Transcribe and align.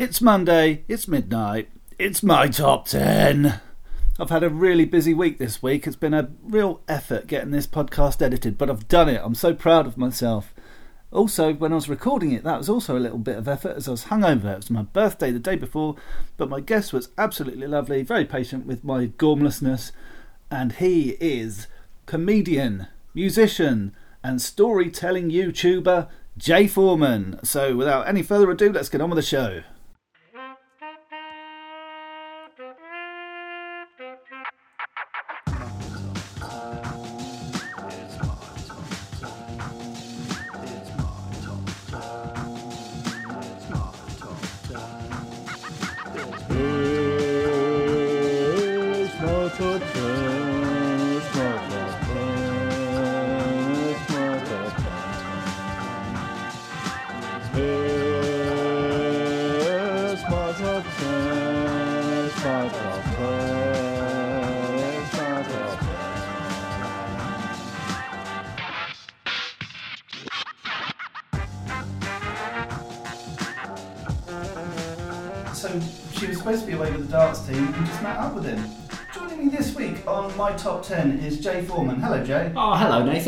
It's 0.00 0.22
Monday, 0.22 0.82
it's 0.88 1.06
midnight, 1.06 1.68
it's 1.98 2.22
my 2.22 2.48
top 2.48 2.88
10. 2.88 3.60
I've 4.18 4.30
had 4.30 4.42
a 4.42 4.48
really 4.48 4.86
busy 4.86 5.12
week 5.12 5.36
this 5.36 5.62
week. 5.62 5.86
It's 5.86 5.94
been 5.94 6.14
a 6.14 6.30
real 6.42 6.80
effort 6.88 7.26
getting 7.26 7.50
this 7.50 7.66
podcast 7.66 8.22
edited, 8.22 8.56
but 8.56 8.70
I've 8.70 8.88
done 8.88 9.10
it. 9.10 9.20
I'm 9.22 9.34
so 9.34 9.52
proud 9.52 9.86
of 9.86 9.98
myself. 9.98 10.54
Also, 11.12 11.52
when 11.52 11.72
I 11.72 11.74
was 11.74 11.90
recording 11.90 12.32
it, 12.32 12.44
that 12.44 12.56
was 12.56 12.70
also 12.70 12.96
a 12.96 12.98
little 12.98 13.18
bit 13.18 13.36
of 13.36 13.46
effort 13.46 13.76
as 13.76 13.88
I 13.88 13.90
was 13.90 14.04
hungover. 14.06 14.54
It 14.54 14.56
was 14.56 14.70
my 14.70 14.84
birthday 14.84 15.30
the 15.30 15.38
day 15.38 15.56
before, 15.56 15.96
but 16.38 16.48
my 16.48 16.60
guest 16.60 16.94
was 16.94 17.10
absolutely 17.18 17.66
lovely, 17.66 18.02
very 18.02 18.24
patient 18.24 18.64
with 18.64 18.82
my 18.82 19.08
gormlessness, 19.08 19.92
and 20.50 20.72
he 20.72 21.10
is 21.20 21.66
comedian, 22.06 22.86
musician, 23.12 23.94
and 24.24 24.40
storytelling 24.40 25.30
YouTuber 25.30 26.08
Jay 26.38 26.66
Foreman. 26.66 27.38
So, 27.42 27.76
without 27.76 28.08
any 28.08 28.22
further 28.22 28.50
ado, 28.50 28.72
let's 28.72 28.88
get 28.88 29.02
on 29.02 29.10
with 29.10 29.18
the 29.18 29.22
show. 29.22 29.62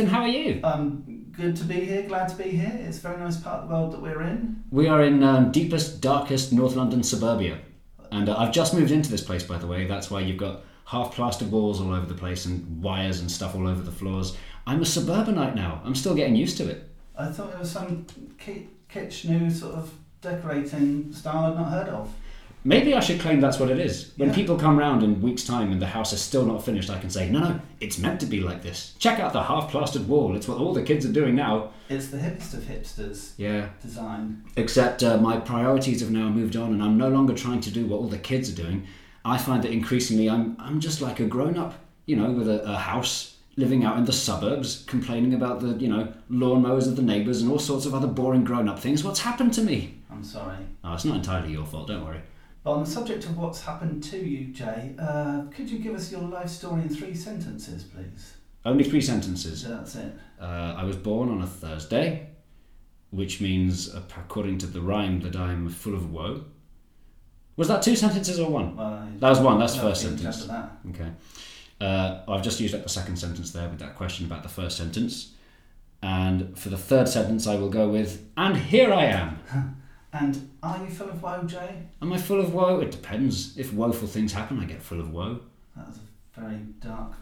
Nathan. 0.03 0.14
How 0.14 0.22
are 0.22 0.28
you? 0.28 0.61
Um, 0.64 1.27
good 1.33 1.56
to 1.56 1.64
be 1.64 1.84
here, 1.84 2.03
glad 2.03 2.28
to 2.28 2.36
be 2.36 2.50
here. 2.50 2.72
It's 2.86 2.98
a 2.98 3.00
very 3.00 3.19
nice 3.19 3.36
part 3.36 3.62
of 3.62 3.69
the 3.69 3.75
world 3.75 3.92
that 3.92 4.03
we're 4.03 4.22
in. 4.22 4.62
We 4.70 4.89
are 4.89 5.03
in 5.03 5.22
um, 5.22 5.53
deepest, 5.53 6.00
darkest 6.00 6.53
North 6.53 6.75
London 6.75 7.03
suburbia. 7.03 7.58
And 8.11 8.28
uh, 8.28 8.36
I've 8.36 8.53
just 8.53 8.75
moved 8.75 8.91
into 8.91 9.11
this 9.11 9.23
place, 9.23 9.42
by 9.42 9.58
the 9.58 9.67
way. 9.67 9.86
That's 9.86 10.11
why 10.11 10.20
you've 10.20 10.39
got 10.39 10.62
half 10.86 11.14
plastered 11.14 11.50
walls 11.50 11.80
all 11.80 11.95
over 11.95 12.06
the 12.06 12.14
place 12.14 12.45
and 12.47 12.83
wires 12.83 13.20
and 13.20 13.30
stuff 13.30 13.55
all 13.55 13.67
over 13.67 13.83
the 13.83 13.92
floors. 13.92 14.36
I'm 14.67 14.83
a 14.83 14.86
suburbanite 14.86 15.55
now. 15.55 15.80
I'm 15.84 15.95
still 15.95 16.14
getting 16.14 16.36
used 16.36 16.56
to 16.58 16.69
it. 16.69 16.89
I 17.17 17.28
thought 17.28 17.53
it 17.53 17.58
was 17.58 17.70
some 17.70 18.06
ki- 18.39 18.69
kitsch 18.92 19.25
new 19.28 19.50
sort 19.50 19.75
of 19.75 19.92
decorating 20.20 21.12
style 21.12 21.53
I'd 21.53 21.56
not 21.56 21.70
heard 21.70 21.89
of. 21.89 22.12
Maybe 22.64 22.94
I 22.94 23.00
should 23.00 23.18
claim 23.20 23.41
that's 23.41 23.58
what 23.58 23.70
it 23.70 23.80
is. 23.80 24.12
When 24.16 24.28
Yeah. 24.28 24.34
people 24.36 24.56
come 24.56 24.78
round 24.78 25.02
in 25.02 25.20
weeks' 25.20 25.42
time 25.44 25.72
and 25.72 25.82
the 25.82 25.86
house 25.88 26.12
is 26.12 26.20
still 26.20 26.44
not 26.46 26.64
finished, 26.64 26.91
I 26.91 26.98
can 26.98 27.10
say, 27.10 27.28
no, 27.28 27.41
no, 27.41 27.60
it's 27.80 27.98
meant 27.98 28.20
to 28.20 28.27
be 28.27 28.41
like 28.41 28.62
this. 28.62 28.94
Check 29.00 29.18
out 29.18 29.32
the 29.32 29.42
half 29.42 29.70
plastered 29.70 30.06
wall. 30.08 30.36
It's 30.36 30.46
what 30.46 30.58
all 30.58 30.72
the 30.72 30.83
kids 30.83 31.05
are 31.05 31.12
doing 31.12 31.34
now. 31.34 31.70
It's 31.88 32.06
the 32.08 32.18
hipster 32.18 32.55
of 32.55 32.62
hipsters 32.64 33.33
Yeah. 33.36 33.66
design. 33.83 34.42
Except 34.56 35.02
uh, 35.02 35.16
my 35.18 35.38
priorities 35.38 36.00
have 36.02 36.12
now 36.12 36.28
moved 36.28 36.55
on, 36.56 36.72
and 36.72 36.83
I'm 36.83 36.96
no 36.96 37.08
longer 37.08 37.34
trying 37.34 37.60
to 37.62 37.70
do 37.70 37.86
what 37.86 37.96
all 37.98 38.08
the 38.08 38.18
kids 38.18 38.48
are 38.52 38.62
doing. 38.62 38.84
I 39.24 39.38
find 39.38 39.62
that 39.64 39.72
increasingly 39.72 40.30
I'm 40.30 40.56
I'm 40.60 40.78
just 40.80 41.00
like 41.00 41.18
a 41.20 41.24
grown 41.24 41.56
up, 41.56 41.74
you 42.06 42.16
know, 42.16 42.30
with 42.30 42.48
a, 42.48 42.62
a 42.64 42.77
house, 42.77 43.36
living 43.56 43.84
out 43.84 43.96
in 43.98 44.05
the 44.05 44.12
suburbs, 44.12 44.84
complaining 44.86 45.34
about 45.34 45.61
the 45.61 45.74
you 45.83 45.89
know 45.89 46.08
lawnmowers 46.30 46.86
of 46.86 46.95
the 46.96 47.02
neighbours 47.02 47.42
and 47.42 47.51
all 47.51 47.58
sorts 47.58 47.86
of 47.86 47.95
other 47.95 48.06
boring 48.08 48.45
grown 48.45 48.68
up 48.68 48.78
things. 48.78 49.02
What's 49.05 49.20
happened 49.20 49.52
to 49.55 49.62
me? 49.62 49.95
I'm 50.11 50.22
sorry. 50.24 50.56
Oh, 50.84 50.95
it's 50.95 51.05
not 51.05 51.17
entirely 51.17 51.52
your 51.52 51.64
fault. 51.67 51.89
Don't 51.89 52.05
worry. 52.05 52.20
But 52.64 52.73
on 52.73 52.84
the 52.84 52.90
subject 52.90 53.24
of 53.24 53.36
what's 53.36 53.62
happened 53.62 54.05
to 54.05 54.17
you, 54.18 54.52
Jay, 54.52 54.95
uh, 54.98 55.42
could 55.50 55.68
you 55.68 55.78
give 55.80 55.95
us 55.95 56.12
your 56.12 56.20
life 56.23 56.48
story 56.48 56.83
in 56.83 56.89
three 56.89 57.14
sentences, 57.14 57.83
please? 57.84 58.36
Only 58.64 58.84
three 58.84 59.00
sentences. 59.00 59.64
That's 59.64 59.96
it. 59.96 60.12
Uh, 60.40 60.74
I 60.78 60.84
was 60.84 60.96
born 60.96 61.28
on 61.28 61.42
a 61.42 61.46
Thursday, 61.46 62.28
which 63.11 63.40
means, 63.40 63.92
according 63.92 64.58
to 64.58 64.67
the 64.67 64.80
rhyme, 64.80 65.20
that 65.22 65.34
I'm 65.34 65.68
full 65.68 65.95
of 65.95 66.12
woe. 66.12 66.45
Was 67.56 67.67
that 67.68 67.83
two 67.83 67.96
sentences 67.96 68.39
or 68.39 68.48
one? 68.48 68.77
Well, 68.77 69.08
That 69.18 69.28
was 69.30 69.40
one. 69.40 69.58
That's 69.58 69.74
no, 69.77 69.83
first 69.83 70.02
sentence. 70.02 70.45
that. 70.46 70.70
Okay. 70.90 71.11
Uh, 71.80 72.20
I've 72.28 72.42
just 72.42 72.61
used 72.61 72.74
up 72.77 72.84
the 72.84 72.89
second 72.89 73.17
sentence 73.17 73.51
there 73.51 73.68
with 73.68 73.80
that 73.80 73.96
question 73.96 74.24
about 74.27 74.45
the 74.45 74.48
first 74.48 74.77
sentence. 74.77 75.33
And 76.01 76.56
for 76.56 76.68
the 76.68 76.78
third 76.78 77.08
sentence, 77.08 77.46
I 77.48 77.56
will 77.56 77.68
go 77.68 77.89
with, 77.89 78.24
and 78.36 78.56
here 78.56 78.92
I 78.92 79.06
am. 79.06 79.39
And 80.12 80.50
are 80.62 80.78
you 80.84 80.90
full 80.90 81.08
of 81.08 81.23
woe, 81.23 81.42
Jay? 81.45 81.74
Am 82.02 82.12
I 82.12 82.18
full 82.18 82.40
of 82.40 82.52
woe? 82.52 82.80
It 82.80 82.90
depends. 82.90 83.56
If 83.56 83.73
woeful 83.73 84.08
things 84.08 84.33
happen, 84.33 84.61
I 84.61 84.64
get 84.64 84.83
full 84.83 85.00
of 85.00 85.11
woe. 85.11 85.40
That 85.77 85.86
was 85.89 85.98
a 85.98 86.40
very 86.40 86.58
dark 86.80 87.12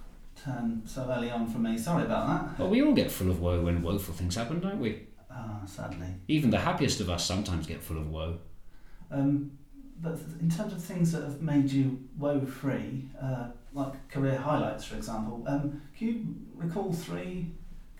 turn 0.44 0.82
so 0.86 1.08
early 1.08 1.30
on 1.30 1.46
for 1.46 1.58
me. 1.58 1.78
Sorry 1.78 2.04
about 2.04 2.26
that. 2.26 2.58
Well, 2.58 2.70
we 2.70 2.82
all 2.82 2.92
get 2.92 3.10
full 3.10 3.30
of 3.30 3.40
woe 3.40 3.60
when 3.60 3.82
woeful 3.82 4.14
things 4.14 4.34
happen, 4.34 4.58
don't 4.60 4.80
we? 4.80 5.06
Ah, 5.30 5.60
sadly. 5.66 6.08
Even 6.26 6.50
the 6.50 6.58
happiest 6.58 7.00
of 7.00 7.08
us 7.08 7.24
sometimes 7.24 7.66
get 7.66 7.80
full 7.80 7.98
of 7.98 8.10
woe. 8.10 8.38
Um, 9.10 9.52
but 10.02 10.18
in 10.40 10.50
terms 10.50 10.72
of 10.72 10.82
things 10.82 11.12
that 11.12 11.22
have 11.22 11.40
made 11.42 11.70
you 11.70 12.00
woe-free, 12.18 13.08
uh, 13.22 13.48
like 13.72 14.08
career 14.08 14.36
highlights, 14.36 14.84
for 14.84 14.96
example, 14.96 15.44
um, 15.46 15.82
can 15.96 16.08
you 16.08 16.34
recall 16.56 16.92
three 16.92 17.52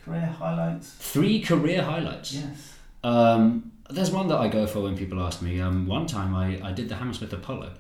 career 0.05 0.27
highlights? 0.27 0.95
Three 0.95 1.41
career 1.41 1.83
highlights. 1.83 2.33
Yes. 2.33 2.75
Um, 3.05 3.71
there's 3.93 4.11
one 4.11 4.29
that 4.29 4.39
I 4.39 4.49
go 4.49 4.67
for 4.67 4.81
when 4.81 4.97
people 4.97 5.21
ask 5.21 5.43
me. 5.43 5.61
Um, 5.61 5.87
one 5.87 6.07
time 6.07 6.35
I, 6.35 6.61
I 6.63 6.73
did 6.73 6.89
the 6.89 6.97
Hammersmith 6.97 7.33
Apollo. 7.33 7.73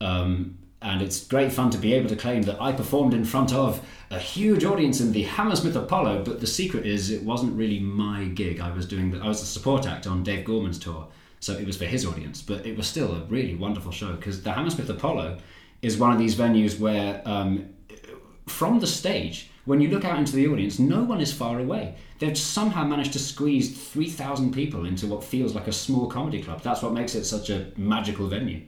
Um, 0.00 0.58
and 0.84 1.00
it's 1.00 1.26
great 1.26 1.50
fun 1.50 1.70
to 1.70 1.78
be 1.78 1.94
able 1.94 2.10
to 2.10 2.16
claim 2.16 2.42
that 2.42 2.60
I 2.60 2.70
performed 2.72 3.14
in 3.14 3.24
front 3.24 3.54
of 3.54 3.80
a 4.10 4.18
huge 4.18 4.64
audience 4.64 5.00
in 5.00 5.12
the 5.12 5.22
Hammersmith 5.22 5.74
Apollo. 5.74 6.24
But 6.24 6.40
the 6.40 6.46
secret 6.46 6.84
is, 6.84 7.10
it 7.10 7.22
wasn't 7.22 7.56
really 7.56 7.80
my 7.80 8.24
gig. 8.26 8.60
I 8.60 8.70
was 8.70 8.86
doing 8.86 9.10
the, 9.10 9.18
I 9.20 9.28
was 9.28 9.40
a 9.40 9.46
support 9.46 9.86
act 9.86 10.06
on 10.06 10.22
Dave 10.22 10.44
Gorman's 10.44 10.78
tour, 10.78 11.08
so 11.40 11.54
it 11.54 11.66
was 11.66 11.78
for 11.78 11.86
his 11.86 12.04
audience. 12.04 12.42
But 12.42 12.66
it 12.66 12.76
was 12.76 12.86
still 12.86 13.14
a 13.14 13.20
really 13.24 13.54
wonderful 13.54 13.92
show 13.92 14.12
because 14.12 14.42
the 14.42 14.52
Hammersmith 14.52 14.90
Apollo 14.90 15.38
is 15.80 15.96
one 15.96 16.12
of 16.12 16.18
these 16.18 16.36
venues 16.36 16.78
where, 16.78 17.22
um, 17.24 17.70
from 18.46 18.80
the 18.80 18.86
stage, 18.86 19.50
when 19.64 19.80
you 19.80 19.88
look 19.88 20.04
out 20.04 20.18
into 20.18 20.36
the 20.36 20.46
audience, 20.46 20.78
no 20.78 21.02
one 21.04 21.20
is 21.20 21.32
far 21.32 21.58
away. 21.58 21.96
They've 22.18 22.36
somehow 22.36 22.84
managed 22.84 23.12
to 23.14 23.18
squeeze 23.18 23.90
3,000 23.90 24.52
people 24.52 24.84
into 24.84 25.06
what 25.06 25.24
feels 25.24 25.54
like 25.54 25.66
a 25.66 25.72
small 25.72 26.06
comedy 26.06 26.42
club. 26.42 26.62
That's 26.62 26.82
what 26.82 26.92
makes 26.92 27.14
it 27.14 27.24
such 27.24 27.50
a 27.50 27.72
magical 27.76 28.28
venue. 28.28 28.62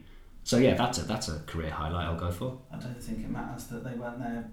So 0.45 0.59
yeah, 0.59 0.75
that's 0.75 0.99
a 0.99 1.03
that's 1.03 1.29
a 1.29 1.41
career 1.41 1.71
highlight 1.71 2.07
I'll 2.07 2.17
go 2.17 2.31
for. 2.31 2.57
I 2.73 2.77
don't 2.77 3.03
think 3.03 3.19
it 3.19 3.31
matters 3.31 3.65
that 3.65 3.83
they 3.83 3.95
weren't 3.95 4.21
there 4.21 4.49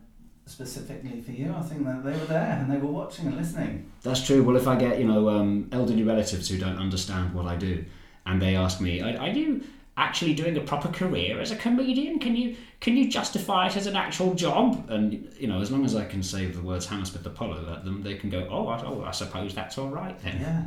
specifically 0.47 1.21
for 1.21 1.31
you. 1.31 1.53
I 1.55 1.61
think 1.61 1.85
that 1.85 2.03
they 2.03 2.11
were 2.11 2.25
there 2.25 2.57
and 2.59 2.71
they 2.71 2.77
were 2.77 2.91
watching 2.91 3.27
and 3.27 3.37
listening. 3.37 3.91
That's 4.01 4.25
true. 4.25 4.41
Well, 4.43 4.57
if 4.57 4.67
I 4.67 4.75
get 4.75 4.99
you 4.99 5.05
know 5.05 5.29
um, 5.29 5.69
elderly 5.71 6.01
relatives 6.01 6.49
who 6.49 6.57
don't 6.57 6.77
understand 6.77 7.33
what 7.35 7.45
I 7.45 7.55
do, 7.55 7.85
and 8.25 8.41
they 8.41 8.55
ask 8.55 8.81
me, 8.81 9.01
I, 9.01 9.15
are 9.17 9.29
you 9.29 9.63
actually 9.97 10.33
doing 10.33 10.57
a 10.57 10.61
proper 10.61 10.87
career 10.89 11.39
as 11.39 11.51
a 11.51 11.55
comedian? 11.55 12.19
Can 12.19 12.35
you 12.35 12.55
can 12.79 12.97
you 12.97 13.09
justify 13.09 13.67
it 13.67 13.75
as 13.77 13.87
an 13.87 13.95
actual 13.95 14.33
job?" 14.33 14.85
And 14.89 15.29
you 15.39 15.47
know, 15.47 15.61
as 15.61 15.71
long 15.71 15.85
as 15.85 15.95
I 15.95 16.05
can 16.05 16.23
say 16.23 16.45
the 16.47 16.61
words 16.61 16.85
Hammersmith 16.87 17.25
Apollo 17.25 17.71
at 17.73 17.85
them, 17.85 18.01
they 18.03 18.15
can 18.15 18.29
go, 18.29 18.47
"Oh, 18.49 18.67
I, 18.67 18.81
oh, 18.83 19.03
I 19.03 19.11
suppose 19.11 19.53
that's 19.53 19.77
all 19.77 19.89
right 19.89 20.19
then." 20.21 20.39
Yeah. 20.41 20.63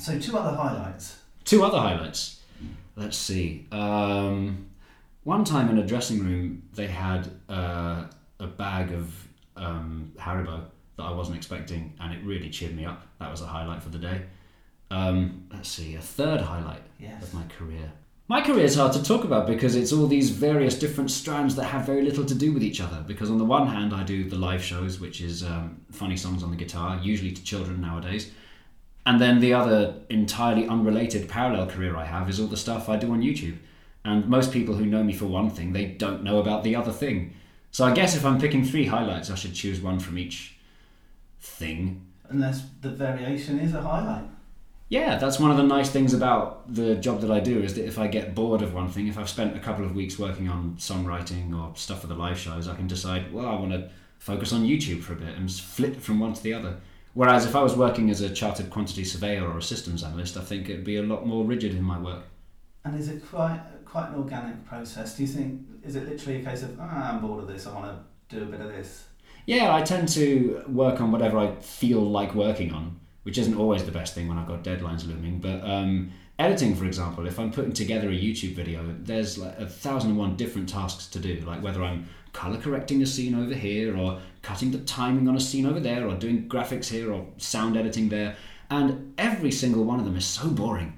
So 0.00 0.18
two 0.18 0.36
other 0.38 0.56
highlights. 0.56 1.18
Two 1.44 1.62
other 1.64 1.78
highlights. 1.78 2.40
Let's 2.96 3.16
see. 3.16 3.66
Um, 3.72 4.66
one 5.24 5.44
time 5.44 5.68
in 5.70 5.78
a 5.78 5.86
dressing 5.86 6.20
room, 6.24 6.62
they 6.74 6.86
had 6.86 7.30
uh, 7.48 8.04
a 8.38 8.46
bag 8.46 8.92
of 8.92 9.12
um, 9.56 10.12
Haribo 10.18 10.64
that 10.96 11.02
I 11.02 11.12
wasn't 11.12 11.36
expecting, 11.36 11.94
and 12.00 12.12
it 12.14 12.22
really 12.24 12.50
cheered 12.50 12.74
me 12.76 12.84
up. 12.84 13.06
That 13.18 13.30
was 13.30 13.40
a 13.42 13.46
highlight 13.46 13.82
for 13.82 13.88
the 13.90 13.98
day. 13.98 14.22
Um, 14.90 15.46
let's 15.52 15.68
see. 15.68 15.94
A 15.94 16.00
third 16.00 16.40
highlight 16.40 16.82
Yes. 16.98 17.22
of 17.22 17.34
my 17.34 17.44
career. 17.44 17.90
My 18.30 18.40
career 18.40 18.64
is 18.64 18.76
hard 18.76 18.92
to 18.92 19.02
talk 19.02 19.24
about 19.24 19.48
because 19.48 19.74
it's 19.74 19.92
all 19.92 20.06
these 20.06 20.30
various 20.30 20.78
different 20.78 21.10
strands 21.10 21.56
that 21.56 21.64
have 21.64 21.84
very 21.84 22.02
little 22.02 22.24
to 22.24 22.32
do 22.32 22.52
with 22.52 22.62
each 22.62 22.80
other. 22.80 23.02
Because 23.04 23.28
on 23.28 23.38
the 23.38 23.44
one 23.44 23.66
hand, 23.66 23.92
I 23.92 24.04
do 24.04 24.22
the 24.22 24.36
live 24.36 24.62
shows, 24.62 25.00
which 25.00 25.20
is 25.20 25.42
um, 25.42 25.80
funny 25.90 26.16
songs 26.16 26.44
on 26.44 26.52
the 26.52 26.56
guitar, 26.56 27.00
usually 27.02 27.32
to 27.32 27.42
children 27.42 27.80
nowadays. 27.80 28.30
And 29.04 29.20
then 29.20 29.40
the 29.40 29.52
other 29.52 29.96
entirely 30.10 30.68
unrelated 30.68 31.28
parallel 31.28 31.66
career 31.66 31.96
I 31.96 32.04
have 32.04 32.30
is 32.30 32.38
all 32.38 32.46
the 32.46 32.56
stuff 32.56 32.88
I 32.88 32.94
do 32.98 33.10
on 33.10 33.20
YouTube. 33.20 33.56
And 34.04 34.28
most 34.28 34.52
people 34.52 34.76
who 34.76 34.86
know 34.86 35.02
me 35.02 35.12
for 35.12 35.26
one 35.26 35.50
thing, 35.50 35.72
they 35.72 35.86
don't 35.86 36.22
know 36.22 36.38
about 36.38 36.62
the 36.62 36.76
other 36.76 36.92
thing. 36.92 37.34
So 37.72 37.84
I 37.84 37.92
guess 37.92 38.14
if 38.14 38.24
I'm 38.24 38.40
picking 38.40 38.64
three 38.64 38.86
highlights, 38.86 39.28
I 39.28 39.34
should 39.34 39.54
choose 39.54 39.80
one 39.80 39.98
from 39.98 40.18
each 40.18 40.54
thing. 41.40 42.06
Unless 42.28 42.62
the 42.80 42.90
variation 42.90 43.58
is 43.58 43.74
a 43.74 43.82
highlight. 43.82 44.29
Yeah, 44.90 45.18
that's 45.18 45.38
one 45.38 45.52
of 45.52 45.56
the 45.56 45.62
nice 45.62 45.88
things 45.88 46.14
about 46.14 46.74
the 46.74 46.96
job 46.96 47.20
that 47.20 47.30
I 47.30 47.38
do 47.38 47.62
is 47.62 47.74
that 47.74 47.86
if 47.86 47.96
I 47.96 48.08
get 48.08 48.34
bored 48.34 48.60
of 48.60 48.74
one 48.74 48.88
thing, 48.88 49.06
if 49.06 49.16
I've 49.16 49.28
spent 49.28 49.56
a 49.56 49.60
couple 49.60 49.84
of 49.84 49.94
weeks 49.94 50.18
working 50.18 50.48
on 50.48 50.74
songwriting 50.78 51.56
or 51.56 51.76
stuff 51.76 52.00
for 52.00 52.08
the 52.08 52.16
live 52.16 52.36
shows, 52.36 52.66
I 52.66 52.74
can 52.74 52.88
decide, 52.88 53.32
well, 53.32 53.46
I 53.46 53.54
want 53.54 53.70
to 53.70 53.88
focus 54.18 54.52
on 54.52 54.64
YouTube 54.64 55.00
for 55.00 55.12
a 55.12 55.16
bit 55.16 55.36
and 55.36 55.48
flip 55.48 56.00
from 56.00 56.18
one 56.18 56.32
to 56.32 56.42
the 56.42 56.52
other. 56.52 56.76
Whereas 57.14 57.46
if 57.46 57.54
I 57.54 57.62
was 57.62 57.76
working 57.76 58.10
as 58.10 58.20
a 58.20 58.30
chartered 58.34 58.68
quantity 58.68 59.04
surveyor 59.04 59.48
or 59.48 59.58
a 59.58 59.62
systems 59.62 60.02
analyst, 60.02 60.36
I 60.36 60.40
think 60.40 60.68
it'd 60.68 60.84
be 60.84 60.96
a 60.96 61.02
lot 61.04 61.24
more 61.24 61.44
rigid 61.44 61.72
in 61.76 61.84
my 61.84 61.98
work. 61.98 62.24
And 62.84 62.98
is 62.98 63.08
it 63.08 63.24
quite 63.24 63.60
quite 63.84 64.08
an 64.08 64.16
organic 64.16 64.64
process? 64.66 65.16
Do 65.16 65.22
you 65.22 65.28
think 65.28 65.62
is 65.84 65.94
it 65.94 66.08
literally 66.08 66.40
a 66.40 66.44
case 66.44 66.64
of 66.64 66.76
ah, 66.80 67.12
I'm 67.12 67.20
bored 67.20 67.42
of 67.42 67.48
this, 67.48 67.64
I 67.68 67.74
want 67.74 67.86
to 68.28 68.36
do 68.36 68.42
a 68.42 68.46
bit 68.46 68.60
of 68.60 68.68
this? 68.68 69.04
Yeah, 69.46 69.72
I 69.72 69.82
tend 69.82 70.08
to 70.10 70.64
work 70.66 71.00
on 71.00 71.12
whatever 71.12 71.38
I 71.38 71.54
feel 71.56 72.00
like 72.00 72.34
working 72.34 72.72
on, 72.72 72.98
which 73.22 73.38
isn't 73.38 73.56
always 73.56 73.84
the 73.84 73.92
best 73.92 74.14
thing 74.14 74.28
when 74.28 74.38
I've 74.38 74.48
got 74.48 74.64
deadlines 74.64 75.06
looming. 75.06 75.40
But 75.40 75.62
um, 75.64 76.10
editing, 76.38 76.74
for 76.74 76.86
example, 76.86 77.26
if 77.26 77.38
I'm 77.38 77.52
putting 77.52 77.72
together 77.72 78.08
a 78.08 78.12
YouTube 78.12 78.54
video, 78.54 78.94
there's 79.00 79.38
like 79.38 79.58
a 79.58 79.66
thousand 79.66 80.10
and 80.10 80.18
one 80.18 80.36
different 80.36 80.68
tasks 80.68 81.06
to 81.08 81.18
do, 81.18 81.40
like 81.46 81.62
whether 81.62 81.82
I'm 81.82 82.08
color 82.32 82.58
correcting 82.58 83.02
a 83.02 83.06
scene 83.06 83.34
over 83.34 83.54
here, 83.54 83.96
or 83.96 84.20
cutting 84.42 84.70
the 84.70 84.78
timing 84.78 85.28
on 85.28 85.36
a 85.36 85.40
scene 85.40 85.66
over 85.66 85.80
there, 85.80 86.06
or 86.06 86.14
doing 86.14 86.48
graphics 86.48 86.88
here, 86.88 87.12
or 87.12 87.26
sound 87.38 87.76
editing 87.76 88.08
there. 88.08 88.36
And 88.70 89.14
every 89.18 89.50
single 89.50 89.84
one 89.84 89.98
of 89.98 90.04
them 90.04 90.16
is 90.16 90.24
so 90.24 90.48
boring. 90.48 90.96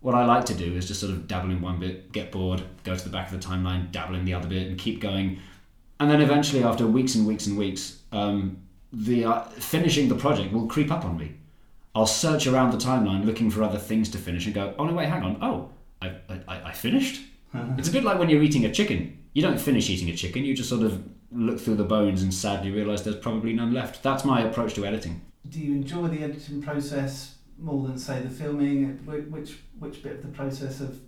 What 0.00 0.14
I 0.14 0.26
like 0.26 0.44
to 0.46 0.54
do 0.54 0.76
is 0.76 0.86
just 0.86 1.00
sort 1.00 1.12
of 1.12 1.26
dabble 1.26 1.50
in 1.50 1.62
one 1.62 1.80
bit, 1.80 2.12
get 2.12 2.30
bored, 2.30 2.62
go 2.84 2.94
to 2.94 3.02
the 3.02 3.08
back 3.08 3.32
of 3.32 3.40
the 3.40 3.46
timeline, 3.46 3.90
dabble 3.90 4.14
in 4.14 4.26
the 4.26 4.34
other 4.34 4.46
bit, 4.46 4.66
and 4.66 4.78
keep 4.78 5.00
going. 5.00 5.38
And 5.98 6.10
then 6.10 6.20
eventually, 6.20 6.62
after 6.62 6.86
weeks 6.86 7.14
and 7.14 7.26
weeks 7.26 7.46
and 7.46 7.56
weeks, 7.56 8.00
um, 8.12 8.58
the 8.92 9.24
uh, 9.24 9.44
finishing 9.44 10.08
the 10.08 10.14
project 10.14 10.52
will 10.52 10.66
creep 10.66 10.92
up 10.92 11.06
on 11.06 11.16
me. 11.16 11.34
I'll 11.94 12.06
search 12.06 12.46
around 12.46 12.72
the 12.72 12.78
timeline 12.78 13.24
looking 13.24 13.50
for 13.50 13.62
other 13.62 13.78
things 13.78 14.08
to 14.10 14.18
finish 14.18 14.46
and 14.46 14.54
go, 14.54 14.74
oh 14.78 14.84
no, 14.84 14.94
wait, 14.94 15.08
hang 15.08 15.22
on. 15.22 15.38
Oh, 15.40 15.70
I, 16.02 16.16
I, 16.28 16.62
I 16.66 16.72
finished? 16.72 17.22
Uh-huh. 17.54 17.74
it's 17.78 17.88
a 17.88 17.92
bit 17.92 18.02
like 18.02 18.18
when 18.18 18.28
you're 18.28 18.42
eating 18.42 18.64
a 18.64 18.72
chicken. 18.72 19.18
You 19.32 19.42
don't 19.42 19.60
finish 19.60 19.88
eating 19.88 20.10
a 20.10 20.16
chicken, 20.16 20.44
you 20.44 20.54
just 20.54 20.68
sort 20.68 20.82
of 20.82 21.04
look 21.30 21.60
through 21.60 21.76
the 21.76 21.84
bones 21.84 22.22
and 22.22 22.32
sadly 22.32 22.70
realise 22.70 23.02
there's 23.02 23.16
probably 23.16 23.52
none 23.52 23.72
left. 23.72 24.02
That's 24.02 24.24
my 24.24 24.42
approach 24.42 24.74
to 24.74 24.84
editing. 24.84 25.20
Do 25.48 25.60
you 25.60 25.72
enjoy 25.72 26.08
the 26.08 26.22
editing 26.22 26.62
process 26.62 27.36
more 27.58 27.86
than, 27.86 27.98
say, 27.98 28.22
the 28.22 28.30
filming? 28.30 28.98
Which, 29.30 29.58
which 29.78 30.02
bit 30.02 30.16
of 30.16 30.22
the 30.22 30.28
process 30.28 30.80
of 30.80 31.00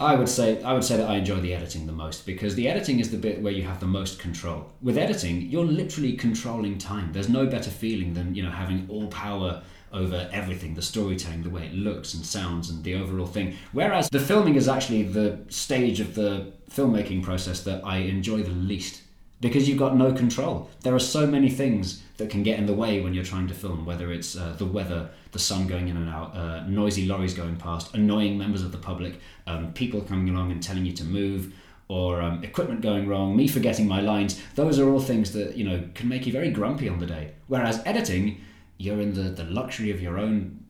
I 0.00 0.14
would 0.14 0.28
say 0.28 0.62
I 0.62 0.74
would 0.74 0.84
say 0.84 0.96
that 0.96 1.10
I 1.10 1.16
enjoy 1.16 1.40
the 1.40 1.52
editing 1.52 1.86
the 1.86 1.92
most 1.92 2.24
because 2.24 2.54
the 2.54 2.68
editing 2.68 3.00
is 3.00 3.10
the 3.10 3.16
bit 3.16 3.42
where 3.42 3.52
you 3.52 3.64
have 3.64 3.80
the 3.80 3.86
most 3.86 4.20
control. 4.20 4.70
With 4.80 4.96
editing, 4.96 5.42
you're 5.42 5.64
literally 5.64 6.12
controlling 6.12 6.78
time. 6.78 7.12
There's 7.12 7.28
no 7.28 7.46
better 7.46 7.70
feeling 7.70 8.14
than 8.14 8.34
you 8.34 8.44
know 8.44 8.50
having 8.50 8.86
all 8.88 9.08
power 9.08 9.62
over 9.92 10.28
everything 10.32 10.74
the 10.74 10.82
storytelling 10.82 11.42
the 11.42 11.50
way 11.50 11.66
it 11.66 11.74
looks 11.74 12.14
and 12.14 12.24
sounds 12.24 12.70
and 12.70 12.84
the 12.84 12.94
overall 12.94 13.26
thing. 13.26 13.56
Whereas 13.72 14.08
the 14.10 14.20
filming 14.20 14.56
is 14.56 14.68
actually 14.68 15.02
the 15.02 15.38
stage 15.48 16.00
of 16.00 16.14
the 16.14 16.52
filmmaking 16.70 17.22
process 17.22 17.62
that 17.62 17.84
i 17.84 17.98
enjoy 17.98 18.42
the 18.42 18.50
least. 18.50 19.02
Because 19.40 19.68
you've 19.68 19.78
got 19.78 19.96
no 19.96 20.12
control. 20.12 20.68
There 20.80 20.94
are 20.94 20.98
so 20.98 21.24
many 21.24 21.48
things 21.48 22.02
that 22.16 22.28
can 22.28 22.42
get 22.42 22.58
in 22.58 22.66
the 22.66 22.74
way 22.74 23.00
when 23.00 23.14
you're 23.14 23.24
trying 23.24 23.46
to 23.46 23.54
film 23.54 23.86
whether 23.86 24.12
it's 24.12 24.36
uh, 24.36 24.54
the 24.58 24.66
weather 24.66 25.10
the 25.30 25.38
sun 25.38 25.66
going 25.68 25.88
in 25.88 25.96
and 25.96 26.08
out 26.08 26.34
uh, 26.36 26.66
noisy 26.66 27.06
lorries 27.06 27.34
going 27.34 27.54
past 27.56 27.94
annoying 27.94 28.36
members 28.36 28.62
of 28.62 28.72
the 28.72 28.78
public 28.78 29.20
um, 29.46 29.72
people 29.74 30.00
coming 30.00 30.34
along 30.34 30.50
and 30.50 30.62
telling 30.62 30.84
you 30.84 30.92
to 30.92 31.04
move 31.04 31.52
or 31.88 32.20
um, 32.20 32.44
equipment 32.44 32.82
going 32.82 33.08
wrong, 33.08 33.34
me 33.34 33.48
forgetting 33.48 33.88
my 33.88 34.00
lines, 34.00 34.40
those 34.54 34.78
are 34.78 34.88
all 34.88 35.00
things 35.00 35.32
that 35.32 35.56
you 35.56 35.64
know 35.64 35.82
can 35.94 36.08
make 36.08 36.26
you 36.26 36.32
very 36.32 36.50
grumpy 36.50 36.88
on 36.88 36.98
the 36.98 37.06
day. 37.06 37.32
Whereas 37.46 37.82
editing, 37.86 38.40
you're 38.78 39.00
in 39.00 39.12
the, 39.12 39.30
the 39.30 39.44
luxury 39.44 39.90
of 39.90 40.00
your 40.00 40.18
own 40.18 40.64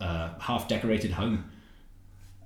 uh, 0.00 0.30
half 0.38 0.68
decorated 0.68 1.12
home. 1.12 1.50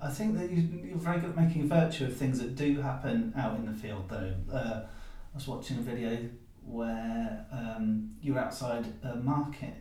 I 0.01 0.09
think 0.09 0.39
that 0.39 0.51
you, 0.51 0.95
are 0.95 0.99
very 0.99 1.21
good 1.21 1.31
at 1.31 1.37
making 1.37 1.69
virtue 1.69 2.05
of 2.05 2.17
things 2.17 2.39
that 2.39 2.55
do 2.55 2.81
happen 2.81 3.33
out 3.37 3.57
in 3.57 3.67
the 3.67 3.73
field, 3.73 4.09
though. 4.09 4.33
Uh, 4.53 4.83
I 4.85 5.35
was 5.35 5.49
watching 5.49 5.79
a 5.79 5.81
video 5.81 6.17
where 6.65 7.45
um, 7.51 8.11
you 8.23 8.35
were 8.35 8.41
outside 8.41 8.87
a 9.03 9.17
market 9.17 9.75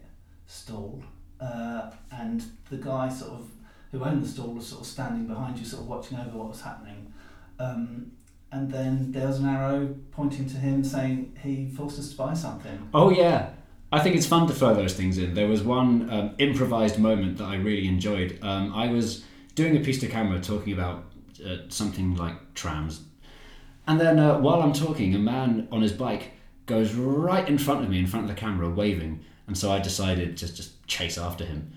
stall, 0.47 1.03
uh, 1.39 1.91
and 2.11 2.43
the 2.71 2.77
guy 2.77 3.09
sort 3.09 3.33
of 3.33 3.51
who 3.91 4.03
owned 4.03 4.23
the 4.23 4.27
stall 4.27 4.53
was 4.53 4.67
sort 4.67 4.81
of 4.81 4.87
standing 4.87 5.27
behind 5.27 5.57
you, 5.57 5.65
sort 5.65 5.83
of 5.83 5.87
watching 5.87 6.17
over 6.17 6.37
what 6.37 6.49
was 6.49 6.61
happening. 6.61 7.13
Um, 7.59 8.11
and 8.51 8.71
then 8.71 9.11
there 9.11 9.27
was 9.27 9.39
an 9.39 9.45
arrow 9.45 9.95
pointing 10.11 10.47
to 10.49 10.57
him 10.57 10.83
saying 10.83 11.37
he 11.43 11.69
forced 11.69 11.99
us 11.99 12.11
to 12.11 12.17
buy 12.17 12.33
something. 12.33 12.89
Oh 12.93 13.09
yeah, 13.09 13.49
I 13.91 13.99
think 14.01 14.15
it's 14.15 14.25
fun 14.25 14.47
to 14.47 14.53
throw 14.53 14.73
those 14.73 14.93
things 14.93 15.17
in. 15.17 15.33
There 15.33 15.47
was 15.47 15.63
one 15.63 16.09
um, 16.09 16.35
improvised 16.39 16.99
moment 16.99 17.37
that 17.37 17.45
I 17.45 17.55
really 17.55 17.87
enjoyed. 17.87 18.37
Um, 18.41 18.73
I 18.73 18.87
was 18.87 19.23
doing 19.55 19.77
a 19.77 19.79
piece 19.79 19.99
to 20.01 20.07
camera 20.07 20.41
talking 20.41 20.73
about 20.73 21.05
uh, 21.45 21.57
something 21.69 22.15
like 22.15 22.53
trams, 22.53 23.01
and 23.87 23.99
then 23.99 24.19
uh, 24.19 24.39
while 24.39 24.61
I'm 24.61 24.73
talking, 24.73 25.15
a 25.15 25.19
man 25.19 25.67
on 25.71 25.81
his 25.81 25.93
bike 25.93 26.31
goes 26.65 26.93
right 26.93 27.47
in 27.47 27.57
front 27.57 27.83
of 27.83 27.89
me, 27.89 27.99
in 27.99 28.07
front 28.07 28.29
of 28.29 28.35
the 28.35 28.39
camera, 28.39 28.69
waving, 28.69 29.23
and 29.47 29.57
so 29.57 29.71
I 29.71 29.79
decided 29.79 30.35
to 30.37 30.53
just 30.53 30.85
chase 30.87 31.17
after 31.17 31.45
him. 31.45 31.71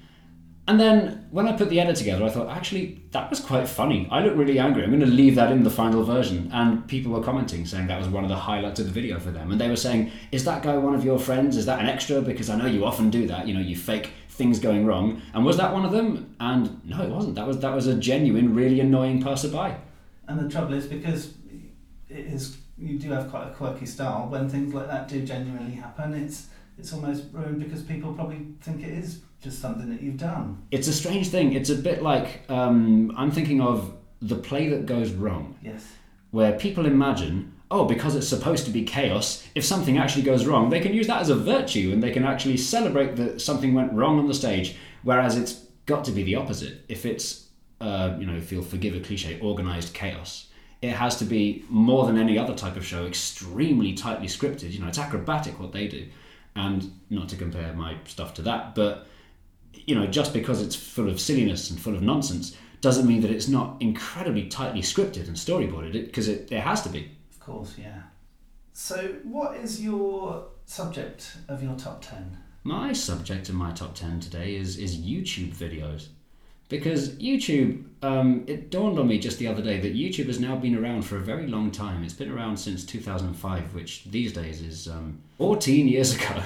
And 0.71 0.79
then 0.79 1.27
when 1.33 1.49
I 1.49 1.57
put 1.57 1.69
the 1.69 1.81
edit 1.81 1.97
together, 1.97 2.25
I 2.25 2.31
thought, 2.31 2.49
actually, 2.49 3.03
that 3.11 3.29
was 3.29 3.41
quite 3.41 3.69
funny. 3.69 4.07
I 4.09 4.21
look 4.21 4.37
really 4.37 4.61
angry. 4.61 4.85
I'm 4.85 4.91
going 4.91 5.01
to 5.01 5.07
leave 5.07 5.35
that 5.35 5.51
in 5.51 5.65
the 5.65 5.71
final 5.71 6.05
version. 6.05 6.49
And 6.53 6.87
people 6.87 7.11
were 7.11 7.25
commenting, 7.25 7.67
saying 7.67 7.89
that 7.89 7.99
was 7.99 8.07
one 8.07 8.23
of 8.23 8.31
the 8.31 8.37
highlights 8.37 8.79
of 8.79 8.87
the 8.87 8.93
video 8.93 9.19
for 9.19 9.33
them. 9.33 9.51
And 9.51 9.61
they 9.61 9.69
were 9.69 9.75
saying, 9.75 10.13
is 10.31 10.45
that 10.45 10.63
guy 10.63 10.77
one 10.77 10.95
of 10.95 11.05
your 11.05 11.19
friends? 11.19 11.57
Is 11.57 11.67
that 11.67 11.81
an 11.81 11.87
extra? 11.87 12.23
Because 12.23 12.49
I 12.49 12.55
know 12.57 12.67
you 12.67 12.85
often 12.85 13.11
do 13.11 13.27
that. 13.27 13.49
You 13.49 13.55
know, 13.55 13.61
you 13.61 13.75
fake 13.75 14.13
things 14.29 14.61
going 14.61 14.87
wrong. 14.87 15.21
And 15.35 15.45
was 15.45 15.57
that 15.57 15.73
one 15.73 15.85
of 15.85 15.91
them? 15.91 16.37
And 16.39 16.81
no, 16.85 17.03
it 17.03 17.11
wasn't. 17.11 17.35
That 17.35 17.49
was 17.49 17.59
that 17.59 17.75
was 17.75 17.89
a 17.89 17.97
genuine, 17.97 18.55
really 18.55 18.79
annoying 18.79 19.21
passerby. 19.25 19.75
And 20.29 20.39
the 20.39 20.49
trouble 20.49 20.75
is 20.75 20.87
because 20.87 21.35
it 22.09 22.27
is 22.27 22.59
you 22.79 22.97
do 22.97 23.11
have 23.11 23.29
quite 23.29 23.49
a 23.49 23.51
quirky 23.51 23.87
style. 23.87 24.29
When 24.29 24.49
things 24.49 24.73
like 24.73 24.87
that 24.87 25.09
do 25.09 25.27
genuinely 25.27 25.75
happen, 25.75 26.15
it's 26.15 26.47
it's 26.81 26.95
almost 26.95 27.25
ruined 27.33 27.61
because 27.63 27.83
people 27.83 28.15
probably 28.15 28.47
think 28.63 28.83
it 28.83 28.89
is 28.89 29.21
just 29.43 29.61
something 29.61 29.91
that 29.91 30.01
you've 30.03 30.17
done. 30.17 30.63
It's 30.71 30.89
a 30.89 30.93
strange 30.93 31.29
thing. 31.29 31.53
It's 31.53 31.69
a 31.69 31.75
bit 31.75 32.03
like 32.03 32.43
um, 32.49 33.13
I'm 33.17 33.31
thinking 33.31 33.61
of 33.61 33.95
the 34.21 34.37
play 34.37 34.69
that 34.71 34.87
goes 34.87 35.13
wrong. 35.13 35.59
Yes. 35.63 35.87
Where 36.31 36.53
people 36.53 36.87
imagine, 36.87 37.53
oh, 37.71 37.85
because 37.85 38.17
it's 38.17 38.29
supposed 38.29 38.65
to 38.65 38.71
be 38.71 38.85
chaos, 38.85 39.47
if 39.55 39.65
something 39.65 39.99
actually 39.99 40.23
goes 40.23 40.47
wrong, 40.47 40.71
they 40.71 40.81
can 40.81 40.95
use 40.95 41.07
that 41.07 41.21
as 41.21 41.29
a 41.29 41.35
virtue 41.35 41.91
and 41.93 42.03
they 42.03 42.13
can 42.13 42.25
actually 42.25 42.57
celebrate 42.57 43.17
that 43.17 43.41
something 43.43 43.75
went 43.75 43.93
wrong 43.93 44.19
on 44.19 44.27
the 44.27 44.35
stage. 44.35 44.77
Whereas 45.03 45.37
it's 45.37 45.53
got 45.85 46.05
to 46.05 46.13
be 46.13 46.23
the 46.23 46.37
opposite. 46.37 46.85
If 46.89 47.05
it's, 47.05 47.49
uh, 47.81 48.17
you 48.19 48.27
know, 48.27 48.37
if 48.37 48.51
you'll 48.51 48.63
forgive 48.63 48.95
a 48.95 49.01
cliche, 49.01 49.39
organized 49.41 49.93
chaos, 49.93 50.47
it 50.81 50.93
has 50.93 51.17
to 51.19 51.25
be 51.25 51.65
more 51.69 52.07
than 52.07 52.17
any 52.17 52.39
other 52.39 52.55
type 52.55 52.77
of 52.77 52.87
show, 52.87 53.05
extremely 53.07 53.93
tightly 53.93 54.29
scripted. 54.29 54.73
You 54.73 54.81
know, 54.81 54.89
it's 54.89 54.99
acrobatic 54.99 55.61
what 55.61 55.73
they 55.73 55.89
do. 55.89 56.07
And 56.57 56.93
not 57.11 57.29
to 57.31 57.37
compare 57.37 57.73
my 57.73 57.97
stuff 58.05 58.35
to 58.35 58.43
that, 58.43 58.75
but 58.75 59.07
you 59.73 59.95
know, 59.95 60.07
just 60.07 60.33
because 60.33 60.61
it's 60.61 60.75
full 60.75 61.09
of 61.09 61.21
silliness 61.21 61.71
and 61.71 61.81
full 61.81 61.95
of 61.95 62.03
nonsense 62.03 62.57
doesn't 62.81 63.07
mean 63.07 63.21
that 63.21 63.31
it's 63.31 63.49
not 63.49 63.77
incredibly 63.81 64.49
tightly 64.49 64.81
scripted 64.81 65.29
and 65.29 65.37
storyboarded, 65.37 65.93
because 65.93 66.29
it, 66.29 66.51
it, 66.51 66.57
it 66.57 66.61
has 66.61 66.83
to 66.83 66.89
be. 66.89 67.11
Of 67.31 67.41
course, 67.41 67.75
yeah. 67.79 68.03
So, 68.73 69.17
what 69.25 69.57
is 69.57 69.83
your 69.83 70.47
subject 70.65 71.37
of 71.49 71.63
your 71.63 71.75
top 71.75 72.03
10? 72.03 72.39
My 72.65 72.93
subject 72.93 73.49
of 73.49 73.55
my 73.55 73.73
top 73.73 73.95
10 73.95 74.21
today 74.21 74.57
is, 74.57 74.79
is 74.79 74.97
YouTube 74.97 75.55
videos. 75.55 76.09
Because 76.71 77.11
YouTube, 77.17 77.85
um, 78.01 78.45
it 78.47 78.71
dawned 78.71 78.97
on 78.99 79.09
me 79.09 79.19
just 79.19 79.39
the 79.39 79.49
other 79.49 79.61
day 79.61 79.81
that 79.81 79.95
YouTube 79.95 80.29
has 80.29 80.39
now 80.39 80.55
been 80.55 80.77
around 80.77 81.03
for 81.03 81.17
a 81.17 81.21
very 81.21 81.49
long 81.49 81.73
time. 81.73 82.05
It's 82.05 82.15
been 82.15 82.31
around 82.31 82.57
since 82.57 82.87
2005, 82.87 83.75
which 83.75 84.05
these 84.05 84.33
days 84.33 84.63
is 84.63 84.87
um, 84.87 85.21
14 85.37 85.89
years 85.89 86.15
ago. 86.17 86.43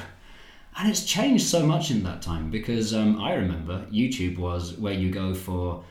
And 0.76 0.88
it's 0.88 1.04
changed 1.04 1.46
so 1.46 1.64
much 1.64 1.90
in 1.90 2.02
that 2.04 2.22
time 2.22 2.50
because 2.50 2.94
um, 2.94 3.20
I 3.20 3.34
remember 3.34 3.86
YouTube 3.92 4.38
was 4.38 4.72
where 4.78 4.94
you 4.94 5.10
go 5.10 5.34
for 5.34 5.84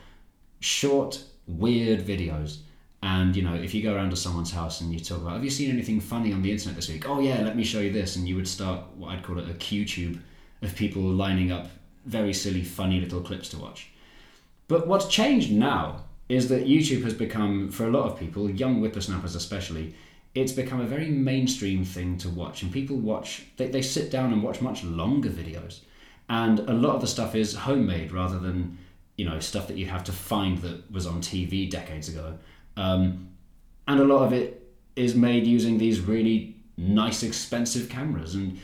short, 0.58 1.22
weird 1.46 2.00
videos. 2.00 2.58
And 3.04 3.36
you 3.36 3.42
know, 3.42 3.54
if 3.54 3.72
you 3.72 3.84
go 3.84 3.94
around 3.94 4.10
to 4.10 4.16
someone's 4.16 4.50
house 4.50 4.80
and 4.80 4.92
you 4.92 4.98
talk 4.98 5.18
about, 5.18 5.34
have 5.34 5.44
you 5.44 5.50
seen 5.50 5.70
anything 5.70 6.00
funny 6.00 6.32
on 6.32 6.42
the 6.42 6.50
internet 6.50 6.74
this 6.74 6.88
week? 6.88 7.08
Oh 7.08 7.20
yeah, 7.20 7.40
let 7.42 7.54
me 7.54 7.62
show 7.62 7.80
you 7.80 7.92
this, 7.92 8.16
and 8.16 8.26
you 8.26 8.34
would 8.34 8.48
start 8.48 8.80
what 8.96 9.10
I'd 9.10 9.22
call 9.22 9.38
it 9.38 9.48
a 9.48 9.54
QTube 9.54 10.18
of 10.62 10.74
people 10.74 11.02
lining 11.02 11.52
up 11.52 11.68
very 12.06 12.32
silly, 12.32 12.64
funny 12.64 13.00
little 13.00 13.20
clips 13.20 13.48
to 13.50 13.58
watch. 13.58 13.90
But 14.68 14.86
what's 14.86 15.06
changed 15.08 15.52
now 15.52 16.04
is 16.28 16.48
that 16.48 16.66
YouTube 16.66 17.02
has 17.04 17.14
become, 17.14 17.70
for 17.70 17.86
a 17.86 17.90
lot 17.90 18.10
of 18.10 18.18
people, 18.18 18.50
young 18.50 18.76
whippersnappers 18.80 19.34
especially, 19.34 19.94
it's 20.34 20.52
become 20.52 20.80
a 20.80 20.86
very 20.86 21.08
mainstream 21.08 21.84
thing 21.84 22.16
to 22.18 22.28
watch. 22.28 22.62
And 22.62 22.72
people 22.72 22.96
watch 22.96 23.44
they, 23.56 23.68
they 23.68 23.82
sit 23.82 24.10
down 24.10 24.32
and 24.32 24.42
watch 24.42 24.60
much 24.60 24.82
longer 24.82 25.28
videos. 25.28 25.80
And 26.28 26.60
a 26.60 26.72
lot 26.72 26.94
of 26.94 27.00
the 27.02 27.06
stuff 27.06 27.34
is 27.34 27.54
homemade 27.54 28.10
rather 28.10 28.38
than 28.38 28.78
you 29.16 29.24
know 29.28 29.38
stuff 29.38 29.68
that 29.68 29.76
you 29.76 29.86
have 29.86 30.02
to 30.04 30.12
find 30.12 30.58
that 30.58 30.90
was 30.90 31.06
on 31.06 31.20
tv 31.20 31.70
decades 31.70 32.08
ago. 32.08 32.38
Um, 32.76 33.28
and 33.86 34.00
a 34.00 34.04
lot 34.04 34.24
of 34.24 34.32
it 34.32 34.66
is 34.96 35.14
made 35.14 35.46
using 35.46 35.78
these 35.78 36.00
really 36.00 36.56
nice 36.76 37.22
expensive 37.22 37.88
cameras. 37.88 38.34
And 38.34 38.58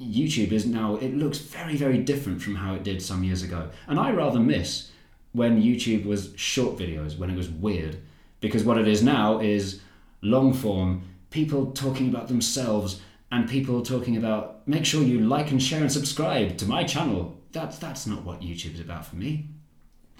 YouTube 0.00 0.52
is 0.52 0.66
now, 0.66 0.96
it 0.96 1.14
looks 1.14 1.38
very, 1.38 1.76
very 1.76 1.98
different 1.98 2.42
from 2.42 2.54
how 2.54 2.74
it 2.74 2.82
did 2.82 3.00
some 3.00 3.24
years 3.24 3.42
ago. 3.42 3.70
And 3.86 3.98
I 3.98 4.12
rather 4.12 4.40
miss 4.40 4.90
when 5.36 5.62
YouTube 5.62 6.06
was 6.06 6.32
short 6.36 6.78
videos, 6.78 7.18
when 7.18 7.28
it 7.28 7.36
was 7.36 7.50
weird. 7.50 7.98
Because 8.40 8.64
what 8.64 8.78
it 8.78 8.88
is 8.88 9.02
now 9.02 9.38
is 9.38 9.80
long 10.22 10.54
form, 10.54 11.02
people 11.30 11.72
talking 11.72 12.08
about 12.08 12.28
themselves 12.28 13.00
and 13.30 13.48
people 13.48 13.82
talking 13.82 14.16
about 14.16 14.66
make 14.66 14.86
sure 14.86 15.02
you 15.02 15.20
like 15.20 15.50
and 15.50 15.62
share 15.62 15.80
and 15.82 15.92
subscribe 15.92 16.56
to 16.56 16.66
my 16.66 16.84
channel. 16.84 17.36
That's 17.52 17.78
that's 17.78 18.06
not 18.06 18.24
what 18.24 18.40
YouTube 18.40 18.74
is 18.74 18.80
about 18.80 19.04
for 19.04 19.16
me. 19.16 19.48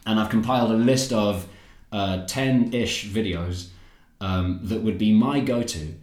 And 0.05 0.21
I've 0.21 0.31
compiled 0.31 0.71
a 0.71 0.75
list 0.75 1.13
of 1.13 1.49
uh, 1.93 2.27
ish 2.29 3.09
videos 3.09 3.69
um, 4.21 4.61
that 4.65 4.83
would 4.83 4.99
be 4.99 5.13
my 5.13 5.41
go 5.41 5.63
to 5.63 5.95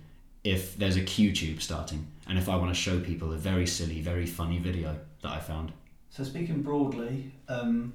if 0.44 0.76
there's 0.78 0.98
a 0.98 1.02
QTube 1.02 1.62
starting 1.62 2.08
and 2.28 2.38
if 2.38 2.50
I 2.50 2.56
want 2.56 2.74
to 2.74 2.80
show 2.80 3.00
people 3.00 3.32
a 3.32 3.38
very 3.38 3.68
silly, 3.68 4.02
very 4.02 4.26
funny 4.26 4.60
video 4.60 4.98
that 5.22 5.32
I 5.32 5.40
found. 5.40 5.72
So 6.10 6.24
speaking 6.24 6.62
broadly, 6.62 7.32
um, 7.48 7.94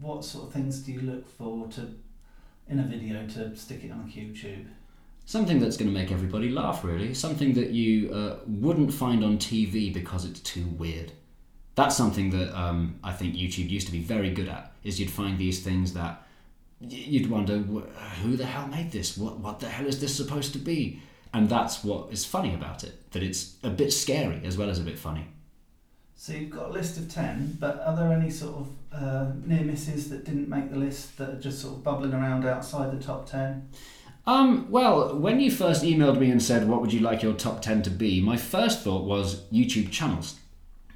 what 0.00 0.24
sort 0.24 0.48
of 0.48 0.52
things 0.52 0.80
do 0.80 0.92
you 0.92 1.00
look 1.00 1.28
for 1.28 1.68
to 1.68 1.88
in 2.68 2.80
a 2.80 2.82
video 2.82 3.26
to 3.26 3.56
stick 3.56 3.84
it 3.84 3.92
on 3.92 4.10
QTube? 4.10 4.66
Something 5.24 5.58
that's 5.58 5.76
going 5.76 5.92
to 5.92 5.94
make 5.98 6.12
everybody 6.12 6.50
laugh, 6.50 6.84
really. 6.84 7.12
Something 7.12 7.54
that 7.54 7.70
you 7.70 8.12
uh, 8.12 8.36
wouldn't 8.46 8.94
find 8.94 9.24
on 9.24 9.38
TV 9.38 9.92
because 9.92 10.24
it's 10.24 10.40
too 10.40 10.66
weird. 10.66 11.12
That's 11.74 11.96
something 11.96 12.30
that 12.30 12.56
um, 12.58 12.98
I 13.02 13.12
think 13.12 13.34
YouTube 13.34 13.68
used 13.68 13.86
to 13.86 13.92
be 13.92 14.00
very 14.00 14.30
good 14.30 14.48
at. 14.48 14.72
Is 14.84 15.00
you'd 15.00 15.10
find 15.10 15.36
these 15.36 15.62
things 15.62 15.92
that 15.94 16.22
you'd 16.80 17.28
wonder 17.28 17.58
who 17.58 18.36
the 18.36 18.46
hell 18.46 18.68
made 18.68 18.92
this. 18.92 19.16
What 19.16 19.38
what 19.38 19.60
the 19.60 19.68
hell 19.68 19.86
is 19.86 20.00
this 20.00 20.14
supposed 20.14 20.52
to 20.52 20.58
be? 20.58 21.00
And 21.34 21.48
that's 21.48 21.84
what 21.84 22.12
is 22.12 22.24
funny 22.24 22.54
about 22.54 22.84
it. 22.84 23.10
That 23.12 23.22
it's 23.22 23.56
a 23.62 23.68
bit 23.68 23.92
scary 23.92 24.40
as 24.44 24.56
well 24.56 24.70
as 24.70 24.78
a 24.78 24.82
bit 24.82 24.98
funny. 24.98 25.26
So 26.18 26.32
you've 26.32 26.50
got 26.50 26.70
a 26.70 26.72
list 26.72 26.96
of 26.96 27.10
10, 27.10 27.58
but 27.60 27.82
are 27.84 27.94
there 27.94 28.10
any 28.10 28.30
sort 28.30 28.56
of 28.56 28.68
uh, 28.90 29.32
near 29.44 29.60
misses 29.60 30.08
that 30.08 30.24
didn't 30.24 30.48
make 30.48 30.70
the 30.70 30.78
list 30.78 31.18
that 31.18 31.28
are 31.28 31.40
just 31.40 31.60
sort 31.60 31.74
of 31.74 31.84
bubbling 31.84 32.14
around 32.14 32.46
outside 32.46 32.98
the 32.98 33.02
top 33.02 33.28
10? 33.28 33.68
Um, 34.26 34.68
well, 34.70 35.14
when 35.14 35.40
you 35.40 35.50
first 35.50 35.84
emailed 35.84 36.18
me 36.18 36.30
and 36.30 36.42
said, 36.42 36.66
What 36.66 36.80
would 36.80 36.92
you 36.92 37.00
like 37.00 37.22
your 37.22 37.34
top 37.34 37.60
10 37.60 37.82
to 37.82 37.90
be? 37.90 38.20
my 38.22 38.38
first 38.38 38.82
thought 38.82 39.04
was 39.04 39.42
YouTube 39.52 39.92
channels. 39.92 40.40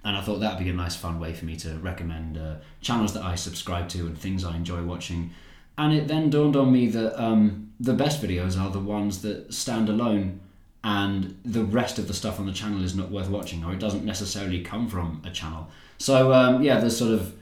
And 0.02 0.16
I 0.16 0.22
thought 0.22 0.40
that 0.40 0.56
would 0.56 0.64
be 0.64 0.70
a 0.70 0.74
nice, 0.74 0.96
fun 0.96 1.20
way 1.20 1.34
for 1.34 1.44
me 1.44 1.54
to 1.56 1.74
recommend 1.78 2.38
uh, 2.38 2.54
channels 2.80 3.12
that 3.12 3.22
I 3.22 3.34
subscribe 3.34 3.90
to 3.90 4.06
and 4.06 4.16
things 4.18 4.42
I 4.42 4.56
enjoy 4.56 4.82
watching. 4.82 5.32
And 5.76 5.92
it 5.92 6.08
then 6.08 6.30
dawned 6.30 6.56
on 6.56 6.72
me 6.72 6.88
that 6.88 7.22
um, 7.22 7.72
the 7.78 7.92
best 7.92 8.22
videos 8.22 8.58
are 8.58 8.70
the 8.70 8.80
ones 8.80 9.20
that 9.20 9.52
stand 9.52 9.90
alone 9.90 10.40
and 10.82 11.38
the 11.44 11.62
rest 11.64 11.99
of 11.99 12.08
the 12.08 12.14
stuff 12.14 12.40
on 12.40 12.46
the 12.46 12.52
channel 12.52 12.82
is 12.82 12.94
not 12.94 13.10
worth 13.10 13.28
watching 13.28 13.64
or 13.64 13.72
it 13.72 13.78
doesn't 13.78 14.04
necessarily 14.04 14.62
come 14.62 14.88
from 14.88 15.22
a 15.26 15.30
channel. 15.30 15.68
So 15.99 16.32
um, 16.32 16.62
yeah, 16.62 16.80
there's 16.80 16.96
sort 16.96 17.12
of 17.12 17.34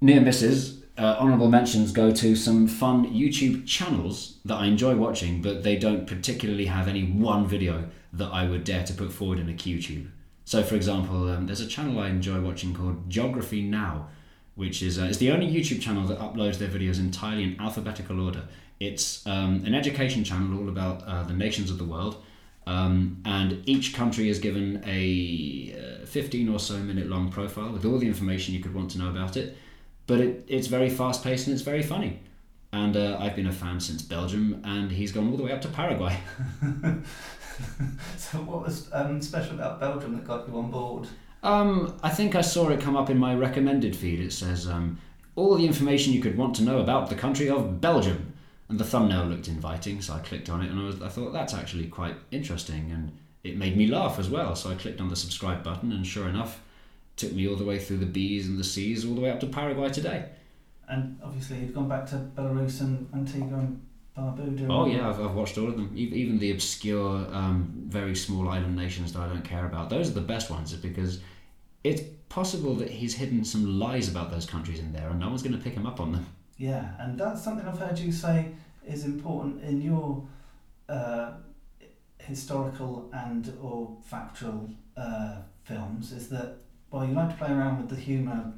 near 0.00 0.20
misses. 0.20 0.82
Uh, 0.96 1.16
honorable 1.18 1.48
mentions 1.48 1.92
go 1.92 2.10
to 2.10 2.34
some 2.34 2.66
fun 2.66 3.06
YouTube 3.12 3.66
channels 3.66 4.38
that 4.44 4.56
I 4.56 4.66
enjoy 4.66 4.96
watching, 4.96 5.42
but 5.42 5.62
they 5.62 5.76
don't 5.76 6.06
particularly 6.06 6.66
have 6.66 6.88
any 6.88 7.04
one 7.04 7.46
video 7.46 7.88
that 8.12 8.28
I 8.32 8.48
would 8.48 8.64
dare 8.64 8.84
to 8.84 8.92
put 8.92 9.12
forward 9.12 9.38
in 9.38 9.48
a 9.48 9.52
QTube. 9.52 10.08
So, 10.44 10.62
for 10.64 10.74
example, 10.74 11.28
um, 11.30 11.46
there's 11.46 11.60
a 11.60 11.66
channel 11.66 12.00
I 12.00 12.08
enjoy 12.08 12.40
watching 12.40 12.74
called 12.74 13.08
Geography 13.08 13.62
Now, 13.62 14.08
which 14.56 14.82
is 14.82 14.98
uh, 14.98 15.04
it's 15.04 15.18
the 15.18 15.30
only 15.30 15.46
YouTube 15.46 15.80
channel 15.80 16.04
that 16.08 16.18
uploads 16.18 16.58
their 16.58 16.68
videos 16.68 16.98
entirely 16.98 17.44
in 17.44 17.60
alphabetical 17.60 18.20
order. 18.20 18.48
It's 18.80 19.24
um, 19.26 19.62
an 19.64 19.74
education 19.74 20.24
channel 20.24 20.58
all 20.58 20.68
about 20.68 21.04
uh, 21.04 21.22
the 21.24 21.34
nations 21.34 21.70
of 21.70 21.78
the 21.78 21.84
world 21.84 22.24
um, 22.68 23.22
and 23.24 23.62
each 23.64 23.94
country 23.94 24.28
is 24.28 24.38
given 24.38 24.82
a 24.84 26.02
uh, 26.02 26.06
15 26.06 26.50
or 26.50 26.58
so 26.58 26.74
minute 26.74 27.08
long 27.08 27.30
profile 27.30 27.72
with 27.72 27.86
all 27.86 27.98
the 27.98 28.06
information 28.06 28.52
you 28.52 28.60
could 28.60 28.74
want 28.74 28.90
to 28.90 28.98
know 28.98 29.08
about 29.08 29.38
it. 29.38 29.56
But 30.06 30.20
it, 30.20 30.44
it's 30.48 30.66
very 30.66 30.90
fast 30.90 31.24
paced 31.24 31.46
and 31.46 31.54
it's 31.54 31.62
very 31.62 31.82
funny. 31.82 32.20
And 32.70 32.94
uh, 32.94 33.16
I've 33.18 33.34
been 33.34 33.46
a 33.46 33.52
fan 33.52 33.80
since 33.80 34.02
Belgium, 34.02 34.60
and 34.62 34.92
he's 34.92 35.12
gone 35.12 35.30
all 35.30 35.38
the 35.38 35.42
way 35.42 35.52
up 35.52 35.62
to 35.62 35.68
Paraguay. 35.68 36.20
so, 38.18 38.36
what 38.38 38.60
was 38.66 38.90
um, 38.92 39.22
special 39.22 39.54
about 39.54 39.80
Belgium 39.80 40.14
that 40.16 40.26
got 40.26 40.46
you 40.46 40.54
on 40.58 40.70
board? 40.70 41.08
Um, 41.42 41.98
I 42.02 42.10
think 42.10 42.34
I 42.34 42.42
saw 42.42 42.68
it 42.68 42.82
come 42.82 42.94
up 42.94 43.08
in 43.08 43.16
my 43.16 43.34
recommended 43.34 43.96
feed. 43.96 44.20
It 44.20 44.34
says 44.34 44.68
um, 44.68 44.98
all 45.34 45.54
the 45.54 45.64
information 45.64 46.12
you 46.12 46.20
could 46.20 46.36
want 46.36 46.56
to 46.56 46.62
know 46.62 46.80
about 46.80 47.08
the 47.08 47.14
country 47.14 47.48
of 47.48 47.80
Belgium 47.80 48.34
and 48.68 48.78
the 48.78 48.84
thumbnail 48.84 49.24
looked 49.24 49.48
inviting, 49.48 50.00
so 50.02 50.14
I 50.14 50.18
clicked 50.18 50.48
on 50.48 50.62
it, 50.62 50.70
and 50.70 50.78
I, 50.78 50.84
was, 50.84 51.00
I 51.02 51.08
thought 51.08 51.32
that's 51.32 51.54
actually 51.54 51.86
quite 51.86 52.16
interesting, 52.30 52.90
and 52.92 53.16
it 53.42 53.56
made 53.56 53.76
me 53.76 53.86
laugh 53.86 54.18
as 54.18 54.28
well. 54.28 54.54
So 54.54 54.70
I 54.70 54.74
clicked 54.74 55.00
on 55.00 55.08
the 55.08 55.16
subscribe 55.16 55.62
button, 55.62 55.92
and 55.92 56.06
sure 56.06 56.28
enough, 56.28 56.60
took 57.16 57.32
me 57.32 57.48
all 57.48 57.56
the 57.56 57.64
way 57.64 57.78
through 57.78 57.98
the 57.98 58.06
B's 58.06 58.46
and 58.46 58.58
the 58.58 58.64
C's, 58.64 59.04
all 59.04 59.14
the 59.14 59.20
way 59.20 59.30
up 59.30 59.40
to 59.40 59.46
Paraguay 59.46 59.88
today. 59.88 60.28
And 60.88 61.18
obviously, 61.22 61.58
you've 61.58 61.74
gone 61.74 61.88
back 61.88 62.06
to 62.06 62.16
Belarus 62.16 62.80
and 62.80 63.08
Antigua 63.14 63.58
and 63.58 63.86
Barbuda. 64.16 64.66
Oh 64.70 64.86
yeah, 64.86 65.08
I've, 65.08 65.20
I've 65.20 65.34
watched 65.34 65.58
all 65.58 65.68
of 65.68 65.76
them. 65.76 65.92
Even 65.96 66.38
the 66.38 66.50
obscure, 66.50 67.26
um, 67.32 67.72
very 67.86 68.14
small 68.14 68.48
island 68.48 68.76
nations 68.76 69.12
that 69.12 69.20
I 69.20 69.28
don't 69.28 69.44
care 69.44 69.66
about. 69.66 69.90
Those 69.90 70.10
are 70.10 70.14
the 70.14 70.20
best 70.20 70.50
ones, 70.50 70.72
because 70.74 71.20
it's 71.84 72.02
possible 72.28 72.74
that 72.76 72.90
he's 72.90 73.14
hidden 73.14 73.44
some 73.44 73.78
lies 73.78 74.08
about 74.08 74.30
those 74.30 74.46
countries 74.46 74.78
in 74.78 74.92
there, 74.92 75.08
and 75.08 75.20
no 75.20 75.28
one's 75.28 75.42
going 75.42 75.56
to 75.56 75.62
pick 75.62 75.74
him 75.74 75.86
up 75.86 76.00
on 76.00 76.12
them. 76.12 76.26
Yeah, 76.58 76.90
and 76.98 77.18
that's 77.18 77.42
something 77.42 77.66
I've 77.66 77.78
heard 77.78 77.98
you 77.98 78.12
say 78.12 78.50
is 78.86 79.04
important 79.04 79.62
in 79.62 79.80
your 79.80 80.26
uh, 80.88 81.32
historical 82.18 83.08
and 83.12 83.56
or 83.62 83.96
factual 84.04 84.68
uh, 84.96 85.36
films 85.64 86.12
is 86.12 86.28
that 86.30 86.56
while 86.90 87.06
you 87.06 87.14
like 87.14 87.30
to 87.30 87.36
play 87.36 87.50
around 87.50 87.78
with 87.78 87.90
the 87.90 87.96
humour 87.96 88.52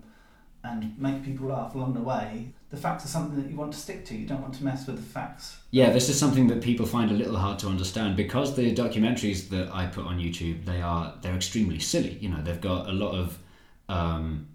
and 0.62 0.98
make 0.98 1.24
people 1.24 1.48
laugh 1.48 1.74
along 1.74 1.94
the 1.94 2.00
way, 2.00 2.52
the 2.70 2.76
facts 2.76 3.04
are 3.04 3.08
something 3.08 3.40
that 3.42 3.50
you 3.50 3.56
want 3.56 3.72
to 3.72 3.78
stick 3.78 4.04
to. 4.04 4.14
You 4.14 4.26
don't 4.26 4.42
want 4.42 4.54
to 4.54 4.64
mess 4.64 4.86
with 4.86 4.96
the 4.96 5.02
facts. 5.02 5.58
Yeah, 5.70 5.90
this 5.90 6.08
is 6.08 6.18
something 6.18 6.46
that 6.48 6.62
people 6.62 6.86
find 6.86 7.10
a 7.10 7.14
little 7.14 7.36
hard 7.36 7.58
to 7.60 7.68
understand 7.68 8.16
because 8.16 8.54
the 8.54 8.74
documentaries 8.74 9.48
that 9.50 9.74
I 9.74 9.86
put 9.86 10.06
on 10.06 10.18
YouTube 10.18 10.64
they 10.64 10.80
are 10.80 11.14
they're 11.22 11.34
extremely 11.34 11.80
silly. 11.80 12.16
You 12.20 12.28
know, 12.28 12.42
they've 12.42 12.60
got 12.60 12.88
a 12.88 12.92
lot 12.92 13.14
of 13.14 13.38
um, 13.88 14.46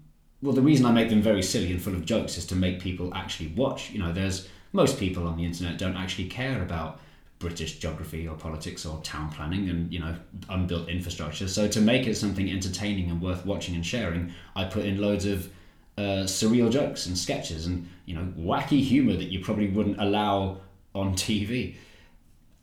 well, 0.42 0.54
the 0.54 0.62
reason 0.62 0.86
I 0.86 0.92
make 0.92 1.08
them 1.08 1.22
very 1.22 1.42
silly 1.42 1.72
and 1.72 1.80
full 1.80 1.94
of 1.94 2.04
jokes 2.04 2.36
is 2.36 2.46
to 2.46 2.54
make 2.54 2.80
people 2.80 3.12
actually 3.14 3.48
watch. 3.48 3.90
You 3.90 4.00
know, 4.00 4.12
there's 4.12 4.48
most 4.72 4.98
people 4.98 5.26
on 5.26 5.36
the 5.36 5.44
internet 5.44 5.78
don't 5.78 5.96
actually 5.96 6.28
care 6.28 6.62
about 6.62 7.00
British 7.38 7.78
geography 7.78 8.26
or 8.26 8.34
politics 8.34 8.86
or 8.86 9.00
town 9.02 9.30
planning 9.30 9.68
and 9.68 9.92
you 9.92 9.98
know 9.98 10.16
unbuilt 10.48 10.88
infrastructure. 10.88 11.48
So 11.48 11.68
to 11.68 11.80
make 11.80 12.06
it 12.06 12.16
something 12.16 12.50
entertaining 12.50 13.10
and 13.10 13.20
worth 13.20 13.44
watching 13.44 13.74
and 13.74 13.84
sharing, 13.84 14.32
I 14.54 14.64
put 14.64 14.84
in 14.84 15.00
loads 15.00 15.26
of 15.26 15.50
uh, 15.98 16.24
surreal 16.24 16.70
jokes 16.70 17.06
and 17.06 17.16
sketches 17.16 17.66
and 17.66 17.88
you 18.04 18.14
know 18.14 18.32
wacky 18.38 18.82
humor 18.82 19.14
that 19.14 19.30
you 19.30 19.42
probably 19.42 19.68
wouldn't 19.68 20.00
allow 20.00 20.58
on 20.94 21.14
TV. 21.14 21.76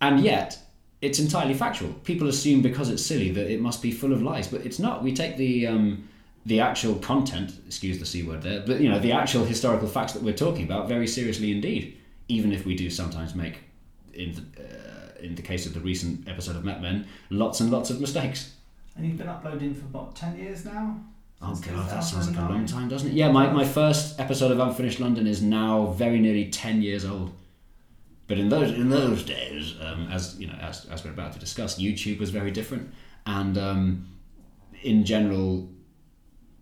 And 0.02 0.20
yet, 0.20 0.60
it's 1.02 1.20
entirely 1.20 1.54
factual. 1.54 1.94
People 2.04 2.28
assume 2.28 2.62
because 2.62 2.90
it's 2.90 3.06
silly 3.06 3.32
that 3.32 3.50
it 3.50 3.62
must 3.62 3.82
be 3.82 3.92
full 3.92 4.12
of 4.12 4.22
lies, 4.22 4.48
but 4.48 4.66
it's 4.66 4.80
not. 4.80 5.04
We 5.04 5.14
take 5.14 5.38
the 5.38 5.68
um, 5.68 6.10
the 6.46 6.60
actual 6.60 6.96
content, 6.96 7.54
excuse 7.66 8.00
the 8.00 8.06
C 8.06 8.24
word 8.24 8.42
there, 8.42 8.64
but 8.66 8.80
you 8.80 8.90
know, 8.90 9.00
the 9.00 9.12
actual 9.12 9.46
historical 9.46 9.88
facts 9.88 10.14
that 10.14 10.24
we're 10.24 10.34
talking 10.34 10.66
about 10.66 10.88
very 10.88 11.08
seriously 11.08 11.52
indeed, 11.52 11.98
even 12.28 12.52
if 12.52 12.66
we 12.66 12.76
do 12.76 12.90
sometimes 12.90 13.34
make, 13.34 13.60
in 14.14 14.34
the, 14.34 14.64
uh, 14.64 15.22
in 15.22 15.36
the 15.36 15.42
case 15.42 15.66
of 15.66 15.74
the 15.74 15.80
recent 15.80 16.28
episode 16.28 16.56
of 16.56 16.66
Map 16.66 16.82
Men, 16.82 17.08
lots 17.30 17.60
and 17.60 17.72
lots 17.72 17.90
of 17.90 18.02
mistakes. 18.02 18.54
And 18.96 19.06
you've 19.06 19.18
been 19.18 19.30
uploading 19.30 19.74
for 19.74 19.86
what, 19.88 20.16
10 20.16 20.38
years 20.38 20.66
now? 20.66 21.00
Oh 21.42 21.56
god, 21.56 21.90
that 21.90 22.00
sounds 22.00 22.30
like 22.30 22.38
a 22.38 22.42
long 22.42 22.66
time, 22.66 22.88
doesn't 22.88 23.10
it? 23.10 23.14
Yeah, 23.14 23.30
my, 23.30 23.52
my 23.52 23.66
first 23.66 24.20
episode 24.20 24.52
of 24.52 24.60
Unfinished 24.60 25.00
London 25.00 25.28
is 25.28 25.42
now 25.42 25.88
very 25.88 26.20
nearly 26.20 26.50
10 26.50 26.82
years 26.82 27.04
old. 27.04 27.34
But 28.28 28.38
in 28.38 28.48
those 28.48 28.72
in 28.72 28.90
those 28.90 29.24
days, 29.24 29.76
um, 29.82 30.08
as 30.10 30.40
you 30.40 30.48
know, 30.48 30.54
as, 30.54 30.86
as 30.86 31.04
we're 31.04 31.12
about 31.12 31.34
to 31.34 31.40
discuss, 31.40 31.78
YouTube 31.78 32.20
was 32.20 32.30
very 32.30 32.52
different, 32.52 32.94
and 33.26 33.58
um, 33.58 34.08
in 34.82 35.04
general, 35.04 35.70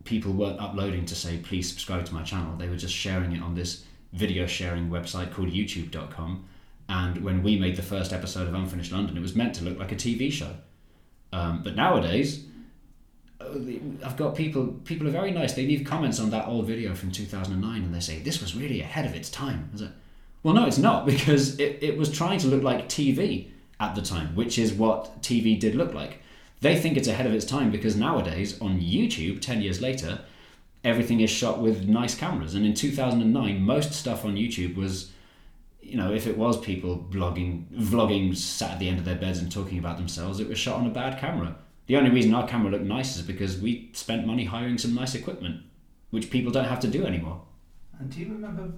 people 0.04 0.32
weren't 0.32 0.60
uploading 0.60 1.06
to 1.06 1.16
say 1.16 1.38
please 1.38 1.70
subscribe 1.70 2.06
to 2.06 2.14
my 2.14 2.24
channel 2.24 2.56
they 2.58 2.68
were 2.68 2.76
just 2.76 2.94
sharing 2.94 3.34
it 3.34 3.42
on 3.42 3.56
this 3.56 3.86
video 4.14 4.46
sharing 4.46 4.90
website 4.90 5.32
called 5.32 5.50
youtube.com 5.50 6.46
and 6.90 7.24
when 7.24 7.42
we 7.44 7.58
made 7.58 7.76
the 7.76 7.84
first 7.84 8.12
episode 8.12 8.48
of 8.48 8.54
unfinished 8.54 8.92
london 8.92 9.18
it 9.18 9.22
was 9.22 9.36
meant 9.36 9.56
to 9.56 9.64
look 9.64 9.78
like 9.78 9.92
a 9.92 9.96
tv 9.96 10.32
show 10.32 10.54
um, 11.34 11.64
but 11.64 11.76
nowadays 11.76 12.46
uh, 13.40 13.58
I've 14.06 14.18
got 14.18 14.36
people. 14.36 14.68
People 14.86 15.08
are 15.08 15.12
very 15.12 15.32
nice. 15.32 15.54
They 15.54 15.66
leave 15.66 15.86
comments 15.86 16.20
on 16.20 16.30
that 16.32 16.48
old 16.48 16.68
video 16.68 16.94
from 16.94 17.12
2009, 17.12 17.84
and 17.84 17.94
they 17.94 18.00
say 18.00 18.20
this 18.20 18.42
was 18.42 18.56
really 18.56 18.82
ahead 18.82 19.06
of 19.06 19.16
its 19.16 19.30
time. 19.30 19.70
Is 19.74 19.82
it? 19.82 19.92
Well, 20.44 20.54
no, 20.54 20.66
it's 20.66 20.78
not 20.78 21.06
because 21.14 21.60
it, 21.60 21.80
it 21.82 21.98
was 21.98 22.12
trying 22.12 22.40
to 22.40 22.48
look 22.48 22.64
like 22.64 22.88
TV 22.88 23.50
at 23.80 23.96
the 23.96 24.02
time, 24.02 24.36
which 24.36 24.60
is 24.60 24.74
what 24.74 25.22
TV 25.22 25.60
did 25.60 25.76
look 25.76 25.94
like. 25.94 26.22
They 26.62 26.80
think 26.80 26.96
it's 26.96 27.08
ahead 27.08 27.26
of 27.26 27.34
its 27.34 27.46
time 27.46 27.72
because 27.72 27.96
nowadays 27.96 28.60
on 28.62 28.80
YouTube, 28.80 29.42
10 29.42 29.62
years 29.62 29.82
later, 29.82 30.22
everything 30.84 31.20
is 31.20 31.30
shot 31.30 31.60
with 31.60 31.88
nice 31.88 32.16
cameras. 32.16 32.54
And 32.54 32.66
in 32.66 32.76
2009, 32.76 33.62
most 33.62 33.94
stuff 33.94 34.24
on 34.24 34.36
YouTube 34.36 34.76
was, 34.76 35.12
you 35.82 35.98
know, 35.98 36.14
if 36.14 36.28
it 36.28 36.38
was 36.38 36.60
people 36.60 37.08
blogging, 37.10 37.66
vlogging, 37.72 38.38
sat 38.38 38.72
at 38.72 38.80
the 38.80 38.88
end 38.88 39.00
of 39.00 39.06
their 39.06 39.16
beds 39.16 39.40
and 39.40 39.52
talking 39.52 39.80
about 39.80 39.98
themselves, 39.98 40.40
it 40.40 40.48
was 40.48 40.60
shot 40.60 40.80
on 40.80 40.86
a 40.86 40.92
bad 40.92 41.20
camera. 41.20 41.56
The 41.88 41.98
only 41.98 42.12
reason 42.12 42.34
our 42.34 42.48
camera 42.48 42.72
looked 42.72 42.86
nice 42.86 43.18
is 43.18 43.24
because 43.24 43.60
we 43.60 43.90
spent 43.94 44.28
money 44.28 44.46
hiring 44.46 44.78
some 44.78 44.94
nice 44.94 45.16
equipment, 45.16 45.64
which 46.12 46.30
people 46.30 46.52
don't 46.52 46.66
have 46.66 46.80
to 46.82 46.88
do 46.88 47.06
anymore. 47.06 47.42
And 48.00 48.10
do 48.10 48.20
you 48.20 48.28
remember 48.28 48.72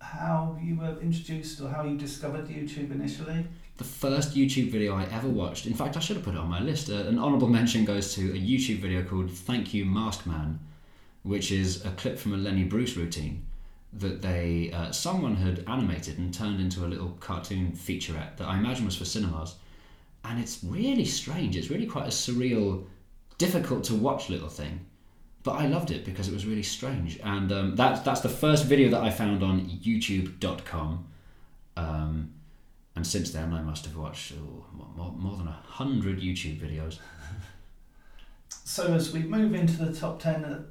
how 0.00 0.58
you 0.62 0.76
were 0.76 0.98
introduced 1.00 1.60
or 1.60 1.70
how 1.70 1.84
you 1.84 1.96
discovered 1.96 2.48
YouTube 2.48 2.92
initially? 2.92 3.46
The 3.78 3.84
first 3.84 4.34
YouTube 4.34 4.70
video 4.72 4.96
I 4.96 5.04
ever 5.04 5.28
watched, 5.28 5.66
in 5.66 5.72
fact, 5.72 5.96
I 5.96 6.00
should 6.00 6.16
have 6.16 6.24
put 6.24 6.34
it 6.34 6.40
on 6.40 6.48
my 6.48 6.60
list. 6.60 6.90
Uh, 6.90 6.94
an 6.94 7.16
honourable 7.16 7.46
mention 7.46 7.84
goes 7.84 8.12
to 8.14 8.32
a 8.32 8.34
YouTube 8.34 8.80
video 8.80 9.04
called 9.04 9.30
Thank 9.30 9.72
You 9.72 9.84
Mask 9.84 10.26
Man, 10.26 10.58
which 11.22 11.52
is 11.52 11.84
a 11.84 11.90
clip 11.90 12.18
from 12.18 12.34
a 12.34 12.36
Lenny 12.36 12.64
Bruce 12.64 12.96
routine 12.96 13.46
that 13.92 14.20
they 14.20 14.72
uh, 14.72 14.90
someone 14.90 15.36
had 15.36 15.64
animated 15.68 16.18
and 16.18 16.34
turned 16.34 16.60
into 16.60 16.84
a 16.84 16.88
little 16.88 17.10
cartoon 17.20 17.70
featurette 17.70 18.36
that 18.36 18.48
I 18.48 18.58
imagine 18.58 18.84
was 18.84 18.96
for 18.96 19.04
cinemas. 19.04 19.54
And 20.24 20.40
it's 20.40 20.62
really 20.64 21.04
strange. 21.04 21.56
It's 21.56 21.70
really 21.70 21.86
quite 21.86 22.06
a 22.06 22.10
surreal, 22.10 22.84
difficult 23.38 23.84
to 23.84 23.94
watch 23.94 24.28
little 24.28 24.48
thing. 24.48 24.86
But 25.44 25.52
I 25.52 25.68
loved 25.68 25.92
it 25.92 26.04
because 26.04 26.26
it 26.26 26.34
was 26.34 26.44
really 26.44 26.64
strange. 26.64 27.20
And 27.22 27.52
um, 27.52 27.76
that's, 27.76 28.00
that's 28.00 28.22
the 28.22 28.28
first 28.28 28.64
video 28.64 28.90
that 28.90 29.02
I 29.02 29.10
found 29.10 29.44
on 29.44 29.60
YouTube.com. 29.60 31.06
Um, 31.76 32.32
and 32.98 33.06
since 33.06 33.30
then, 33.30 33.54
I 33.54 33.62
must 33.62 33.84
have 33.84 33.96
watched 33.96 34.32
oh, 34.32 34.66
more, 34.96 35.12
more 35.12 35.36
than 35.36 35.46
a 35.46 35.52
hundred 35.52 36.20
YouTube 36.20 36.60
videos. 36.60 36.98
So 38.64 38.92
as 38.92 39.12
we 39.12 39.20
move 39.22 39.54
into 39.54 39.82
the 39.82 39.98
top 39.98 40.20
ten, 40.20 40.44
uh, 40.44 40.62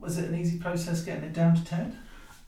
was 0.00 0.18
it 0.18 0.28
an 0.28 0.34
easy 0.34 0.58
process 0.58 1.02
getting 1.02 1.24
it 1.24 1.32
down 1.32 1.54
to 1.54 1.64
ten? 1.64 1.96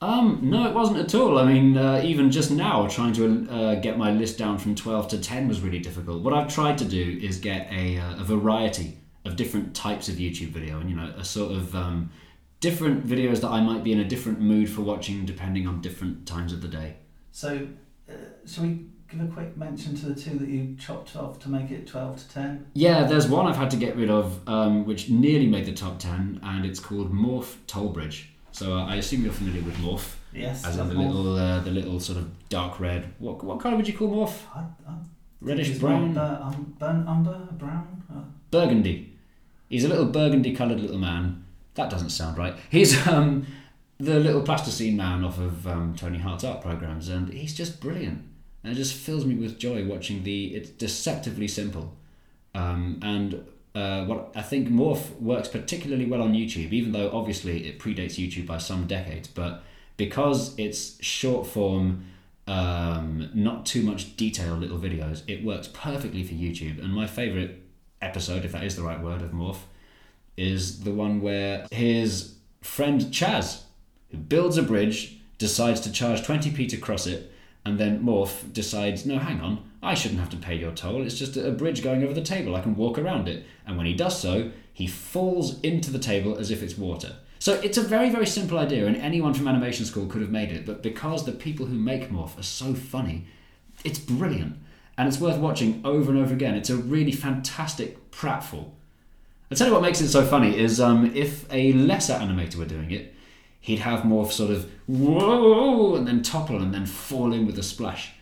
Um, 0.01 0.39
no, 0.43 0.67
it 0.67 0.73
wasn't 0.73 0.99
at 0.99 1.15
all. 1.15 1.37
I 1.37 1.45
mean, 1.45 1.77
uh, 1.77 2.01
even 2.03 2.29
just 2.29 2.51
now, 2.51 2.87
trying 2.87 3.13
to 3.13 3.47
uh, 3.49 3.75
get 3.75 3.97
my 3.97 4.11
list 4.11 4.37
down 4.37 4.57
from 4.57 4.75
12 4.75 5.07
to 5.09 5.17
10 5.19 5.47
was 5.47 5.61
really 5.61 5.79
difficult. 5.79 6.23
What 6.23 6.33
I've 6.33 6.53
tried 6.53 6.77
to 6.79 6.85
do 6.85 7.19
is 7.21 7.39
get 7.39 7.67
a, 7.71 7.97
uh, 7.97 8.19
a 8.19 8.23
variety 8.23 8.97
of 9.25 9.35
different 9.35 9.75
types 9.75 10.07
of 10.07 10.15
YouTube 10.15 10.49
video 10.49 10.79
and, 10.79 10.89
you 10.89 10.95
know, 10.95 11.11
a 11.17 11.25
sort 11.25 11.51
of 11.51 11.73
um, 11.73 12.11
different 12.59 13.07
videos 13.07 13.41
that 13.41 13.49
I 13.49 13.61
might 13.61 13.83
be 13.83 13.91
in 13.91 13.99
a 13.99 14.05
different 14.05 14.39
mood 14.39 14.69
for 14.69 14.81
watching 14.81 15.25
depending 15.25 15.67
on 15.67 15.81
different 15.81 16.27
times 16.27 16.53
of 16.53 16.61
the 16.61 16.67
day. 16.67 16.97
So, 17.31 17.67
uh, 18.07 18.13
shall 18.45 18.65
we 18.65 18.85
give 19.09 19.21
a 19.21 19.25
quick 19.27 19.55
mention 19.57 19.95
to 19.97 20.07
the 20.07 20.15
two 20.19 20.37
that 20.37 20.47
you 20.49 20.75
chopped 20.79 21.15
off 21.15 21.39
to 21.39 21.49
make 21.49 21.71
it 21.71 21.87
12 21.87 22.17
to 22.27 22.33
10? 22.33 22.67
Yeah, 22.73 23.03
there's 23.05 23.27
one 23.27 23.47
I've 23.47 23.55
had 23.57 23.71
to 23.71 23.77
get 23.77 23.95
rid 23.95 24.09
of, 24.09 24.39
um, 24.47 24.85
which 24.85 25.09
nearly 25.09 25.47
made 25.47 25.65
the 25.65 25.73
top 25.73 25.99
10, 25.99 26.39
and 26.43 26.65
it's 26.65 26.79
called 26.79 27.13
Morph 27.13 27.55
Tollbridge. 27.67 28.25
So 28.51 28.75
uh, 28.77 28.85
I 28.85 28.95
assume 28.95 29.23
you're 29.23 29.33
familiar 29.33 29.61
with 29.61 29.75
Morph, 29.77 30.15
Yes. 30.33 30.65
as 30.65 30.77
in 30.77 30.87
the 30.89 30.95
Morph. 30.95 31.07
little, 31.07 31.35
uh, 31.37 31.59
the 31.61 31.71
little 31.71 31.99
sort 31.99 32.17
of 32.17 32.49
dark 32.49 32.79
red. 32.79 33.13
What 33.19 33.43
what 33.43 33.59
colour 33.59 33.75
would 33.77 33.87
you 33.87 33.93
call 33.97 34.09
Morph? 34.09 34.39
I, 34.55 34.59
I 34.89 34.93
Reddish 35.39 35.77
brown, 35.77 36.13
bur- 36.13 36.39
um, 36.41 36.75
burnt 36.79 37.07
umber, 37.07 37.47
brown. 37.53 38.03
Uh, 38.11 38.21
burgundy. 38.49 39.13
He's 39.69 39.85
a 39.85 39.87
little 39.87 40.05
burgundy 40.05 40.55
coloured 40.55 40.79
little 40.79 40.97
man. 40.97 41.43
That 41.75 41.89
doesn't 41.91 42.09
sound 42.09 42.37
right. 42.39 42.55
He's 42.71 43.05
um, 43.07 43.45
the 43.99 44.19
little 44.19 44.41
plasticine 44.41 44.97
man 44.97 45.23
off 45.23 45.37
of 45.37 45.67
um, 45.67 45.93
Tony 45.95 46.17
Hart's 46.17 46.43
art 46.43 46.61
programs, 46.61 47.07
and 47.09 47.31
he's 47.31 47.53
just 47.53 47.79
brilliant. 47.79 48.23
And 48.63 48.73
it 48.73 48.75
just 48.75 48.93
fills 48.93 49.25
me 49.25 49.35
with 49.35 49.59
joy 49.59 49.85
watching 49.85 50.23
the. 50.23 50.55
It's 50.55 50.69
deceptively 50.69 51.47
simple, 51.47 51.93
um, 52.53 52.99
and 53.01 53.45
uh, 53.77 54.05
what 54.05 54.31
I 54.35 54.41
think 54.41 54.69
Morph 54.69 55.19
works 55.21 55.47
particularly 55.47 56.05
well 56.05 56.23
on 56.23 56.33
YouTube, 56.33 56.71
even 56.71 56.91
though 56.91 57.11
obviously 57.11 57.67
it 57.67 57.79
predates 57.79 58.15
YouTube 58.15 58.47
by 58.47 58.57
some 58.57 58.87
decades, 58.87 59.27
but 59.27 59.63
because 59.97 60.57
it's 60.57 61.03
short 61.03 61.45
form, 61.45 62.05
um, 62.47 63.29
not 63.35 63.67
too 63.67 63.83
much 63.83 64.15
detail 64.17 64.55
little 64.55 64.79
videos, 64.79 65.21
it 65.27 65.43
works 65.43 65.67
perfectly 65.67 66.23
for 66.23 66.33
YouTube. 66.33 66.83
And 66.83 66.91
my 66.91 67.05
favourite 67.05 67.61
episode, 68.01 68.45
if 68.45 68.51
that 68.53 68.63
is 68.63 68.75
the 68.75 68.81
right 68.81 68.99
word, 68.99 69.21
of 69.21 69.31
Morph 69.31 69.59
is 70.37 70.81
the 70.81 70.91
one 70.91 71.21
where 71.21 71.67
his 71.71 72.35
friend 72.61 73.11
Chas, 73.13 73.65
who 74.09 74.17
builds 74.17 74.57
a 74.57 74.63
bridge, 74.63 75.19
decides 75.37 75.81
to 75.81 75.91
charge 75.91 76.21
20p 76.21 76.67
to 76.69 76.77
cross 76.77 77.05
it, 77.05 77.31
and 77.67 77.77
then 77.77 78.01
Morph 78.01 78.53
decides, 78.53 79.05
no, 79.05 79.19
hang 79.19 79.41
on, 79.41 79.69
I 79.83 79.93
shouldn't 79.93 80.21
have 80.21 80.29
to 80.29 80.37
pay 80.37 80.55
your 80.55 80.71
toll. 80.71 81.03
It's 81.03 81.19
just 81.19 81.35
a 81.35 81.51
bridge 81.51 81.83
going 81.83 82.01
over 82.01 82.13
the 82.13 82.21
table. 82.21 82.55
I 82.55 82.61
can 82.61 82.77
walk 82.77 82.97
around 82.97 83.27
it. 83.27 83.45
And 83.65 83.75
when 83.77 83.85
he 83.85 83.93
does 83.93 84.19
so, 84.19 84.51
he 84.73 84.87
falls 84.87 85.59
into 85.61 85.91
the 85.91 85.99
table 85.99 86.37
as 86.37 86.49
if 86.49 86.63
it's 86.63 86.77
water. 86.77 87.17
So 87.39 87.53
it's 87.55 87.77
a 87.77 87.81
very, 87.81 88.09
very 88.09 88.25
simple 88.25 88.57
idea, 88.57 88.87
and 88.87 88.95
anyone 88.95 89.33
from 89.33 89.47
animation 89.47 89.85
school 89.85 90.07
could 90.07 90.21
have 90.21 90.31
made 90.31 90.51
it. 90.51 90.65
But 90.65 90.81
because 90.81 91.25
the 91.25 91.33
people 91.33 91.65
who 91.65 91.77
make 91.77 92.09
Morph 92.09 92.39
are 92.39 92.43
so 92.43 92.73
funny, 92.73 93.25
it's 93.83 93.99
brilliant. 93.99 94.57
And 94.97 95.07
it's 95.07 95.19
worth 95.19 95.37
watching 95.37 95.81
over 95.83 96.09
and 96.09 96.19
over 96.19 96.33
again. 96.33 96.55
It's 96.55 96.69
a 96.69 96.77
really 96.77 97.11
fantastic 97.11 98.11
pratfall. 98.11 98.71
I'll 99.51 99.57
tell 99.57 99.67
you 99.67 99.73
what 99.73 99.81
makes 99.81 100.01
it 100.01 100.07
so 100.07 100.25
funny 100.25 100.57
is 100.57 100.79
um, 100.79 101.13
if 101.13 101.45
a 101.51 101.73
lesser 101.73 102.13
animator 102.13 102.55
were 102.55 102.65
doing 102.65 102.91
it, 102.91 103.13
he'd 103.67 103.79
have 103.79 104.05
more 104.05 104.31
sort 104.31 104.49
of 104.49 104.71
whoa 104.87 105.95
and 105.95 106.07
then 106.07 106.23
topple 106.23 106.61
and 106.61 106.73
then 106.73 106.85
fall 106.85 107.33
in 107.33 107.45
with 107.45 107.59
a 107.59 107.63
splash. 107.63 108.13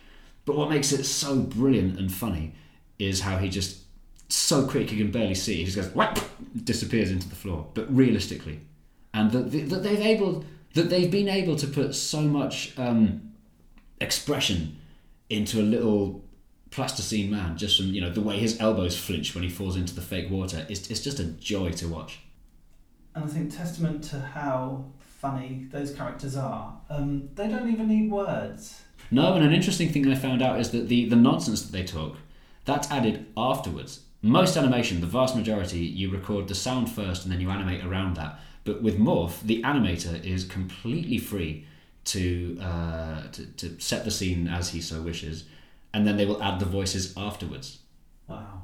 But 0.44 0.56
what 0.56 0.68
makes 0.68 0.90
it 0.90 1.04
so 1.04 1.38
brilliant 1.38 2.00
and 2.00 2.12
funny 2.12 2.52
is 2.98 3.20
how 3.20 3.38
he 3.38 3.48
just 3.48 3.82
so 4.28 4.66
quick 4.66 4.90
you 4.90 4.98
can 4.98 5.12
barely 5.12 5.36
see. 5.36 5.54
He 5.54 5.64
just 5.64 5.76
goes 5.76 5.94
whack, 5.94 6.18
disappears 6.64 7.12
into 7.12 7.28
the 7.28 7.36
floor. 7.36 7.64
But 7.74 7.94
realistically, 7.94 8.58
and 9.14 9.30
that, 9.30 9.52
that 9.70 9.84
they've 9.84 10.00
able 10.00 10.44
that 10.74 10.90
they've 10.90 11.12
been 11.12 11.28
able 11.28 11.54
to 11.54 11.68
put 11.68 11.94
so 11.94 12.22
much 12.22 12.76
um, 12.76 13.32
expression 14.00 14.76
into 15.30 15.60
a 15.60 15.62
little 15.62 16.24
plasticine 16.72 17.30
man 17.30 17.56
just 17.56 17.76
from 17.76 17.86
you 17.94 18.00
know 18.00 18.10
the 18.10 18.20
way 18.20 18.36
his 18.36 18.60
elbows 18.60 18.98
flinch 18.98 19.32
when 19.32 19.44
he 19.44 19.48
falls 19.48 19.76
into 19.76 19.94
the 19.94 20.00
fake 20.00 20.28
water 20.28 20.66
it's, 20.68 20.90
it's 20.90 21.00
just 21.00 21.20
a 21.20 21.24
joy 21.24 21.70
to 21.70 21.86
watch 21.86 22.18
and 23.14 23.24
I 23.24 23.28
think 23.28 23.56
testament 23.56 24.04
to 24.10 24.18
how 24.18 24.84
funny 25.18 25.66
those 25.70 25.92
characters 25.94 26.36
are. 26.36 26.78
Um, 26.90 27.28
they 27.34 27.48
don't 27.48 27.70
even 27.72 27.88
need 27.88 28.10
words. 28.10 28.82
no 29.10 29.34
and 29.34 29.44
an 29.44 29.52
interesting 29.52 29.88
thing 29.92 30.06
i 30.10 30.14
found 30.14 30.42
out 30.42 30.58
is 30.60 30.70
that 30.70 30.88
the, 30.88 31.08
the 31.08 31.16
nonsense 31.16 31.62
that 31.62 31.72
they 31.72 31.84
talk 31.84 32.16
that's 32.64 32.90
added 32.90 33.24
afterwards 33.36 34.00
most 34.22 34.56
animation 34.56 35.00
the 35.00 35.06
vast 35.06 35.36
majority 35.36 35.78
you 35.78 36.10
record 36.10 36.48
the 36.48 36.54
sound 36.54 36.90
first 36.90 37.22
and 37.22 37.30
then 37.32 37.40
you 37.40 37.48
animate 37.50 37.84
around 37.84 38.16
that 38.16 38.32
but 38.64 38.82
with 38.82 38.98
morph 38.98 39.40
the 39.42 39.62
animator 39.62 40.16
is 40.24 40.44
completely 40.44 41.18
free 41.18 41.64
to, 42.04 42.58
uh, 42.60 43.22
to, 43.32 43.46
to 43.60 43.78
set 43.80 44.04
the 44.04 44.10
scene 44.10 44.46
as 44.48 44.70
he 44.70 44.80
so 44.80 45.00
wishes 45.02 45.44
and 45.94 46.06
then 46.06 46.16
they 46.16 46.26
will 46.26 46.42
add 46.42 46.58
the 46.60 46.66
voices 46.66 47.14
afterwards 47.16 47.78
Wow. 48.28 48.55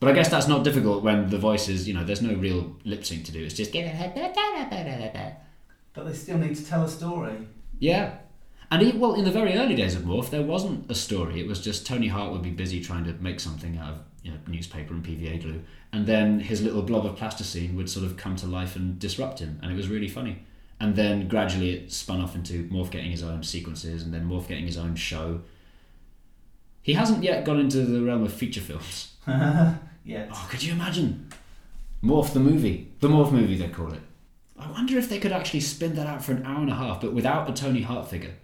But 0.00 0.08
I 0.08 0.12
guess 0.12 0.30
that's 0.30 0.48
not 0.48 0.64
difficult 0.64 1.04
when 1.04 1.28
the 1.28 1.38
voices, 1.38 1.86
you 1.86 1.92
know, 1.92 2.04
there's 2.04 2.22
no 2.22 2.34
real 2.34 2.74
lip 2.84 3.04
sync 3.04 3.26
to 3.26 3.32
do. 3.32 3.44
It's 3.44 3.54
just 3.54 3.70
But 5.92 6.06
they 6.06 6.14
still 6.14 6.38
need 6.38 6.56
to 6.56 6.64
tell 6.64 6.84
a 6.84 6.88
story. 6.88 7.46
yeah. 7.78 8.14
And 8.72 8.82
even, 8.82 9.00
well, 9.00 9.14
in 9.14 9.24
the 9.24 9.32
very 9.32 9.54
early 9.56 9.74
days 9.74 9.96
of 9.96 10.02
Morph, 10.02 10.30
there 10.30 10.42
wasn't 10.42 10.88
a 10.88 10.94
story. 10.94 11.40
It 11.40 11.48
was 11.48 11.60
just 11.60 11.84
Tony 11.84 12.06
Hart 12.06 12.30
would 12.30 12.42
be 12.42 12.50
busy 12.50 12.80
trying 12.80 13.02
to 13.04 13.12
make 13.14 13.40
something 13.40 13.76
out 13.76 13.90
of 13.90 13.98
you 14.22 14.30
know, 14.30 14.38
newspaper 14.46 14.94
and 14.94 15.04
PVA 15.04 15.42
glue, 15.42 15.62
and 15.92 16.06
then 16.06 16.38
his 16.40 16.62
little 16.62 16.82
blob 16.82 17.04
of 17.04 17.16
plasticine 17.16 17.74
would 17.76 17.90
sort 17.90 18.06
of 18.06 18.16
come 18.16 18.36
to 18.36 18.46
life 18.46 18.76
and 18.76 18.98
disrupt 18.98 19.40
him, 19.40 19.58
and 19.62 19.72
it 19.72 19.74
was 19.74 19.88
really 19.88 20.06
funny. 20.08 20.44
And 20.78 20.94
then 20.94 21.26
gradually 21.26 21.72
it 21.72 21.92
spun 21.92 22.20
off 22.20 22.34
into 22.36 22.64
Morph 22.68 22.90
getting 22.90 23.10
his 23.10 23.22
own 23.24 23.42
sequences, 23.42 24.02
and 24.02 24.14
then 24.14 24.28
Morph 24.28 24.46
getting 24.46 24.66
his 24.66 24.78
own 24.78 24.94
show. 24.94 25.40
He 26.82 26.94
hasn't 26.94 27.24
yet 27.24 27.44
gone 27.44 27.58
into 27.58 27.78
the 27.78 28.02
realm 28.02 28.22
of 28.22 28.32
feature 28.32 28.60
films. 28.60 29.12
Yet. 30.04 30.28
Oh, 30.32 30.48
could 30.50 30.62
you 30.62 30.72
imagine? 30.72 31.30
Morph 32.02 32.32
the 32.32 32.40
movie. 32.40 32.92
The 33.00 33.08
Morph 33.08 33.32
movie, 33.32 33.56
they 33.56 33.68
call 33.68 33.92
it. 33.92 34.00
I 34.58 34.70
wonder 34.70 34.98
if 34.98 35.08
they 35.08 35.18
could 35.18 35.32
actually 35.32 35.60
spin 35.60 35.94
that 35.96 36.06
out 36.06 36.22
for 36.22 36.32
an 36.32 36.44
hour 36.44 36.60
and 36.60 36.70
a 36.70 36.74
half, 36.74 37.00
but 37.00 37.12
without 37.12 37.48
a 37.48 37.52
Tony 37.52 37.82
Hart 37.82 38.08
figure. 38.08 38.34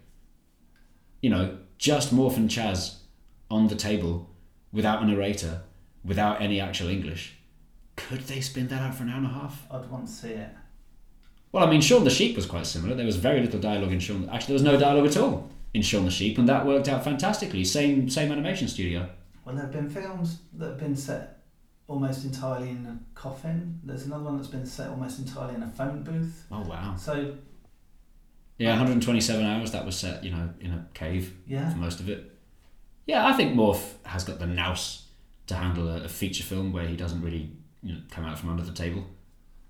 You 1.20 1.30
know, 1.30 1.58
just 1.78 2.14
Morph 2.14 2.36
and 2.36 2.50
Chas 2.50 3.02
on 3.50 3.68
the 3.68 3.74
table, 3.74 4.30
without 4.72 5.02
a 5.02 5.06
narrator, 5.06 5.62
without 6.04 6.40
any 6.40 6.60
actual 6.60 6.88
English. 6.88 7.34
Could 7.96 8.20
they 8.22 8.40
spin 8.40 8.68
that 8.68 8.82
out 8.82 8.94
for 8.94 9.04
an 9.04 9.10
hour 9.10 9.18
and 9.18 9.26
a 9.26 9.30
half? 9.30 9.66
I'd 9.70 9.90
want 9.90 10.06
to 10.06 10.12
see 10.12 10.30
it. 10.30 10.50
Well, 11.52 11.64
I 11.66 11.70
mean, 11.70 11.80
Shaun 11.80 12.04
the 12.04 12.10
Sheep 12.10 12.36
was 12.36 12.46
quite 12.46 12.66
similar. 12.66 12.94
There 12.94 13.06
was 13.06 13.16
very 13.16 13.40
little 13.40 13.60
dialogue 13.60 13.92
in 13.92 14.00
Shaun. 14.00 14.28
Actually, 14.28 14.46
there 14.46 14.54
was 14.54 14.62
no 14.62 14.78
dialogue 14.78 15.06
at 15.06 15.16
all 15.16 15.50
in 15.72 15.82
Shaun 15.82 16.04
the 16.04 16.10
Sheep, 16.10 16.38
and 16.38 16.48
that 16.48 16.66
worked 16.66 16.88
out 16.88 17.04
fantastically. 17.04 17.64
Same, 17.64 18.10
same 18.10 18.32
animation 18.32 18.68
studio. 18.68 19.08
Well, 19.44 19.54
there 19.54 19.64
have 19.64 19.72
been 19.72 19.88
films 19.88 20.40
that 20.54 20.68
have 20.70 20.78
been 20.78 20.96
set 20.96 21.35
almost 21.88 22.24
entirely 22.24 22.70
in 22.70 22.86
a 22.86 22.98
coffin. 23.14 23.80
There's 23.84 24.06
another 24.06 24.24
one 24.24 24.36
that's 24.36 24.48
been 24.48 24.66
set 24.66 24.88
almost 24.90 25.18
entirely 25.18 25.54
in 25.54 25.62
a 25.62 25.68
phone 25.68 26.02
booth. 26.02 26.44
Oh 26.50 26.62
wow! 26.62 26.94
So, 26.96 27.34
Yeah, 28.58 28.70
127 28.70 29.44
hours. 29.44 29.72
That 29.72 29.84
was 29.84 29.96
set, 29.96 30.24
you 30.24 30.30
know, 30.30 30.50
in 30.60 30.72
a 30.72 30.86
cave. 30.94 31.34
yeah. 31.46 31.70
for 31.70 31.78
most 31.78 32.00
of 32.00 32.08
it. 32.08 32.32
Yeah, 33.06 33.26
I 33.26 33.32
think 33.34 33.54
Morph 33.54 34.04
has 34.04 34.24
got 34.24 34.38
the 34.38 34.46
nous 34.46 35.02
to 35.46 35.54
handle 35.54 35.88
a, 35.88 36.04
a 36.04 36.08
feature 36.08 36.42
film 36.42 36.72
where 36.72 36.86
he 36.86 36.96
doesn't 36.96 37.22
really 37.22 37.50
you 37.82 37.94
know, 37.94 38.00
come 38.10 38.24
out 38.24 38.36
from 38.38 38.50
under 38.50 38.64
the 38.64 38.72
table. 38.72 39.04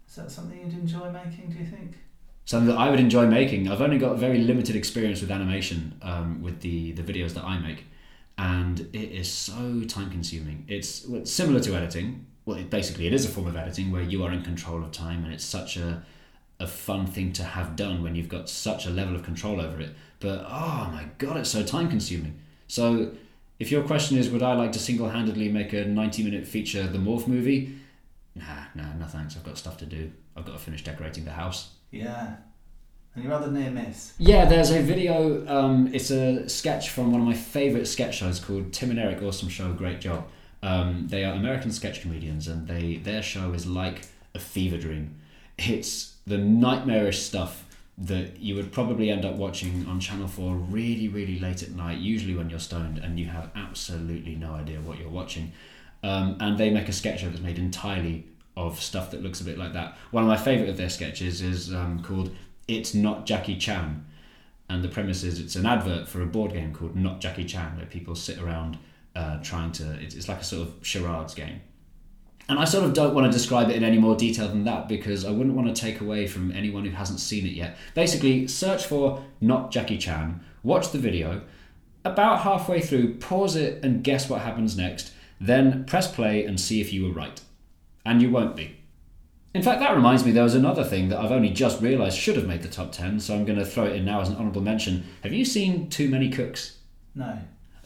Is 0.09 0.15
that 0.17 0.31
something 0.31 0.59
you'd 0.59 0.73
enjoy 0.73 1.11
making, 1.11 1.51
do 1.51 1.59
you 1.59 1.67
think? 1.67 1.97
Something 2.47 2.69
that 2.69 2.81
I 2.81 2.89
would 2.91 3.01
enjoy 3.01 3.27
making. 3.27 3.69
I've 3.69 3.83
only 3.83 3.99
got 3.99 4.17
very 4.17 4.39
limited 4.39 4.77
experience 4.77 5.21
with 5.21 5.31
animation 5.31 5.99
um, 6.01 6.41
with 6.41 6.61
the, 6.61 6.93
the 6.93 7.03
videos 7.03 7.35
that 7.35 7.45
I 7.45 7.59
make. 7.59 7.85
And 8.39 8.81
it 8.93 9.13
is 9.13 9.31
so 9.31 9.83
time 9.87 10.11
consuming. 10.11 10.65
It's 10.69 11.07
similar 11.25 11.61
to 11.61 11.75
editing. 11.75 12.27
Well, 12.45 12.59
it, 12.59 12.71
basically, 12.71 13.07
it 13.07 13.13
is 13.13 13.25
a 13.25 13.29
form 13.29 13.47
of 13.47 13.57
editing 13.57 13.91
where 13.91 14.03
you 14.03 14.23
are 14.25 14.33
in 14.33 14.43
control 14.43 14.85
of 14.85 14.93
time, 14.93 15.25
and 15.25 15.33
it's 15.33 15.45
such 15.45 15.77
a 15.77 16.03
a 16.59 16.67
fun 16.67 17.07
thing 17.07 17.33
to 17.35 17.45
have 17.45 17.77
done 17.77 18.03
when 18.03 18.15
you've 18.15 18.31
got 18.31 18.49
such 18.49 18.87
a 18.87 18.91
level 18.91 19.15
of 19.15 19.23
control 19.23 19.61
over 19.61 19.81
it. 19.81 19.91
But 20.21 20.47
oh 20.49 20.89
my 20.93 21.07
god, 21.19 21.37
it's 21.39 21.51
so 21.51 21.63
time 21.63 21.89
consuming. 21.89 22.39
So, 22.69 23.13
if 23.59 23.71
your 23.71 23.83
question 23.83 24.17
is, 24.17 24.31
would 24.31 24.43
I 24.43 24.55
like 24.55 24.73
to 24.73 24.79
single 24.79 25.09
handedly 25.09 25.49
make 25.49 25.73
a 25.73 25.85
90 25.85 26.23
minute 26.23 26.47
feature, 26.47 26.87
the 26.87 26.99
Morph 26.99 27.27
movie? 27.27 27.77
Nah, 28.35 28.65
nah, 28.75 28.93
no 28.95 29.07
thanks. 29.07 29.37
I've 29.37 29.45
got 29.45 29.59
stuff 29.59 29.79
to 29.79 29.87
do. 29.87 30.13
I've 30.37 30.45
got 30.45 30.53
to 30.53 30.59
finish 30.59 30.85
decorating 30.85 31.25
the 31.25 31.33
house. 31.33 31.71
Yeah. 31.91 32.37
And 33.17 33.25
you're 33.25 33.33
rather 33.33 33.51
near 33.51 33.71
miss. 33.71 34.13
Yeah, 34.19 34.45
there's 34.45 34.71
a 34.71 34.83
video. 34.83 35.47
Um, 35.49 35.89
it's 35.95 36.11
a 36.11 36.47
sketch 36.51 36.91
from 36.91 37.13
one 37.13 37.23
of 37.23 37.27
my 37.27 37.33
favourite 37.33 37.89
sketch 37.89 38.19
shows 38.19 38.39
called 38.39 38.75
Tim 38.75 38.91
and 38.91 38.99
Eric 38.99 39.23
Awesome 39.23 39.49
Show. 39.49 39.73
Great 39.73 40.03
job. 40.03 40.29
Um, 40.63 41.07
they 41.09 41.25
are 41.25 41.33
American 41.33 41.73
sketch 41.73 42.03
comedians, 42.03 42.47
and 42.47 42.69
they 42.69 42.97
their 42.97 43.23
show 43.23 43.55
is 43.55 43.67
like 43.67 44.03
a 44.35 44.39
fever 44.39 44.77
dream. 44.77 45.15
It's 45.57 46.17
the 46.27 46.37
nightmarish 46.37 47.23
stuff 47.23 47.65
that 47.97 48.39
you 48.39 48.55
would 48.55 48.71
probably 48.71 49.11
end 49.11 49.25
up 49.25 49.37
watching 49.37 49.87
on 49.89 49.99
Channel 49.99 50.29
4 50.29 50.55
really, 50.55 51.09
really 51.09 51.39
late 51.39 51.63
at 51.63 51.71
night, 51.71 51.97
usually 51.97 52.35
when 52.35 52.51
you're 52.51 52.59
stoned 52.59 52.99
and 52.99 53.19
you 53.19 53.25
have 53.25 53.51
absolutely 53.57 54.35
no 54.35 54.53
idea 54.53 54.79
what 54.81 54.99
you're 54.99 55.09
watching. 55.09 55.53
Um, 56.03 56.37
and 56.41 56.59
they 56.59 56.69
make 56.69 56.91
a 56.91 56.93
sketch 56.93 57.21
show 57.21 57.31
that's 57.31 57.41
made 57.41 57.59
entirely 57.59 58.27
of 58.55 58.81
stuff 58.81 59.11
that 59.13 59.23
looks 59.23 59.41
a 59.41 59.45
bit 59.45 59.57
like 59.57 59.73
that. 59.73 59.97
One 60.11 60.25
of 60.25 60.29
my 60.29 60.37
favourite 60.37 60.69
of 60.69 60.77
their 60.77 60.91
sketches 60.91 61.41
is 61.41 61.73
um, 61.73 62.03
called 62.03 62.37
It's 62.69 62.95
Not 62.95 63.27
Jackie 63.27 63.59
Chan. 63.59 64.05
And 64.69 64.83
the 64.83 64.89
premise 64.89 65.23
is 65.23 65.39
it's 65.39 65.57
an 65.57 65.67
advert 65.67 66.09
for 66.09 66.23
a 66.23 66.27
board 66.27 66.53
game 66.53 66.73
called 66.73 66.97
Not 66.97 67.21
Jackie 67.21 67.45
Chan, 67.45 67.77
where 67.77 67.87
people 67.87 68.15
sit 68.15 68.39
around 68.39 68.79
uh, 69.15 69.43
trying 69.43 69.73
to, 69.73 69.93
it's, 70.01 70.15
it's 70.15 70.29
like 70.29 70.41
a 70.41 70.45
sort 70.45 70.69
of 70.69 70.75
charades 70.83 71.35
game. 71.35 71.61
And 72.49 72.59
I 72.59 72.65
sort 72.65 72.85
of 72.85 72.95
don't 72.95 73.15
want 73.15 73.27
to 73.31 73.37
describe 73.37 73.71
it 73.71 73.77
in 73.77 73.83
any 73.83 73.99
more 73.99 74.15
detail 74.15 74.49
than 74.49 74.65
that 74.65 74.89
because 74.89 75.25
I 75.25 75.31
wouldn't 75.31 75.57
want 75.57 75.75
to 75.75 75.81
take 75.81 76.01
away 76.01 76.27
from 76.29 76.53
anyone 76.53 76.85
who 76.85 76.93
hasn't 76.93 77.19
seen 77.19 77.45
it 77.45 77.53
yet. 77.53 77.77
Basically, 77.95 78.47
search 78.47 78.87
for 78.87 79.25
Not 79.41 79.73
Jackie 79.73 79.99
Chan, 79.99 80.41
watch 80.63 80.93
the 80.93 80.99
video, 80.99 81.43
about 82.05 82.43
halfway 82.43 82.81
through, 82.81 83.15
pause 83.17 83.57
it 83.57 83.83
and 83.85 84.05
guess 84.05 84.31
what 84.31 84.43
happens 84.43 84.77
next, 84.77 85.13
then 85.41 85.85
press 85.85 86.13
play 86.13 86.45
and 86.45 86.61
see 86.61 86.81
if 86.81 86.93
you 86.93 87.05
were 87.05 87.13
right. 87.13 87.41
And 88.05 88.23
you 88.23 88.31
won't 88.31 88.55
be. 88.55 88.76
In 89.57 89.63
fact, 89.63 89.81
that 89.81 89.97
reminds 89.97 90.23
me, 90.23 90.33
there 90.33 90.45
was 90.45 90.55
another 90.55 90.85
thing 90.85 91.09
that 91.09 91.19
I've 91.19 91.33
only 91.33 91.49
just 91.49 91.81
realised 91.81 92.19
should 92.19 92.37
have 92.37 92.47
made 92.47 92.61
the 92.61 92.69
top 92.69 92.93
10, 92.93 93.21
so 93.21 93.35
I'm 93.35 93.47
going 93.47 93.59
to 93.59 93.65
throw 93.65 93.85
it 93.85 93.97
in 93.97 94.05
now 94.05 94.21
as 94.21 94.29
an 94.29 94.37
honourable 94.37 94.61
mention. 94.61 95.07
Have 95.23 95.33
you 95.33 95.47
seen 95.47 95.89
Too 95.89 96.11
Many 96.11 96.29
Cooks? 96.29 96.77
No. 97.15 97.39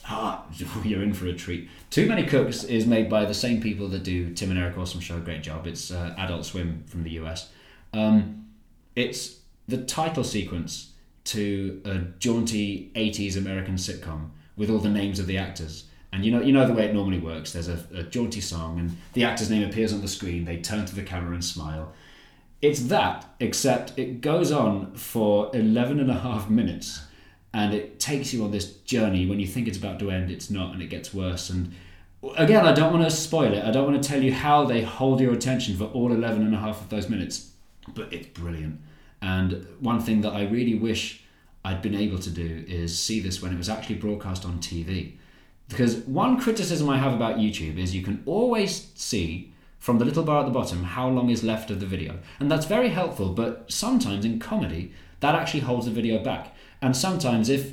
Ah, 0.05 0.47
you're 0.85 1.05
in 1.05 1.15
for 1.15 1.29
a 1.29 1.33
treat. 1.33 1.71
Too 1.89 2.09
Many 2.09 2.25
Cooks 2.25 2.65
is 2.65 2.87
made 2.87 3.09
by 3.09 3.25
the 3.25 3.35
same 3.35 3.63
people 3.63 3.87
that 3.91 4.03
do 4.03 4.35
Tim 4.35 4.51
and 4.51 4.59
Eric 4.59 4.79
Awesome 4.79 5.01
Show. 5.01 5.21
Great 5.21 5.45
job. 5.45 5.69
It's 5.69 5.93
uh, 5.93 6.13
Adult 6.19 6.45
Swim 6.45 6.83
from 6.89 7.05
the 7.05 7.11
US. 7.21 7.53
Um, 7.93 8.49
it's 8.97 9.39
the 9.69 9.79
title 9.79 10.25
sequence 10.25 10.95
to 11.27 11.81
a 11.85 11.99
jaunty 12.19 12.91
80s 12.97 13.37
American 13.37 13.77
sitcom 13.77 14.31
with 14.57 14.71
all 14.71 14.81
the 14.81 14.91
names 14.91 15.21
of 15.21 15.29
the 15.29 15.39
actors. 15.39 15.85
And 16.13 16.25
you 16.25 16.33
know, 16.33 16.41
you 16.41 16.53
know 16.53 16.67
the 16.67 16.73
way 16.73 16.87
it 16.87 16.95
normally 16.95 17.19
works. 17.19 17.53
There's 17.53 17.69
a, 17.69 17.85
a 17.95 18.03
jaunty 18.03 18.41
song, 18.41 18.79
and 18.79 18.97
the 19.13 19.25
actor's 19.25 19.49
name 19.49 19.69
appears 19.69 19.93
on 19.93 20.01
the 20.01 20.09
screen. 20.09 20.45
They 20.45 20.57
turn 20.57 20.85
to 20.87 20.95
the 20.95 21.03
camera 21.03 21.35
and 21.35 21.45
smile. 21.45 21.93
It's 22.61 22.81
that, 22.85 23.27
except 23.39 23.99
it 23.99 24.21
goes 24.21 24.51
on 24.51 24.95
for 24.95 25.51
11 25.55 26.01
and 26.01 26.11
a 26.11 26.19
half 26.19 26.51
minutes 26.51 27.03
and 27.53 27.75
it 27.75 27.99
takes 27.99 28.33
you 28.33 28.45
on 28.45 28.51
this 28.51 28.73
journey 28.79 29.27
when 29.27 29.41
you 29.41 29.47
think 29.47 29.67
it's 29.67 29.79
about 29.79 29.99
to 29.99 30.11
end 30.11 30.31
it's 30.31 30.51
not 30.51 30.73
and 30.73 30.83
it 30.83 30.87
gets 30.87 31.13
worse 31.13 31.51
and 31.51 31.73
again 32.37 32.67
i 32.67 32.73
don't 32.73 32.93
want 32.93 33.05
to 33.05 33.11
spoil 33.11 33.53
it 33.53 33.65
i 33.65 33.71
don't 33.71 33.91
want 33.91 34.01
to 34.01 34.09
tell 34.09 34.23
you 34.23 34.33
how 34.33 34.65
they 34.65 34.83
hold 34.83 35.21
your 35.21 35.33
attention 35.33 35.77
for 35.77 35.85
all 35.85 36.13
11 36.13 36.43
and 36.43 36.55
a 36.55 36.59
half 36.59 36.81
of 36.81 36.89
those 36.89 37.09
minutes 37.09 37.53
but 37.95 38.13
it's 38.13 38.27
brilliant 38.29 38.81
and 39.21 39.67
one 39.81 40.01
thing 40.01 40.21
that 40.21 40.33
i 40.33 40.43
really 40.43 40.75
wish 40.75 41.25
i'd 41.65 41.83
been 41.83 41.95
able 41.95 42.19
to 42.19 42.31
do 42.31 42.65
is 42.69 42.99
see 42.99 43.21
this 43.21 43.43
when 43.43 43.53
it 43.53 43.59
was 43.59 43.69
actually 43.69 43.97
broadcast 43.97 44.45
on 44.45 44.59
tv 44.59 45.15
because 45.71 45.97
one 45.99 46.39
criticism 46.39 46.89
i 46.91 46.99
have 46.99 47.15
about 47.15 47.39
youtube 47.39 47.79
is 47.79 47.95
you 47.95 48.03
can 48.03 48.23
always 48.27 48.93
see 48.95 49.53
from 49.79 49.99
the 49.99 50.05
little 50.05 50.23
bar 50.23 50.41
at 50.41 50.47
the 50.47 50.53
bottom 50.53 50.85
how 50.85 51.09
long 51.09 51.31
is 51.31 51.43
left 51.43 51.71
of 51.71 51.81
the 51.81 51.87
video 51.87 52.19
and 52.39 52.51
that's 52.51 52.67
very 52.67 52.91
helpful 52.91 53.31
but 53.31 53.65
sometimes 53.73 54.25
in 54.25 54.39
comedy 54.39 54.93
that 55.21 55.35
actually 55.35 55.61
holds 55.61 55.87
the 55.87 55.93
video 55.93 56.23
back 56.23 56.55
and 56.83 56.97
sometimes, 56.97 57.49
if 57.49 57.73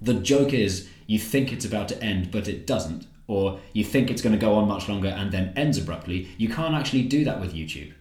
the 0.00 0.14
joke 0.14 0.52
is 0.52 0.88
you 1.06 1.18
think 1.18 1.52
it's 1.52 1.64
about 1.64 1.88
to 1.88 2.02
end 2.02 2.30
but 2.30 2.48
it 2.48 2.66
doesn't, 2.66 3.06
or 3.26 3.60
you 3.72 3.84
think 3.84 4.10
it's 4.10 4.22
going 4.22 4.34
to 4.34 4.38
go 4.38 4.54
on 4.54 4.68
much 4.68 4.88
longer 4.88 5.08
and 5.08 5.32
then 5.32 5.52
ends 5.56 5.78
abruptly, 5.78 6.28
you 6.38 6.48
can't 6.48 6.74
actually 6.74 7.02
do 7.02 7.24
that 7.24 7.40
with 7.40 7.54
YouTube. 7.54 7.92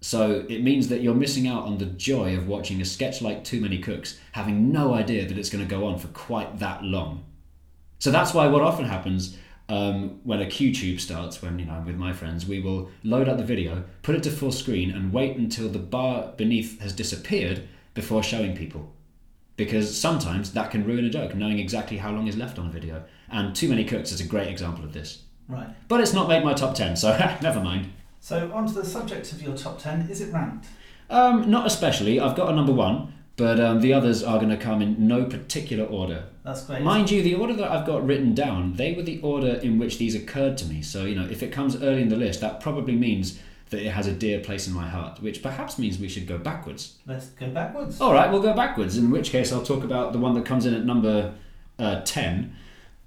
So 0.00 0.44
it 0.48 0.62
means 0.62 0.88
that 0.88 1.00
you're 1.00 1.14
missing 1.14 1.48
out 1.48 1.64
on 1.64 1.78
the 1.78 1.86
joy 1.86 2.36
of 2.36 2.46
watching 2.46 2.80
a 2.80 2.84
sketch 2.84 3.22
like 3.22 3.44
Too 3.44 3.60
Many 3.60 3.78
Cooks, 3.78 4.18
having 4.32 4.70
no 4.70 4.92
idea 4.92 5.26
that 5.26 5.38
it's 5.38 5.48
going 5.48 5.66
to 5.66 5.70
go 5.70 5.86
on 5.86 5.98
for 5.98 6.08
quite 6.08 6.58
that 6.58 6.82
long. 6.84 7.24
So 7.98 8.10
that's 8.10 8.34
why 8.34 8.46
what 8.46 8.62
often 8.62 8.84
happens 8.84 9.36
um, 9.68 10.20
when 10.24 10.40
a 10.40 10.46
QTube 10.46 11.00
starts, 11.00 11.42
when 11.42 11.58
you 11.58 11.64
know 11.64 11.72
I'm 11.72 11.86
with 11.86 11.96
my 11.96 12.12
friends, 12.12 12.46
we 12.46 12.60
will 12.60 12.90
load 13.02 13.28
up 13.28 13.36
the 13.36 13.44
video, 13.44 13.84
put 14.02 14.14
it 14.14 14.22
to 14.24 14.30
full 14.30 14.52
screen, 14.52 14.90
and 14.90 15.12
wait 15.12 15.36
until 15.36 15.68
the 15.68 15.78
bar 15.78 16.32
beneath 16.36 16.80
has 16.80 16.92
disappeared 16.92 17.66
before 17.94 18.22
showing 18.22 18.56
people 18.56 18.92
because 19.56 19.98
sometimes 19.98 20.52
that 20.52 20.70
can 20.70 20.84
ruin 20.84 21.04
a 21.04 21.10
joke, 21.10 21.34
knowing 21.34 21.58
exactly 21.58 21.96
how 21.96 22.10
long 22.10 22.26
is 22.26 22.36
left 22.36 22.58
on 22.58 22.66
a 22.66 22.70
video. 22.70 23.02
And 23.30 23.56
Too 23.56 23.68
Many 23.68 23.84
Cooks 23.84 24.12
is 24.12 24.20
a 24.20 24.26
great 24.26 24.48
example 24.48 24.84
of 24.84 24.92
this. 24.92 25.22
Right. 25.48 25.68
But 25.88 26.00
it's 26.00 26.12
not 26.12 26.28
made 26.28 26.44
my 26.44 26.52
top 26.52 26.74
10, 26.74 26.96
so 26.96 27.16
never 27.42 27.60
mind. 27.60 27.92
So, 28.20 28.50
on 28.52 28.66
to 28.66 28.74
the 28.74 28.84
subject 28.84 29.32
of 29.32 29.40
your 29.40 29.56
top 29.56 29.78
10. 29.78 30.08
Is 30.10 30.20
it 30.20 30.32
ranked? 30.32 30.66
Um, 31.08 31.50
not 31.50 31.66
especially. 31.66 32.20
I've 32.20 32.36
got 32.36 32.50
a 32.50 32.54
number 32.54 32.72
one, 32.72 33.14
but 33.36 33.60
um, 33.60 33.80
the 33.80 33.92
others 33.92 34.22
are 34.22 34.38
going 34.38 34.50
to 34.50 34.56
come 34.56 34.82
in 34.82 35.06
no 35.06 35.24
particular 35.24 35.84
order. 35.84 36.24
That's 36.46 36.62
great. 36.62 36.82
Mind 36.82 37.10
you, 37.10 37.22
the 37.22 37.34
order 37.34 37.54
that 37.54 37.72
I've 37.72 37.84
got 37.84 38.06
written 38.06 38.32
down, 38.32 38.74
they 38.74 38.92
were 38.92 39.02
the 39.02 39.20
order 39.20 39.54
in 39.54 39.80
which 39.80 39.98
these 39.98 40.14
occurred 40.14 40.56
to 40.58 40.64
me. 40.66 40.80
So, 40.80 41.04
you 41.04 41.16
know, 41.16 41.26
if 41.28 41.42
it 41.42 41.50
comes 41.50 41.82
early 41.82 42.02
in 42.02 42.08
the 42.08 42.16
list, 42.16 42.40
that 42.40 42.60
probably 42.60 42.94
means 42.94 43.40
that 43.70 43.82
it 43.82 43.90
has 43.90 44.06
a 44.06 44.12
dear 44.12 44.38
place 44.38 44.68
in 44.68 44.72
my 44.72 44.88
heart, 44.88 45.20
which 45.20 45.42
perhaps 45.42 45.76
means 45.76 45.98
we 45.98 46.08
should 46.08 46.28
go 46.28 46.38
backwards. 46.38 46.98
Let's 47.04 47.26
go 47.30 47.48
backwards. 47.48 48.00
All 48.00 48.12
right, 48.12 48.30
we'll 48.30 48.42
go 48.42 48.54
backwards, 48.54 48.96
in 48.96 49.10
which 49.10 49.30
case 49.30 49.52
I'll 49.52 49.64
talk 49.64 49.82
about 49.82 50.12
the 50.12 50.20
one 50.20 50.34
that 50.34 50.44
comes 50.44 50.66
in 50.66 50.74
at 50.74 50.84
number 50.84 51.34
uh, 51.80 52.02
10. 52.02 52.54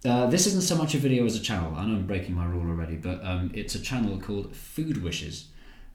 Uh, 0.04 0.28
this 0.28 0.46
isn't 0.46 0.64
so 0.64 0.76
much 0.76 0.94
a 0.94 0.98
video 0.98 1.26
as 1.26 1.38
a 1.38 1.42
channel. 1.42 1.74
I 1.78 1.86
know 1.86 1.96
I'm 1.96 2.08
breaking 2.08 2.36
my 2.36 2.46
rule 2.46 2.70
already, 2.70 2.98
but 2.98 3.24
um, 3.24 3.52
it's 3.54 3.74
a 3.74 3.80
channel 3.80 4.20
called 4.20 4.54
Food 4.54 5.02
Wishes, 5.02 5.48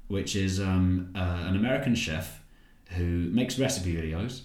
which 0.09 0.35
is 0.35 0.61
um, 0.61 1.11
uh, 1.15 1.45
an 1.47 1.57
American 1.57 1.95
chef 1.95 2.41
who 2.93 3.29
makes 3.33 3.59
recipe 3.59 3.95
videos. 3.95 4.43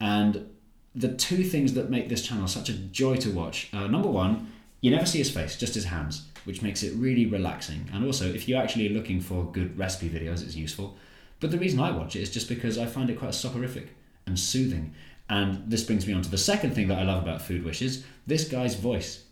And 0.00 0.48
the 0.96 1.14
two 1.14 1.44
things 1.44 1.74
that 1.74 1.90
make 1.90 2.08
this 2.08 2.26
channel 2.26 2.48
such 2.48 2.68
a 2.68 2.72
joy 2.72 3.16
to 3.16 3.30
watch 3.30 3.68
uh, 3.72 3.86
number 3.86 4.08
one, 4.08 4.50
you 4.80 4.90
never 4.90 5.06
see 5.06 5.18
his 5.18 5.30
face, 5.30 5.56
just 5.56 5.74
his 5.74 5.84
hands 5.84 6.26
which 6.46 6.62
makes 6.62 6.84
it 6.84 6.94
really 6.94 7.26
relaxing. 7.26 7.90
And 7.92 8.04
also, 8.04 8.24
if 8.24 8.48
you're 8.48 8.62
actually 8.62 8.88
looking 8.88 9.20
for 9.20 9.50
good 9.50 9.76
recipe 9.76 10.08
videos, 10.08 10.44
it's 10.44 10.54
useful. 10.54 10.96
But 11.40 11.50
the 11.50 11.58
reason 11.58 11.80
I 11.80 11.90
watch 11.90 12.14
it 12.14 12.22
is 12.22 12.30
just 12.30 12.48
because 12.48 12.78
I 12.78 12.86
find 12.86 13.10
it 13.10 13.18
quite 13.18 13.34
soporific 13.34 13.88
and 14.26 14.38
soothing. 14.38 14.94
And 15.28 15.68
this 15.68 15.82
brings 15.82 16.06
me 16.06 16.14
on 16.14 16.22
to 16.22 16.30
the 16.30 16.38
second 16.38 16.74
thing 16.74 16.86
that 16.86 17.00
I 17.00 17.02
love 17.02 17.22
about 17.22 17.42
Food 17.42 17.64
Wishes 17.64 18.04
this 18.28 18.48
guy's 18.48 18.74
voice. 18.74 19.24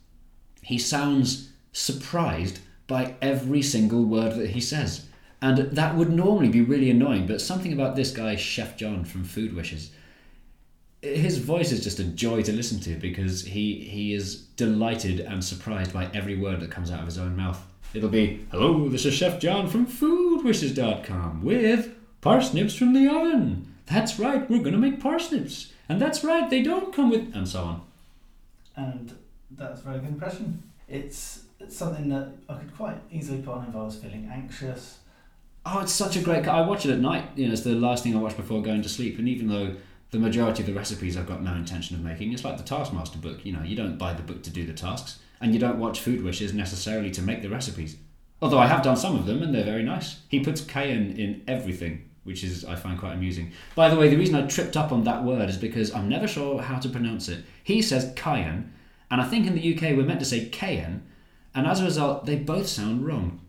He 0.62 0.78
sounds 0.78 1.50
surprised 1.72 2.60
by 2.86 3.14
every 3.22 3.62
single 3.62 4.04
word 4.04 4.34
that 4.34 4.50
he 4.50 4.60
says. 4.60 5.06
And 5.40 5.58
that 5.58 5.96
would 5.96 6.10
normally 6.10 6.48
be 6.48 6.62
really 6.62 6.90
annoying, 6.90 7.26
but 7.26 7.40
something 7.40 7.72
about 7.72 7.96
this 7.96 8.12
guy, 8.12 8.36
Chef 8.36 8.76
John 8.76 9.04
from 9.04 9.24
Food 9.24 9.54
Wishes, 9.54 9.90
his 11.04 11.38
voice 11.38 11.70
is 11.70 11.84
just 11.84 11.98
a 11.98 12.04
joy 12.04 12.42
to 12.42 12.52
listen 12.52 12.80
to 12.80 12.94
because 12.96 13.44
he 13.44 13.80
he 13.80 14.14
is 14.14 14.36
delighted 14.56 15.20
and 15.20 15.44
surprised 15.44 15.92
by 15.92 16.08
every 16.14 16.36
word 16.36 16.60
that 16.60 16.70
comes 16.70 16.90
out 16.90 17.00
of 17.00 17.06
his 17.06 17.18
own 17.18 17.36
mouth. 17.36 17.64
It'll 17.92 18.08
be, 18.08 18.46
"Hello, 18.50 18.88
this 18.88 19.04
is 19.04 19.14
Chef 19.14 19.38
John 19.38 19.68
from 19.68 19.86
foodwishes.com 19.86 21.44
with 21.44 21.94
parsnips 22.20 22.74
from 22.74 22.94
the 22.94 23.06
oven. 23.06 23.74
That's 23.86 24.18
right, 24.18 24.48
we're 24.48 24.60
going 24.60 24.72
to 24.72 24.78
make 24.78 24.98
parsnips. 24.98 25.72
And 25.88 26.00
that's 26.00 26.24
right, 26.24 26.48
they 26.48 26.62
don't 26.62 26.94
come 26.94 27.10
with 27.10 27.34
and 27.34 27.46
so 27.46 27.62
on." 27.62 27.82
And 28.76 29.12
that's 29.50 29.80
a 29.80 29.84
very 29.84 29.98
good 29.98 30.08
impression. 30.08 30.62
It's, 30.88 31.44
it's 31.60 31.76
something 31.76 32.08
that 32.08 32.32
I 32.48 32.54
could 32.54 32.74
quite 32.76 32.96
easily 33.10 33.42
put 33.42 33.54
on 33.54 33.66
if 33.68 33.76
I 33.76 33.82
was 33.82 33.96
feeling 33.96 34.28
anxious. 34.32 34.98
Oh, 35.66 35.80
it's 35.80 35.92
such 35.92 36.16
a 36.16 36.20
great. 36.20 36.46
I 36.46 36.66
watch 36.66 36.84
it 36.84 36.92
at 36.92 36.98
night. 36.98 37.30
You 37.36 37.46
know, 37.46 37.52
it's 37.52 37.62
the 37.62 37.74
last 37.74 38.02
thing 38.02 38.14
I 38.16 38.18
watch 38.20 38.36
before 38.36 38.62
going 38.62 38.82
to 38.82 38.88
sleep. 38.88 39.18
And 39.18 39.28
even 39.28 39.48
though 39.48 39.76
the 40.14 40.20
majority 40.20 40.62
of 40.62 40.68
the 40.68 40.72
recipes 40.72 41.16
I've 41.16 41.26
got 41.26 41.42
no 41.42 41.54
intention 41.54 41.96
of 41.96 42.02
making. 42.02 42.32
It's 42.32 42.44
like 42.44 42.56
the 42.56 42.62
Taskmaster 42.62 43.18
book, 43.18 43.44
you 43.44 43.52
know, 43.52 43.62
you 43.64 43.74
don't 43.74 43.98
buy 43.98 44.14
the 44.14 44.22
book 44.22 44.44
to 44.44 44.50
do 44.50 44.64
the 44.64 44.72
tasks, 44.72 45.18
and 45.40 45.52
you 45.52 45.58
don't 45.58 45.80
watch 45.80 45.98
Food 45.98 46.22
Wishes 46.22 46.54
necessarily 46.54 47.10
to 47.10 47.20
make 47.20 47.42
the 47.42 47.50
recipes. 47.50 47.96
Although 48.40 48.60
I 48.60 48.68
have 48.68 48.82
done 48.82 48.96
some 48.96 49.16
of 49.16 49.26
them 49.26 49.42
and 49.42 49.52
they're 49.52 49.64
very 49.64 49.82
nice. 49.82 50.20
He 50.28 50.38
puts 50.38 50.60
cayenne 50.60 51.16
in 51.18 51.42
everything, 51.48 52.08
which 52.22 52.44
is 52.44 52.64
I 52.64 52.76
find 52.76 52.96
quite 52.96 53.14
amusing. 53.14 53.50
By 53.74 53.88
the 53.88 53.96
way, 53.96 54.08
the 54.08 54.16
reason 54.16 54.36
I 54.36 54.46
tripped 54.46 54.76
up 54.76 54.92
on 54.92 55.02
that 55.02 55.24
word 55.24 55.50
is 55.50 55.56
because 55.56 55.92
I'm 55.92 56.08
never 56.08 56.28
sure 56.28 56.62
how 56.62 56.78
to 56.78 56.88
pronounce 56.88 57.28
it. 57.28 57.44
He 57.64 57.82
says 57.82 58.12
cayenne, 58.14 58.72
And 59.10 59.20
I 59.20 59.24
think 59.24 59.48
in 59.48 59.56
the 59.56 59.74
UK 59.74 59.96
we're 59.96 60.04
meant 60.04 60.20
to 60.20 60.26
say 60.26 60.48
Cayenne, 60.48 61.02
and 61.56 61.66
as 61.66 61.80
a 61.80 61.84
result, 61.84 62.26
they 62.26 62.36
both 62.36 62.68
sound 62.68 63.04
wrong. 63.04 63.40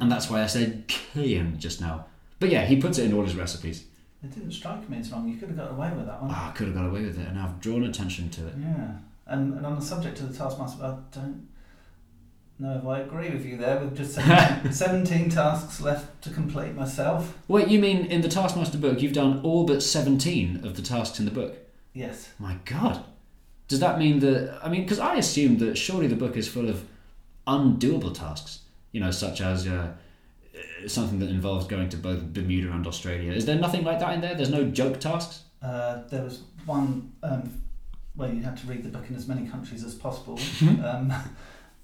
And 0.00 0.10
that's 0.10 0.28
why 0.28 0.42
I 0.42 0.46
said 0.46 0.88
Cayenne 0.88 1.60
just 1.60 1.80
now. 1.80 2.06
But 2.40 2.50
yeah, 2.50 2.64
he 2.64 2.80
puts 2.80 2.98
it 2.98 3.06
in 3.06 3.14
all 3.14 3.24
his 3.24 3.36
recipes. 3.36 3.84
It 4.22 4.34
didn't 4.34 4.52
strike 4.52 4.88
me 4.90 4.98
as 4.98 5.12
wrong. 5.12 5.28
You 5.28 5.36
could 5.36 5.48
have 5.48 5.56
got 5.56 5.70
away 5.70 5.92
with 5.94 6.06
that 6.06 6.20
one. 6.20 6.30
Ah, 6.32 6.50
I 6.50 6.52
could 6.52 6.66
have 6.66 6.76
got 6.76 6.86
away 6.86 7.02
with 7.02 7.18
it, 7.18 7.28
and 7.28 7.38
I've 7.38 7.60
drawn 7.60 7.84
attention 7.84 8.28
to 8.30 8.48
it. 8.48 8.54
Yeah. 8.58 8.90
And, 9.26 9.54
and 9.54 9.64
on 9.64 9.76
the 9.76 9.84
subject 9.84 10.18
of 10.20 10.32
the 10.32 10.36
Taskmaster, 10.36 10.82
I 10.82 10.96
don't 11.14 11.46
know 12.58 12.76
if 12.76 12.84
I 12.84 13.00
agree 13.00 13.30
with 13.30 13.46
you 13.46 13.56
there, 13.56 13.78
with 13.78 13.96
just 13.96 14.14
17, 14.16 14.72
17 14.72 15.30
tasks 15.30 15.80
left 15.80 16.20
to 16.22 16.30
complete 16.30 16.74
myself. 16.74 17.38
Wait, 17.46 17.68
you 17.68 17.78
mean 17.78 18.06
in 18.06 18.20
the 18.22 18.28
Taskmaster 18.28 18.78
book 18.78 19.00
you've 19.00 19.12
done 19.12 19.40
all 19.44 19.64
but 19.64 19.82
17 19.82 20.64
of 20.64 20.74
the 20.74 20.82
tasks 20.82 21.20
in 21.20 21.24
the 21.24 21.30
book? 21.30 21.56
Yes. 21.92 22.30
My 22.40 22.56
god. 22.64 23.04
Does 23.68 23.80
that 23.80 23.98
mean 23.98 24.18
that. 24.20 24.58
I 24.62 24.68
mean, 24.68 24.82
because 24.82 24.98
I 24.98 25.16
assumed 25.16 25.60
that 25.60 25.76
surely 25.76 26.08
the 26.08 26.16
book 26.16 26.36
is 26.36 26.48
full 26.48 26.68
of 26.68 26.84
undoable 27.46 28.14
tasks, 28.14 28.60
you 28.90 29.00
know, 29.00 29.12
such 29.12 29.40
as. 29.40 29.66
Uh, 29.66 29.92
something 30.86 31.18
that 31.18 31.28
involves 31.28 31.66
going 31.66 31.88
to 31.90 31.96
both 31.96 32.32
Bermuda 32.32 32.72
and 32.72 32.86
Australia. 32.86 33.32
Is 33.32 33.46
there 33.46 33.58
nothing 33.58 33.84
like 33.84 34.00
that 34.00 34.14
in 34.14 34.20
there? 34.20 34.34
There's 34.34 34.50
no 34.50 34.64
joke 34.64 35.00
tasks? 35.00 35.42
Uh, 35.62 36.02
there 36.08 36.22
was 36.22 36.42
one 36.66 37.12
um, 37.22 37.62
where 38.14 38.32
you 38.32 38.42
had 38.42 38.56
to 38.58 38.66
read 38.66 38.82
the 38.82 38.88
book 38.88 39.08
in 39.08 39.16
as 39.16 39.26
many 39.26 39.46
countries 39.48 39.84
as 39.84 39.94
possible. 39.94 40.36
Mm-hmm. 40.36 40.84
um, 40.84 41.12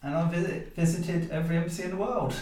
and 0.03 0.15
I 0.15 0.29
visit, 0.29 0.75
visited 0.75 1.31
every 1.31 1.57
embassy 1.57 1.85
in 1.85 1.91
the 1.91 1.97
world, 1.97 2.35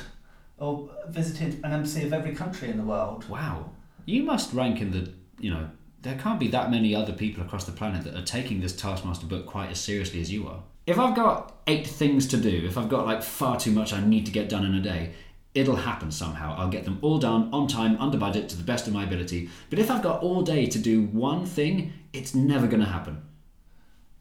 or 0.59 0.91
visited 1.09 1.61
an 1.65 1.73
embassy 1.73 2.05
of 2.05 2.13
every 2.13 2.35
country 2.35 2.71
in 2.71 2.77
the 2.77 2.85
world. 2.85 3.29
Wow. 3.29 3.71
You 4.05 4.25
must 4.25 4.53
rank 4.53 4.81
in 4.81 4.91
the, 4.91 5.13
you 5.39 5.51
know, 5.51 5.69
there 6.03 6.19
can't 6.19 6.41
be 6.41 6.49
that 6.49 6.71
many 6.71 6.95
other 6.95 7.13
people 7.13 7.45
across 7.45 7.65
the 7.65 7.73
planet 7.73 8.05
that 8.05 8.17
are 8.17 8.25
taking 8.25 8.61
this 8.61 8.75
Taskmaster 8.75 9.27
book 9.27 9.47
quite 9.47 9.71
as 9.71 9.81
seriously 9.81 10.21
as 10.21 10.33
you 10.33 10.49
are. 10.49 10.63
If 10.87 10.99
I've 10.99 11.15
got 11.15 11.61
eight 11.69 11.87
things 11.87 12.27
to 12.29 12.37
do, 12.37 12.65
if 12.67 12.77
I've 12.77 12.89
got 12.89 13.07
like 13.07 13.23
far 13.23 13.59
too 13.59 13.71
much 13.71 13.93
I 13.93 14.05
need 14.05 14.27
to 14.27 14.33
get 14.33 14.49
done 14.49 14.65
in 14.65 14.75
a 14.75 14.81
day, 14.81 15.15
it'll 15.55 15.77
happen 15.77 16.11
somehow. 16.11 16.55
I'll 16.57 16.71
get 16.71 16.85
them 16.85 16.99
all 17.03 17.19
done 17.19 17.51
on 17.53 17.69
time, 17.69 17.97
under 18.01 18.19
budget, 18.19 18.49
to 18.51 18.57
the 18.57 18.63
best 18.63 18.87
of 18.87 18.93
my 18.93 19.05
ability. 19.05 19.51
But 19.71 19.79
if 19.79 19.91
I've 19.91 20.03
got 20.03 20.23
all 20.23 20.43
day 20.43 20.67
to 20.67 20.79
do 20.79 21.03
one 21.03 21.45
thing, 21.45 21.93
it's 22.13 22.35
never 22.35 22.67
going 22.67 22.81
to 22.81 22.89
happen. 22.89 23.23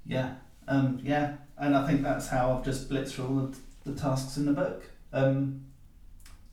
Yeah, 0.05 0.35
um, 0.67 0.99
yeah, 1.03 1.35
and 1.57 1.75
I 1.75 1.87
think 1.87 2.01
that's 2.01 2.27
how 2.27 2.53
I've 2.53 2.65
just 2.65 2.89
blitzed 2.89 3.13
through 3.13 3.27
all 3.27 3.39
of 3.39 3.59
the 3.83 3.93
tasks 3.93 4.37
in 4.37 4.45
the 4.45 4.53
book. 4.53 4.89
Um, 5.13 5.65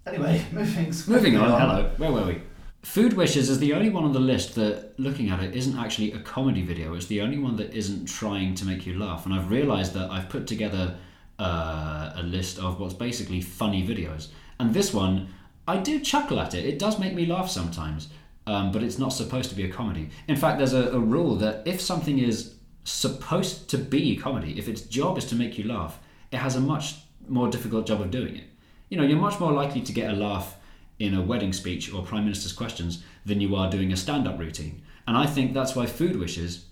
anyway, 0.07 0.45
moving 0.53 0.93
moving 1.07 1.37
on. 1.37 1.61
Hello, 1.61 1.91
where 1.97 2.13
were 2.13 2.27
we? 2.27 2.43
Food 2.83 3.15
Wishes 3.15 3.51
is 3.51 3.59
the 3.59 3.73
only 3.73 3.91
one 3.91 4.05
on 4.05 4.13
the 4.13 4.21
list 4.21 4.55
that, 4.55 4.99
looking 4.99 5.31
at 5.31 5.43
it, 5.43 5.55
isn't 5.55 5.77
actually 5.77 6.13
a 6.13 6.21
comedy 6.21 6.63
video. 6.63 6.95
It's 6.95 7.07
the 7.07 7.21
only 7.21 7.39
one 7.39 7.57
that 7.57 7.75
isn't 7.75 8.07
trying 8.07 8.55
to 8.55 8.65
make 8.65 8.87
you 8.87 8.99
laugh. 8.99 9.27
And 9.27 9.35
I've 9.35 9.51
realised 9.51 9.95
that 9.95 10.11
I've 10.11 10.29
put 10.29 10.47
together 10.47 10.97
uh, 11.39 12.13
a 12.15 12.23
list 12.23 12.59
of 12.59 12.79
what's 12.79 12.95
basically 12.95 13.41
funny 13.41 13.87
videos. 13.87 14.29
And 14.61 14.75
this 14.75 14.93
one, 14.93 15.29
I 15.67 15.77
do 15.77 16.01
chuckle 16.01 16.41
at 16.41 16.55
it. 16.55 16.65
It 16.65 16.79
does 16.79 16.99
make 16.99 17.15
me 17.15 17.27
laugh 17.27 17.51
sometimes, 17.51 18.09
um, 18.47 18.73
but 18.73 18.83
it's 18.83 18.99
not 18.99 19.13
supposed 19.13 19.51
to 19.51 19.57
be 19.57 19.65
a 19.65 19.73
comedy. 19.73 20.11
In 20.27 20.37
fact, 20.37 20.59
there's 20.59 20.73
a, 20.73 20.91
a 20.93 20.99
rule 20.99 21.37
that 21.37 21.67
if 21.67 21.81
something 21.81 22.19
is 22.19 22.55
supposed 22.85 23.69
to 23.71 23.79
be 23.79 24.17
comedy, 24.17 24.59
if 24.59 24.69
its 24.69 24.81
job 24.81 25.19
is 25.19 25.27
to 25.27 25.35
make 25.35 25.59
you 25.59 25.65
laugh, 25.65 25.99
it 26.33 26.39
has 26.39 26.57
a 26.57 26.61
much 26.61 26.97
more 27.29 27.49
difficult 27.49 27.87
job 27.87 28.01
of 28.01 28.11
doing 28.11 28.37
it. 28.37 28.45
You 28.89 28.97
know, 28.97 29.05
you're 29.05 29.19
much 29.19 29.39
more 29.39 29.53
likely 29.53 29.83
to 29.83 29.93
get 29.93 30.11
a 30.11 30.17
laugh 30.17 30.57
in 30.99 31.15
a 31.15 31.23
wedding 31.23 31.53
speech 31.53 31.93
or 31.93 32.03
prime 32.03 32.25
minister's 32.25 32.53
questions 32.53 33.05
than 33.25 33.41
you 33.41 33.55
are 33.55 33.71
doing 33.71 33.93
a 33.93 33.97
stand-up 33.97 34.39
routine. 34.39 34.83
And 35.07 35.17
I 35.17 35.27
think 35.27 35.53
that's 35.53 35.77
why 35.77 35.87
Food 35.87 36.17
Wishes 36.17 36.65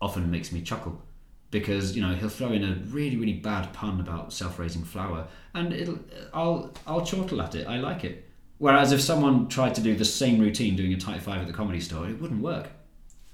often 0.00 0.30
makes 0.30 0.50
me 0.50 0.62
chuckle 0.62 1.02
because 1.50 1.96
you 1.96 2.02
know 2.02 2.14
he'll 2.14 2.28
throw 2.28 2.52
in 2.52 2.64
a 2.64 2.74
really 2.88 3.16
really 3.16 3.32
bad 3.32 3.72
pun 3.72 4.00
about 4.00 4.32
self-raising 4.32 4.84
flour 4.84 5.26
and 5.54 5.72
it'll 5.72 5.98
I'll 6.32 6.72
I'll 6.86 7.04
chortle 7.04 7.42
at 7.42 7.54
it. 7.54 7.66
I 7.66 7.78
like 7.78 8.04
it. 8.04 8.28
Whereas 8.58 8.92
if 8.92 9.00
someone 9.00 9.48
tried 9.48 9.74
to 9.76 9.80
do 9.80 9.96
the 9.96 10.04
same 10.04 10.38
routine 10.38 10.76
doing 10.76 10.92
a 10.92 10.98
tight 10.98 11.22
five 11.22 11.40
at 11.40 11.46
the 11.46 11.52
comedy 11.52 11.80
store 11.80 12.08
it 12.08 12.20
wouldn't 12.20 12.42
work. 12.42 12.68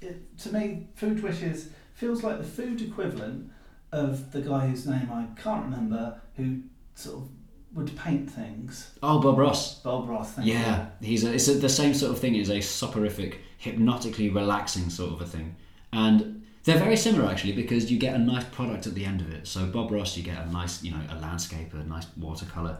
It, 0.01 0.37
to 0.39 0.53
me 0.53 0.87
food 0.95 1.21
wishes 1.21 1.69
feels 1.93 2.23
like 2.23 2.37
the 2.37 2.43
food 2.43 2.81
equivalent 2.81 3.51
of 3.91 4.31
the 4.31 4.41
guy 4.41 4.67
whose 4.67 4.85
name 4.85 5.09
I 5.11 5.27
can't 5.41 5.65
remember 5.65 6.21
who 6.35 6.61
sort 6.95 7.23
of 7.23 7.29
would 7.73 7.95
paint 7.97 8.29
things. 8.31 8.91
Oh 9.03 9.19
Bob 9.19 9.37
Ross. 9.37 9.79
Bob 9.81 10.09
Ross 10.09 10.37
yeah 10.39 10.87
you. 11.01 11.07
he's 11.07 11.23
a, 11.23 11.33
it's 11.33 11.47
a, 11.47 11.53
the 11.53 11.69
same 11.69 11.93
sort 11.93 12.11
of 12.11 12.19
thing 12.19 12.35
it's 12.35 12.49
a 12.49 12.61
soporific 12.61 13.39
hypnotically 13.57 14.29
relaxing 14.29 14.89
sort 14.89 15.13
of 15.13 15.21
a 15.21 15.25
thing. 15.25 15.55
And 15.93 16.45
they're 16.67 16.77
very 16.77 16.97
similar 16.97 17.29
actually 17.29 17.53
because 17.53 17.89
you 17.89 17.97
get 17.97 18.13
a 18.13 18.17
nice 18.17 18.43
product 18.43 18.87
at 18.87 18.93
the 18.93 19.05
end 19.05 19.21
of 19.21 19.33
it. 19.33 19.47
So 19.47 19.65
Bob 19.65 19.89
Ross, 19.89 20.17
you 20.17 20.23
get 20.23 20.37
a 20.37 20.51
nice, 20.51 20.83
you 20.83 20.91
know, 20.91 20.99
a 21.09 21.15
landscape, 21.15 21.73
a 21.73 21.77
nice 21.77 22.05
watercolor. 22.17 22.77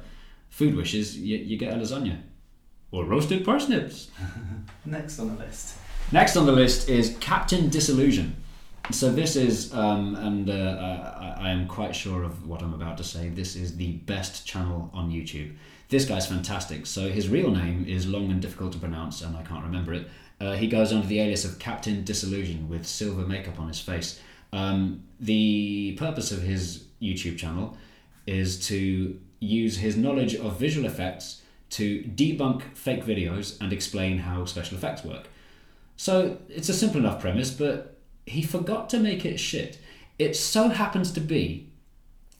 Food 0.49 0.75
wishes, 0.75 1.17
you, 1.17 1.37
you 1.37 1.57
get 1.57 1.73
a 1.73 1.77
lasagna 1.77 2.19
or 2.91 3.05
roasted 3.05 3.45
parsnips. 3.45 4.11
Next 4.85 5.19
on 5.19 5.29
the 5.29 5.41
list. 5.41 5.77
Next 6.11 6.35
on 6.35 6.45
the 6.45 6.51
list 6.51 6.89
is 6.89 7.15
Captain 7.21 7.69
Disillusion. 7.69 8.35
So 8.91 9.09
this 9.09 9.37
is, 9.37 9.73
um, 9.73 10.15
and 10.15 10.49
uh, 10.49 10.53
I, 10.53 11.47
I 11.47 11.49
am 11.51 11.65
quite 11.67 11.95
sure 11.95 12.23
of 12.23 12.45
what 12.45 12.61
I'm 12.61 12.73
about 12.73 12.97
to 12.97 13.05
say. 13.05 13.29
This 13.29 13.55
is 13.55 13.77
the 13.77 13.93
best 13.93 14.45
channel 14.45 14.91
on 14.93 15.11
YouTube. 15.11 15.55
This 15.87 16.03
guy's 16.03 16.27
fantastic. 16.27 16.85
So 16.85 17.07
his 17.07 17.29
real 17.29 17.51
name 17.51 17.85
is 17.87 18.05
long 18.05 18.31
and 18.31 18.41
difficult 18.41 18.73
to 18.73 18.79
pronounce, 18.79 19.21
and 19.21 19.37
I 19.37 19.43
can't 19.43 19.63
remember 19.63 19.93
it. 19.93 20.09
Uh, 20.39 20.53
he 20.53 20.67
goes 20.67 20.93
under 20.93 21.07
the 21.07 21.19
alias 21.19 21.45
of 21.45 21.57
Captain 21.59 22.03
Disillusion 22.03 22.69
with 22.69 22.85
silver 22.85 23.25
makeup 23.25 23.59
on 23.59 23.67
his 23.67 23.79
face. 23.79 24.19
Um, 24.53 25.03
the 25.19 25.95
purpose 25.97 26.31
of 26.31 26.41
his 26.41 26.85
YouTube 27.01 27.37
channel 27.37 27.75
is 28.25 28.65
to 28.67 29.19
use 29.39 29.77
his 29.77 29.97
knowledge 29.97 30.35
of 30.35 30.59
visual 30.59 30.85
effects 30.85 31.41
to 31.69 32.03
debunk 32.03 32.61
fake 32.75 33.03
videos 33.03 33.59
and 33.59 33.73
explain 33.73 34.19
how 34.19 34.45
special 34.45 34.77
effects 34.77 35.03
work. 35.03 35.27
So 35.95 36.37
it's 36.49 36.69
a 36.69 36.73
simple 36.73 36.99
enough 36.99 37.19
premise, 37.19 37.51
but 37.51 37.97
he 38.25 38.41
forgot 38.41 38.89
to 38.91 38.99
make 38.99 39.25
it 39.25 39.39
shit. 39.39 39.79
It 40.19 40.35
so 40.35 40.69
happens 40.69 41.11
to 41.13 41.19
be 41.19 41.69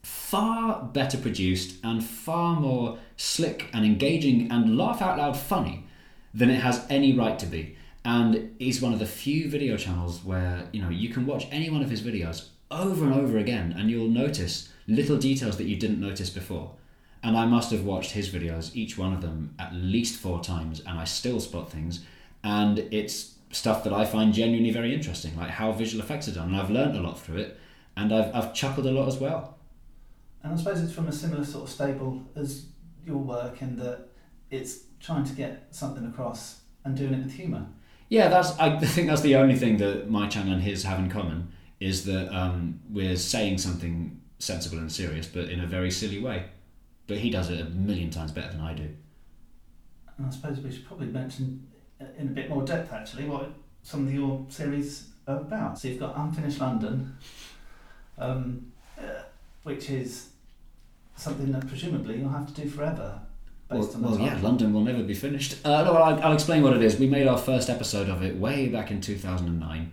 far 0.04 0.84
better 0.84 1.18
produced 1.18 1.76
and 1.84 2.04
far 2.04 2.60
more 2.60 2.98
slick 3.18 3.70
and 3.74 3.86
engaging 3.86 4.52
and 4.52 4.78
laugh 4.78 5.02
out 5.02 5.18
loud 5.18 5.36
funny 5.36 5.86
than 6.34 6.50
it 6.50 6.62
has 6.62 6.86
any 6.90 7.14
right 7.14 7.40
to 7.40 7.46
be 7.46 7.77
and 8.08 8.56
he's 8.58 8.82
one 8.82 8.94
of 8.94 9.00
the 9.00 9.06
few 9.06 9.50
video 9.50 9.76
channels 9.76 10.24
where 10.24 10.70
you 10.72 10.82
know 10.82 10.88
you 10.88 11.10
can 11.10 11.26
watch 11.26 11.46
any 11.52 11.70
one 11.70 11.82
of 11.82 11.90
his 11.90 12.02
videos 12.02 12.48
over 12.72 13.04
and 13.04 13.14
over 13.14 13.38
again 13.38 13.76
and 13.78 13.92
you'll 13.92 14.08
notice 14.08 14.72
little 14.88 15.18
details 15.18 15.58
that 15.58 15.66
you 15.66 15.76
didn't 15.76 16.00
notice 16.00 16.30
before. 16.30 16.72
And 17.22 17.36
i 17.36 17.46
must 17.46 17.70
have 17.72 17.84
watched 17.84 18.12
his 18.12 18.30
videos 18.30 18.74
each 18.74 18.98
one 18.98 19.12
of 19.12 19.22
them 19.22 19.54
at 19.60 19.74
least 19.74 20.22
four 20.22 20.42
times 20.42 20.80
and 20.80 20.98
i 20.98 21.04
still 21.04 21.42
spot 21.42 21.70
things. 21.70 22.06
And 22.46 22.80
it's 22.92 23.34
stuff 23.52 23.84
that 23.84 23.92
i 23.92 24.06
find 24.06 24.34
genuinely 24.34 24.72
very 24.72 24.94
interesting 24.94 25.36
like 25.36 25.50
how 25.50 25.74
visual 25.74 26.02
effects 26.02 26.30
are 26.30 26.34
done. 26.34 26.48
And 26.54 26.62
i've 26.62 26.72
learned 26.72 26.96
a 26.96 27.02
lot 27.02 27.20
through 27.20 27.40
it 27.40 27.60
and 27.98 28.14
i've, 28.14 28.34
I've 28.34 28.54
chuckled 28.54 28.86
a 28.86 28.92
lot 28.92 29.10
as 29.10 29.18
well. 29.18 29.58
And 30.44 30.54
i 30.54 30.56
suppose 30.56 30.82
it's 30.82 30.94
from 30.94 31.10
a 31.10 31.12
similar 31.12 31.44
sort 31.44 31.66
of 31.66 31.70
stable 31.70 32.24
as 32.38 32.68
your 33.06 33.18
work 33.18 33.62
in 33.62 33.76
that 33.76 34.08
it's 34.50 34.84
trying 35.02 35.26
to 35.26 35.34
get 35.34 35.68
something 35.72 36.06
across 36.06 36.62
and 36.86 36.96
doing 36.96 37.14
it 37.14 37.24
with 37.26 37.34
humour 37.34 37.68
yeah, 38.10 38.30
that's. 38.30 38.58
I 38.58 38.78
think 38.80 39.08
that's 39.08 39.22
the 39.22 39.36
only 39.36 39.56
thing 39.56 39.78
that 39.78 40.10
my 40.10 40.28
channel 40.28 40.54
and 40.54 40.62
his 40.62 40.84
have 40.84 41.00
in 41.00 41.10
common 41.10 41.52
is 41.80 42.06
that 42.06 42.34
um, 42.36 42.80
we're 42.90 43.18
saying 43.18 43.58
something 43.58 44.20
sensible 44.40 44.78
and 44.78 44.92
serious, 44.92 45.28
but 45.28 45.50
in 45.50 45.60
a 45.60 45.68
very 45.68 45.92
silly 45.92 46.20
way. 46.20 46.46
But 47.06 47.18
he 47.18 47.30
does 47.30 47.50
it 47.50 47.60
a 47.60 47.66
million 47.66 48.10
times 48.10 48.32
better 48.32 48.50
than 48.50 48.62
I 48.62 48.74
do. 48.74 48.90
And 50.18 50.28
I 50.28 50.30
suppose 50.30 50.60
we 50.60 50.72
should 50.72 50.86
probably 50.86 51.08
mention 51.08 51.68
in 52.18 52.28
a 52.28 52.32
bit 52.32 52.50
more 52.50 52.64
depth 52.64 52.92
actually 52.92 53.26
what 53.26 53.50
some 53.84 54.08
of 54.08 54.14
your 54.14 54.46
series 54.50 55.10
are 55.28 55.38
about. 55.38 55.80
So 55.80 55.88
you've 55.88 56.00
got 56.00 56.18
Unfinished 56.18 56.60
London, 56.60 57.18
um, 58.18 58.72
uh, 59.00 59.24
which 59.64 59.90
is 59.90 60.30
something 61.16 61.52
that 61.52 61.68
presumably 61.68 62.18
you'll 62.18 62.30
have 62.30 62.54
to 62.54 62.62
do 62.62 62.70
forever 62.70 63.22
well, 63.70 63.90
well 64.00 64.20
yeah, 64.20 64.40
London 64.42 64.74
will 64.74 64.82
never 64.82 65.04
be 65.04 65.14
finished. 65.14 65.58
Uh, 65.66 65.84
no, 65.84 65.94
I'll, 65.96 66.24
I'll, 66.24 66.34
explain 66.34 66.64
what 66.64 66.74
it 66.74 66.82
is. 66.82 66.98
We 66.98 67.08
made 67.08 67.28
our 67.28 67.38
first 67.38 67.70
episode 67.70 68.10
of 68.10 68.24
it 68.24 68.38
way 68.38 68.68
back 68.68 68.92
in 68.92 69.02
2009. 69.02 69.92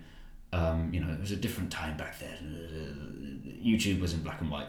Um, 0.53 0.93
you 0.93 1.01
know, 1.01 1.13
it 1.13 1.19
was 1.19 1.31
a 1.31 1.35
different 1.35 1.71
time 1.71 1.97
back 1.97 2.19
then. 2.19 3.61
YouTube 3.65 3.99
was 3.99 4.13
in 4.13 4.21
black 4.21 4.41
and 4.41 4.49
white. 4.49 4.67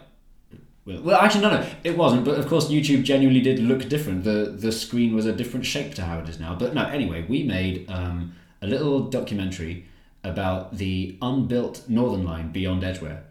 Well, 0.85 1.15
actually, 1.15 1.41
no, 1.41 1.49
no, 1.49 1.69
it 1.83 1.97
wasn't. 1.97 2.23
But 2.23 2.39
of 2.39 2.47
course, 2.47 2.69
YouTube 2.69 3.03
genuinely 3.03 3.41
did 3.41 3.59
look 3.59 3.87
different. 3.89 4.23
the 4.23 4.55
The 4.57 4.71
screen 4.71 5.15
was 5.15 5.25
a 5.25 5.33
different 5.33 5.65
shape 5.65 5.93
to 5.95 6.03
how 6.03 6.19
it 6.19 6.29
is 6.29 6.39
now. 6.39 6.55
But 6.55 6.73
no, 6.73 6.85
anyway, 6.85 7.25
we 7.27 7.43
made 7.43 7.89
um, 7.89 8.33
a 8.61 8.67
little 8.67 9.01
documentary 9.01 9.85
about 10.23 10.77
the 10.77 11.17
unbuilt 11.21 11.83
Northern 11.87 12.23
Line 12.23 12.51
beyond 12.51 12.83
Edgware 12.83 13.23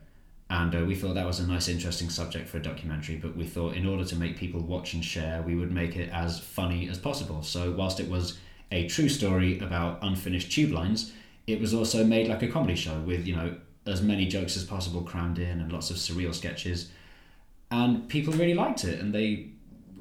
and 0.49 0.75
uh, 0.75 0.85
we 0.85 0.95
thought 0.95 1.15
that 1.15 1.27
was 1.27 1.41
a 1.41 1.47
nice 1.47 1.69
interesting 1.69 2.09
subject 2.09 2.49
for 2.49 2.59
a 2.59 2.63
documentary 2.63 3.17
but 3.17 3.37
we 3.37 3.45
thought 3.45 3.75
in 3.75 3.87
order 3.87 4.05
to 4.05 4.17
make 4.17 4.37
people 4.37 4.61
watch 4.61 4.95
and 4.95 5.05
share 5.05 5.43
we 5.43 5.55
would 5.55 5.73
make 5.73 5.97
it 5.97 6.11
as 6.13 6.39
funny 6.39 6.89
as 6.89 6.99
possible 6.99 7.43
so 7.43 7.73
whilst 7.73 7.99
it 7.99 8.09
was 8.09 8.39
a 8.71 8.87
true 8.89 9.09
story 9.09 9.59
about 9.59 9.99
unfinished 10.03 10.53
tube 10.53 10.71
lines 10.71 11.13
it 11.47 11.61
was 11.61 11.73
also 11.73 12.05
made 12.05 12.29
like 12.29 12.43
a 12.43 12.49
comedy 12.49 12.75
show 12.75 12.99
with 13.01 13.27
you 13.27 13.35
know 13.35 13.57
as 13.87 14.03
many 14.03 14.27
jokes 14.27 14.57
as 14.57 14.65
possible 14.65 15.03
crammed 15.03 15.39
in 15.39 15.61
and 15.61 15.73
lots 15.73 15.91
of 15.91 15.97
surreal 15.97 16.35
sketches. 16.35 16.91
And 17.71 18.09
people 18.09 18.33
really 18.35 18.55
liked 18.55 18.85
it, 18.85 19.01
and 19.01 19.15
they 19.15 19.51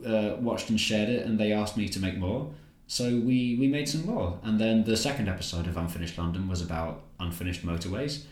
uh, 0.06 0.36
watched 0.40 0.70
and 0.70 0.80
shared 0.80 1.10
it, 1.10 1.26
and 1.26 1.40
they 1.40 1.52
asked 1.52 1.78
me 1.78 1.88
to 1.90 2.00
make 2.00 2.18
more. 2.18 2.52
So 2.88 3.06
we, 3.06 3.58
we 3.60 3.68
made 3.68 3.90
some 3.90 4.06
more. 4.06 4.40
And 4.44 4.60
then 4.60 4.84
the 4.84 4.98
second 4.98 5.28
episode 5.28 5.68
of 5.68 5.78
Unfinished 5.78 6.18
London 6.18 6.48
was 6.48 6.62
about 6.62 7.04
unfinished 7.20 7.66
motorways. 7.66 8.24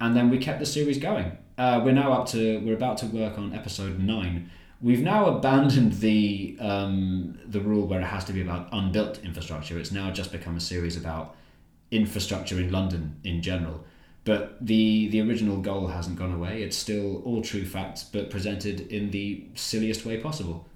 And 0.00 0.14
then 0.16 0.30
we 0.30 0.38
kept 0.38 0.58
the 0.58 0.66
series 0.66 0.98
going. 0.98 1.36
Uh, 1.56 1.80
we're 1.84 1.92
now 1.92 2.12
up 2.12 2.26
to, 2.28 2.58
we're 2.60 2.74
about 2.74 2.98
to 2.98 3.06
work 3.06 3.38
on 3.38 3.54
episode 3.54 3.98
nine. 3.98 4.50
We've 4.82 5.02
now 5.02 5.26
abandoned 5.26 5.94
the 5.94 6.58
um, 6.60 7.38
the 7.46 7.60
rule 7.60 7.86
where 7.86 8.00
it 8.00 8.04
has 8.04 8.24
to 8.26 8.32
be 8.32 8.42
about 8.42 8.68
unbuilt 8.72 9.18
infrastructure. 9.24 9.78
It's 9.78 9.92
now 9.92 10.10
just 10.10 10.30
become 10.30 10.56
a 10.56 10.60
series 10.60 10.96
about 10.96 11.36
infrastructure 11.90 12.58
in 12.58 12.70
London 12.70 13.16
in 13.24 13.40
general. 13.40 13.84
But 14.24 14.58
the 14.60 15.08
the 15.08 15.22
original 15.22 15.58
goal 15.58 15.86
hasn't 15.86 16.18
gone 16.18 16.32
away. 16.32 16.62
It's 16.62 16.76
still 16.76 17.22
all 17.22 17.40
true 17.40 17.64
facts, 17.64 18.04
but 18.04 18.30
presented 18.30 18.80
in 18.88 19.10
the 19.10 19.46
silliest 19.54 20.04
way 20.04 20.18
possible. 20.18 20.68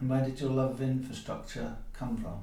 And 0.00 0.10
where 0.10 0.24
did 0.24 0.40
your 0.40 0.50
love 0.50 0.72
of 0.72 0.82
infrastructure 0.82 1.76
come 1.92 2.16
from? 2.16 2.40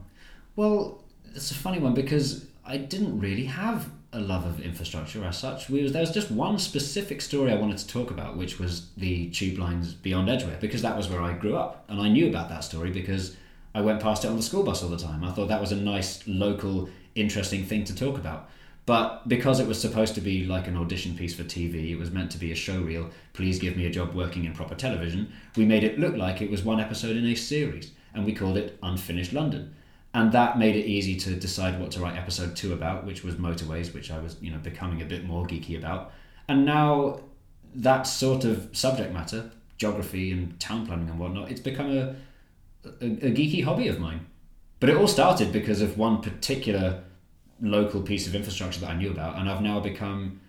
Well, 0.55 1.03
it's 1.35 1.51
a 1.51 1.55
funny 1.55 1.79
one 1.79 1.93
because 1.93 2.47
I 2.65 2.77
didn't 2.77 3.19
really 3.19 3.45
have 3.45 3.89
a 4.15 4.19
love 4.19 4.45
of 4.45 4.61
infrastructure 4.61 5.23
as 5.25 5.37
such. 5.37 5.69
We 5.69 5.83
was, 5.83 5.91
there 5.91 6.01
was 6.01 6.11
just 6.11 6.31
one 6.31 6.57
specific 6.57 7.21
story 7.21 7.51
I 7.51 7.55
wanted 7.55 7.77
to 7.79 7.87
talk 7.87 8.11
about, 8.11 8.37
which 8.37 8.59
was 8.59 8.87
the 8.95 9.29
tube 9.29 9.59
lines 9.59 9.93
beyond 9.93 10.29
Edgware, 10.29 10.57
because 10.59 10.81
that 10.81 10.95
was 10.95 11.09
where 11.09 11.21
I 11.21 11.33
grew 11.33 11.55
up, 11.55 11.85
and 11.89 12.01
I 12.01 12.09
knew 12.09 12.27
about 12.27 12.49
that 12.49 12.63
story 12.63 12.91
because 12.91 13.35
I 13.73 13.81
went 13.81 14.01
past 14.01 14.23
it 14.23 14.29
on 14.29 14.37
the 14.37 14.41
school 14.41 14.63
bus 14.63 14.81
all 14.81 14.89
the 14.89 14.97
time. 14.97 15.23
I 15.23 15.31
thought 15.31 15.49
that 15.49 15.61
was 15.61 15.73
a 15.73 15.75
nice 15.75 16.25
local, 16.27 16.89
interesting 17.13 17.65
thing 17.65 17.83
to 17.83 17.95
talk 17.95 18.17
about. 18.17 18.49
But 18.85 19.27
because 19.27 19.59
it 19.59 19.67
was 19.67 19.81
supposed 19.81 20.15
to 20.15 20.21
be 20.21 20.45
like 20.45 20.67
an 20.67 20.77
audition 20.77 21.17
piece 21.17 21.35
for 21.35 21.43
TV, 21.43 21.89
it 21.89 21.97
was 21.97 22.11
meant 22.11 22.31
to 22.31 22.37
be 22.37 22.51
a 22.51 22.55
show 22.55 22.79
reel. 22.79 23.09
Please 23.33 23.59
give 23.59 23.75
me 23.75 23.85
a 23.85 23.89
job 23.89 24.13
working 24.13 24.45
in 24.45 24.53
proper 24.53 24.75
television. 24.75 25.33
We 25.57 25.65
made 25.65 25.83
it 25.83 25.99
look 25.99 26.15
like 26.15 26.41
it 26.41 26.51
was 26.51 26.63
one 26.63 26.79
episode 26.79 27.17
in 27.17 27.25
a 27.25 27.35
series, 27.35 27.91
and 28.13 28.23
we 28.23 28.33
called 28.33 28.57
it 28.57 28.77
Unfinished 28.81 29.33
London 29.33 29.74
and 30.15 30.31
that 30.31 30.57
made 30.57 30.77
it 30.77 30.85
easy 30.85 31.17
to 31.17 31.35
decide 31.35 31.77
what 31.77 31.91
to 31.91 31.99
write 31.99 32.17
episode 32.17 32.55
two 32.55 32.71
about, 32.71 33.05
which 33.05 33.21
was 33.21 33.35
motorways, 33.35 33.93
which 33.93 34.09
I 34.09 34.17
was 34.17 34.37
you 34.41 34.49
know 34.49 34.57
becoming 34.57 35.01
a 35.01 35.05
bit 35.05 35.25
more 35.25 35.45
geeky 35.45 35.77
about, 35.77 36.13
and 36.47 36.65
now 36.65 37.19
that 37.75 38.03
sort 38.03 38.45
of 38.45 38.69
subject 38.71 39.13
matter, 39.13 39.51
geography 39.77 40.31
and 40.31 40.57
town 40.57 40.87
planning 40.87 41.09
and 41.09 41.19
whatnot, 41.19 41.51
it's 41.51 41.59
become 41.59 41.91
a, 41.91 42.15
a, 43.01 43.05
a 43.05 43.31
geeky 43.31 43.65
hobby 43.65 43.89
of 43.89 43.99
mine. 43.99 44.25
But 44.79 44.89
it 44.89 44.95
all 44.95 45.07
started 45.07 45.51
because 45.51 45.81
of 45.81 45.97
one 45.97 46.21
particular 46.21 47.03
local 47.61 48.01
piece 48.01 48.25
of 48.25 48.35
infrastructure 48.35 48.79
that 48.79 48.91
I 48.91 48.95
knew 48.95 49.11
about, 49.11 49.37
and 49.37 49.49
I've 49.49 49.61
now 49.61 49.81
become 49.81 50.39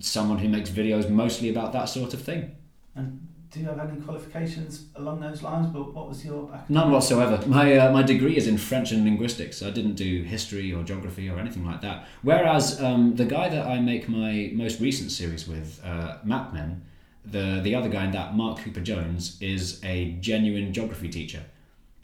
someone 0.00 0.38
who 0.38 0.48
makes 0.50 0.68
videos 0.68 1.08
mostly 1.08 1.48
about 1.48 1.72
that 1.72 1.86
sort 1.86 2.12
of 2.12 2.20
thing. 2.20 2.54
And 2.94 3.26
do 3.50 3.60
you 3.60 3.66
have 3.66 3.80
any 3.80 4.00
qualifications 4.00 4.86
along 4.94 5.20
those 5.20 5.42
lines? 5.42 5.66
But 5.68 5.92
what 5.92 6.08
was 6.08 6.24
your 6.24 6.44
academic? 6.44 6.70
None 6.70 6.90
whatsoever. 6.92 7.44
My 7.46 7.76
uh, 7.76 7.92
my 7.92 8.02
degree 8.02 8.36
is 8.36 8.46
in 8.46 8.58
French 8.58 8.92
and 8.92 9.04
linguistics. 9.04 9.62
I 9.62 9.70
didn't 9.70 9.94
do 9.94 10.22
history 10.22 10.72
or 10.72 10.84
geography 10.84 11.28
or 11.28 11.38
anything 11.38 11.66
like 11.66 11.80
that. 11.80 12.06
Whereas 12.22 12.80
um, 12.80 13.16
the 13.16 13.24
guy 13.24 13.48
that 13.48 13.66
I 13.66 13.80
make 13.80 14.08
my 14.08 14.50
most 14.54 14.80
recent 14.80 15.10
series 15.10 15.48
with, 15.48 15.80
uh, 15.84 16.18
Map 16.22 16.52
Men, 16.52 16.82
the 17.24 17.60
the 17.62 17.74
other 17.74 17.88
guy 17.88 18.04
in 18.04 18.12
that, 18.12 18.36
Mark 18.36 18.58
Cooper 18.58 18.80
Jones, 18.80 19.36
is 19.40 19.80
a 19.84 20.12
genuine 20.20 20.72
geography 20.72 21.08
teacher. 21.08 21.42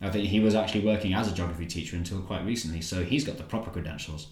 I 0.00 0.10
think 0.10 0.28
he 0.28 0.40
was 0.40 0.54
actually 0.54 0.84
working 0.84 1.14
as 1.14 1.30
a 1.30 1.34
geography 1.34 1.66
teacher 1.66 1.96
until 1.96 2.20
quite 2.20 2.44
recently, 2.44 2.82
so 2.82 3.04
he's 3.04 3.24
got 3.24 3.38
the 3.38 3.44
proper 3.44 3.70
credentials. 3.70 4.28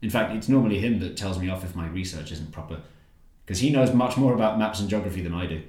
In 0.00 0.08
fact, 0.08 0.32
it's 0.34 0.48
normally 0.48 0.78
him 0.78 1.00
that 1.00 1.16
tells 1.16 1.38
me 1.38 1.50
off 1.50 1.64
if 1.64 1.74
my 1.74 1.88
research 1.88 2.30
isn't 2.30 2.52
proper, 2.52 2.80
because 3.44 3.58
he 3.58 3.70
knows 3.70 3.92
much 3.92 4.16
more 4.16 4.34
about 4.34 4.58
maps 4.58 4.78
and 4.78 4.88
geography 4.88 5.20
than 5.20 5.34
I 5.34 5.46
do 5.46 5.62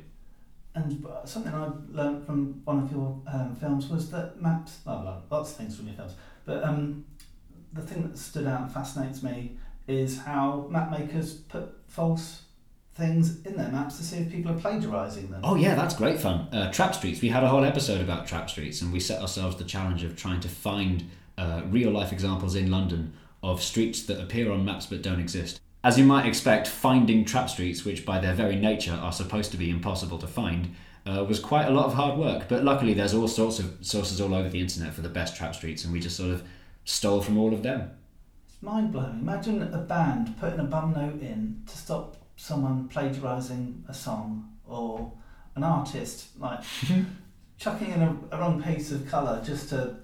and 0.83 1.05
something 1.25 1.53
I 1.53 1.69
learned 1.89 2.25
from 2.25 2.61
one 2.65 2.79
of 2.79 2.91
your 2.91 3.21
um, 3.31 3.55
films 3.55 3.89
was 3.89 4.09
that 4.11 4.41
maps, 4.41 4.79
well, 4.85 5.23
lots 5.29 5.51
of 5.51 5.57
things 5.57 5.75
from 5.75 5.87
your 5.87 5.95
films, 5.95 6.13
but 6.45 6.63
um, 6.63 7.05
the 7.73 7.81
thing 7.81 8.03
that 8.03 8.17
stood 8.17 8.47
out 8.47 8.61
and 8.61 8.71
fascinates 8.71 9.21
me 9.23 9.57
is 9.87 10.19
how 10.19 10.67
map 10.69 10.91
makers 10.91 11.33
put 11.33 11.69
false 11.87 12.43
things 12.93 13.45
in 13.45 13.55
their 13.55 13.69
maps 13.69 13.97
to 13.97 14.03
see 14.03 14.17
if 14.17 14.31
people 14.31 14.51
are 14.51 14.59
plagiarising 14.59 15.29
them. 15.29 15.41
Oh 15.43 15.55
yeah, 15.55 15.75
that's 15.75 15.95
great 15.95 16.19
fun. 16.19 16.47
Uh, 16.51 16.71
trap 16.71 16.93
streets. 16.93 17.21
We 17.21 17.29
had 17.29 17.43
a 17.43 17.47
whole 17.47 17.63
episode 17.63 18.01
about 18.01 18.27
trap 18.27 18.49
streets, 18.49 18.81
and 18.81 18.91
we 18.91 18.99
set 18.99 19.21
ourselves 19.21 19.55
the 19.55 19.63
challenge 19.63 20.03
of 20.03 20.15
trying 20.15 20.41
to 20.41 20.49
find 20.49 21.09
uh, 21.37 21.61
real 21.67 21.91
life 21.91 22.11
examples 22.11 22.55
in 22.55 22.69
London 22.69 23.13
of 23.41 23.63
streets 23.63 24.03
that 24.03 24.21
appear 24.21 24.51
on 24.51 24.65
maps 24.65 24.85
but 24.85 25.01
don't 25.01 25.19
exist. 25.19 25.61
As 25.81 25.97
you 25.97 26.03
might 26.03 26.25
expect, 26.25 26.67
finding 26.67 27.23
trap 27.23 27.49
streets, 27.49 27.85
which 27.85 28.05
by 28.05 28.19
their 28.19 28.33
very 28.33 28.57
nature 28.57 28.93
are 28.93 29.13
supposed 29.13 29.51
to 29.51 29.57
be 29.57 29.69
impossible 29.69 30.17
to 30.17 30.27
find, 30.27 30.75
uh, 31.05 31.23
was 31.23 31.39
quite 31.39 31.67
a 31.67 31.71
lot 31.71 31.85
of 31.85 31.93
hard 31.93 32.19
work. 32.19 32.49
But 32.49 32.65
luckily, 32.65 32.93
there's 32.93 33.13
all 33.13 33.29
sorts 33.29 33.59
of 33.59 33.77
sources 33.81 34.19
all 34.19 34.33
over 34.33 34.49
the 34.49 34.59
internet 34.59 34.93
for 34.93 35.01
the 35.01 35.09
best 35.09 35.37
trap 35.37 35.55
streets, 35.55 35.85
and 35.85 35.93
we 35.93 36.01
just 36.01 36.17
sort 36.17 36.31
of 36.31 36.43
stole 36.83 37.21
from 37.21 37.37
all 37.37 37.53
of 37.53 37.63
them. 37.63 37.91
It's 38.45 38.61
mind 38.61 38.91
blowing. 38.91 39.19
Imagine 39.21 39.61
a 39.61 39.77
band 39.77 40.37
putting 40.37 40.59
a 40.59 40.65
bum 40.65 40.93
note 40.93 41.21
in 41.21 41.63
to 41.65 41.77
stop 41.77 42.17
someone 42.35 42.89
plagiarising 42.89 43.83
a 43.87 43.93
song, 43.93 44.51
or 44.67 45.13
an 45.55 45.63
artist 45.63 46.37
like 46.37 46.59
chucking 47.57 47.91
in 47.91 48.01
a, 48.01 48.17
a 48.31 48.37
wrong 48.37 48.61
piece 48.61 48.91
of 48.91 49.07
colour 49.07 49.41
just 49.45 49.69
to 49.69 49.95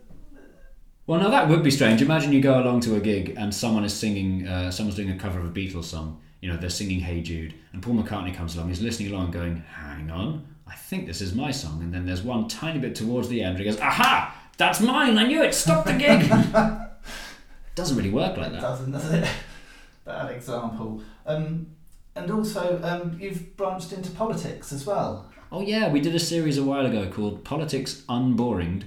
well, 1.07 1.19
now 1.19 1.29
that 1.29 1.47
would 1.49 1.63
be 1.63 1.71
strange. 1.71 2.01
Imagine 2.01 2.31
you 2.31 2.41
go 2.41 2.59
along 2.59 2.79
to 2.81 2.95
a 2.95 2.99
gig 2.99 3.35
and 3.37 3.53
someone 3.53 3.83
is 3.83 3.93
singing, 3.93 4.47
uh, 4.47 4.71
someone's 4.71 4.95
doing 4.95 5.11
a 5.11 5.17
cover 5.17 5.39
of 5.39 5.45
a 5.45 5.49
Beatles 5.49 5.85
song. 5.85 6.21
You 6.41 6.51
know, 6.51 6.57
they're 6.57 6.69
singing 6.69 6.99
Hey 6.99 7.21
Jude, 7.21 7.53
and 7.73 7.81
Paul 7.81 7.95
McCartney 7.95 8.33
comes 8.33 8.55
along, 8.55 8.69
he's 8.69 8.81
listening 8.81 9.11
along, 9.11 9.31
going, 9.31 9.63
Hang 9.73 10.09
on, 10.11 10.45
I 10.67 10.75
think 10.75 11.07
this 11.07 11.21
is 11.21 11.33
my 11.33 11.51
song. 11.51 11.81
And 11.81 11.93
then 11.93 12.05
there's 12.05 12.21
one 12.21 12.47
tiny 12.47 12.79
bit 12.79 12.95
towards 12.95 13.29
the 13.29 13.41
end 13.41 13.55
where 13.55 13.63
he 13.63 13.69
goes, 13.69 13.79
Aha! 13.79 14.35
That's 14.57 14.79
mine! 14.79 15.17
I 15.17 15.27
knew 15.27 15.43
it! 15.43 15.53
Stop 15.53 15.85
the 15.85 15.93
gig! 15.93 16.29
doesn't 17.75 17.97
really 17.97 18.11
work 18.11 18.37
like 18.37 18.51
that. 18.51 18.61
Doesn't, 18.61 18.91
does 18.91 19.11
it? 19.11 19.27
Bad 20.05 20.31
example. 20.31 21.01
Um, 21.25 21.67
and 22.15 22.31
also, 22.31 22.79
um, 22.83 23.17
you've 23.19 23.57
branched 23.57 23.91
into 23.91 24.11
politics 24.11 24.71
as 24.71 24.85
well. 24.85 25.29
Oh, 25.51 25.61
yeah, 25.61 25.91
we 25.91 25.99
did 25.99 26.15
a 26.15 26.19
series 26.19 26.57
a 26.57 26.63
while 26.63 26.85
ago 26.85 27.09
called 27.11 27.43
Politics 27.43 28.03
Unboringed 28.07 28.85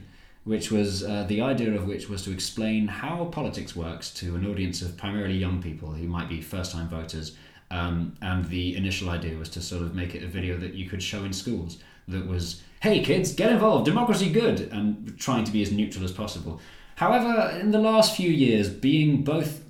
which 0.49 0.71
was 0.71 1.05
uh, 1.05 1.27
the 1.29 1.43
idea 1.43 1.75
of 1.75 1.87
which 1.87 2.09
was 2.09 2.23
to 2.25 2.33
explain 2.33 2.89
how 2.89 3.27
politics 3.27 3.77
works 3.77 4.11
to 4.15 4.35
an 4.35 4.51
audience 4.51 4.81
of 4.81 4.97
primarily 4.97 5.35
young 5.35 5.61
people 5.61 5.91
who 5.91 6.09
might 6.09 6.27
be 6.27 6.41
first 6.41 6.73
time 6.73 6.89
voters. 6.89 7.37
Um, 7.71 8.17
and 8.23 8.47
the 8.47 8.75
initial 8.75 9.11
idea 9.11 9.37
was 9.37 9.51
to 9.51 9.61
sort 9.61 9.83
of 9.83 9.95
make 9.95 10.15
it 10.15 10.23
a 10.23 10.27
video 10.27 10.57
that 10.57 10.73
you 10.73 10.89
could 10.89 11.03
show 11.03 11.23
in 11.25 11.35
schools 11.35 11.77
that 12.09 12.27
was, 12.27 12.63
hey 12.81 13.05
kids, 13.05 13.35
get 13.35 13.53
involved, 13.53 13.85
democracy 13.85 14.31
good, 14.31 14.61
and 14.73 15.19
trying 15.19 15.45
to 15.45 15.53
be 15.53 15.61
as 15.61 15.71
neutral 15.71 16.03
as 16.03 16.13
possible. 16.13 16.63
However, 16.95 17.59
in 17.61 17.71
the 17.71 17.79
last 17.79 18.17
few 18.17 18.31
years, 18.31 18.71
being 18.71 19.25
both 19.25 19.63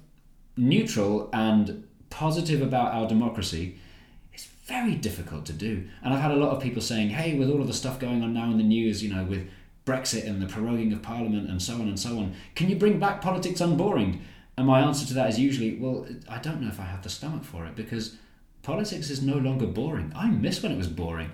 neutral 0.56 1.28
and 1.32 1.88
positive 2.08 2.62
about 2.62 2.94
our 2.94 3.08
democracy 3.08 3.80
is 4.32 4.46
very 4.66 4.94
difficult 4.94 5.44
to 5.46 5.52
do. 5.52 5.88
And 6.04 6.14
I've 6.14 6.20
had 6.20 6.30
a 6.30 6.36
lot 6.36 6.50
of 6.50 6.62
people 6.62 6.82
saying, 6.82 7.10
hey, 7.10 7.36
with 7.36 7.50
all 7.50 7.60
of 7.60 7.66
the 7.66 7.72
stuff 7.72 7.98
going 7.98 8.22
on 8.22 8.32
now 8.32 8.44
in 8.44 8.58
the 8.58 8.62
news, 8.62 9.02
you 9.02 9.12
know, 9.12 9.24
with 9.24 9.48
Brexit 9.88 10.26
and 10.26 10.42
the 10.42 10.46
proroguing 10.46 10.92
of 10.92 11.02
Parliament 11.02 11.48
and 11.48 11.62
so 11.62 11.74
on 11.74 11.88
and 11.88 11.98
so 11.98 12.18
on. 12.18 12.34
Can 12.54 12.68
you 12.68 12.76
bring 12.76 12.98
back 12.98 13.22
politics 13.22 13.60
unboring? 13.60 14.20
And 14.56 14.66
my 14.66 14.80
answer 14.80 15.06
to 15.06 15.14
that 15.14 15.30
is 15.30 15.38
usually, 15.38 15.76
well, 15.76 16.06
I 16.28 16.38
don't 16.38 16.60
know 16.60 16.68
if 16.68 16.80
I 16.80 16.84
have 16.84 17.02
the 17.02 17.08
stomach 17.08 17.44
for 17.44 17.64
it 17.64 17.76
because 17.76 18.16
politics 18.62 19.08
is 19.08 19.22
no 19.22 19.36
longer 19.36 19.66
boring. 19.66 20.12
I 20.14 20.28
miss 20.28 20.62
when 20.62 20.72
it 20.72 20.76
was 20.76 20.88
boring. 20.88 21.30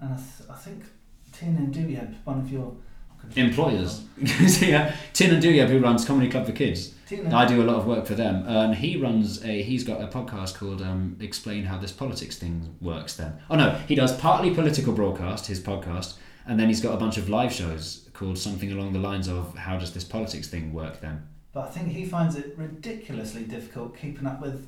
And 0.00 0.14
I, 0.14 0.16
th- 0.16 0.50
I 0.50 0.56
think 0.56 0.84
Tiernan 1.32 1.72
Douieb, 1.72 2.14
one 2.24 2.40
of 2.40 2.50
your 2.50 2.74
employers, 3.36 4.02
yeah, 4.60 4.94
Tiernan 5.12 5.40
Douieb, 5.40 5.68
who 5.68 5.78
runs 5.78 6.04
Comedy 6.04 6.30
Club 6.30 6.46
for 6.46 6.52
Kids. 6.52 6.94
I 7.32 7.44
do 7.44 7.60
a 7.60 7.64
lot 7.64 7.76
of 7.76 7.86
work 7.86 8.06
for 8.06 8.14
them, 8.14 8.44
and 8.46 8.74
he 8.74 8.96
runs 8.96 9.44
a. 9.44 9.62
He's 9.62 9.82
got 9.82 10.00
a 10.00 10.06
podcast 10.06 10.54
called 10.54 10.80
um, 10.80 11.16
"Explain 11.20 11.64
How 11.64 11.76
This 11.76 11.90
Politics 11.90 12.38
Thing 12.38 12.76
Works." 12.80 13.16
Then, 13.16 13.38
oh 13.50 13.56
no, 13.56 13.70
he 13.88 13.96
does 13.96 14.16
partly 14.16 14.54
political 14.54 14.92
broadcast, 14.92 15.46
his 15.46 15.60
podcast, 15.60 16.14
and 16.50 16.58
then 16.58 16.66
he's 16.66 16.80
got 16.80 16.92
a 16.92 16.96
bunch 16.96 17.16
of 17.16 17.28
live 17.28 17.52
shows 17.52 18.08
called 18.12 18.36
something 18.36 18.72
along 18.72 18.92
the 18.92 18.98
lines 18.98 19.28
of 19.28 19.56
how 19.56 19.78
does 19.78 19.94
this 19.94 20.02
politics 20.02 20.48
thing 20.48 20.74
work 20.74 21.00
then 21.00 21.26
but 21.52 21.68
i 21.68 21.70
think 21.70 21.88
he 21.88 22.04
finds 22.04 22.34
it 22.34 22.54
ridiculously 22.58 23.44
difficult 23.44 23.96
keeping 23.96 24.26
up 24.26 24.42
with 24.42 24.66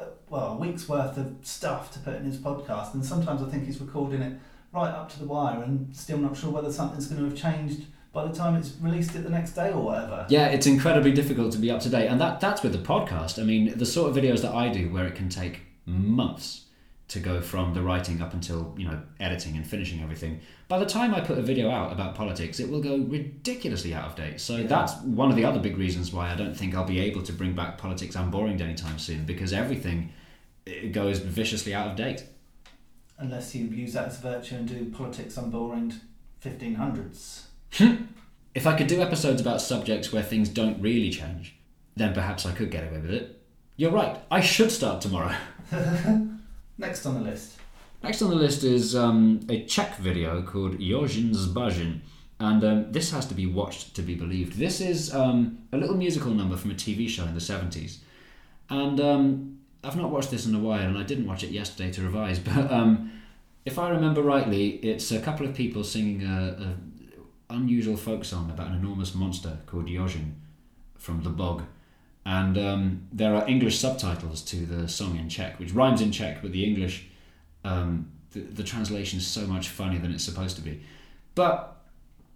uh, 0.00 0.04
well 0.30 0.52
a 0.52 0.56
week's 0.56 0.88
worth 0.88 1.18
of 1.18 1.34
stuff 1.42 1.92
to 1.92 1.98
put 1.98 2.14
in 2.14 2.24
his 2.24 2.38
podcast 2.38 2.94
and 2.94 3.04
sometimes 3.04 3.42
i 3.42 3.46
think 3.46 3.66
he's 3.66 3.80
recording 3.80 4.22
it 4.22 4.38
right 4.72 4.90
up 4.90 5.10
to 5.10 5.18
the 5.18 5.26
wire 5.26 5.62
and 5.62 5.94
still 5.94 6.18
not 6.18 6.36
sure 6.36 6.50
whether 6.50 6.72
something's 6.72 7.08
going 7.08 7.20
to 7.20 7.28
have 7.28 7.36
changed 7.36 7.86
by 8.12 8.24
the 8.24 8.34
time 8.34 8.54
it's 8.54 8.72
released 8.80 9.14
it 9.14 9.24
the 9.24 9.30
next 9.30 9.52
day 9.52 9.70
or 9.70 9.82
whatever. 9.82 10.24
Yeah, 10.30 10.46
it's 10.46 10.66
incredibly 10.66 11.12
difficult 11.12 11.52
to 11.52 11.58
be 11.58 11.70
up 11.70 11.80
to 11.80 11.90
date, 11.90 12.06
and 12.06 12.18
that 12.18 12.40
that's 12.40 12.62
with 12.62 12.72
the 12.72 12.78
podcast. 12.78 13.38
I 13.38 13.42
mean, 13.42 13.76
the 13.76 13.84
sort 13.84 14.08
of 14.08 14.16
videos 14.16 14.40
that 14.40 14.54
I 14.54 14.70
do, 14.70 14.90
where 14.90 15.06
it 15.06 15.14
can 15.14 15.28
take 15.28 15.60
months 15.84 16.65
to 17.08 17.20
go 17.20 17.40
from 17.40 17.72
the 17.72 17.80
writing 17.80 18.20
up 18.20 18.32
until 18.34 18.74
you 18.76 18.86
know 18.86 19.00
editing 19.20 19.56
and 19.56 19.66
finishing 19.66 20.02
everything 20.02 20.40
by 20.66 20.78
the 20.78 20.86
time 20.86 21.14
i 21.14 21.20
put 21.20 21.38
a 21.38 21.42
video 21.42 21.70
out 21.70 21.92
about 21.92 22.14
politics 22.14 22.58
it 22.58 22.68
will 22.68 22.80
go 22.82 22.96
ridiculously 22.96 23.94
out 23.94 24.06
of 24.06 24.16
date 24.16 24.40
so 24.40 24.56
yeah. 24.56 24.66
that's 24.66 24.94
one 25.02 25.30
of 25.30 25.36
the 25.36 25.44
other 25.44 25.60
big 25.60 25.78
reasons 25.78 26.12
why 26.12 26.32
i 26.32 26.34
don't 26.34 26.56
think 26.56 26.74
i'll 26.74 26.84
be 26.84 26.98
able 26.98 27.22
to 27.22 27.32
bring 27.32 27.54
back 27.54 27.78
politics 27.78 28.16
unboring 28.16 28.60
anytime 28.60 28.98
soon 28.98 29.24
because 29.24 29.52
everything 29.52 30.12
it 30.66 30.92
goes 30.92 31.20
viciously 31.20 31.72
out 31.72 31.88
of 31.88 31.96
date. 31.96 32.24
Unless 33.18 33.54
you 33.54 33.66
use 33.66 33.94
that 33.94 34.08
as 34.08 34.18
virtue 34.18 34.56
and 34.56 34.68
do 34.68 34.90
politics 34.90 35.38
on 35.38 35.50
boring 35.50 35.94
1500s. 36.44 37.44
If 38.54 38.66
I 38.66 38.74
could 38.74 38.86
do 38.86 39.02
episodes 39.02 39.42
about 39.42 39.60
subjects 39.60 40.14
where 40.14 40.22
things 40.22 40.48
don't 40.48 40.80
really 40.80 41.10
change, 41.10 41.56
then 41.94 42.14
perhaps 42.14 42.46
I 42.46 42.52
could 42.52 42.70
get 42.70 42.88
away 42.88 43.02
with 43.02 43.10
it. 43.10 43.38
You're 43.76 43.90
right, 43.90 44.18
I 44.30 44.40
should 44.40 44.70
start 44.70 45.02
tomorrow. 45.02 45.36
Next 46.78 47.06
on 47.06 47.14
the 47.14 47.20
list. 47.20 47.58
Next 48.02 48.20
on 48.22 48.30
the 48.30 48.36
list 48.36 48.62
is 48.62 48.94
um, 48.94 49.40
a 49.48 49.64
Czech 49.64 49.96
video 49.96 50.42
called 50.42 50.78
Jožin 50.78 51.32
z 51.34 51.48
bažin, 51.48 52.00
and 52.38 52.62
um, 52.62 52.92
this 52.92 53.10
has 53.12 53.26
to 53.26 53.34
be 53.34 53.46
watched 53.46 53.94
to 53.94 54.02
be 54.02 54.14
believed. 54.14 54.58
This 54.58 54.80
is 54.80 55.14
um, 55.14 55.58
a 55.72 55.78
little 55.78 55.96
musical 55.96 56.32
number 56.32 56.56
from 56.56 56.70
a 56.70 56.74
TV 56.74 57.08
show 57.08 57.24
in 57.24 57.34
the 57.34 57.40
70s, 57.40 57.98
and 58.68 59.00
um, 59.00 59.58
I've 59.82 59.96
not 59.96 60.10
watched 60.10 60.30
this 60.30 60.46
in 60.46 60.54
a 60.54 60.58
while, 60.58 60.86
and 60.86 60.98
I 60.98 61.02
didn't 61.02 61.26
watch 61.26 61.42
it 61.42 61.50
yesterday 61.50 61.90
to 61.92 62.02
revise, 62.02 62.38
but 62.50 62.70
um, 62.70 63.10
if 63.64 63.78
I 63.78 63.88
remember 63.88 64.22
rightly, 64.22 64.68
it's 64.76 65.10
a 65.12 65.20
couple 65.20 65.46
of 65.46 65.54
people 65.54 65.82
singing 65.82 66.22
a, 66.24 66.76
a 67.50 67.54
unusual 67.54 67.96
folk 67.96 68.24
song 68.24 68.50
about 68.50 68.68
an 68.68 68.76
enormous 68.76 69.14
monster 69.14 69.58
called 69.66 69.88
Jožin 69.88 70.36
from 70.98 71.22
the 71.22 71.30
bog. 71.30 71.62
And 72.26 72.58
um, 72.58 73.08
there 73.12 73.34
are 73.36 73.48
English 73.48 73.78
subtitles 73.78 74.42
to 74.42 74.66
the 74.66 74.88
song 74.88 75.16
in 75.16 75.28
Czech, 75.28 75.60
which 75.60 75.72
rhymes 75.72 76.00
in 76.02 76.10
Czech, 76.10 76.42
but 76.42 76.50
the 76.50 76.64
English 76.64 77.06
um, 77.64 78.10
the, 78.32 78.40
the 78.40 78.64
translation 78.64 79.18
is 79.18 79.26
so 79.26 79.46
much 79.46 79.68
funnier 79.68 80.00
than 80.00 80.12
it's 80.12 80.24
supposed 80.24 80.56
to 80.56 80.62
be. 80.62 80.82
But 81.34 81.76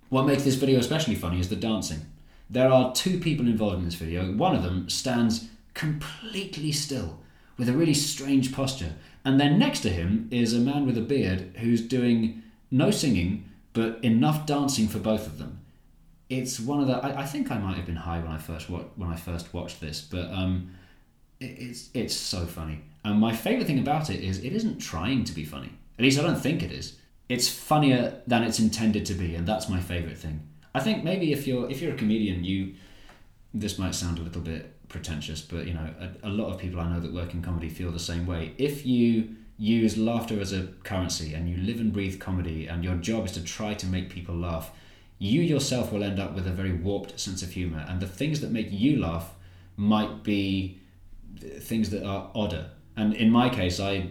what 0.08 0.26
makes 0.26 0.44
this 0.44 0.54
video 0.54 0.78
especially 0.78 1.16
funny 1.16 1.40
is 1.40 1.48
the 1.48 1.56
dancing. 1.56 2.06
There 2.48 2.70
are 2.70 2.92
two 2.94 3.18
people 3.18 3.46
involved 3.46 3.78
in 3.78 3.84
this 3.84 3.94
video. 3.94 4.32
One 4.32 4.56
of 4.56 4.62
them 4.62 4.88
stands 4.88 5.48
completely 5.74 6.72
still 6.72 7.18
with 7.58 7.68
a 7.68 7.72
really 7.72 7.94
strange 7.94 8.52
posture. 8.52 8.94
And 9.24 9.40
then 9.40 9.58
next 9.58 9.80
to 9.80 9.90
him 9.90 10.28
is 10.30 10.54
a 10.54 10.58
man 10.58 10.86
with 10.86 10.96
a 10.96 11.02
beard 11.02 11.52
who's 11.58 11.82
doing 11.82 12.42
no 12.70 12.90
singing 12.90 13.44
but 13.72 14.02
enough 14.02 14.46
dancing 14.46 14.88
for 14.88 14.98
both 14.98 15.26
of 15.26 15.38
them. 15.38 15.59
It's 16.30 16.58
one 16.58 16.80
of 16.80 16.86
the. 16.86 16.94
I, 16.94 17.22
I 17.22 17.26
think 17.26 17.50
I 17.50 17.58
might 17.58 17.76
have 17.76 17.84
been 17.86 17.96
high 17.96 18.20
when 18.20 18.32
I 18.32 18.38
first 18.38 18.70
wa- 18.70 18.84
when 18.96 19.10
I 19.10 19.16
first 19.16 19.52
watched 19.52 19.80
this, 19.80 20.00
but 20.00 20.30
um, 20.32 20.70
it, 21.40 21.56
it's 21.58 21.90
it's 21.92 22.14
so 22.14 22.46
funny. 22.46 22.80
And 23.04 23.18
my 23.18 23.34
favorite 23.34 23.66
thing 23.66 23.78
about 23.78 24.08
it 24.08 24.20
is 24.20 24.38
it 24.38 24.52
isn't 24.52 24.78
trying 24.78 25.24
to 25.24 25.32
be 25.34 25.44
funny. 25.44 25.72
At 25.98 26.04
least 26.04 26.18
I 26.18 26.22
don't 26.22 26.40
think 26.40 26.62
it 26.62 26.72
is. 26.72 26.96
It's 27.28 27.48
funnier 27.48 28.22
than 28.26 28.42
it's 28.42 28.58
intended 28.58 29.04
to 29.06 29.14
be, 29.14 29.34
and 29.34 29.46
that's 29.46 29.68
my 29.68 29.80
favorite 29.80 30.18
thing. 30.18 30.40
I 30.74 30.80
think 30.80 31.04
maybe 31.04 31.32
if 31.32 31.46
you're 31.46 31.68
if 31.70 31.82
you're 31.82 31.92
a 31.94 31.96
comedian, 31.96 32.44
you 32.44 32.74
this 33.52 33.78
might 33.78 33.94
sound 33.94 34.18
a 34.18 34.22
little 34.22 34.42
bit 34.42 34.76
pretentious, 34.88 35.40
but 35.40 35.66
you 35.66 35.74
know, 35.74 35.92
a, 36.00 36.28
a 36.28 36.30
lot 36.30 36.52
of 36.52 36.58
people 36.58 36.80
I 36.80 36.88
know 36.88 37.00
that 37.00 37.12
work 37.12 37.34
in 37.34 37.42
comedy 37.42 37.68
feel 37.68 37.90
the 37.90 37.98
same 37.98 38.26
way. 38.26 38.54
If 38.58 38.86
you 38.86 39.36
use 39.58 39.98
laughter 39.98 40.40
as 40.40 40.52
a 40.52 40.68
currency 40.84 41.34
and 41.34 41.48
you 41.48 41.56
live 41.58 41.80
and 41.80 41.92
breathe 41.92 42.20
comedy, 42.20 42.66
and 42.66 42.84
your 42.84 42.94
job 42.96 43.26
is 43.26 43.32
to 43.32 43.42
try 43.42 43.74
to 43.74 43.86
make 43.86 44.10
people 44.10 44.34
laugh, 44.34 44.70
you 45.20 45.42
yourself 45.42 45.92
will 45.92 46.02
end 46.02 46.18
up 46.18 46.34
with 46.34 46.46
a 46.46 46.50
very 46.50 46.72
warped 46.72 47.20
sense 47.20 47.42
of 47.42 47.50
humor, 47.50 47.84
and 47.86 48.00
the 48.00 48.08
things 48.08 48.40
that 48.40 48.50
make 48.50 48.68
you 48.70 48.98
laugh 48.98 49.34
might 49.76 50.24
be 50.24 50.80
things 51.60 51.90
that 51.90 52.04
are 52.04 52.30
odder. 52.34 52.70
And 52.96 53.14
in 53.14 53.30
my 53.30 53.50
case, 53.50 53.78
I 53.78 54.08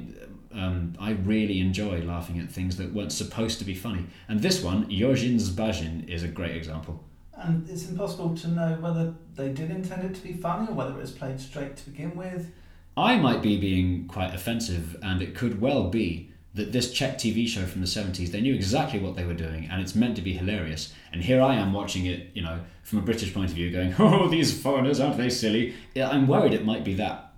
um, 0.53 0.93
I 0.99 1.11
really 1.11 1.59
enjoy 1.59 2.01
laughing 2.01 2.39
at 2.39 2.51
things 2.51 2.77
that 2.77 2.93
weren't 2.93 3.11
supposed 3.11 3.59
to 3.59 3.65
be 3.65 3.75
funny. 3.75 4.05
And 4.27 4.41
this 4.41 4.63
one, 4.63 4.89
Jožin 4.89 5.39
z 5.39 5.51
bažin, 5.51 6.07
is 6.07 6.23
a 6.23 6.27
great 6.27 6.55
example. 6.55 7.03
And 7.33 7.67
it's 7.69 7.87
impossible 7.89 8.35
to 8.37 8.47
know 8.47 8.77
whether 8.79 9.13
they 9.35 9.49
did 9.49 9.71
intend 9.71 10.03
it 10.03 10.15
to 10.15 10.21
be 10.21 10.33
funny 10.33 10.67
or 10.67 10.73
whether 10.73 10.91
it 10.91 11.01
was 11.01 11.11
played 11.11 11.39
straight 11.39 11.75
to 11.77 11.89
begin 11.89 12.15
with. 12.15 12.51
I 12.97 13.17
might 13.17 13.41
be 13.41 13.57
being 13.57 14.07
quite 14.07 14.33
offensive, 14.33 14.97
and 15.01 15.21
it 15.21 15.33
could 15.35 15.61
well 15.61 15.89
be 15.89 16.31
that 16.59 16.73
this 16.73 16.91
Czech 16.91 17.17
TV 17.17 17.47
show 17.47 17.65
from 17.65 17.79
the 17.79 17.87
70s, 17.87 18.31
they 18.31 18.41
knew 18.41 18.53
exactly 18.53 18.99
what 18.99 19.15
they 19.15 19.23
were 19.23 19.33
doing, 19.33 19.69
and 19.71 19.81
it's 19.81 19.95
meant 19.95 20.17
to 20.17 20.21
be 20.21 20.33
hilarious. 20.33 20.93
And 21.13 21.23
here 21.23 21.41
I 21.41 21.55
am 21.55 21.71
watching 21.71 22.05
it, 22.05 22.31
you 22.33 22.41
know, 22.41 22.59
from 22.83 22.99
a 22.99 23.01
British 23.01 23.33
point 23.33 23.49
of 23.49 23.55
view, 23.55 23.71
going, 23.71 23.95
oh, 23.99 24.27
these 24.27 24.61
foreigners, 24.61 24.99
aren't 24.99 25.17
they 25.17 25.29
silly? 25.29 25.73
Yeah, 25.95 26.09
I'm 26.09 26.27
worried 26.27 26.53
it 26.53 26.65
might 26.65 26.83
be 26.83 26.95
that. 26.95 27.33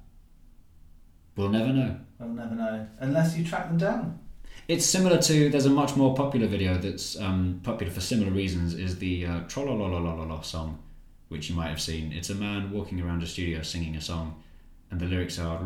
We'll 1.35 1.49
never 1.49 1.71
know. 1.71 1.97
We'll 2.19 2.29
never 2.29 2.55
know. 2.55 2.87
Unless 2.99 3.37
you 3.37 3.45
track 3.45 3.67
them 3.67 3.77
down. 3.77 4.19
It's 4.67 4.85
similar 4.85 5.21
to, 5.21 5.49
there's 5.49 5.65
a 5.67 5.69
much 5.69 5.95
more 5.95 6.15
popular 6.15 6.47
video 6.47 6.77
that's 6.77 7.19
um, 7.19 7.61
popular 7.63 7.93
for 7.93 8.01
similar 8.01 8.31
reasons, 8.31 8.73
is 8.73 8.97
the 8.97 9.25
uh, 9.27 9.39
Trollolololololo 9.41 10.43
song, 10.43 10.79
which 11.29 11.47
you 11.47 11.55
might 11.55 11.69
have 11.69 11.81
seen. 11.81 12.11
It's 12.11 12.31
a 12.31 12.35
man 12.35 12.71
walking 12.71 12.99
around 12.99 13.21
a 13.21 13.27
studio 13.27 13.61
singing 13.61 13.95
a 13.95 14.01
song, 14.01 14.41
and 14.89 14.99
the 14.99 15.05
lyrics 15.05 15.37
are, 15.37 15.59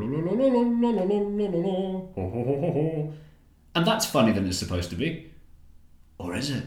and 3.75 3.85
that's 3.85 4.05
funnier 4.05 4.33
than 4.33 4.47
it's 4.47 4.57
supposed 4.57 4.89
to 4.89 4.95
be. 4.95 5.31
Or 6.17 6.33
is 6.35 6.49
it? 6.49 6.63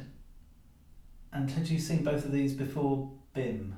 And 1.32 1.50
had 1.50 1.68
you 1.68 1.78
seen 1.78 2.04
both 2.04 2.24
of 2.24 2.32
these 2.32 2.52
before 2.52 3.10
BIM? 3.32 3.74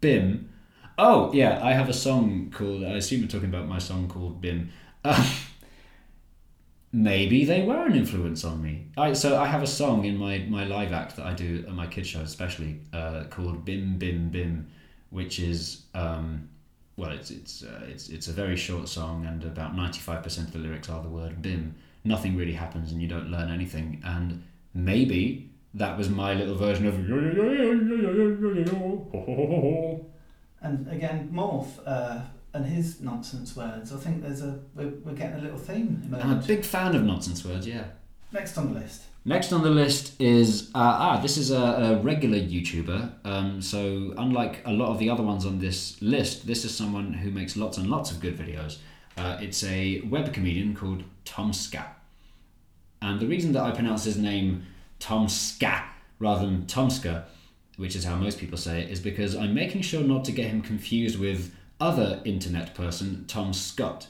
BIM. 0.00 0.50
Oh, 0.98 1.32
yeah, 1.32 1.64
I 1.64 1.72
have 1.72 1.88
a 1.88 1.92
song 1.92 2.52
called, 2.54 2.82
I 2.82 2.94
assume 2.94 3.20
you're 3.20 3.28
talking 3.28 3.48
about 3.48 3.68
my 3.68 3.78
song 3.78 4.08
called 4.08 4.40
BIM. 4.40 4.70
Uh, 5.04 5.30
maybe 6.92 7.44
they 7.44 7.62
were 7.62 7.86
an 7.86 7.94
influence 7.94 8.44
on 8.44 8.60
me. 8.60 8.88
I, 8.96 9.12
so 9.12 9.40
I 9.40 9.46
have 9.46 9.62
a 9.62 9.66
song 9.66 10.04
in 10.04 10.16
my, 10.16 10.38
my 10.48 10.64
live 10.64 10.92
act 10.92 11.16
that 11.16 11.26
I 11.26 11.34
do 11.34 11.64
at 11.66 11.74
my 11.74 11.86
kids' 11.86 12.08
show, 12.08 12.20
especially, 12.20 12.80
uh, 12.92 13.24
called 13.30 13.64
Bim 13.64 13.98
Bim 13.98 14.30
Bim, 14.30 14.68
which 15.10 15.38
is, 15.38 15.82
um, 15.94 16.48
well, 16.96 17.10
it's, 17.10 17.30
it's, 17.30 17.62
uh, 17.62 17.86
it's, 17.86 18.08
it's 18.08 18.26
a 18.26 18.32
very 18.32 18.56
short 18.56 18.88
song, 18.88 19.24
and 19.26 19.44
about 19.44 19.76
95% 19.76 20.38
of 20.38 20.52
the 20.52 20.58
lyrics 20.58 20.88
are 20.88 21.02
the 21.02 21.08
word 21.08 21.40
BIM. 21.40 21.76
Nothing 22.04 22.36
really 22.36 22.52
happens, 22.52 22.92
and 22.92 23.02
you 23.02 23.08
don't 23.08 23.30
learn 23.30 23.50
anything. 23.50 24.00
And 24.04 24.42
maybe 24.74 25.50
that 25.74 25.96
was 25.98 26.08
my 26.08 26.34
little 26.34 26.54
version 26.54 26.86
of. 26.86 26.94
And 30.60 30.88
again, 30.88 31.30
Morph 31.32 31.68
uh, 31.86 32.20
and 32.52 32.66
his 32.66 33.00
nonsense 33.00 33.54
words. 33.56 33.92
I 33.92 33.96
think 33.96 34.22
there's 34.22 34.42
a 34.42 34.58
we're, 34.74 34.92
we're 35.04 35.12
getting 35.12 35.38
a 35.38 35.42
little 35.42 35.58
theme 35.58 36.10
I'm 36.20 36.32
a 36.32 36.42
big 36.42 36.64
fan 36.64 36.94
of 36.94 37.04
nonsense 37.04 37.44
words, 37.44 37.66
yeah. 37.66 37.84
Next 38.32 38.58
on 38.58 38.72
the 38.72 38.80
list. 38.80 39.02
Next 39.24 39.52
on 39.52 39.62
the 39.62 39.70
list 39.70 40.20
is 40.20 40.70
uh, 40.74 40.78
ah, 40.78 41.20
this 41.20 41.36
is 41.36 41.50
a, 41.50 41.60
a 41.60 41.96
regular 42.00 42.38
YouTuber. 42.38 43.12
Um, 43.24 43.62
so 43.62 44.14
unlike 44.16 44.62
a 44.64 44.72
lot 44.72 44.88
of 44.88 44.98
the 44.98 45.10
other 45.10 45.22
ones 45.22 45.44
on 45.46 45.58
this 45.58 46.00
list, 46.00 46.46
this 46.46 46.64
is 46.64 46.74
someone 46.74 47.12
who 47.12 47.30
makes 47.30 47.56
lots 47.56 47.78
and 47.78 47.88
lots 47.88 48.10
of 48.10 48.20
good 48.20 48.36
videos. 48.36 48.78
Uh, 49.18 49.38
it's 49.40 49.64
a 49.64 50.00
web 50.02 50.32
comedian 50.32 50.74
called 50.74 51.02
Tom 51.24 51.52
Ska, 51.52 51.84
and 53.02 53.18
the 53.20 53.26
reason 53.26 53.52
that 53.52 53.62
I 53.62 53.72
pronounce 53.72 54.04
his 54.04 54.16
name 54.16 54.66
Tom 54.98 55.28
Ska 55.28 55.84
rather 56.18 56.46
than 56.46 56.66
Tomska, 56.66 57.24
which 57.76 57.94
is 57.94 58.04
how 58.04 58.16
most 58.16 58.38
people 58.38 58.58
say 58.58 58.82
it, 58.82 58.90
is 58.90 59.00
because 59.00 59.36
I'm 59.36 59.54
making 59.54 59.82
sure 59.82 60.02
not 60.02 60.24
to 60.26 60.32
get 60.32 60.48
him 60.48 60.62
confused 60.62 61.18
with 61.18 61.54
other 61.80 62.20
internet 62.24 62.74
person 62.74 63.24
Tom 63.28 63.52
Scott 63.52 64.08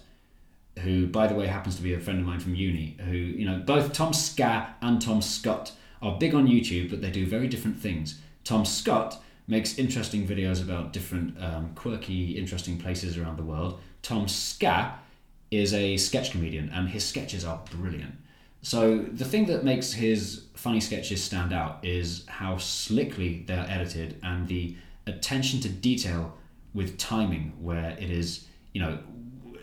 who, 0.78 1.06
by 1.06 1.26
the 1.26 1.34
way, 1.34 1.46
happens 1.46 1.76
to 1.76 1.82
be 1.82 1.94
a 1.94 2.00
friend 2.00 2.20
of 2.20 2.26
mine 2.26 2.40
from 2.40 2.54
uni, 2.54 2.96
who, 3.04 3.16
you 3.16 3.44
know, 3.44 3.59
both 3.59 3.92
Tom 3.92 4.12
Ska 4.12 4.74
and 4.80 5.00
Tom 5.00 5.20
Scott 5.22 5.72
are 6.00 6.18
big 6.18 6.34
on 6.34 6.46
YouTube, 6.46 6.90
but 6.90 7.00
they 7.00 7.11
do 7.11 7.26
very 7.26 7.48
different 7.48 7.78
things. 7.78 8.20
Tom 8.44 8.64
Scott 8.64 9.22
makes 9.46 9.78
interesting 9.78 10.26
videos 10.26 10.62
about 10.62 10.92
different 10.92 11.36
um, 11.42 11.72
quirky, 11.74 12.32
interesting 12.32 12.78
places 12.78 13.16
around 13.16 13.36
the 13.36 13.42
world. 13.42 13.80
Tom 14.03 14.28
Ska 14.28 14.94
is 15.51 15.72
a 15.72 15.96
sketch 15.96 16.30
comedian, 16.30 16.70
and 16.70 16.88
his 16.88 17.05
sketches 17.05 17.44
are 17.44 17.61
brilliant. 17.70 18.14
So, 18.62 18.99
the 18.99 19.24
thing 19.24 19.46
that 19.46 19.64
makes 19.64 19.92
his 19.92 20.44
funny 20.55 20.80
sketches 20.80 21.22
stand 21.22 21.53
out 21.53 21.84
is 21.84 22.24
how 22.26 22.59
slickly 22.59 23.44
they're 23.46 23.66
edited 23.68 24.18
and 24.22 24.49
the 24.49 24.76
attention 25.07 25.61
to 25.61 25.68
detail 25.68 26.36
with 26.74 26.99
timing, 26.99 27.53
where 27.61 27.90
it 27.99 28.11
is, 28.11 28.46
you 28.72 28.82
know, 28.82 28.99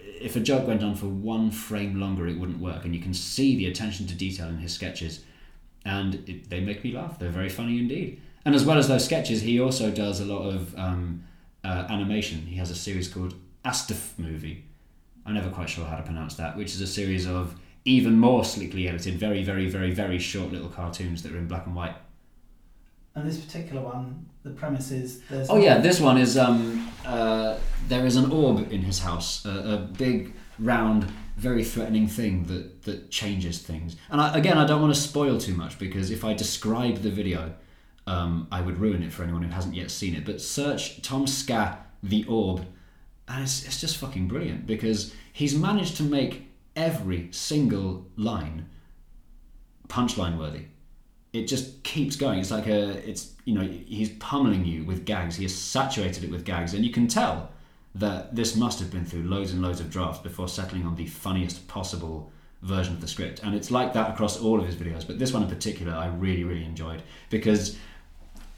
if 0.01 0.35
a 0.35 0.39
joke 0.39 0.67
went 0.67 0.81
on 0.81 0.95
for 0.95 1.07
one 1.07 1.51
frame 1.51 1.99
longer, 1.99 2.27
it 2.27 2.39
wouldn't 2.39 2.59
work. 2.59 2.85
And 2.85 2.95
you 2.95 3.01
can 3.01 3.13
see 3.13 3.55
the 3.57 3.67
attention 3.67 4.07
to 4.07 4.15
detail 4.15 4.47
in 4.47 4.57
his 4.57 4.73
sketches, 4.73 5.23
and 5.83 6.15
it, 6.27 6.49
they 6.49 6.61
make 6.61 6.83
me 6.83 6.93
laugh. 6.93 7.19
They're 7.19 7.29
very 7.29 7.49
funny 7.49 7.77
indeed. 7.77 8.21
And 8.45 8.55
as 8.55 8.63
well 8.63 8.77
as 8.77 8.87
those 8.87 9.03
sketches, 9.03 9.41
he 9.41 9.59
also 9.59 9.91
does 9.91 10.19
a 10.19 10.25
lot 10.25 10.49
of 10.49 10.77
um, 10.77 11.23
uh, 11.63 11.85
animation. 11.89 12.41
He 12.41 12.55
has 12.55 12.71
a 12.71 12.75
series 12.75 13.07
called 13.07 13.33
asdfmovie. 13.65 14.61
I'm 15.25 15.33
never 15.33 15.49
quite 15.49 15.69
sure 15.69 15.85
how 15.85 15.97
to 15.97 16.03
pronounce 16.03 16.35
that, 16.35 16.55
which 16.55 16.73
is 16.73 16.81
a 16.81 16.87
series 16.87 17.25
of 17.25 17.55
even 17.83 18.19
more 18.19 18.43
sleekly 18.43 18.87
edited, 18.87 19.15
very, 19.15 19.43
very, 19.43 19.67
very, 19.67 19.91
very 19.91 20.19
short 20.19 20.51
little 20.51 20.69
cartoons 20.69 21.23
that 21.23 21.31
are 21.31 21.37
in 21.37 21.47
black 21.47 21.65
and 21.65 21.75
white. 21.75 21.95
And 23.15 23.27
this 23.27 23.39
particular 23.39 23.81
one, 23.81 24.25
the 24.43 24.49
premise 24.49 24.91
is 24.91 25.21
there's. 25.29 25.49
Oh 25.49 25.57
yeah, 25.57 25.77
this 25.77 25.99
one 26.01 26.17
is 26.17 26.37
um, 26.37 26.91
uh, 27.05 27.57
there 27.87 28.05
is 28.05 28.17
an 28.17 28.31
orb 28.31 28.71
in 28.71 28.81
his 28.81 28.99
house, 28.99 29.45
a, 29.45 29.49
a 29.49 29.77
big, 29.77 30.33
round, 30.59 31.05
very 31.37 31.63
threatening 31.63 32.07
thing 32.07 32.43
that 32.45 32.83
that 32.83 33.09
changes 33.09 33.61
things. 33.61 33.95
And 34.09 34.19
I, 34.19 34.37
again, 34.37 34.57
I 34.57 34.67
don't 34.67 34.81
want 34.81 34.93
to 34.93 34.99
spoil 34.99 35.37
too 35.37 35.55
much 35.55 35.79
because 35.79 36.11
if 36.11 36.25
I 36.25 36.33
describe 36.33 36.97
the 36.97 37.09
video, 37.09 37.53
um, 38.05 38.47
I 38.51 38.59
would 38.59 38.79
ruin 38.79 39.01
it 39.01 39.13
for 39.13 39.23
anyone 39.23 39.43
who 39.43 39.51
hasn't 39.51 39.75
yet 39.75 39.91
seen 39.91 40.13
it. 40.13 40.25
But 40.25 40.41
search 40.41 41.01
Tom 41.01 41.25
Ska 41.25 41.77
the 42.03 42.25
Orb, 42.25 42.65
and 43.27 43.43
it's 43.43 43.65
it's 43.65 43.79
just 43.79 43.97
fucking 43.97 44.27
brilliant 44.27 44.65
because 44.67 45.13
he's 45.33 45.55
managed 45.55 45.97
to 45.97 46.03
make 46.03 46.47
every 46.75 47.29
single 47.31 48.05
line 48.15 48.67
punchline 49.87 50.37
worthy. 50.37 50.65
It 51.33 51.47
just 51.47 51.83
keeps 51.83 52.15
going. 52.15 52.39
It's 52.39 52.51
like 52.51 52.67
a, 52.67 52.91
it's 53.09 53.33
you 53.43 53.53
know, 53.55 53.67
he's 53.67 54.09
pummeling 54.19 54.65
you 54.65 54.85
with 54.85 55.05
gags. 55.05 55.35
He 55.35 55.43
has 55.43 55.53
saturated 55.53 56.23
it 56.23 56.31
with 56.31 56.45
gags, 56.45 56.73
and 56.73 56.85
you 56.85 56.91
can 56.91 57.07
tell 57.07 57.49
that 57.93 58.35
this 58.35 58.55
must 58.55 58.79
have 58.79 58.91
been 58.91 59.05
through 59.05 59.23
loads 59.23 59.51
and 59.51 59.61
loads 59.61 59.79
of 59.79 59.89
drafts 59.89 60.21
before 60.21 60.47
settling 60.47 60.85
on 60.85 60.95
the 60.95 61.07
funniest 61.07 61.67
possible 61.67 62.31
version 62.61 62.93
of 62.93 63.01
the 63.01 63.07
script. 63.07 63.41
And 63.43 63.55
it's 63.55 63.71
like 63.71 63.93
that 63.93 64.11
across 64.11 64.39
all 64.39 64.59
of 64.59 64.65
his 64.65 64.75
videos, 64.75 65.05
but 65.05 65.19
this 65.19 65.33
one 65.33 65.43
in 65.43 65.49
particular, 65.49 65.93
I 65.93 66.07
really, 66.07 66.43
really 66.43 66.65
enjoyed 66.65 67.03
because 67.29 67.77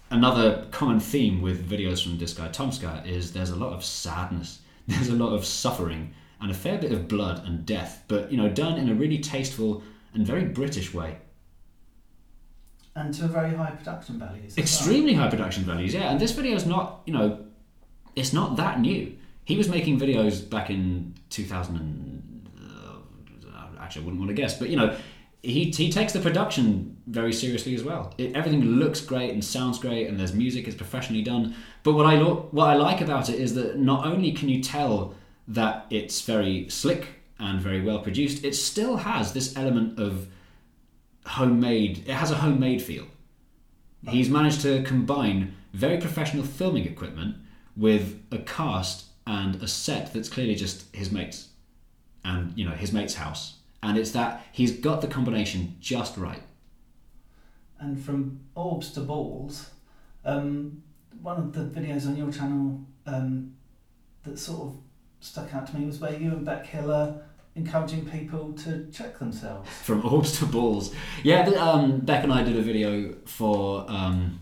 another 0.10 0.66
common 0.72 1.00
theme 1.00 1.42
with 1.42 1.70
videos 1.70 2.04
from 2.04 2.18
this 2.18 2.34
guy 2.34 2.48
Tomska 2.50 3.06
is 3.06 3.34
there's 3.34 3.50
a 3.50 3.56
lot 3.56 3.74
of 3.74 3.84
sadness, 3.84 4.60
there's 4.88 5.10
a 5.10 5.16
lot 5.16 5.34
of 5.34 5.46
suffering, 5.46 6.14
and 6.42 6.52
a 6.52 6.54
fair 6.54 6.78
bit 6.78 6.92
of 6.92 7.08
blood 7.08 7.46
and 7.46 7.66
death, 7.66 8.04
but 8.08 8.32
you 8.32 8.38
know, 8.38 8.50
done 8.50 8.78
in 8.78 8.90
a 8.90 8.94
really 8.94 9.20
tasteful 9.20 9.84
and 10.14 10.26
very 10.26 10.46
British 10.46 10.94
way. 10.94 11.18
And 12.96 13.14
to 13.16 13.26
a 13.26 13.28
very 13.28 13.54
high 13.54 13.72
production 13.72 14.18
values. 14.18 14.58
Extremely 14.58 15.14
well. 15.14 15.24
high 15.24 15.30
production 15.30 15.64
values, 15.64 15.94
yeah. 15.94 16.10
And 16.10 16.20
this 16.20 16.32
video 16.32 16.56
is 16.56 16.66
not, 16.66 17.02
you 17.06 17.14
know, 17.14 17.46
it's 18.16 18.34
not 18.34 18.56
that 18.58 18.80
new. 18.80 19.16
He 19.46 19.56
was 19.56 19.70
making 19.70 20.00
videos 20.00 20.48
back 20.50 20.72
in 20.72 21.14
2000 21.30 21.76
and, 21.76 22.50
uh, 22.60 23.80
actually 23.80 24.02
I 24.02 24.06
wouldn't 24.06 24.20
want 24.20 24.30
to 24.30 24.34
guess, 24.36 24.58
but 24.58 24.70
you 24.70 24.78
know, 24.78 24.98
he, 25.48 25.72
he 25.72 25.90
takes 25.90 26.12
the 26.12 26.20
production 26.20 26.98
very 27.08 27.32
seriously 27.32 27.74
as 27.74 27.82
well. 27.82 28.14
It, 28.18 28.36
everything 28.36 28.62
looks 28.64 29.00
great 29.00 29.32
and 29.32 29.44
sounds 29.44 29.80
great, 29.80 30.08
and 30.08 30.20
there's 30.20 30.34
music. 30.34 30.68
It's 30.68 30.76
professionally 30.76 31.22
done. 31.22 31.56
But 31.84 31.94
what 31.94 32.06
I 32.06 32.16
lo- 32.16 32.50
what 32.52 32.70
I 32.70 32.76
like 32.76 33.00
about 33.00 33.30
it 33.30 33.40
is 33.40 33.56
that 33.56 33.80
not 33.80 34.06
only 34.06 34.34
can 34.34 34.50
you 34.50 34.62
tell 34.62 35.16
that 35.48 35.86
it's 35.90 36.20
very 36.22 36.68
slick 36.70 37.08
and 37.40 37.62
very 37.62 37.82
well 37.82 38.00
produced, 38.00 38.44
it 38.44 38.56
still 38.56 38.98
has 38.98 39.32
this 39.32 39.56
element 39.56 39.98
of 39.98 40.28
homemade. 41.26 42.00
It 42.00 42.14
has 42.14 42.30
a 42.30 42.36
homemade 42.36 42.82
feel. 42.82 43.06
He's 44.10 44.30
managed 44.30 44.62
to 44.62 44.84
combine 44.84 45.56
very 45.72 45.98
professional 45.98 46.44
filming 46.44 46.86
equipment 46.86 47.38
with 47.78 48.22
a 48.32 48.40
cast 48.40 49.06
and 49.26 49.56
a 49.64 49.68
set 49.68 50.14
that's 50.14 50.30
clearly 50.30 50.56
just 50.56 50.94
his 50.94 51.10
mates, 51.10 51.50
and 52.26 52.52
you 52.58 52.66
know 52.66 52.76
his 52.76 52.92
mate's 52.92 53.14
house 53.14 53.57
and 53.84 53.98
it's 53.98 54.12
that 54.12 54.46
he's 54.52 54.72
got 54.80 55.02
the 55.02 55.08
combination 55.08 55.76
just 55.80 56.18
right. 56.18 56.42
And 57.80 58.04
from 58.04 58.40
orbs 58.56 58.92
to 58.92 59.02
balls, 59.02 59.70
um, 60.26 60.82
one 61.22 61.38
of 61.38 61.54
the 61.54 61.80
videos 61.80 62.08
on 62.08 62.18
your 62.18 62.32
channel 62.32 62.86
um, 63.06 63.54
that 64.24 64.40
sort 64.40 64.68
of 64.68 64.78
stuck 65.20 65.54
out 65.54 65.68
to 65.68 65.78
me 65.78 65.86
was 65.86 66.00
where 66.00 66.14
you 66.14 66.32
and 66.32 66.46
Beck 66.46 66.66
Hill 66.66 66.92
are 66.92 67.22
encouraging 67.56 68.06
people 68.08 68.54
to 68.54 68.88
check 68.92 69.18
themselves. 69.20 69.70
From 69.70 70.06
orbs 70.14 70.40
to 70.40 70.46
balls, 70.46 70.94
yeah. 71.24 71.48
Um, 71.50 72.00
Beck 72.00 72.24
and 72.24 72.34
I 72.34 72.44
did 72.44 72.58
a 72.58 72.62
video 72.62 73.16
for 73.26 73.86
um, 73.90 74.40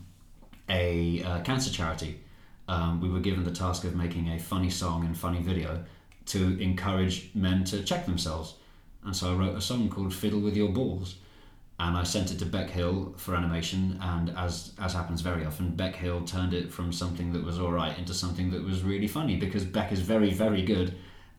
a 0.69 1.23
uh, 1.23 1.41
cancer 1.41 1.71
charity. 1.71 2.21
Um, 2.67 2.99
we 2.99 3.09
were 3.09 3.19
given 3.19 3.43
the 3.43 3.51
task 3.51 3.83
of 3.83 3.95
making 3.95 4.29
a 4.29 4.39
funny 4.39 4.69
song 4.69 5.05
and 5.05 5.15
funny 5.15 5.41
video 5.41 5.83
to 6.27 6.59
encourage 6.59 7.29
men 7.35 7.63
to 7.65 7.83
check 7.83 8.05
themselves. 8.05 8.55
And 9.05 9.15
so 9.15 9.31
I 9.31 9.35
wrote 9.35 9.55
a 9.55 9.61
song 9.61 9.89
called 9.89 10.13
Fiddle 10.13 10.39
with 10.39 10.57
Your 10.57 10.69
Balls. 10.69 11.15
And 11.77 11.97
I 11.97 12.03
sent 12.03 12.31
it 12.31 12.39
to 12.39 12.45
Beck 12.45 12.69
Hill 12.69 13.13
for 13.17 13.35
animation, 13.35 13.99
and 14.01 14.29
as 14.37 14.71
as 14.79 14.93
happens 14.93 15.19
very 15.19 15.45
often, 15.45 15.75
Beck 15.75 15.93
Hill 15.93 16.23
turned 16.23 16.53
it 16.53 16.71
from 16.71 16.93
something 16.93 17.33
that 17.33 17.43
was 17.43 17.59
alright 17.59 17.99
into 17.99 18.13
something 18.13 18.49
that 18.51 18.63
was 18.63 18.81
really 18.81 19.07
funny 19.09 19.35
because 19.35 19.65
Beck 19.65 19.91
is 19.91 19.99
very, 19.99 20.31
very 20.31 20.61
good 20.61 20.95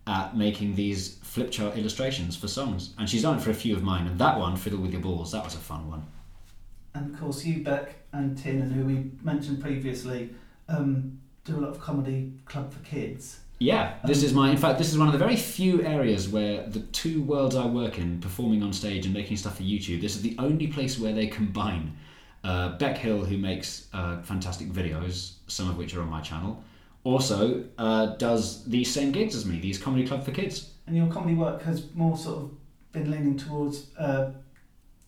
at 0.06 0.36
making 0.36 0.74
these 0.74 1.16
flip 1.22 1.50
chart 1.50 1.78
illustrations 1.78 2.36
for 2.36 2.48
songs. 2.48 2.92
And 2.98 3.08
she's 3.08 3.22
done 3.22 3.38
it 3.38 3.40
for 3.40 3.50
a 3.50 3.54
few 3.54 3.74
of 3.74 3.82
mine, 3.82 4.06
and 4.06 4.18
that 4.18 4.38
one, 4.38 4.56
Fiddle 4.56 4.80
with 4.80 4.92
Your 4.92 5.00
Balls, 5.00 5.32
that 5.32 5.42
was 5.42 5.54
a 5.54 5.58
fun 5.58 5.88
one. 5.88 6.04
And 6.92 7.14
of 7.14 7.20
course, 7.20 7.42
you, 7.42 7.62
Beck, 7.64 7.94
and 8.12 8.36
Tin, 8.36 8.60
and 8.60 8.72
who 8.72 8.84
we 8.84 9.10
mentioned 9.22 9.62
previously, 9.62 10.34
um, 10.68 11.18
do 11.44 11.56
a 11.56 11.60
lot 11.60 11.70
of 11.70 11.80
comedy 11.80 12.32
club 12.44 12.72
for 12.72 12.80
kids. 12.80 13.40
Yeah, 13.58 13.94
this 14.04 14.22
is 14.22 14.34
my. 14.34 14.50
In 14.50 14.58
fact, 14.58 14.78
this 14.78 14.92
is 14.92 14.98
one 14.98 15.08
of 15.08 15.12
the 15.12 15.18
very 15.18 15.36
few 15.36 15.82
areas 15.82 16.28
where 16.28 16.66
the 16.66 16.80
two 16.80 17.22
worlds 17.22 17.56
I 17.56 17.64
work 17.66 17.98
in, 17.98 18.20
performing 18.20 18.62
on 18.62 18.72
stage 18.72 19.06
and 19.06 19.14
making 19.14 19.38
stuff 19.38 19.56
for 19.56 19.62
YouTube, 19.62 20.02
this 20.02 20.14
is 20.14 20.22
the 20.22 20.36
only 20.38 20.66
place 20.66 20.98
where 20.98 21.14
they 21.14 21.26
combine. 21.26 21.96
Uh, 22.44 22.76
Beck 22.76 22.98
Hill, 22.98 23.24
who 23.24 23.38
makes 23.38 23.88
uh, 23.92 24.20
fantastic 24.22 24.68
videos, 24.68 25.36
some 25.46 25.68
of 25.68 25.76
which 25.76 25.94
are 25.94 26.02
on 26.02 26.08
my 26.08 26.20
channel, 26.20 26.62
also 27.02 27.64
uh, 27.78 28.06
does 28.16 28.64
these 28.66 28.92
same 28.92 29.10
gigs 29.10 29.34
as 29.34 29.46
me, 29.46 29.58
these 29.58 29.78
comedy 29.78 30.06
club 30.06 30.24
for 30.24 30.32
kids. 30.32 30.70
And 30.86 30.96
your 30.96 31.08
comedy 31.08 31.34
work 31.34 31.62
has 31.62 31.92
more 31.94 32.16
sort 32.16 32.44
of 32.44 32.50
been 32.92 33.10
leaning 33.10 33.36
towards 33.36 33.94
uh, 33.96 34.32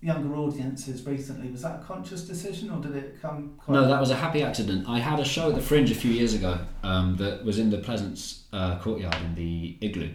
younger 0.01 0.37
audiences 0.37 1.05
recently. 1.07 1.51
Was 1.51 1.63
that 1.63 1.81
a 1.81 1.85
conscious 1.85 2.23
decision, 2.23 2.71
or 2.71 2.81
did 2.81 2.95
it 2.95 3.21
come? 3.21 3.59
no, 3.67 3.87
that 3.87 4.01
was 4.01 4.11
a 4.11 4.17
happy 4.17 4.43
accident. 4.43 4.89
I 4.89 4.99
had 4.99 5.19
a 5.19 5.25
show 5.25 5.49
at 5.49 5.57
the 5.57 5.61
Fringe 5.61 5.91
a 5.91 5.95
few 5.95 6.11
years 6.11 6.35
ago 6.35 6.59
um, 6.83 7.17
that 7.17 7.45
was 7.45 7.59
in 7.59 7.71
the 7.71 7.79
Pleasance 7.79 8.45
uh, 8.53 8.79
courtyard 8.79 9.17
in 9.23 9.35
the 9.35 9.77
igloo, 9.81 10.11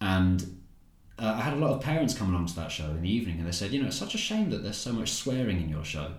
and 0.00 0.42
uh, 1.18 1.34
I 1.36 1.40
had 1.40 1.54
a 1.54 1.56
lot 1.56 1.70
of 1.70 1.80
parents 1.80 2.14
come 2.14 2.30
along 2.30 2.46
to 2.46 2.56
that 2.56 2.70
show 2.70 2.90
in 2.90 3.02
the 3.02 3.10
evening, 3.10 3.38
and 3.38 3.46
they 3.46 3.52
said, 3.52 3.72
you 3.72 3.80
know, 3.80 3.88
it's 3.88 3.96
such 3.96 4.14
a 4.14 4.18
shame 4.18 4.50
that 4.50 4.62
there's 4.62 4.76
so 4.76 4.92
much 4.92 5.12
swearing 5.12 5.60
in 5.60 5.68
your 5.68 5.84
show, 5.84 6.12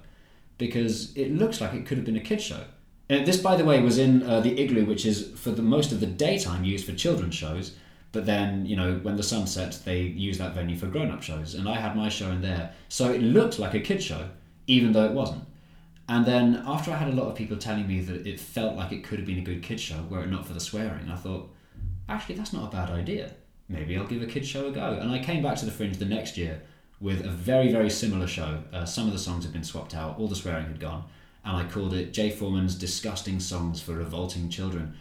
because 0.57 1.15
it 1.15 1.33
looks 1.33 1.61
like 1.61 1.73
it 1.73 1.85
could 1.85 1.97
have 1.97 2.05
been 2.05 2.17
a 2.17 2.21
kids 2.21 2.43
show. 2.43 2.63
And 3.09 3.25
this, 3.25 3.37
by 3.37 3.55
the 3.55 3.63
way, 3.63 3.81
was 3.81 3.97
in 3.97 4.23
uh, 4.23 4.41
the 4.41 4.59
igloo, 4.61 4.85
which 4.85 5.05
is 5.05 5.31
for 5.37 5.51
the 5.51 5.61
most 5.61 5.93
of 5.93 6.01
the 6.01 6.05
daytime 6.07 6.65
used 6.65 6.85
for 6.85 6.91
children's 6.93 7.35
shows 7.35 7.73
but 8.17 8.25
then, 8.25 8.65
you 8.65 8.75
know, 8.75 8.95
when 9.03 9.15
the 9.15 9.21
sun 9.21 9.45
sets, 9.45 9.77
they 9.77 10.01
use 10.01 10.39
that 10.39 10.55
venue 10.55 10.75
for 10.75 10.87
grown 10.87 11.11
up 11.11 11.21
shows. 11.21 11.53
And 11.53 11.69
I 11.69 11.79
had 11.79 11.95
my 11.95 12.09
show 12.09 12.31
in 12.31 12.41
there. 12.41 12.73
So 12.89 13.11
it 13.11 13.21
looked 13.21 13.59
like 13.59 13.75
a 13.75 13.79
kid 13.79 14.01
show, 14.01 14.27
even 14.65 14.91
though 14.91 15.05
it 15.05 15.11
wasn't. 15.11 15.43
And 16.09 16.25
then 16.25 16.63
after 16.65 16.89
I 16.89 16.95
had 16.95 17.09
a 17.09 17.15
lot 17.15 17.27
of 17.27 17.35
people 17.35 17.57
telling 17.57 17.87
me 17.87 18.01
that 18.01 18.25
it 18.25 18.39
felt 18.39 18.75
like 18.75 18.91
it 18.91 19.03
could 19.03 19.19
have 19.19 19.27
been 19.27 19.37
a 19.37 19.43
good 19.43 19.61
kid 19.61 19.79
show 19.79 20.03
were 20.09 20.23
it 20.23 20.31
not 20.31 20.47
for 20.47 20.53
the 20.53 20.59
swearing, 20.59 21.11
I 21.11 21.15
thought, 21.15 21.53
actually, 22.09 22.33
that's 22.33 22.53
not 22.53 22.73
a 22.73 22.75
bad 22.75 22.89
idea. 22.89 23.35
Maybe 23.69 23.95
I'll 23.95 24.07
give 24.07 24.23
a 24.23 24.25
kid 24.25 24.47
show 24.47 24.65
a 24.65 24.71
go. 24.71 24.97
And 24.99 25.11
I 25.11 25.19
came 25.19 25.43
back 25.43 25.57
to 25.57 25.67
the 25.67 25.71
Fringe 25.71 25.97
the 25.97 26.05
next 26.05 26.37
year 26.37 26.63
with 26.99 27.23
a 27.23 27.29
very, 27.29 27.71
very 27.71 27.91
similar 27.91 28.25
show. 28.25 28.63
Uh, 28.73 28.83
some 28.83 29.05
of 29.05 29.13
the 29.13 29.19
songs 29.19 29.43
had 29.43 29.53
been 29.53 29.63
swapped 29.63 29.93
out, 29.93 30.17
all 30.17 30.27
the 30.27 30.35
swearing 30.35 30.65
had 30.65 30.79
gone. 30.79 31.03
And 31.45 31.55
I 31.55 31.69
called 31.69 31.93
it 31.93 32.13
Jay 32.13 32.31
Foreman's 32.31 32.73
Disgusting 32.73 33.39
Songs 33.39 33.79
for 33.79 33.93
Revolting 33.93 34.49
Children. 34.49 34.95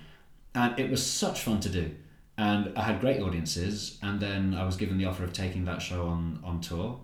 And 0.54 0.78
it 0.78 0.90
was 0.90 1.02
such 1.02 1.40
fun 1.40 1.60
to 1.60 1.70
do 1.70 1.94
and 2.39 2.72
I 2.76 2.82
had 2.82 3.01
great 3.01 3.20
audiences. 3.20 3.99
And 4.03 4.20
then 4.20 4.55
I 4.55 4.64
was 4.64 4.76
given 4.76 4.99
the 4.99 5.07
offer 5.07 5.24
of 5.24 5.32
taking 5.32 5.64
that 5.64 5.82
show 5.82 6.07
on 6.07 6.41
on 6.45 6.61
tour, 6.61 7.01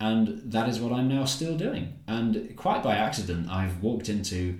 and 0.00 0.42
that 0.50 0.68
is 0.68 0.80
what 0.80 0.92
I'm 0.92 1.08
now 1.08 1.24
still 1.24 1.56
doing. 1.56 1.94
And 2.06 2.56
quite 2.56 2.82
by 2.82 2.96
accident, 2.96 3.48
I've 3.50 3.82
walked 3.82 4.08
into 4.08 4.58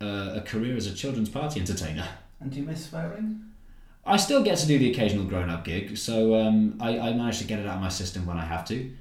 uh, 0.00 0.34
a 0.34 0.42
career 0.42 0.76
as 0.76 0.86
a 0.86 0.94
children's 0.94 1.28
party 1.28 1.60
entertainer. 1.60 2.08
And 2.40 2.50
do 2.50 2.60
you 2.60 2.66
miss 2.66 2.86
swearing? 2.86 3.42
I 4.04 4.18
still 4.18 4.42
get 4.42 4.58
to 4.58 4.66
do 4.66 4.78
the 4.78 4.90
occasional 4.92 5.24
grown 5.24 5.50
up 5.50 5.64
gig, 5.64 5.96
so 5.96 6.36
um, 6.36 6.78
I, 6.80 6.98
I 6.98 7.12
manage 7.12 7.38
to 7.38 7.44
get 7.44 7.58
it 7.58 7.66
out 7.66 7.76
of 7.76 7.80
my 7.80 7.88
system 7.88 8.24
when 8.24 8.38
I 8.38 8.44
have 8.44 8.64
to. 8.68 8.92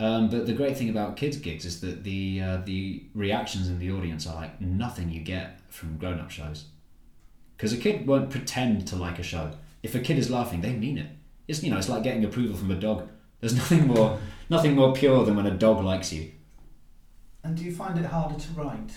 Um, 0.00 0.28
but 0.28 0.46
the 0.46 0.54
great 0.54 0.76
thing 0.76 0.88
about 0.88 1.16
kids 1.16 1.36
gigs 1.36 1.64
is 1.66 1.80
that 1.82 2.04
the 2.04 2.40
uh, 2.40 2.56
the 2.64 3.04
reactions 3.14 3.68
in 3.68 3.78
the 3.78 3.92
audience 3.92 4.26
are 4.26 4.34
like 4.34 4.60
nothing 4.60 5.10
you 5.10 5.20
get 5.20 5.60
from 5.68 5.98
grown 5.98 6.18
up 6.18 6.30
shows. 6.30 6.64
Because 7.56 7.74
a 7.74 7.76
kid 7.76 8.06
won't 8.06 8.30
pretend 8.30 8.88
to 8.88 8.96
like 8.96 9.18
a 9.18 9.22
show 9.22 9.52
if 9.82 9.94
a 9.94 10.00
kid 10.00 10.18
is 10.18 10.30
laughing, 10.30 10.60
they 10.60 10.72
mean 10.72 10.98
it. 10.98 11.06
It's 11.48 11.62
you 11.62 11.70
know, 11.70 11.78
it's 11.78 11.88
like 11.88 12.02
getting 12.02 12.24
approval 12.24 12.56
from 12.56 12.70
a 12.70 12.76
dog. 12.76 13.08
There's 13.40 13.54
nothing 13.62 13.86
more 13.86 14.18
nothing 14.48 14.74
more 14.74 14.92
pure 14.92 15.24
than 15.24 15.36
when 15.36 15.46
a 15.46 15.52
dog 15.52 15.82
likes 15.84 16.12
you. 16.12 16.30
And 17.42 17.56
do 17.56 17.64
you 17.64 17.72
find 17.72 17.98
it 17.98 18.04
harder 18.04 18.38
to 18.38 18.52
write? 18.52 18.92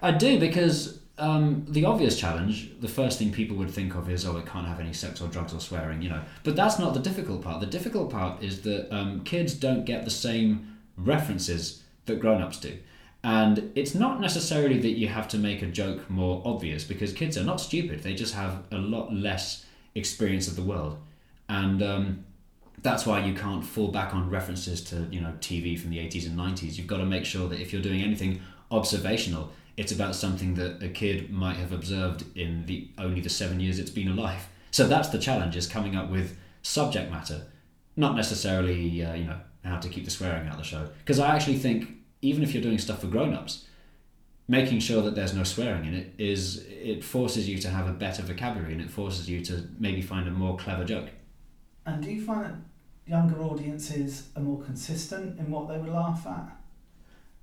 I 0.00 0.12
do 0.12 0.38
because 0.38 1.00
um, 1.18 1.64
the 1.68 1.84
obvious 1.84 2.18
challenge, 2.18 2.78
the 2.80 2.88
first 2.88 3.18
thing 3.18 3.32
people 3.32 3.56
would 3.56 3.70
think 3.70 3.94
of 3.94 4.10
is, 4.10 4.26
oh, 4.26 4.36
it 4.36 4.46
can't 4.46 4.66
have 4.66 4.80
any 4.80 4.92
sex 4.92 5.20
or 5.20 5.28
drugs 5.28 5.54
or 5.54 5.60
swearing, 5.60 6.02
you 6.02 6.10
know. 6.10 6.22
But 6.44 6.56
that's 6.56 6.78
not 6.78 6.94
the 6.94 7.00
difficult 7.00 7.42
part. 7.42 7.60
The 7.60 7.66
difficult 7.66 8.10
part 8.10 8.42
is 8.42 8.62
that 8.62 8.94
um, 8.94 9.24
kids 9.24 9.54
don't 9.54 9.84
get 9.84 10.04
the 10.04 10.10
same 10.10 10.76
references 10.96 11.82
that 12.06 12.20
grown 12.20 12.42
ups 12.42 12.60
do. 12.60 12.78
And 13.24 13.72
it's 13.74 13.94
not 13.94 14.20
necessarily 14.20 14.78
that 14.78 14.90
you 14.90 15.08
have 15.08 15.26
to 15.28 15.38
make 15.38 15.62
a 15.62 15.66
joke 15.66 16.08
more 16.08 16.42
obvious 16.44 16.84
because 16.84 17.12
kids 17.12 17.36
are 17.36 17.44
not 17.44 17.60
stupid. 17.60 18.02
They 18.02 18.14
just 18.14 18.34
have 18.34 18.62
a 18.70 18.78
lot 18.78 19.12
less 19.12 19.65
experience 19.96 20.46
of 20.46 20.56
the 20.56 20.62
world, 20.62 20.98
and 21.48 21.82
um, 21.82 22.24
that's 22.82 23.06
why 23.06 23.24
you 23.24 23.34
can't 23.34 23.64
fall 23.64 23.88
back 23.88 24.14
on 24.14 24.30
references 24.30 24.82
to 24.84 25.08
you 25.10 25.20
know 25.20 25.32
TV 25.40 25.78
from 25.78 25.90
the 25.90 25.98
eighties 25.98 26.26
and 26.26 26.36
nineties. 26.36 26.78
You've 26.78 26.86
got 26.86 26.98
to 26.98 27.06
make 27.06 27.24
sure 27.24 27.48
that 27.48 27.60
if 27.60 27.72
you're 27.72 27.82
doing 27.82 28.02
anything 28.02 28.40
observational, 28.70 29.52
it's 29.76 29.92
about 29.92 30.14
something 30.14 30.54
that 30.54 30.82
a 30.82 30.88
kid 30.88 31.30
might 31.30 31.56
have 31.56 31.72
observed 31.72 32.24
in 32.36 32.66
the 32.66 32.88
only 32.98 33.20
the 33.20 33.28
seven 33.28 33.60
years 33.60 33.78
it's 33.78 33.90
been 33.90 34.08
alive. 34.08 34.48
So 34.70 34.86
that's 34.86 35.08
the 35.08 35.18
challenge: 35.18 35.56
is 35.56 35.66
coming 35.66 35.96
up 35.96 36.10
with 36.10 36.36
subject 36.62 37.10
matter, 37.10 37.42
not 37.96 38.14
necessarily 38.14 39.04
uh, 39.04 39.14
you 39.14 39.24
know 39.24 39.40
how 39.64 39.78
to 39.78 39.88
keep 39.88 40.04
the 40.04 40.10
swearing 40.10 40.46
out 40.46 40.54
of 40.54 40.58
the 40.58 40.64
show. 40.64 40.88
Because 40.98 41.18
I 41.18 41.34
actually 41.34 41.58
think 41.58 41.88
even 42.22 42.42
if 42.42 42.54
you're 42.54 42.62
doing 42.62 42.78
stuff 42.78 43.00
for 43.00 43.08
grown-ups, 43.08 43.64
making 44.48 44.78
sure 44.78 45.02
that 45.02 45.14
there's 45.14 45.34
no 45.34 45.42
swearing 45.42 45.84
in 45.86 45.94
it 45.94 46.12
is 46.18 46.64
it 46.68 47.02
forces 47.02 47.48
you 47.48 47.58
to 47.58 47.68
have 47.68 47.88
a 47.88 47.92
better 47.92 48.22
vocabulary 48.22 48.72
and 48.72 48.80
it 48.80 48.90
forces 48.90 49.28
you 49.28 49.44
to 49.44 49.68
maybe 49.78 50.00
find 50.00 50.28
a 50.28 50.30
more 50.30 50.56
clever 50.56 50.84
joke. 50.84 51.10
And 51.84 52.02
do 52.02 52.10
you 52.10 52.24
find 52.24 52.44
that 52.44 52.54
younger 53.06 53.40
audiences 53.42 54.28
are 54.36 54.42
more 54.42 54.62
consistent 54.62 55.38
in 55.38 55.50
what 55.50 55.68
they 55.68 55.78
would 55.78 55.92
laugh 55.92 56.26
at? 56.26 56.56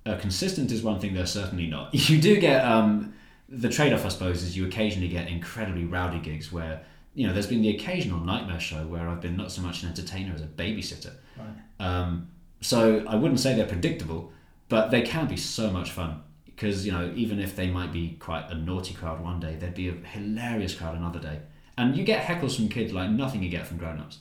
Uh, 0.06 0.18
consistent 0.18 0.70
is 0.70 0.82
one 0.82 0.98
thing 0.98 1.14
they're 1.14 1.26
certainly 1.26 1.66
not. 1.66 1.94
You 2.10 2.20
do 2.20 2.38
get 2.38 2.64
um, 2.64 3.14
the 3.48 3.68
trade-off, 3.68 4.04
I 4.04 4.08
suppose, 4.08 4.42
is 4.42 4.56
you 4.56 4.66
occasionally 4.66 5.08
get 5.08 5.28
incredibly 5.28 5.84
rowdy 5.84 6.18
gigs 6.18 6.52
where 6.52 6.82
you 7.14 7.26
know 7.26 7.32
there's 7.32 7.46
been 7.46 7.62
the 7.62 7.70
occasional 7.70 8.18
nightmare 8.20 8.60
show 8.60 8.86
where 8.86 9.08
I've 9.08 9.20
been 9.20 9.36
not 9.36 9.52
so 9.52 9.62
much 9.62 9.82
an 9.82 9.88
entertainer 9.88 10.34
as 10.34 10.42
a 10.42 10.46
babysitter. 10.46 11.12
Right. 11.38 11.86
Um, 11.86 12.28
so 12.60 13.04
I 13.06 13.14
wouldn't 13.14 13.40
say 13.40 13.54
they're 13.54 13.66
predictable, 13.66 14.32
but 14.68 14.90
they 14.90 15.02
can 15.02 15.26
be 15.26 15.36
so 15.36 15.70
much 15.70 15.90
fun 15.90 16.22
because 16.54 16.86
you 16.86 16.92
know 16.92 17.12
even 17.14 17.40
if 17.40 17.56
they 17.56 17.68
might 17.68 17.92
be 17.92 18.16
quite 18.20 18.50
a 18.50 18.54
naughty 18.54 18.94
crowd 18.94 19.22
one 19.22 19.40
day, 19.40 19.56
they'd 19.56 19.74
be 19.74 19.88
a 19.88 19.92
hilarious 19.92 20.74
crowd 20.74 20.96
another 20.96 21.18
day. 21.18 21.40
And 21.76 21.96
you 21.96 22.04
get 22.04 22.24
heckles 22.24 22.56
from 22.56 22.68
kids 22.68 22.92
like 22.92 23.10
nothing 23.10 23.42
you 23.42 23.48
get 23.48 23.66
from 23.66 23.78
grown-ups. 23.78 24.18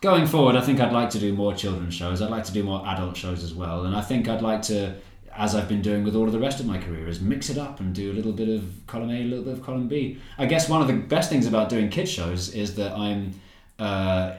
Going 0.00 0.26
forward, 0.26 0.56
I 0.56 0.60
think 0.60 0.80
I'd 0.80 0.92
like 0.92 1.10
to 1.10 1.18
do 1.18 1.34
more 1.34 1.54
children's 1.54 1.94
shows. 1.94 2.22
I'd 2.22 2.30
like 2.30 2.44
to 2.44 2.52
do 2.52 2.62
more 2.62 2.86
adult 2.86 3.16
shows 3.16 3.42
as 3.42 3.52
well, 3.52 3.84
and 3.84 3.94
I 3.94 4.00
think 4.00 4.28
I'd 4.28 4.42
like 4.42 4.62
to, 4.62 4.94
as 5.34 5.54
I've 5.54 5.68
been 5.68 5.82
doing 5.82 6.04
with 6.04 6.14
all 6.14 6.24
of 6.24 6.32
the 6.32 6.38
rest 6.38 6.60
of 6.60 6.66
my 6.66 6.78
career, 6.78 7.08
is 7.08 7.20
mix 7.20 7.50
it 7.50 7.58
up 7.58 7.80
and 7.80 7.94
do 7.94 8.12
a 8.12 8.14
little 8.14 8.32
bit 8.32 8.48
of 8.48 8.64
column 8.86 9.10
A, 9.10 9.22
a 9.22 9.24
little 9.24 9.44
bit 9.44 9.54
of 9.54 9.62
column 9.62 9.88
B. 9.88 10.18
I 10.38 10.46
guess 10.46 10.68
one 10.68 10.80
of 10.80 10.86
the 10.86 10.94
best 10.94 11.30
things 11.30 11.46
about 11.46 11.68
doing 11.68 11.88
kids 11.90 12.10
shows 12.10 12.54
is 12.54 12.76
that 12.76 12.92
I'm 12.92 13.34
uh, 13.78 14.34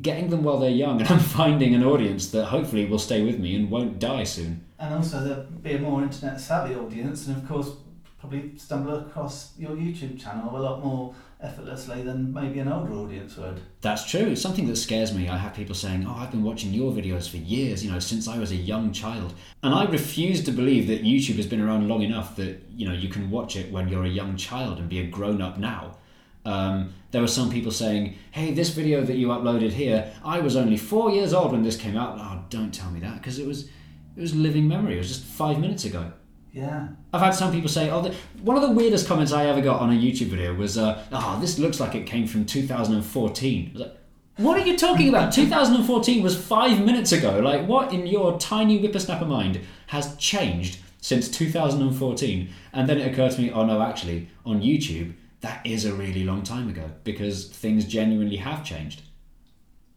getting 0.00 0.30
them 0.30 0.44
while 0.44 0.58
they're 0.58 0.70
young, 0.70 1.00
and 1.00 1.10
I'm 1.10 1.18
finding 1.40 1.74
an 1.74 1.84
audience 1.84 2.30
that 2.30 2.46
hopefully 2.46 2.86
will 2.86 2.98
stay 2.98 3.22
with 3.22 3.38
me 3.38 3.54
and 3.56 3.70
won't 3.70 3.98
die 3.98 4.24
soon. 4.24 4.64
And 4.80 4.94
also 4.94 5.22
there'll 5.22 5.44
be 5.44 5.74
a 5.74 5.78
more 5.78 6.02
internet 6.02 6.40
savvy 6.40 6.74
audience, 6.74 7.26
and 7.26 7.36
of 7.36 7.46
course 7.46 7.70
probably 8.18 8.52
stumble 8.56 8.98
across 8.98 9.52
your 9.58 9.70
YouTube 9.70 10.20
channel 10.20 10.54
a 10.54 10.60
lot 10.60 10.84
more 10.84 11.14
effortlessly 11.42 12.02
than 12.02 12.30
maybe 12.34 12.58
an 12.58 12.68
older 12.68 12.92
audience 12.92 13.34
would. 13.38 13.58
That's 13.80 14.04
true. 14.04 14.26
It's 14.26 14.42
Something 14.42 14.66
that 14.66 14.76
scares 14.76 15.14
me. 15.14 15.28
I 15.28 15.38
have 15.38 15.54
people 15.54 15.74
saying, 15.74 16.06
"Oh, 16.06 16.14
I've 16.14 16.30
been 16.30 16.42
watching 16.42 16.72
your 16.74 16.92
videos 16.92 17.28
for 17.28 17.38
years, 17.38 17.82
you 17.82 17.90
know, 17.90 17.98
since 17.98 18.28
I 18.28 18.38
was 18.38 18.52
a 18.52 18.56
young 18.56 18.92
child." 18.92 19.32
And 19.62 19.74
I 19.74 19.84
refuse 19.84 20.44
to 20.44 20.52
believe 20.52 20.86
that 20.88 21.02
YouTube 21.02 21.36
has 21.36 21.46
been 21.46 21.62
around 21.62 21.88
long 21.88 22.02
enough 22.02 22.36
that, 22.36 22.62
you 22.76 22.86
know, 22.86 22.94
you 22.94 23.08
can 23.08 23.30
watch 23.30 23.56
it 23.56 23.72
when 23.72 23.88
you're 23.88 24.04
a 24.04 24.08
young 24.08 24.36
child 24.36 24.78
and 24.78 24.88
be 24.88 25.00
a 25.00 25.06
grown-up 25.06 25.58
now. 25.58 25.96
Um, 26.44 26.92
there 27.10 27.20
were 27.22 27.28
some 27.28 27.50
people 27.50 27.72
saying, 27.72 28.14
"Hey, 28.32 28.52
this 28.52 28.70
video 28.70 29.02
that 29.02 29.16
you 29.16 29.28
uploaded 29.28 29.72
here, 29.72 30.10
I 30.24 30.40
was 30.40 30.56
only 30.56 30.76
4 30.76 31.10
years 31.10 31.32
old 31.32 31.52
when 31.52 31.62
this 31.62 31.76
came 31.76 31.96
out." 31.96 32.18
Oh, 32.18 32.44
don't 32.50 32.72
tell 32.72 32.90
me 32.90 33.00
that 33.00 33.16
because 33.16 33.38
it 33.38 33.46
was 33.46 33.68
it 34.16 34.20
was 34.20 34.34
living 34.34 34.66
memory. 34.68 34.94
It 34.94 34.98
was 34.98 35.08
just 35.08 35.24
5 35.24 35.58
minutes 35.60 35.84
ago. 35.84 36.12
Yeah. 36.52 36.88
I've 37.12 37.20
had 37.20 37.34
some 37.34 37.52
people 37.52 37.68
say, 37.68 37.90
"Oh, 37.90 38.02
the, 38.02 38.14
one 38.42 38.56
of 38.56 38.62
the 38.62 38.72
weirdest 38.72 39.06
comments 39.06 39.32
I 39.32 39.46
ever 39.46 39.60
got 39.60 39.80
on 39.80 39.90
a 39.90 39.94
YouTube 39.94 40.28
video 40.28 40.52
was, 40.54 40.76
uh, 40.76 41.04
oh, 41.12 41.38
this 41.40 41.58
looks 41.58 41.78
like 41.78 41.94
it 41.94 42.06
came 42.06 42.26
from 42.26 42.44
2014." 42.44 43.68
I 43.68 43.72
was 43.72 43.80
like, 43.82 43.96
"What 44.36 44.58
are 44.58 44.66
you 44.66 44.76
talking 44.76 45.08
about? 45.08 45.32
2014 45.40 46.22
was 46.22 46.36
five 46.36 46.84
minutes 46.84 47.12
ago. 47.12 47.38
Like, 47.38 47.66
what 47.68 47.92
in 47.92 48.06
your 48.06 48.36
tiny 48.38 48.78
whippersnapper 48.80 49.26
mind 49.26 49.60
has 49.88 50.16
changed 50.16 50.78
since 51.00 51.28
2014?" 51.28 52.48
And 52.72 52.88
then 52.88 52.98
it 52.98 53.06
occurred 53.12 53.30
to 53.32 53.40
me, 53.40 53.52
"Oh 53.52 53.64
no, 53.64 53.80
actually, 53.80 54.28
on 54.44 54.60
YouTube, 54.60 55.14
that 55.42 55.64
is 55.64 55.84
a 55.84 55.94
really 55.94 56.24
long 56.24 56.42
time 56.42 56.68
ago 56.68 56.90
because 57.04 57.48
things 57.48 57.84
genuinely 57.84 58.36
have 58.36 58.64
changed." 58.64 59.02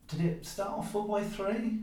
Did 0.08 0.22
it 0.22 0.46
start 0.46 0.70
off 0.78 0.92
four 0.92 1.08
by 1.08 1.24
three? 1.24 1.80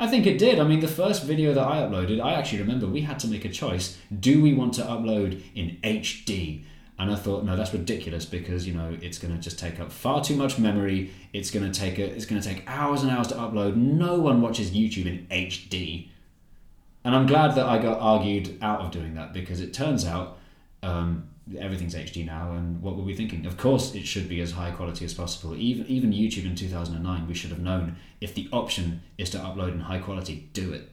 I 0.00 0.06
think 0.06 0.26
it 0.26 0.38
did. 0.38 0.58
I 0.58 0.64
mean, 0.64 0.80
the 0.80 0.88
first 0.88 1.24
video 1.24 1.52
that 1.52 1.62
I 1.62 1.82
uploaded, 1.82 2.24
I 2.24 2.32
actually 2.32 2.62
remember 2.62 2.86
we 2.86 3.02
had 3.02 3.18
to 3.20 3.28
make 3.28 3.44
a 3.44 3.50
choice. 3.50 3.98
Do 4.18 4.40
we 4.40 4.54
want 4.54 4.72
to 4.74 4.82
upload 4.82 5.42
in 5.54 5.76
HD? 5.84 6.64
And 6.98 7.12
I 7.12 7.16
thought, 7.16 7.44
no, 7.44 7.54
that's 7.54 7.74
ridiculous 7.74 8.24
because 8.24 8.66
you 8.66 8.72
know 8.72 8.96
it's 9.02 9.18
going 9.18 9.34
to 9.34 9.40
just 9.40 9.58
take 9.58 9.78
up 9.78 9.92
far 9.92 10.24
too 10.24 10.36
much 10.36 10.58
memory. 10.58 11.12
It's 11.34 11.50
going 11.50 11.70
to 11.70 11.78
take 11.78 11.98
a, 11.98 12.04
it's 12.04 12.24
going 12.24 12.40
to 12.40 12.48
take 12.48 12.64
hours 12.66 13.02
and 13.02 13.10
hours 13.10 13.28
to 13.28 13.34
upload. 13.34 13.76
No 13.76 14.18
one 14.18 14.40
watches 14.40 14.70
YouTube 14.70 15.04
in 15.04 15.26
HD. 15.30 16.08
And 17.04 17.14
I'm 17.14 17.26
glad 17.26 17.54
that 17.56 17.66
I 17.66 17.76
got 17.76 18.00
argued 18.00 18.58
out 18.62 18.80
of 18.80 18.90
doing 18.90 19.14
that 19.14 19.34
because 19.34 19.60
it 19.60 19.74
turns 19.74 20.06
out 20.06 20.38
um, 20.82 21.29
everything's 21.58 21.94
HD 21.94 22.24
now, 22.24 22.52
and 22.52 22.80
what 22.82 22.96
were 22.96 23.02
we 23.02 23.14
thinking? 23.14 23.46
Of 23.46 23.56
course, 23.56 23.94
it 23.94 24.06
should 24.06 24.28
be 24.28 24.40
as 24.40 24.52
high 24.52 24.70
quality 24.70 25.04
as 25.04 25.14
possible. 25.14 25.56
Even 25.56 25.86
even 25.86 26.12
YouTube 26.12 26.46
in 26.46 26.54
2009, 26.54 27.26
we 27.26 27.34
should 27.34 27.50
have 27.50 27.60
known 27.60 27.96
if 28.20 28.34
the 28.34 28.48
option 28.52 29.02
is 29.18 29.30
to 29.30 29.38
upload 29.38 29.72
in 29.72 29.80
high 29.80 29.98
quality, 29.98 30.48
do 30.52 30.72
it. 30.72 30.88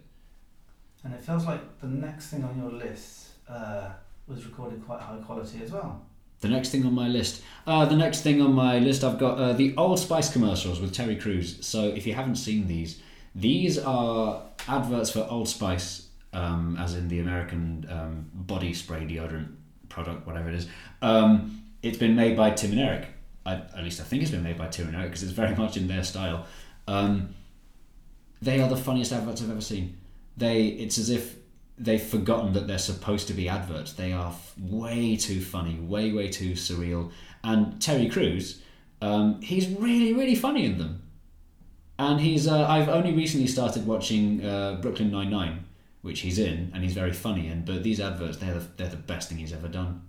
And 1.04 1.14
it 1.14 1.24
feels 1.24 1.46
like 1.46 1.62
the 1.80 1.88
next 1.88 2.28
thing 2.28 2.44
on 2.44 2.58
your 2.58 2.72
list 2.72 3.30
uh, 3.48 3.90
was 4.28 4.46
recorded 4.46 4.86
quite 4.86 5.00
high 5.02 5.18
quality 5.18 5.62
as 5.64 5.72
well. 5.72 6.06
The 6.40 6.50
next 6.50 6.70
thing 6.70 6.86
on 6.86 6.94
my 6.94 7.08
list, 7.08 7.42
uh, 7.66 7.86
the 7.86 7.96
next 7.96 8.22
thing 8.22 8.42
on 8.42 8.54
my 8.54 8.78
list, 8.78 9.04
I've 9.04 9.18
got 9.18 9.40
uh, 9.40 9.54
the 9.54 9.76
Old 9.76 10.00
Spice 10.00 10.32
commercials 10.32 10.80
with 10.80 10.94
Terry 10.94 11.16
Crews. 11.16 11.66
So 11.66 11.88
if 11.88 12.06
you 12.06 12.14
haven't 12.14 12.36
seen 12.36 12.68
these, 12.68 13.02
these 13.34 13.80
are 13.80 14.44
adverts 14.68 15.10
for 15.10 15.26
Old 15.30 15.48
Spice, 15.48 16.08
um, 16.34 16.78
as 16.80 16.94
in 16.94 17.08
the 17.08 17.20
American 17.20 17.88
um, 17.90 18.30
body 18.34 18.74
spray 18.74 19.02
deodorant 19.02 19.57
product, 19.98 20.28
whatever 20.28 20.50
it 20.50 20.56
is. 20.56 20.68
Um, 21.02 21.64
it's 21.82 21.98
been 21.98 22.16
made 22.16 22.38
by 22.38 22.52
Tim 22.52 22.72
and 22.72 22.80
Eric. 22.80 23.08
I, 23.46 23.54
at 23.56 23.84
least 23.84 24.00
I 24.00 24.04
think 24.04 24.22
it's 24.22 24.32
been 24.32 24.44
made 24.44 24.58
by 24.58 24.68
Tim 24.68 24.88
and 24.88 24.96
Eric 24.96 25.10
because 25.10 25.24
it's 25.24 25.32
very 25.32 25.56
much 25.64 25.78
in 25.78 25.88
their 25.88 26.04
style. 26.04 26.46
Um, 26.88 27.34
they 28.42 28.62
are 28.62 28.70
the 28.70 28.78
funniest 28.78 29.12
adverts 29.12 29.42
I've 29.42 29.50
ever 29.50 29.62
seen. 29.62 29.98
They, 30.38 30.68
it's 30.68 30.98
as 31.00 31.10
if 31.10 31.36
they've 31.78 32.02
forgotten 32.02 32.54
that 32.54 32.68
they're 32.68 32.78
supposed 32.78 33.28
to 33.28 33.34
be 33.34 33.50
adverts. 33.50 33.94
They 33.94 34.14
are 34.14 34.28
f- 34.30 34.54
way 34.60 35.16
too 35.16 35.42
funny, 35.42 35.76
way 35.76 36.12
way 36.12 36.30
too 36.30 36.52
surreal. 36.52 37.12
And 37.44 37.82
Terry 37.82 38.10
Crews, 38.10 38.62
um, 39.02 39.42
he's 39.42 39.68
really 39.68 40.14
really 40.14 40.36
funny 40.36 40.66
in 40.66 40.78
them. 40.78 41.04
And 42.00 42.20
he's 42.20 42.48
uh, 42.48 42.68
I've 42.68 42.90
only 42.90 43.14
recently 43.14 43.48
started 43.48 43.88
watching 43.88 44.46
uh, 44.46 44.80
Brooklyn 44.82 45.12
Nine 45.12 45.32
Nine, 45.32 45.66
which 46.08 46.22
he's 46.22 46.40
in, 46.40 46.72
and 46.74 46.84
he's 46.84 46.94
very 46.94 47.14
funny 47.14 47.48
in. 47.48 47.66
But 47.66 47.84
these 47.84 48.00
adverts, 48.00 48.38
they're 48.38 48.56
the, 48.56 48.66
they're 48.78 48.90
the 48.90 48.96
best 48.96 49.30
thing 49.30 49.38
he's 49.38 49.54
ever 49.54 49.68
done. 49.68 50.02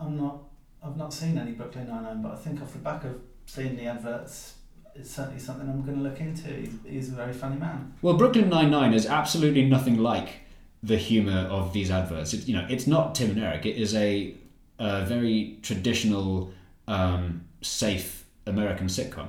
I'm 0.00 0.16
not. 0.16 0.38
I've 0.82 0.96
not 0.96 1.12
seen 1.12 1.38
any 1.38 1.52
Brooklyn 1.52 1.86
Nine 1.88 2.02
Nine, 2.02 2.22
but 2.22 2.32
I 2.32 2.36
think 2.36 2.62
off 2.62 2.72
the 2.72 2.78
back 2.78 3.04
of 3.04 3.20
seeing 3.46 3.76
the 3.76 3.86
adverts, 3.86 4.54
it's 4.94 5.10
certainly 5.10 5.38
something 5.38 5.68
I'm 5.68 5.82
going 5.84 5.98
to 5.98 6.02
look 6.02 6.20
into. 6.20 6.48
He's, 6.48 6.74
he's 6.84 7.08
a 7.10 7.16
very 7.16 7.32
funny 7.32 7.56
man. 7.56 7.92
Well, 8.02 8.16
Brooklyn 8.16 8.48
Nine 8.48 8.70
Nine 8.70 8.94
is 8.94 9.06
absolutely 9.06 9.66
nothing 9.66 9.98
like 9.98 10.28
the 10.82 10.96
humor 10.96 11.46
of 11.50 11.72
these 11.72 11.90
adverts. 11.90 12.32
It, 12.32 12.48
you 12.48 12.54
know, 12.56 12.66
it's 12.70 12.86
not 12.86 13.14
Tim 13.14 13.30
and 13.30 13.40
Eric. 13.40 13.66
It 13.66 13.76
is 13.76 13.94
a, 13.94 14.34
a 14.78 15.04
very 15.04 15.58
traditional, 15.62 16.52
um, 16.86 17.44
safe 17.60 18.24
American 18.46 18.86
sitcom. 18.86 19.28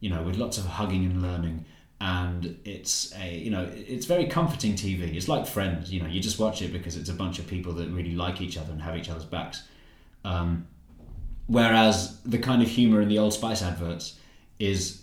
You 0.00 0.10
know, 0.10 0.22
with 0.22 0.36
lots 0.36 0.58
of 0.58 0.64
hugging 0.66 1.04
and 1.04 1.22
learning, 1.22 1.64
and 2.00 2.58
it's 2.64 3.14
a 3.16 3.36
you 3.36 3.50
know 3.50 3.68
it's 3.72 4.06
very 4.06 4.26
comforting 4.26 4.74
TV. 4.74 5.14
It's 5.14 5.28
like 5.28 5.46
Friends. 5.46 5.92
You 5.92 6.02
know, 6.02 6.08
you 6.08 6.20
just 6.20 6.38
watch 6.38 6.62
it 6.62 6.72
because 6.72 6.96
it's 6.96 7.08
a 7.08 7.14
bunch 7.14 7.38
of 7.38 7.46
people 7.46 7.72
that 7.74 7.88
really 7.90 8.14
like 8.14 8.40
each 8.40 8.58
other 8.58 8.72
and 8.72 8.82
have 8.82 8.96
each 8.96 9.08
other's 9.08 9.24
backs. 9.24 9.62
Um, 10.24 10.66
whereas 11.46 12.20
the 12.22 12.38
kind 12.38 12.62
of 12.62 12.68
humor 12.68 13.00
in 13.00 13.08
the 13.08 13.18
Old 13.18 13.32
Spice 13.32 13.62
adverts 13.62 14.18
is 14.58 15.02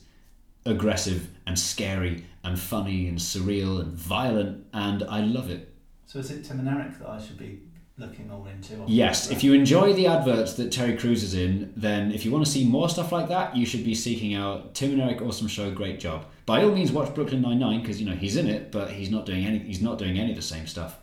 aggressive 0.65 1.27
and 1.47 1.57
scary 1.57 2.25
and 2.43 2.59
funny 2.59 3.07
and 3.07 3.17
surreal 3.17 3.81
and 3.81 3.93
violent, 3.93 4.65
and 4.73 5.03
I 5.03 5.21
love 5.21 5.49
it. 5.49 5.73
So 6.05 6.19
is 6.19 6.31
it 6.31 6.43
Tim 6.43 6.59
and 6.59 6.67
Eric 6.67 6.99
that 6.99 7.09
I 7.09 7.21
should 7.21 7.37
be 7.37 7.61
looking 8.01 8.29
all 8.29 8.45
into? 8.47 8.83
Yes, 8.87 9.31
if 9.31 9.43
you 9.43 9.53
enjoy 9.53 9.93
the 9.93 10.07
adverts 10.07 10.55
that 10.55 10.71
Terry 10.71 10.97
Crews 10.97 11.23
is 11.23 11.33
in, 11.33 11.71
then 11.77 12.11
if 12.11 12.25
you 12.25 12.31
want 12.31 12.45
to 12.45 12.51
see 12.51 12.65
more 12.67 12.89
stuff 12.89 13.11
like 13.11 13.29
that, 13.29 13.55
you 13.55 13.65
should 13.65 13.85
be 13.85 13.95
seeking 13.95 14.33
out 14.33 14.73
Tim 14.73 14.91
and 14.91 15.01
Eric 15.01 15.21
Awesome 15.21 15.47
Show. 15.47 15.71
Great 15.71 15.99
job. 15.99 16.25
By 16.45 16.63
all 16.63 16.71
means, 16.71 16.91
watch 16.91 17.13
Brooklyn 17.15 17.41
Nine 17.41 17.59
Nine 17.59 17.81
because 17.81 18.01
you 18.01 18.09
know 18.09 18.15
he's 18.15 18.35
in 18.35 18.47
it, 18.47 18.71
but 18.71 18.89
he's 18.89 19.09
not 19.09 19.25
doing 19.25 19.45
any. 19.45 19.59
He's 19.59 19.81
not 19.81 19.97
doing 19.97 20.19
any 20.19 20.31
of 20.31 20.35
the 20.35 20.41
same 20.41 20.67
stuff. 20.67 20.97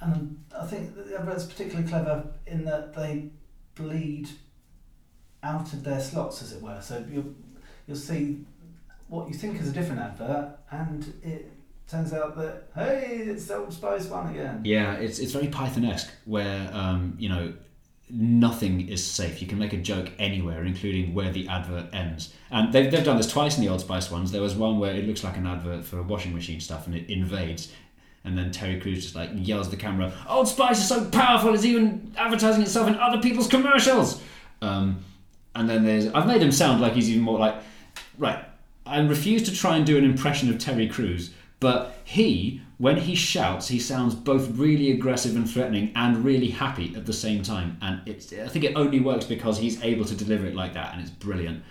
And 0.00 0.42
I 0.58 0.64
think 0.64 0.94
that 0.94 1.08
the 1.08 1.18
adverts 1.18 1.44
particularly 1.44 1.86
clever 1.86 2.26
in 2.46 2.64
that 2.64 2.94
they 2.94 3.28
bleed 3.74 4.30
out 5.42 5.72
of 5.72 5.84
their 5.84 6.00
slots, 6.00 6.42
as 6.42 6.52
it 6.52 6.62
were. 6.62 6.80
So 6.80 7.04
you'll, 7.10 7.34
you'll 7.86 7.96
see 7.96 8.44
what 9.08 9.28
you 9.28 9.34
think 9.34 9.60
is 9.60 9.68
a 9.68 9.72
different 9.72 10.00
advert, 10.00 10.56
and 10.70 11.12
it 11.22 11.52
turns 11.90 12.12
out 12.12 12.36
that, 12.36 12.64
hey, 12.74 13.24
it's 13.26 13.46
the 13.46 13.56
Old 13.56 13.72
Spice 13.72 14.06
one 14.06 14.30
again. 14.30 14.62
Yeah, 14.64 14.94
it's 14.94 15.18
it's 15.18 15.32
very 15.32 15.48
Python-esque 15.48 16.10
where 16.24 16.70
um, 16.72 17.16
you 17.18 17.28
know 17.28 17.52
nothing 18.12 18.88
is 18.88 19.04
safe. 19.04 19.40
You 19.40 19.48
can 19.48 19.58
make 19.58 19.72
a 19.72 19.76
joke 19.76 20.10
anywhere, 20.18 20.64
including 20.64 21.14
where 21.14 21.30
the 21.30 21.48
advert 21.48 21.94
ends. 21.94 22.34
And 22.50 22.72
they've, 22.72 22.90
they've 22.90 23.04
done 23.04 23.16
this 23.16 23.30
twice 23.30 23.56
in 23.56 23.64
the 23.64 23.70
Old 23.70 23.80
Spice 23.80 24.10
ones. 24.10 24.32
There 24.32 24.42
was 24.42 24.54
one 24.54 24.78
where 24.78 24.94
it 24.94 25.06
looks 25.06 25.22
like 25.22 25.36
an 25.36 25.46
advert 25.46 25.84
for 25.84 25.98
a 25.98 26.02
washing 26.02 26.34
machine 26.34 26.60
stuff 26.60 26.86
and 26.86 26.96
it 26.96 27.08
invades. 27.08 27.72
And 28.24 28.36
then 28.36 28.50
Terry 28.50 28.80
Crews 28.80 29.02
just 29.02 29.14
like 29.14 29.30
yells 29.34 29.68
at 29.68 29.70
the 29.70 29.76
camera, 29.76 30.12
Old 30.28 30.48
Spice 30.48 30.78
is 30.78 30.88
so 30.88 31.08
powerful, 31.08 31.54
it's 31.54 31.64
even 31.64 32.12
advertising 32.18 32.62
itself 32.62 32.88
in 32.88 32.96
other 32.96 33.20
people's 33.22 33.48
commercials. 33.48 34.20
Um, 34.60 35.04
and 35.54 35.70
then 35.70 35.84
there's, 35.84 36.08
I've 36.08 36.26
made 36.26 36.42
him 36.42 36.52
sound 36.52 36.80
like 36.80 36.92
he's 36.92 37.08
even 37.08 37.22
more 37.22 37.38
like, 37.38 37.54
right, 38.18 38.44
I 38.84 38.98
refuse 39.00 39.42
to 39.44 39.54
try 39.54 39.76
and 39.76 39.86
do 39.86 39.96
an 39.96 40.04
impression 40.04 40.50
of 40.50 40.58
Terry 40.58 40.88
Crews, 40.88 41.30
But 41.60 41.98
he, 42.04 42.62
when 42.78 42.96
he 42.96 43.14
shouts, 43.14 43.68
he 43.68 43.78
sounds 43.78 44.14
both 44.14 44.48
really 44.56 44.90
aggressive 44.90 45.36
and 45.36 45.48
threatening 45.48 45.92
and 45.94 46.24
really 46.24 46.48
happy 46.48 46.94
at 46.96 47.04
the 47.04 47.12
same 47.12 47.42
time. 47.42 47.76
And 47.82 48.00
it's, 48.06 48.32
I 48.32 48.48
think 48.48 48.64
it 48.64 48.74
only 48.74 49.00
works 49.00 49.26
because 49.26 49.58
he's 49.58 49.82
able 49.82 50.06
to 50.06 50.14
deliver 50.14 50.46
it 50.46 50.54
like 50.54 50.72
that, 50.74 50.94
and 50.94 51.02
it's 51.02 51.10
brilliant. 51.10 51.62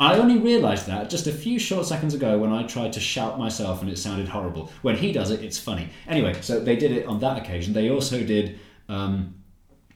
I 0.00 0.16
only 0.16 0.38
realised 0.38 0.86
that 0.86 1.08
just 1.08 1.26
a 1.26 1.32
few 1.32 1.58
short 1.58 1.86
seconds 1.86 2.14
ago 2.14 2.38
when 2.38 2.52
I 2.52 2.64
tried 2.64 2.94
to 2.94 3.00
shout 3.00 3.38
myself 3.38 3.80
and 3.80 3.90
it 3.90 3.96
sounded 3.96 4.28
horrible. 4.28 4.72
When 4.82 4.96
he 4.96 5.12
does 5.12 5.30
it, 5.30 5.42
it's 5.42 5.58
funny. 5.58 5.90
Anyway, 6.08 6.34
so 6.40 6.58
they 6.58 6.74
did 6.74 6.90
it 6.90 7.06
on 7.06 7.20
that 7.20 7.38
occasion. 7.38 7.74
They 7.74 7.90
also 7.90 8.24
did 8.24 8.58
um, 8.88 9.34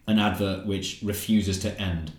an 0.07 0.21
advert 0.21 0.67
which 0.67 1.01
refuses 1.03 1.59
to 1.61 1.81
end. 1.81 2.13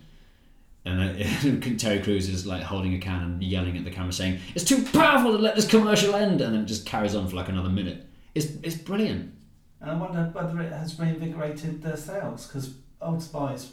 And 0.84 1.00
uh, 1.00 1.76
Terry 1.78 2.00
Crews 2.00 2.28
is 2.28 2.46
like 2.46 2.62
holding 2.62 2.94
a 2.94 2.98
can 2.98 3.22
and 3.22 3.42
yelling 3.42 3.76
at 3.76 3.84
the 3.84 3.90
camera, 3.90 4.12
saying, 4.12 4.40
"It's 4.54 4.64
too 4.64 4.82
powerful 4.82 5.32
to 5.32 5.38
let 5.38 5.54
this 5.56 5.68
commercial 5.68 6.14
end," 6.14 6.40
and 6.40 6.54
then 6.54 6.62
it 6.62 6.66
just 6.66 6.86
carries 6.86 7.14
on 7.14 7.28
for 7.28 7.36
like 7.36 7.48
another 7.48 7.68
minute. 7.68 8.06
It's 8.34 8.46
it's 8.62 8.76
brilliant. 8.76 9.34
And 9.80 9.90
I 9.90 9.94
wonder 9.94 10.30
whether 10.32 10.60
it 10.60 10.72
has 10.72 10.98
reinvigorated 10.98 11.82
their 11.82 11.96
sales 11.96 12.46
because 12.46 12.74
Old 13.00 13.22
Spice, 13.22 13.72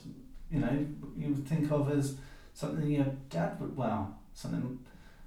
you 0.52 0.60
know, 0.60 0.86
you 1.18 1.30
would 1.30 1.48
think 1.48 1.72
of 1.72 1.92
as 1.92 2.16
something 2.54 2.90
your 2.90 3.06
dad 3.30 3.60
would 3.60 3.76
well, 3.76 4.18
something 4.34 4.80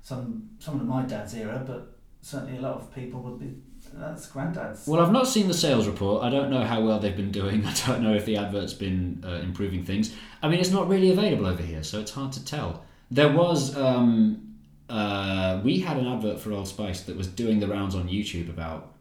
some 0.03 0.51
someone 0.59 0.83
of 0.83 0.89
my 0.89 1.03
dad's 1.03 1.35
era, 1.35 1.63
but 1.67 1.97
certainly 2.23 2.59
a 2.59 2.61
lot 2.61 2.77
of 2.77 2.95
people 2.95 3.21
would 3.21 3.39
be. 3.39 3.55
That's 3.93 4.27
granddad's. 4.29 4.87
Well, 4.87 5.01
I've 5.01 5.13
not 5.13 5.27
seen 5.27 5.49
the 5.49 5.55
sales 5.55 5.87
report. 5.87 6.23
I 6.23 6.31
don't 6.31 6.51
know 6.51 6.63
how 6.63 6.81
well 6.81 6.99
they've 6.99 7.17
been 7.17 7.33
doing. 7.33 7.65
I 7.67 7.75
don't 7.87 8.03
know 8.03 8.15
if 8.15 8.25
the 8.25 8.37
advert's 8.37 8.75
been 8.75 9.23
uh, 9.27 9.41
improving 9.43 9.85
things. 9.85 10.15
I 10.43 10.49
mean, 10.49 10.61
it's 10.61 10.71
not 10.71 10.89
really 10.89 11.11
available 11.11 11.47
over 11.47 11.63
here, 11.63 11.83
so 11.83 12.01
it's 12.01 12.13
hard 12.13 12.33
to 12.33 12.45
tell. 12.45 12.85
There 13.11 13.33
was. 13.33 13.77
Um, 13.77 14.47
uh, 14.89 15.61
we 15.63 15.79
had 15.79 15.97
an 15.97 16.07
advert 16.09 16.41
for 16.41 16.53
Old 16.53 16.67
Spice 16.67 17.03
that 17.03 17.17
was 17.17 17.29
doing 17.29 17.61
the 17.61 17.69
rounds 17.69 17.95
on 17.95 18.09
YouTube 18.09 18.49
about 18.49 18.95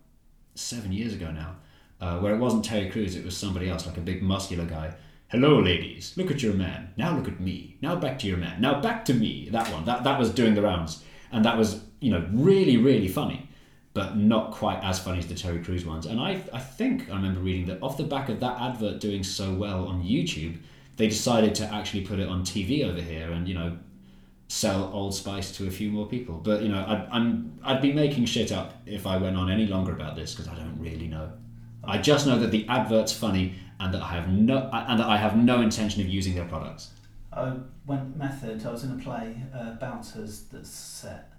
seven 0.54 0.92
years 0.92 1.14
ago 1.14 1.32
now, 1.32 1.56
uh, 2.00 2.20
where 2.20 2.36
it 2.36 2.38
wasn't 2.38 2.64
Terry 2.64 2.92
Crews, 2.92 3.16
it 3.16 3.26
was 3.26 3.36
somebody 3.36 3.68
else, 3.68 3.88
like 3.88 3.98
a 3.98 4.02
big 4.02 4.22
muscular 4.22 4.66
guy. 4.66 4.94
Hello, 5.30 5.60
ladies. 5.60 6.14
Look 6.16 6.30
at 6.30 6.44
your 6.44 6.54
man. 6.54 6.94
Now 6.96 7.16
look 7.16 7.28
at 7.28 7.40
me. 7.40 7.78
Now 7.82 7.96
back 7.96 8.20
to 8.20 8.28
your 8.28 8.38
man. 8.38 8.62
Now 8.62 8.80
back 8.82 9.04
to 9.06 9.16
me. 9.16 9.50
That 9.52 9.72
one. 9.72 9.86
That 9.86 10.04
that 10.04 10.20
was 10.20 10.30
doing 10.30 10.54
the 10.54 10.62
rounds, 10.62 11.04
and 11.32 11.44
that 11.44 11.58
was 11.58 11.82
you 12.00 12.12
know 12.12 12.28
really 12.32 12.78
really 12.78 13.08
funny 13.08 13.49
but 14.00 14.16
not 14.16 14.52
quite 14.52 14.82
as 14.82 14.97
funny 14.97 15.20
as 15.20 15.28
the 15.28 15.36
Terry 15.36 15.62
Crews 15.62 15.86
ones. 15.86 16.06
And 16.06 16.22
I, 16.22 16.41
I 16.54 16.60
think 16.60 17.10
I 17.12 17.16
remember 17.16 17.41
reading 17.41 17.66
that 17.66 17.84
off 17.84 17.97
the 17.97 18.06
back 18.06 18.30
of 18.30 18.39
that 18.39 18.58
advert 18.62 19.02
doing 19.02 19.26
so 19.26 19.54
well 19.54 19.89
on 19.89 20.02
YouTube, 20.02 20.58
they 20.95 21.10
decided 21.10 21.54
to 21.56 21.66
actually 21.66 22.06
put 22.06 22.18
it 22.18 22.30
on 22.30 22.43
TV 22.43 22.86
over 22.86 23.02
here 23.02 23.30
and 23.30 23.45
you 23.45 23.56
know 23.56 23.78
sell 24.47 24.89
Old 24.93 25.14
Spice 25.14 25.52
to 25.58 25.68
a 25.68 25.70
few 25.70 25.91
more 25.91 26.08
people. 26.08 26.36
But 26.36 26.62
you 26.62 26.70
know, 26.70 26.86
I'd, 26.88 27.10
I'm 27.12 27.60
I'd 27.62 27.82
be 27.82 27.91
making 27.91 28.24
shit 28.24 28.54
up 28.54 28.74
if 28.86 29.06
I 29.06 29.18
went 29.18 29.36
on 29.36 29.52
any 29.52 29.68
longer 29.68 29.91
about 29.91 30.16
this 30.16 30.34
because 30.34 30.47
I 30.47 30.56
don't 30.56 30.80
really 30.80 31.10
know. 31.10 31.34
I 31.84 31.97
just 31.97 32.26
know 32.26 32.39
that 32.39 32.52
the 32.52 32.66
advert's 32.70 33.12
funny 33.12 33.56
and 33.82 33.93
that 33.93 34.02
I 34.02 34.14
have 34.14 34.30
no 34.30 34.70
and 34.72 34.97
that 34.97 35.08
I 35.08 35.18
have 35.18 35.36
no 35.36 35.60
intention 35.60 36.00
of 36.00 36.08
using 36.08 36.36
their 36.36 36.45
products. 36.45 36.91
I 37.34 37.54
went 37.86 38.16
method. 38.16 38.66
I 38.66 38.72
was 38.72 38.86
in 38.86 38.97
a 38.97 39.04
play, 39.04 39.43
uh, 39.54 39.72
Bouncers, 39.74 40.43
that's 40.43 40.70
set. 40.70 41.34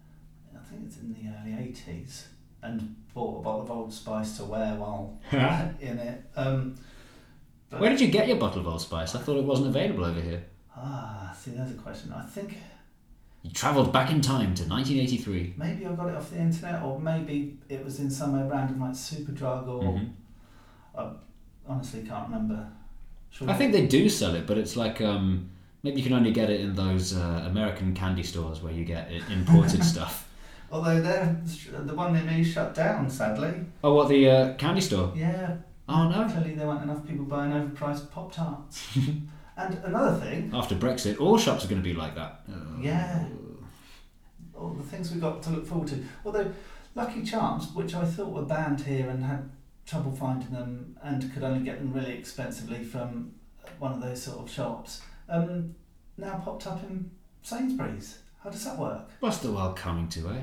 I 0.55 0.63
think 0.69 0.83
it's 0.85 0.99
in 0.99 1.15
the 1.15 1.23
early 1.41 1.57
eighties 1.59 2.27
and 2.63 2.95
bought 3.15 3.41
a 3.41 3.43
bottle 3.43 3.63
of 3.63 3.71
Old 3.71 3.93
Spice 3.93 4.37
to 4.39 4.45
wear 4.45 4.75
while 4.77 5.19
in 5.33 5.99
it. 5.99 6.25
Um, 6.37 6.75
Where 7.71 7.91
did 7.91 8.01
you 8.01 8.09
get 8.09 8.29
your 8.29 8.37
bottle 8.37 8.61
of 8.61 8.67
Old 8.69 8.81
Spice? 8.81 9.15
I 9.15 9.21
thought 9.21 9.37
it 9.37 9.45
wasn't 9.45 9.69
available 9.69 10.05
over 10.05 10.21
here. 10.21 10.45
Ah, 10.77 11.35
see, 11.39 11.53
there's 11.53 11.71
a 11.71 11.75
question. 11.75 12.13
I 12.13 12.23
think 12.25 12.57
You 13.43 13.51
travelled 13.51 13.93
back 13.93 14.11
in 14.11 14.21
time 14.21 14.55
to 14.55 14.65
1983. 14.65 15.55
maybe 15.57 15.87
I 15.87 15.93
got 15.93 16.09
it 16.09 16.15
off 16.15 16.31
the 16.31 16.39
internet, 16.39 16.83
or 16.83 17.01
maybe 17.01 17.59
it 17.69 17.85
was 17.85 17.99
in 18.01 18.11
somewhere 18.11 18.45
random 18.49 18.81
like 18.81 18.93
Superdrug, 18.93 19.67
or 19.69 19.83
Mhm. 19.83 20.11
I 20.97 21.11
honestly 21.67 22.03
can't 22.03 22.29
remember. 22.29 22.67
I 23.47 23.55
think 23.55 23.73
they 23.73 23.87
do 23.87 24.09
sell 24.09 24.35
it, 24.35 24.47
but 24.47 24.59
it's 24.59 24.77
like 24.77 25.01
um, 25.01 25.51
maybe 25.83 25.99
you 25.99 26.03
can 26.03 26.13
only 26.15 26.33
get 26.33 26.51
it 26.51 26.61
in 26.61 26.75
those 26.75 27.17
uh, 27.17 27.45
American 27.47 27.95
candy 27.95 28.23
stores 28.25 28.61
where 28.63 28.73
you 28.73 28.85
get 28.85 29.11
imported 29.31 29.85
stuff. 29.95 30.27
Although 30.73 31.01
they're 31.01 31.41
the 31.73 31.95
one 31.95 32.13
near 32.13 32.23
me 32.23 32.45
shut 32.45 32.75
down, 32.75 33.11
sadly. 33.11 33.53
Oh, 33.83 33.95
what 33.95 34.09
the 34.09 34.31
uh, 34.31 34.55
candy 34.55 34.81
store? 34.81 35.13
Yeah. 35.17 35.57
Oh 35.89 36.09
no! 36.09 36.29
Clearly, 36.31 36.55
there 36.55 36.67
weren't 36.69 36.83
enough 36.85 37.05
people 37.07 37.25
buying 37.25 37.51
overpriced 37.53 38.11
Pop 38.13 38.33
Tarts. 38.33 38.97
and 39.57 39.75
another 39.85 40.21
thing, 40.21 40.51
After 40.55 40.77
Brexit, 40.77 41.21
all 41.21 41.37
shops 41.37 41.65
are 41.65 41.69
going 41.69 41.83
to 41.83 41.89
be 41.89 41.95
like 41.95 42.15
that. 42.15 42.43
Uh, 42.49 42.79
Yeah. 42.81 43.27
all 44.57 44.71
the 44.71 44.85
things 44.85 45.11
we've 45.11 45.21
got 45.21 45.43
to 45.43 45.51
look 45.51 45.67
forward 45.67 45.89
to. 45.89 46.05
Although 46.25 46.53
Lucky 46.95 47.23
Charms, 47.25 47.73
which 47.75 47.95
I 47.95 48.05
thought 48.05 48.31
were 48.33 48.43
banned 48.43 48.81
here 48.83 49.09
and 49.09 49.25
had 49.25 49.51
trouble 49.87 50.13
finding 50.13 50.51
them 50.51 50.97
and 51.03 51.33
could 51.35 51.43
only 51.43 51.65
get 51.65 51.79
them 51.79 51.93
really 51.93 52.13
expensively 52.13 52.85
from 52.85 53.33
one 53.81 53.93
of 53.93 54.01
those 54.01 54.23
sort 54.23 54.39
of 54.39 54.51
shops, 54.51 55.03
um, 55.29 55.75
now 56.17 56.41
popped 56.45 56.67
up 56.67 56.83
in 56.85 57.11
Sainsbury's. 57.43 58.19
How 58.45 58.51
does 58.51 58.65
that 58.65 58.79
work? 58.79 59.09
What's 59.21 59.39
the 59.39 59.51
world 59.53 59.77
coming 59.77 60.09
to, 60.11 60.29
eh? 60.31 60.41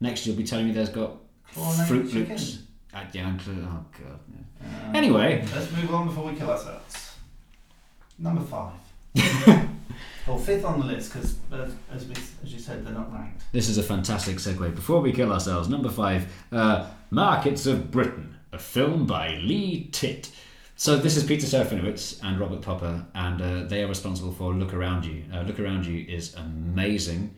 Next, 0.00 0.26
you'll 0.26 0.36
be 0.36 0.44
telling 0.44 0.66
me 0.66 0.72
there's 0.72 0.88
got 0.90 1.12
Chlorinated 1.52 1.86
Fruit 1.88 2.10
chicken. 2.10 2.28
Loops. 2.30 2.58
Uh, 2.92 3.04
yeah, 3.12 3.28
include- 3.28 3.64
oh 3.68 3.84
god. 3.98 4.18
yeah. 4.32 4.66
Uh, 4.88 4.92
Anyway, 4.96 5.44
Let's 5.54 5.70
move 5.72 5.92
on 5.94 6.06
before 6.08 6.24
we 6.30 6.36
kill 6.36 6.50
ourselves. 6.50 7.16
Number 8.18 8.40
five. 8.42 8.72
or 10.28 10.38
fifth 10.38 10.64
on 10.64 10.80
the 10.80 10.86
list 10.86 11.12
because, 11.12 11.36
uh, 11.52 11.68
as, 11.92 12.06
we, 12.06 12.14
as 12.42 12.52
you 12.52 12.58
said, 12.58 12.84
they're 12.84 12.94
not 12.94 13.12
ranked. 13.12 13.42
this 13.52 13.68
is 13.68 13.78
a 13.78 13.82
fantastic 13.82 14.36
segue. 14.36 14.74
Before 14.74 15.00
we 15.00 15.12
kill 15.12 15.32
ourselves, 15.32 15.68
number 15.68 15.88
five, 15.90 16.32
uh, 16.52 16.88
Markets 17.10 17.66
of 17.66 17.90
Britain, 17.90 18.36
a 18.52 18.58
film 18.58 19.06
by 19.06 19.36
Lee 19.36 19.88
Titt. 19.92 20.30
So 20.76 20.96
this 20.96 21.16
is 21.16 21.24
Peter 21.24 21.46
Serafinowicz 21.46 22.20
and 22.24 22.38
Robert 22.40 22.60
Popper, 22.62 23.04
and 23.14 23.40
uh, 23.42 23.62
they 23.64 23.82
are 23.84 23.86
responsible 23.88 24.32
for 24.32 24.52
Look 24.54 24.74
Around 24.74 25.04
You. 25.04 25.24
Uh, 25.32 25.42
Look 25.42 25.60
Around 25.60 25.86
You 25.86 26.04
is 26.08 26.34
amazing, 26.34 27.34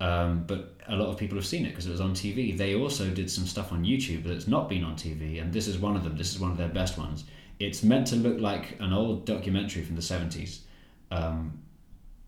um, 0.00 0.44
but 0.46 0.74
a 0.88 0.96
lot 0.96 1.08
of 1.08 1.16
people 1.16 1.36
have 1.36 1.46
seen 1.46 1.64
it 1.64 1.70
because 1.70 1.86
it 1.86 1.90
was 1.90 2.00
on 2.00 2.12
TV. 2.12 2.56
They 2.56 2.74
also 2.74 3.10
did 3.10 3.30
some 3.30 3.46
stuff 3.46 3.72
on 3.72 3.84
YouTube 3.84 4.24
that's 4.24 4.48
not 4.48 4.68
been 4.68 4.84
on 4.84 4.96
TV, 4.96 5.40
and 5.40 5.52
this 5.52 5.68
is 5.68 5.78
one 5.78 5.96
of 5.96 6.04
them. 6.04 6.16
This 6.16 6.32
is 6.32 6.40
one 6.40 6.50
of 6.50 6.56
their 6.56 6.68
best 6.68 6.98
ones. 6.98 7.24
It's 7.60 7.82
meant 7.82 8.08
to 8.08 8.16
look 8.16 8.40
like 8.40 8.76
an 8.80 8.92
old 8.92 9.24
documentary 9.24 9.82
from 9.84 9.94
the 9.94 10.02
70s, 10.02 10.60
um, 11.10 11.60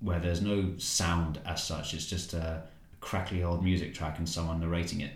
where 0.01 0.21
there's 0.21 0.41
no 0.41 0.75
sound 0.79 1.41
as 1.45 1.65
such. 1.65 1.95
It's 1.95 2.07
just 2.07 2.35
a 2.35 2.63
crackly 3.01 3.43
old 3.43 3.63
music 3.63 3.95
track 3.95 4.19
and 4.19 4.29
someone 4.29 4.61
narrating 4.61 5.01
it. 5.01 5.13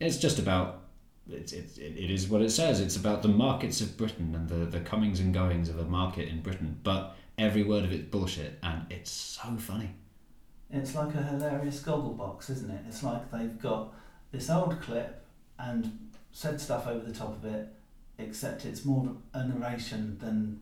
It's 0.00 0.16
just 0.16 0.38
about 0.38 0.82
it's, 1.30 1.52
it 1.52 1.76
it 1.76 2.10
is 2.10 2.28
what 2.28 2.40
it 2.40 2.50
says. 2.50 2.80
It's 2.80 2.96
about 2.96 3.22
the 3.22 3.28
markets 3.28 3.82
of 3.82 3.96
Britain 3.96 4.34
and 4.34 4.48
the, 4.48 4.64
the 4.64 4.80
comings 4.80 5.20
and 5.20 5.34
goings 5.34 5.68
of 5.68 5.78
a 5.78 5.84
market 5.84 6.28
in 6.28 6.40
Britain. 6.40 6.78
But 6.82 7.16
every 7.36 7.62
word 7.62 7.84
of 7.84 7.92
it's 7.92 8.08
bullshit, 8.08 8.58
and 8.62 8.86
it's 8.90 9.10
so 9.10 9.56
funny. 9.58 9.90
It's 10.70 10.94
like 10.94 11.14
a 11.14 11.22
hilarious 11.22 11.80
goggle 11.80 12.12
box, 12.12 12.50
isn't 12.50 12.70
it? 12.70 12.80
It's 12.88 13.02
like 13.02 13.30
they've 13.30 13.58
got 13.58 13.94
this 14.32 14.50
old 14.50 14.80
clip 14.82 15.24
and 15.58 16.10
said 16.32 16.60
stuff 16.60 16.86
over 16.86 17.04
the 17.04 17.12
top 17.12 17.30
of 17.30 17.44
it, 17.44 17.68
except 18.18 18.64
it's 18.66 18.84
more 18.84 19.10
a 19.32 19.46
narration 19.46 20.18
than 20.20 20.60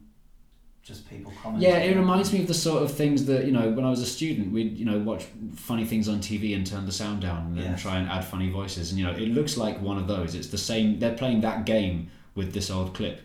just 0.83 1.11
people 1.11 1.33
commenting. 1.43 1.69
Yeah, 1.69 1.79
it 1.79 1.97
reminds 1.97 2.33
me 2.33 2.41
of 2.43 2.47
the 2.47 2.55
sort 2.55 2.85
of 2.85 2.93
things 2.93 3.25
that 3.27 3.45
you 3.47 3.51
know 3.53 3.69
when 3.71 3.85
I 3.85 3.91
was 3.91 4.01
a 4.01 4.07
student, 4.07 4.53
we'd 4.53 4.79
you 4.79 4.85
know 4.85 4.99
watch 5.01 5.25
funny 5.57 5.85
things 5.85 6.09
on 6.09 6.21
TV 6.21 6.55
and 6.55 6.65
turn 6.65 6.87
the 6.87 6.93
sound 6.93 7.23
down 7.23 7.47
and 7.47 7.57
then 7.57 7.73
Yes. 7.73 7.83
try 7.83 7.97
and 7.99 8.09
add 8.09 8.25
funny 8.25 8.49
voices. 8.51 8.91
And 8.91 8.99
you 9.01 9.05
know, 9.05 9.13
it 9.13 9.31
looks 9.31 9.57
like 9.57 9.81
one 9.83 9.99
of 9.99 10.07
those. 10.07 10.37
It's 10.37 10.49
the 10.49 10.59
same. 10.59 11.01
They're 11.01 11.17
playing 11.17 11.41
that 11.41 11.67
game 11.67 12.11
with 12.37 12.53
this 12.53 12.71
old 12.71 12.95
clip, 12.95 13.21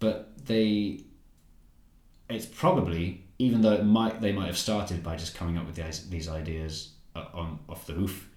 but 0.00 0.32
they. 0.46 1.00
It's 2.28 2.44
probably 2.46 3.22
even 3.38 3.60
though 3.62 3.72
it 3.72 3.84
might 3.84 4.20
they 4.20 4.32
might 4.32 4.46
have 4.46 4.58
started 4.58 5.02
by 5.02 5.16
just 5.16 5.34
coming 5.34 5.58
up 5.58 5.66
with 5.66 5.76
these 5.76 6.08
these 6.08 6.28
ideas 6.28 6.90
uh, 7.14 7.24
on 7.34 7.58
off 7.68 7.86
the 7.86 7.92
hoof. 7.92 8.28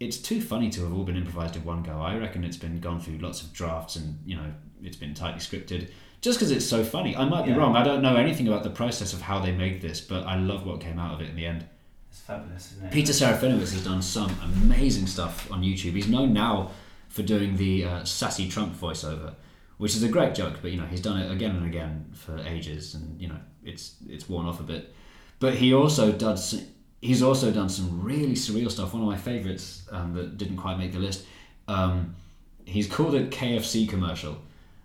It's 0.00 0.16
too 0.18 0.40
funny 0.40 0.68
to 0.70 0.82
have 0.82 0.92
all 0.92 1.04
been 1.04 1.16
improvised 1.16 1.54
in 1.54 1.64
one 1.64 1.82
go. 1.84 2.00
I 2.00 2.16
reckon 2.16 2.42
it's 2.42 2.56
been 2.56 2.80
gone 2.80 3.00
through 3.00 3.18
lots 3.18 3.40
of 3.42 3.52
drafts 3.52 3.94
and 3.96 4.18
you 4.26 4.36
know 4.36 4.52
it's 4.82 4.96
been 4.96 5.14
tightly 5.14 5.40
scripted 5.40 5.90
just 6.20 6.38
because 6.38 6.50
it's 6.50 6.64
so 6.66 6.82
funny. 6.84 7.16
I 7.16 7.24
might 7.24 7.44
be 7.44 7.50
Yeah. 7.52 7.58
wrong. 7.58 7.76
I 7.76 7.82
don't 7.84 8.02
know 8.02 8.16
anything 8.16 8.48
about 8.48 8.62
the 8.64 8.70
process 8.70 9.12
of 9.12 9.22
how 9.22 9.38
they 9.40 9.52
made 9.52 9.80
this, 9.80 10.00
but 10.00 10.24
I 10.26 10.36
love 10.36 10.64
what 10.66 10.80
came 10.80 10.98
out 10.98 11.14
of 11.14 11.20
it 11.20 11.28
in 11.30 11.36
the 11.36 11.46
end. 11.46 11.64
It's 12.10 12.20
fabulous, 12.20 12.72
isn't 12.72 12.86
it? 12.86 12.92
Peter 12.92 13.12
Serafinowicz 13.12 13.72
has 13.72 13.84
done 13.84 14.02
some 14.02 14.30
amazing 14.42 15.06
stuff 15.06 15.50
on 15.50 15.62
YouTube. 15.62 15.92
He's 15.92 16.08
known 16.08 16.32
now 16.32 16.70
for 17.08 17.22
doing 17.22 17.56
the 17.56 17.84
uh, 17.84 18.04
sassy 18.04 18.48
Trump 18.48 18.78
voiceover, 18.78 19.34
which 19.78 19.94
is 19.96 20.02
a 20.02 20.08
great 20.08 20.34
joke, 20.34 20.58
but 20.62 20.70
you 20.72 20.76
know 20.80 20.86
he's 20.86 21.00
done 21.00 21.20
it 21.20 21.30
again 21.30 21.54
and 21.56 21.66
again 21.66 22.06
for 22.12 22.38
ages, 22.40 22.94
and 22.94 23.20
you 23.20 23.28
know 23.28 23.38
it's 23.64 23.96
it's 24.08 24.28
worn 24.28 24.46
off 24.46 24.60
a 24.60 24.64
bit. 24.64 24.94
But 25.38 25.54
he 25.54 25.74
also 25.74 26.12
does 26.12 26.62
he's 27.00 27.22
also 27.22 27.50
done 27.50 27.68
some 27.68 28.02
really 28.02 28.34
surreal 28.34 28.70
stuff. 28.70 28.94
One 28.94 29.02
of 29.02 29.08
my 29.08 29.16
favourites 29.16 29.86
um, 29.90 30.14
that 30.14 30.38
didn't 30.38 30.56
quite 30.56 30.78
make 30.78 30.92
the 30.92 30.98
list. 30.98 31.26
Um, 31.68 32.14
he's 32.64 32.86
called 32.86 33.14
it 33.14 33.30
KFC 33.30 33.88
commercial, 33.88 34.38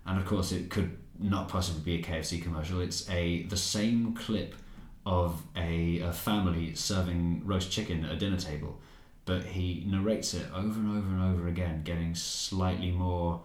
and 0.06 0.18
of 0.18 0.26
course 0.26 0.52
it 0.52 0.70
could 0.70 0.96
not 1.18 1.48
possibly 1.48 1.80
be 1.82 2.02
a 2.02 2.04
KFC 2.04 2.42
commercial. 2.42 2.80
It's 2.80 3.08
a 3.10 3.44
the 3.44 3.56
same 3.56 4.14
clip 4.14 4.54
of 5.06 5.42
a, 5.56 6.00
a 6.00 6.12
family 6.12 6.74
serving 6.74 7.42
roast 7.44 7.70
chicken 7.70 8.04
at 8.04 8.12
a 8.12 8.16
dinner 8.16 8.36
table, 8.36 8.78
but 9.24 9.42
he 9.42 9.84
narrates 9.86 10.34
it 10.34 10.46
over 10.54 10.78
and 10.78 10.98
over 10.98 11.08
and 11.08 11.22
over 11.22 11.48
again, 11.48 11.82
getting 11.82 12.14
slightly 12.14 12.90
more 12.90 13.42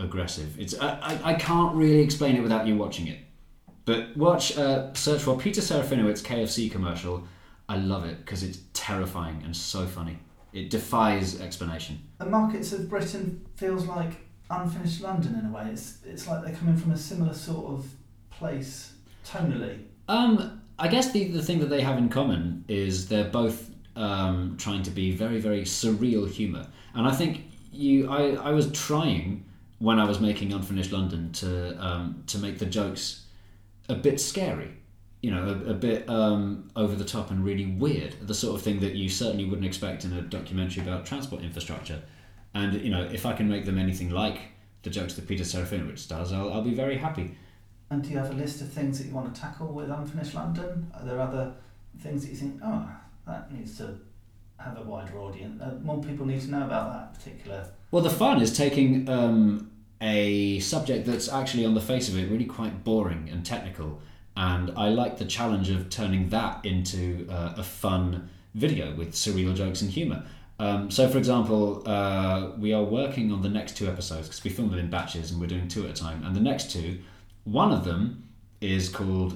aggressive. 0.00 0.58
It's 0.58 0.78
I, 0.78 0.98
I, 1.00 1.30
I 1.32 1.34
can't 1.34 1.74
really 1.74 2.00
explain 2.00 2.36
it 2.36 2.42
without 2.42 2.66
you 2.66 2.76
watching 2.76 3.08
it. 3.08 3.18
But 3.86 4.16
watch, 4.16 4.58
uh, 4.58 4.92
search 4.92 5.22
for 5.22 5.38
Peter 5.38 5.60
Serafinowicz 5.60 6.22
KFC 6.22 6.70
commercial. 6.70 7.26
I 7.68 7.78
love 7.78 8.04
it 8.04 8.18
because 8.18 8.42
it's 8.42 8.58
terrifying 8.74 9.42
and 9.44 9.56
so 9.56 9.86
funny. 9.86 10.18
It 10.52 10.70
defies 10.70 11.40
explanation. 11.40 12.02
The 12.18 12.26
markets 12.26 12.72
of 12.72 12.90
Britain 12.90 13.46
feels 13.54 13.86
like 13.86 14.12
unfinished 14.50 15.00
London 15.02 15.38
in 15.38 15.46
a 15.46 15.52
way. 15.52 15.68
It's 15.70 15.98
it's 16.04 16.26
like 16.26 16.44
they're 16.44 16.54
coming 16.54 16.76
from 16.76 16.92
a 16.92 16.96
similar 16.96 17.32
sort 17.32 17.66
of 17.66 17.86
place 18.30 18.92
tonally. 19.24 19.82
Um, 20.08 20.62
I 20.78 20.88
guess 20.88 21.12
the, 21.12 21.28
the 21.28 21.42
thing 21.42 21.60
that 21.60 21.70
they 21.70 21.80
have 21.80 21.98
in 21.98 22.08
common 22.08 22.64
is 22.68 23.08
they're 23.08 23.30
both 23.30 23.70
um, 23.94 24.56
trying 24.58 24.82
to 24.82 24.90
be 24.90 25.12
very, 25.12 25.40
very 25.40 25.62
surreal 25.62 26.30
humour. 26.30 26.66
And 26.94 27.06
I 27.06 27.12
think 27.12 27.42
you, 27.72 28.08
I, 28.10 28.30
I 28.34 28.50
was 28.50 28.70
trying 28.72 29.44
when 29.78 29.98
I 29.98 30.04
was 30.04 30.20
making 30.20 30.52
Unfinished 30.52 30.92
London 30.92 31.32
to 31.32 31.76
um, 31.84 32.22
to 32.28 32.38
make 32.38 32.58
the 32.58 32.66
jokes 32.66 33.25
a 33.88 33.94
bit 33.94 34.20
scary, 34.20 34.70
you 35.20 35.30
know, 35.30 35.46
a, 35.48 35.70
a 35.70 35.74
bit 35.74 36.08
um, 36.08 36.70
over 36.76 36.94
the 36.94 37.04
top 37.04 37.30
and 37.30 37.44
really 37.44 37.66
weird. 37.66 38.14
The 38.22 38.34
sort 38.34 38.56
of 38.56 38.62
thing 38.62 38.80
that 38.80 38.94
you 38.94 39.08
certainly 39.08 39.44
wouldn't 39.44 39.66
expect 39.66 40.04
in 40.04 40.12
a 40.12 40.22
documentary 40.22 40.82
about 40.82 41.06
transport 41.06 41.42
infrastructure. 41.42 42.02
And 42.54 42.80
you 42.82 42.90
know, 42.90 43.02
if 43.02 43.26
I 43.26 43.32
can 43.32 43.48
make 43.48 43.64
them 43.64 43.78
anything 43.78 44.10
like 44.10 44.38
the 44.82 44.90
jokes 44.90 45.14
that 45.14 45.26
Peter 45.28 45.44
Serafinowicz 45.44 46.08
does, 46.08 46.32
I'll, 46.32 46.52
I'll 46.52 46.62
be 46.62 46.74
very 46.74 46.96
happy. 46.96 47.36
And 47.90 48.02
do 48.02 48.10
you 48.10 48.18
have 48.18 48.30
a 48.30 48.34
list 48.34 48.60
of 48.62 48.72
things 48.72 48.98
that 48.98 49.06
you 49.06 49.14
want 49.14 49.32
to 49.32 49.40
tackle 49.40 49.68
with 49.68 49.90
Unfinished 49.90 50.34
London? 50.34 50.90
Are 50.94 51.04
there 51.04 51.20
other 51.20 51.54
things 52.00 52.22
that 52.22 52.30
you 52.30 52.36
think, 52.36 52.60
oh, 52.64 52.88
that 53.26 53.52
needs 53.52 53.78
to 53.78 53.98
have 54.58 54.76
a 54.78 54.82
wider 54.82 55.18
audience? 55.18 55.62
Uh, 55.62 55.74
more 55.82 56.02
people 56.02 56.26
need 56.26 56.40
to 56.40 56.50
know 56.50 56.64
about 56.64 56.92
that 56.92 57.14
particular. 57.14 57.68
Well, 57.90 58.02
the 58.02 58.10
fun 58.10 58.42
is 58.42 58.56
taking 58.56 59.08
um, 59.08 59.70
a 60.00 60.60
subject 60.60 61.06
that's 61.06 61.28
actually 61.28 61.64
on 61.64 61.74
the 61.74 61.80
face 61.80 62.08
of 62.08 62.18
it 62.18 62.30
really 62.30 62.44
quite 62.44 62.84
boring 62.84 63.28
and 63.30 63.44
technical, 63.44 64.00
and 64.36 64.70
I 64.76 64.88
like 64.88 65.18
the 65.18 65.24
challenge 65.24 65.70
of 65.70 65.88
turning 65.88 66.28
that 66.30 66.64
into 66.64 67.26
uh, 67.30 67.54
a 67.56 67.62
fun 67.62 68.28
video 68.54 68.94
with 68.94 69.12
surreal 69.12 69.54
jokes 69.54 69.82
and 69.82 69.90
humour. 69.90 70.24
Um, 70.58 70.90
so, 70.90 71.08
for 71.08 71.18
example, 71.18 71.82
uh, 71.86 72.52
we 72.58 72.72
are 72.72 72.82
working 72.82 73.30
on 73.32 73.42
the 73.42 73.48
next 73.48 73.76
two 73.76 73.86
episodes 73.88 74.28
because 74.28 74.42
we 74.42 74.50
film 74.50 74.70
them 74.70 74.78
in 74.78 74.90
batches 74.90 75.30
and 75.30 75.40
we're 75.40 75.46
doing 75.46 75.68
two 75.68 75.84
at 75.84 75.90
a 75.90 75.92
time. 75.92 76.24
And 76.24 76.34
the 76.34 76.40
next 76.40 76.70
two, 76.70 76.98
one 77.44 77.72
of 77.72 77.84
them 77.84 78.28
is 78.60 78.88
called, 78.88 79.34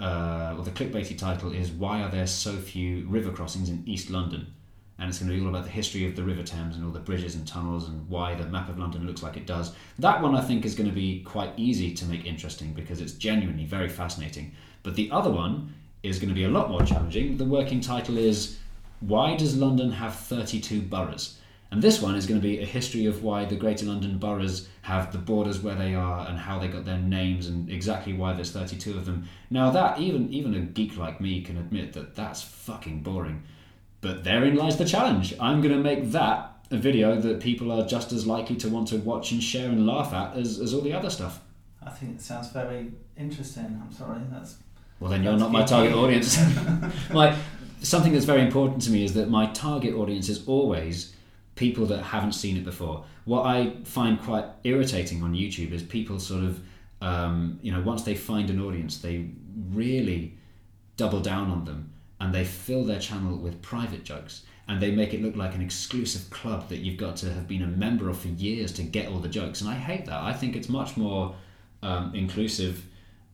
uh, 0.00 0.52
well, 0.54 0.62
the 0.62 0.70
clickbaity 0.70 1.16
title 1.18 1.52
is 1.52 1.70
Why 1.70 2.02
Are 2.02 2.10
There 2.10 2.26
So 2.26 2.56
Few 2.56 3.06
River 3.06 3.30
Crossings 3.30 3.68
in 3.68 3.82
East 3.86 4.08
London? 4.10 4.54
And 5.02 5.08
it's 5.08 5.18
going 5.18 5.32
to 5.32 5.36
be 5.36 5.42
all 5.42 5.48
about 5.48 5.64
the 5.64 5.70
history 5.70 6.06
of 6.06 6.14
the 6.14 6.22
River 6.22 6.44
Thames 6.44 6.76
and 6.76 6.84
all 6.84 6.92
the 6.92 7.00
bridges 7.00 7.34
and 7.34 7.44
tunnels 7.44 7.88
and 7.88 8.08
why 8.08 8.36
the 8.36 8.46
map 8.46 8.68
of 8.68 8.78
London 8.78 9.04
looks 9.04 9.20
like 9.20 9.36
it 9.36 9.48
does. 9.48 9.72
That 9.98 10.22
one 10.22 10.36
I 10.36 10.40
think 10.40 10.64
is 10.64 10.76
going 10.76 10.88
to 10.88 10.94
be 10.94 11.24
quite 11.24 11.52
easy 11.56 11.92
to 11.92 12.04
make 12.04 12.24
interesting 12.24 12.72
because 12.72 13.00
it's 13.00 13.14
genuinely 13.14 13.64
very 13.64 13.88
fascinating. 13.88 14.52
But 14.84 14.94
the 14.94 15.10
other 15.10 15.28
one 15.28 15.74
is 16.04 16.20
going 16.20 16.28
to 16.28 16.36
be 16.36 16.44
a 16.44 16.48
lot 16.48 16.70
more 16.70 16.84
challenging. 16.84 17.36
The 17.36 17.44
working 17.44 17.80
title 17.80 18.16
is 18.16 18.60
why 19.00 19.34
does 19.34 19.56
London 19.56 19.90
have 19.90 20.14
32 20.14 20.82
boroughs? 20.82 21.36
And 21.72 21.82
this 21.82 22.00
one 22.00 22.14
is 22.14 22.26
going 22.26 22.40
to 22.40 22.46
be 22.46 22.60
a 22.60 22.64
history 22.64 23.06
of 23.06 23.24
why 23.24 23.44
the 23.44 23.56
Greater 23.56 23.86
London 23.86 24.18
boroughs 24.18 24.68
have 24.82 25.10
the 25.10 25.18
borders 25.18 25.62
where 25.62 25.74
they 25.74 25.96
are 25.96 26.28
and 26.28 26.38
how 26.38 26.60
they 26.60 26.68
got 26.68 26.84
their 26.84 26.98
names 26.98 27.48
and 27.48 27.68
exactly 27.68 28.12
why 28.12 28.34
there's 28.34 28.52
32 28.52 28.96
of 28.96 29.04
them. 29.04 29.28
Now 29.50 29.70
that 29.70 29.98
even 29.98 30.32
even 30.32 30.54
a 30.54 30.60
geek 30.60 30.96
like 30.96 31.20
me 31.20 31.42
can 31.42 31.56
admit 31.56 31.92
that 31.94 32.14
that's 32.14 32.40
fucking 32.40 33.02
boring. 33.02 33.42
But 34.02 34.24
therein 34.24 34.56
lies 34.56 34.76
the 34.76 34.84
challenge. 34.84 35.32
I'm 35.40 35.62
going 35.62 35.74
to 35.74 35.80
make 35.80 36.10
that 36.10 36.52
a 36.70 36.76
video 36.76 37.18
that 37.20 37.40
people 37.40 37.70
are 37.70 37.86
just 37.86 38.12
as 38.12 38.26
likely 38.26 38.56
to 38.56 38.68
want 38.68 38.88
to 38.88 38.96
watch 38.98 39.30
and 39.30 39.42
share 39.42 39.68
and 39.68 39.86
laugh 39.86 40.12
at 40.12 40.36
as, 40.36 40.58
as 40.58 40.74
all 40.74 40.80
the 40.80 40.92
other 40.92 41.08
stuff. 41.08 41.40
I 41.84 41.90
think 41.90 42.16
it 42.16 42.20
sounds 42.20 42.50
very 42.50 42.92
interesting. 43.16 43.80
I'm 43.82 43.92
sorry, 43.92 44.20
that's. 44.30 44.56
Well, 44.98 45.10
then 45.10 45.22
you're 45.22 45.36
not 45.36 45.52
my 45.52 45.62
target 45.62 45.94
audience. 45.94 46.36
my 47.12 47.36
something 47.80 48.12
that's 48.12 48.24
very 48.24 48.42
important 48.42 48.82
to 48.82 48.90
me 48.90 49.04
is 49.04 49.14
that 49.14 49.28
my 49.28 49.46
target 49.46 49.94
audience 49.94 50.28
is 50.28 50.46
always 50.48 51.14
people 51.54 51.86
that 51.86 52.02
haven't 52.02 52.32
seen 52.32 52.56
it 52.56 52.64
before. 52.64 53.04
What 53.24 53.46
I 53.46 53.76
find 53.84 54.20
quite 54.20 54.46
irritating 54.64 55.22
on 55.22 55.34
YouTube 55.34 55.70
is 55.70 55.82
people 55.82 56.18
sort 56.18 56.42
of, 56.42 56.60
um, 57.00 57.60
you 57.62 57.70
know, 57.70 57.80
once 57.82 58.02
they 58.02 58.16
find 58.16 58.50
an 58.50 58.60
audience, 58.60 58.98
they 58.98 59.30
really 59.70 60.34
double 60.96 61.20
down 61.20 61.50
on 61.50 61.64
them 61.64 61.91
and 62.22 62.32
they 62.32 62.44
fill 62.44 62.84
their 62.84 63.00
channel 63.00 63.36
with 63.36 63.60
private 63.62 64.04
jokes 64.04 64.44
and 64.68 64.80
they 64.80 64.92
make 64.92 65.12
it 65.12 65.20
look 65.20 65.34
like 65.34 65.56
an 65.56 65.60
exclusive 65.60 66.30
club 66.30 66.68
that 66.68 66.78
you've 66.78 66.96
got 66.96 67.16
to 67.16 67.32
have 67.32 67.48
been 67.48 67.62
a 67.62 67.66
member 67.66 68.08
of 68.08 68.16
for 68.16 68.28
years 68.28 68.70
to 68.72 68.84
get 68.84 69.08
all 69.08 69.18
the 69.18 69.28
jokes. 69.28 69.60
And 69.60 69.68
I 69.68 69.74
hate 69.74 70.06
that. 70.06 70.22
I 70.22 70.32
think 70.32 70.54
it's 70.54 70.68
much 70.68 70.96
more 70.96 71.34
um, 71.82 72.14
inclusive 72.14 72.86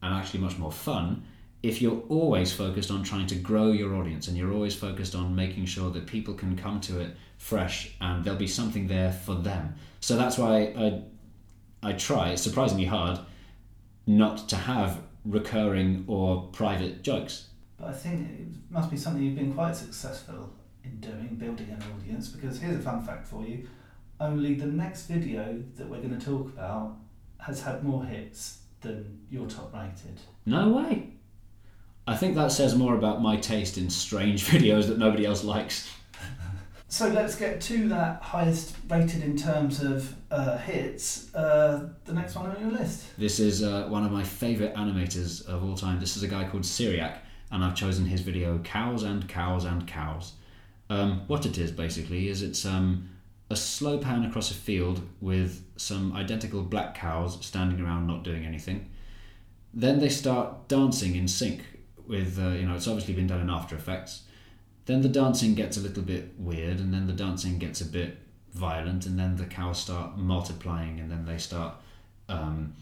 and 0.02 0.14
actually 0.14 0.40
much 0.40 0.56
more 0.56 0.72
fun 0.72 1.22
if 1.62 1.82
you're 1.82 2.00
always 2.08 2.50
focused 2.50 2.90
on 2.90 3.02
trying 3.02 3.26
to 3.26 3.34
grow 3.34 3.72
your 3.72 3.94
audience 3.94 4.26
and 4.26 4.38
you're 4.38 4.54
always 4.54 4.74
focused 4.74 5.14
on 5.14 5.34
making 5.34 5.66
sure 5.66 5.90
that 5.90 6.06
people 6.06 6.32
can 6.32 6.56
come 6.56 6.80
to 6.80 6.98
it 6.98 7.14
fresh 7.36 7.94
and 8.00 8.24
there'll 8.24 8.38
be 8.38 8.46
something 8.46 8.86
there 8.86 9.12
for 9.12 9.34
them. 9.34 9.74
So 10.00 10.16
that's 10.16 10.38
why 10.38 10.72
I, 10.78 11.02
I 11.82 11.92
try, 11.92 12.30
it's 12.30 12.42
surprisingly 12.42 12.86
hard, 12.86 13.18
not 14.06 14.48
to 14.48 14.56
have 14.56 15.02
recurring 15.26 16.04
or 16.06 16.44
private 16.52 17.02
jokes. 17.02 17.47
But 17.78 17.90
I 17.90 17.92
think 17.92 18.28
it 18.28 18.46
must 18.70 18.90
be 18.90 18.96
something 18.96 19.22
you've 19.22 19.36
been 19.36 19.54
quite 19.54 19.76
successful 19.76 20.52
in 20.84 20.98
doing, 21.00 21.36
building 21.38 21.68
an 21.70 21.82
audience, 21.94 22.28
because 22.28 22.58
here's 22.58 22.76
a 22.76 22.80
fun 22.80 23.02
fact 23.02 23.26
for 23.26 23.44
you. 23.44 23.68
Only 24.20 24.54
the 24.54 24.66
next 24.66 25.06
video 25.06 25.62
that 25.76 25.88
we're 25.88 25.98
going 26.00 26.18
to 26.18 26.24
talk 26.24 26.48
about 26.48 26.96
has 27.38 27.62
had 27.62 27.84
more 27.84 28.04
hits 28.04 28.62
than 28.80 29.20
your 29.30 29.46
top 29.46 29.72
rated. 29.72 30.20
No 30.44 30.70
way. 30.70 31.10
I 32.06 32.16
think 32.16 32.34
that 32.36 32.50
says 32.50 32.74
more 32.74 32.94
about 32.94 33.20
my 33.20 33.36
taste 33.36 33.78
in 33.78 33.90
strange 33.90 34.44
videos 34.48 34.88
that 34.88 34.98
nobody 34.98 35.24
else 35.24 35.44
likes. 35.44 35.88
So 36.90 37.06
let's 37.08 37.36
get 37.36 37.60
to 37.60 37.86
that 37.90 38.22
highest 38.22 38.74
rated 38.88 39.22
in 39.22 39.36
terms 39.36 39.82
of 39.82 40.14
uh, 40.30 40.56
hits. 40.56 41.32
Uh, 41.34 41.90
the 42.06 42.14
next 42.14 42.34
one 42.34 42.46
on 42.50 42.58
your 42.62 42.70
list. 42.70 43.04
This 43.18 43.40
is 43.40 43.62
uh, 43.62 43.88
one 43.88 44.06
of 44.06 44.10
my 44.10 44.24
favourite 44.24 44.74
animators 44.74 45.46
of 45.46 45.62
all 45.62 45.76
time. 45.76 46.00
This 46.00 46.16
is 46.16 46.22
a 46.22 46.26
guy 46.28 46.48
called 46.48 46.62
Cyriak, 46.62 47.18
and 47.50 47.64
I've 47.64 47.74
chosen 47.74 48.06
his 48.06 48.20
video 48.20 48.58
Cows 48.58 49.02
and 49.02 49.28
Cows 49.28 49.64
and 49.64 49.86
Cows. 49.86 50.32
Um, 50.90 51.22
what 51.26 51.46
it 51.46 51.58
is 51.58 51.70
basically 51.70 52.28
is 52.28 52.42
it's 52.42 52.64
um, 52.64 53.10
a 53.50 53.56
slow 53.56 53.98
pan 53.98 54.24
across 54.24 54.50
a 54.50 54.54
field 54.54 55.00
with 55.20 55.64
some 55.76 56.12
identical 56.12 56.62
black 56.62 56.94
cows 56.94 57.44
standing 57.44 57.84
around 57.84 58.06
not 58.06 58.22
doing 58.24 58.44
anything. 58.44 58.90
Then 59.72 59.98
they 59.98 60.08
start 60.08 60.68
dancing 60.68 61.14
in 61.14 61.28
sync 61.28 61.62
with 62.06 62.38
uh, 62.38 62.48
you 62.48 62.66
know 62.66 62.74
it's 62.74 62.88
obviously 62.88 63.14
been 63.14 63.26
done 63.26 63.40
in 63.40 63.50
After 63.50 63.76
Effects. 63.76 64.22
Then 64.86 65.02
the 65.02 65.08
dancing 65.08 65.54
gets 65.54 65.76
a 65.76 65.80
little 65.80 66.02
bit 66.02 66.32
weird, 66.38 66.80
and 66.80 66.92
then 66.92 67.06
the 67.06 67.12
dancing 67.12 67.58
gets 67.58 67.82
a 67.82 67.84
bit 67.84 68.16
violent, 68.54 69.04
and 69.04 69.18
then 69.18 69.36
the 69.36 69.44
cows 69.44 69.78
start 69.78 70.16
multiplying, 70.16 70.98
and 70.98 71.10
then 71.10 71.26
they 71.26 71.36
start 71.36 71.74
um, 72.30 72.74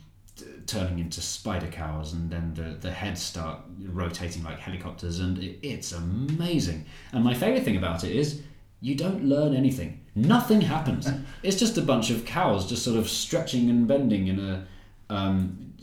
turning 0.67 0.99
into 0.99 1.21
spider 1.21 1.69
cows, 1.69 2.13
and 2.13 2.31
then 2.31 2.55
the 2.55 2.77
the 2.81 2.91
heads 2.91 3.23
start 3.23 3.61
rotating 3.81 4.43
like 4.45 4.59
helicopters, 4.59 5.21
and 5.21 5.39
it, 5.39 5.59
it's 5.63 5.93
amazing. 5.93 6.87
And 7.13 7.25
my 7.25 7.35
favorite 7.35 7.65
thing 7.65 7.77
about 7.77 8.05
it 8.05 8.15
is 8.15 8.43
you 8.81 8.95
don't 8.95 9.25
learn 9.25 9.55
anything. 9.55 10.01
Nothing 10.15 10.61
happens. 10.61 11.09
it's 11.43 11.59
just 11.59 11.79
a 11.79 11.83
bunch 11.83 12.11
of 12.11 12.25
cows 12.25 12.69
just 12.69 12.85
sort 12.85 12.99
of 12.99 13.09
stretching 13.09 13.71
and 13.71 13.87
bending 13.89 14.29
in 14.29 14.39
a 14.39 14.67
um, 15.09 15.75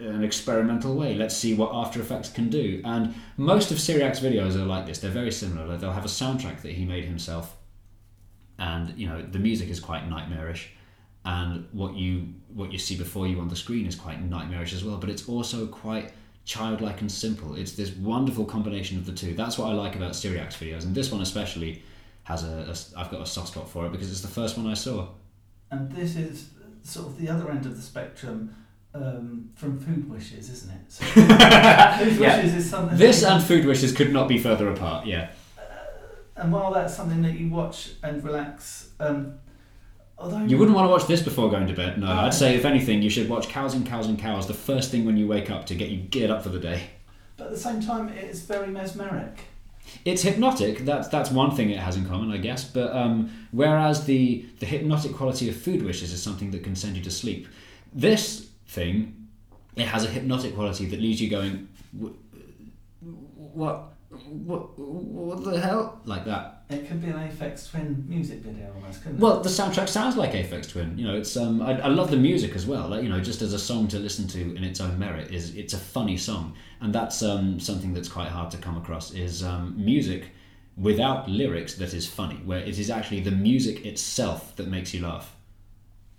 an 0.00 0.24
experimental 0.24 0.94
way. 0.94 1.14
Let's 1.14 1.36
see 1.36 1.54
what 1.54 1.70
After 1.72 2.00
Effects 2.00 2.30
can 2.30 2.48
do. 2.48 2.80
And 2.84 3.14
most 3.36 3.70
of 3.70 3.78
Cyriak's 3.78 4.20
videos 4.20 4.54
are 4.54 4.64
like 4.64 4.86
this. 4.86 5.00
They're 5.00 5.10
very 5.10 5.32
similar. 5.32 5.76
They'll 5.76 5.92
have 5.92 6.04
a 6.04 6.08
soundtrack 6.08 6.62
that 6.62 6.72
he 6.72 6.84
made 6.84 7.04
himself, 7.04 7.56
and 8.58 8.96
you 8.98 9.08
know 9.08 9.22
the 9.22 9.38
music 9.38 9.68
is 9.68 9.80
quite 9.80 10.08
nightmarish, 10.08 10.72
and 11.24 11.66
what 11.72 11.94
you 11.94 12.28
what 12.54 12.72
you 12.72 12.78
see 12.78 12.96
before 12.96 13.26
you 13.26 13.40
on 13.40 13.48
the 13.48 13.56
screen 13.56 13.86
is 13.86 13.94
quite 13.94 14.22
nightmarish 14.22 14.72
as 14.72 14.84
well. 14.84 14.96
But 14.96 15.10
it's 15.10 15.28
also 15.28 15.66
quite 15.66 16.12
childlike 16.44 17.00
and 17.00 17.10
simple. 17.12 17.54
It's 17.54 17.72
this 17.72 17.92
wonderful 17.92 18.44
combination 18.44 18.96
of 18.98 19.04
the 19.06 19.12
two. 19.12 19.34
That's 19.34 19.58
what 19.58 19.68
I 19.68 19.74
like 19.74 19.96
about 19.96 20.12
Cyriak's 20.12 20.56
videos, 20.56 20.84
and 20.84 20.94
this 20.94 21.10
one 21.12 21.20
especially 21.20 21.82
has 22.24 22.44
a, 22.44 22.72
a. 22.96 23.00
I've 23.00 23.10
got 23.10 23.20
a 23.20 23.26
soft 23.26 23.48
spot 23.48 23.68
for 23.68 23.86
it 23.86 23.92
because 23.92 24.10
it's 24.10 24.20
the 24.22 24.28
first 24.28 24.56
one 24.56 24.66
I 24.66 24.74
saw. 24.74 25.08
And 25.70 25.90
this 25.92 26.16
is 26.16 26.48
sort 26.82 27.08
of 27.08 27.18
the 27.18 27.28
other 27.28 27.50
end 27.50 27.66
of 27.66 27.76
the 27.76 27.82
spectrum 27.82 28.54
um, 28.94 29.50
from 29.54 29.78
Food 29.78 30.08
Wishes, 30.10 30.48
isn't 30.50 30.70
it? 30.72 30.80
So, 30.90 31.04
food 31.04 31.28
Yeah. 32.20 32.36
Wishes 32.36 32.54
is 32.54 32.70
something. 32.70 32.96
This 32.96 33.22
and 33.22 33.42
Food 33.42 33.66
Wishes 33.66 33.92
could 33.92 34.12
not 34.12 34.28
be 34.28 34.38
further 34.38 34.70
apart. 34.70 35.06
Yeah. 35.06 35.30
and 36.36 36.52
while 36.52 36.72
that's 36.72 36.96
something 36.96 37.20
that 37.22 37.38
you 37.38 37.50
watch 37.50 37.90
and 38.02 38.22
relax, 38.24 38.90
um, 39.00 39.34
although 40.18 40.44
You 40.44 40.58
wouldn't 40.58 40.76
want 40.76 40.86
to 40.86 40.90
watch 40.90 41.06
this 41.06 41.22
before 41.22 41.50
going 41.50 41.66
to 41.66 41.74
bed. 41.74 41.98
No. 41.98 42.06
I'd 42.06 42.34
say 42.34 42.54
if 42.54 42.64
anything, 42.64 43.02
you 43.02 43.10
should 43.10 43.28
watch 43.28 43.48
Cows 43.48 43.74
and 43.74 43.86
Cows 43.86 44.06
and 44.06 44.18
Cows 44.18 44.46
the 44.46 44.54
first 44.54 44.90
thing 44.90 45.04
when 45.04 45.16
you 45.16 45.26
wake 45.26 45.50
up 45.50 45.66
to 45.66 45.74
get 45.74 45.88
you 45.90 45.98
geared 45.98 46.30
up 46.30 46.42
for 46.42 46.48
the 46.50 46.58
day. 46.58 46.82
but 47.36 47.46
at 47.46 47.50
the 47.52 47.58
same 47.58 47.80
time, 47.80 48.08
it's 48.08 48.40
very 48.40 48.68
mesmeric. 48.68 49.38
It's 50.04 50.22
hypnotic. 50.22 50.84
That's 50.84 51.08
that's 51.08 51.30
one 51.30 51.56
thing 51.56 51.70
it 51.70 51.78
has 51.78 51.96
in 51.96 52.06
common, 52.06 52.30
I 52.30 52.36
guess. 52.36 52.62
But 52.64 52.94
um, 52.94 53.30
whereas 53.52 54.04
the 54.04 54.44
the 54.60 54.66
hypnotic 54.66 55.14
quality 55.14 55.48
of 55.48 55.56
food 55.56 55.82
wishes 55.82 56.12
is 56.12 56.22
something 56.22 56.50
that 56.50 56.62
can 56.62 56.76
send 56.76 56.96
you 56.96 57.02
to 57.04 57.10
sleep, 57.10 57.48
this 57.94 58.50
thing 58.66 59.14
it 59.78 59.86
has 59.86 60.04
a 60.04 60.08
hypnotic 60.08 60.54
quality 60.54 60.86
that 60.86 61.00
leaves 61.00 61.20
you 61.20 61.30
going, 61.30 61.68
what, 63.36 63.92
what, 64.26 64.78
what 64.78 65.44
the 65.44 65.60
hell, 65.60 66.00
like 66.04 66.24
that. 66.24 66.57
It 66.70 66.86
could 66.86 67.00
be 67.00 67.08
an 67.08 67.14
Aphex 67.14 67.70
Twin 67.70 68.04
music 68.06 68.40
video 68.40 68.70
almost, 68.74 69.02
couldn't 69.02 69.18
it? 69.18 69.22
Well, 69.22 69.40
the 69.40 69.48
soundtrack 69.48 69.88
sounds 69.88 70.16
like 70.16 70.32
Aphex 70.32 70.70
Twin. 70.70 70.98
You 70.98 71.06
know, 71.06 71.16
it's 71.16 71.34
um, 71.34 71.62
I, 71.62 71.80
I 71.80 71.88
love 71.88 72.10
the 72.10 72.18
music 72.18 72.54
as 72.54 72.66
well. 72.66 72.88
Like 72.88 73.02
you 73.02 73.08
know, 73.08 73.20
just 73.20 73.40
as 73.40 73.54
a 73.54 73.58
song 73.58 73.88
to 73.88 73.98
listen 73.98 74.28
to 74.28 74.54
in 74.54 74.62
its 74.62 74.80
own 74.80 74.98
merit 74.98 75.32
is 75.32 75.54
it's 75.54 75.72
a 75.72 75.78
funny 75.78 76.18
song, 76.18 76.54
and 76.80 76.94
that's 76.94 77.22
um, 77.22 77.58
something 77.58 77.94
that's 77.94 78.08
quite 78.08 78.28
hard 78.28 78.50
to 78.50 78.58
come 78.58 78.76
across. 78.76 79.12
Is 79.14 79.42
um, 79.42 79.74
music 79.82 80.30
without 80.76 81.28
lyrics 81.28 81.74
that 81.76 81.94
is 81.94 82.06
funny, 82.06 82.36
where 82.44 82.60
it 82.60 82.78
is 82.78 82.90
actually 82.90 83.20
the 83.20 83.30
music 83.30 83.86
itself 83.86 84.54
that 84.56 84.68
makes 84.68 84.92
you 84.92 85.02
laugh. 85.02 85.34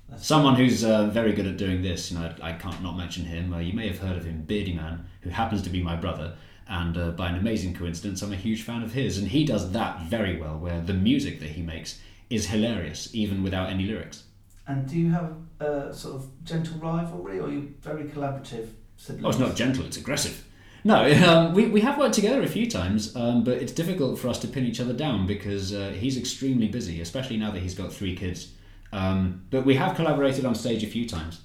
That's 0.09 0.25
Someone 0.25 0.55
who's 0.55 0.83
uh, 0.83 1.05
very 1.07 1.33
good 1.33 1.45
at 1.45 1.57
doing 1.57 1.83
this, 1.83 2.11
you 2.11 2.17
know, 2.17 2.33
I 2.41 2.53
can't 2.53 2.81
not 2.81 2.97
mention 2.97 3.25
him. 3.25 3.53
Uh, 3.53 3.59
you 3.59 3.73
may 3.73 3.87
have 3.87 3.99
heard 3.99 4.17
of 4.17 4.25
him, 4.25 4.43
Beardyman, 4.47 5.01
who 5.21 5.29
happens 5.29 5.61
to 5.61 5.69
be 5.69 5.83
my 5.83 5.95
brother, 5.95 6.35
and 6.69 6.97
uh, 6.97 7.11
by 7.11 7.29
an 7.29 7.35
amazing 7.35 7.73
coincidence, 7.73 8.21
I'm 8.21 8.31
a 8.31 8.37
huge 8.37 8.61
fan 8.61 8.83
of 8.83 8.93
his, 8.93 9.17
and 9.17 9.27
he 9.27 9.43
does 9.43 9.71
that 9.71 10.03
very 10.03 10.39
well, 10.39 10.57
where 10.57 10.79
the 10.79 10.93
music 10.93 11.39
that 11.39 11.49
he 11.49 11.63
makes 11.63 11.99
is 12.29 12.47
hilarious, 12.47 13.09
even 13.13 13.41
without 13.41 13.69
any 13.69 13.85
lyrics. 13.85 14.23
And 14.67 14.87
do 14.87 14.97
you 14.97 15.09
have 15.09 15.33
a 15.59 15.91
sort 15.91 16.15
of 16.15 16.43
gentle 16.43 16.77
rivalry, 16.77 17.39
or 17.39 17.47
are 17.47 17.51
you 17.51 17.73
very 17.81 18.03
collaborative 18.03 18.69
siblings? 18.97 19.25
Oh, 19.25 19.29
it's 19.29 19.39
not 19.39 19.55
gentle; 19.55 19.83
it's 19.83 19.97
aggressive. 19.97 20.45
No, 20.83 21.11
um, 21.27 21.55
we, 21.55 21.65
we 21.65 21.81
have 21.81 21.97
worked 21.97 22.13
together 22.13 22.43
a 22.43 22.47
few 22.47 22.69
times, 22.69 23.15
um, 23.15 23.43
but 23.43 23.57
it's 23.57 23.71
difficult 23.71 24.19
for 24.19 24.27
us 24.27 24.37
to 24.39 24.47
pin 24.47 24.65
each 24.65 24.79
other 24.79 24.93
down 24.93 25.25
because 25.25 25.73
uh, 25.73 25.93
he's 25.97 26.17
extremely 26.17 26.67
busy, 26.67 27.01
especially 27.01 27.37
now 27.37 27.49
that 27.51 27.61
he's 27.61 27.75
got 27.75 27.91
three 27.91 28.15
kids. 28.15 28.51
Um, 28.93 29.43
but 29.49 29.65
we 29.65 29.75
have 29.75 29.95
collaborated 29.95 30.45
on 30.45 30.53
stage 30.53 30.83
a 30.83 30.87
few 30.87 31.07
times. 31.07 31.41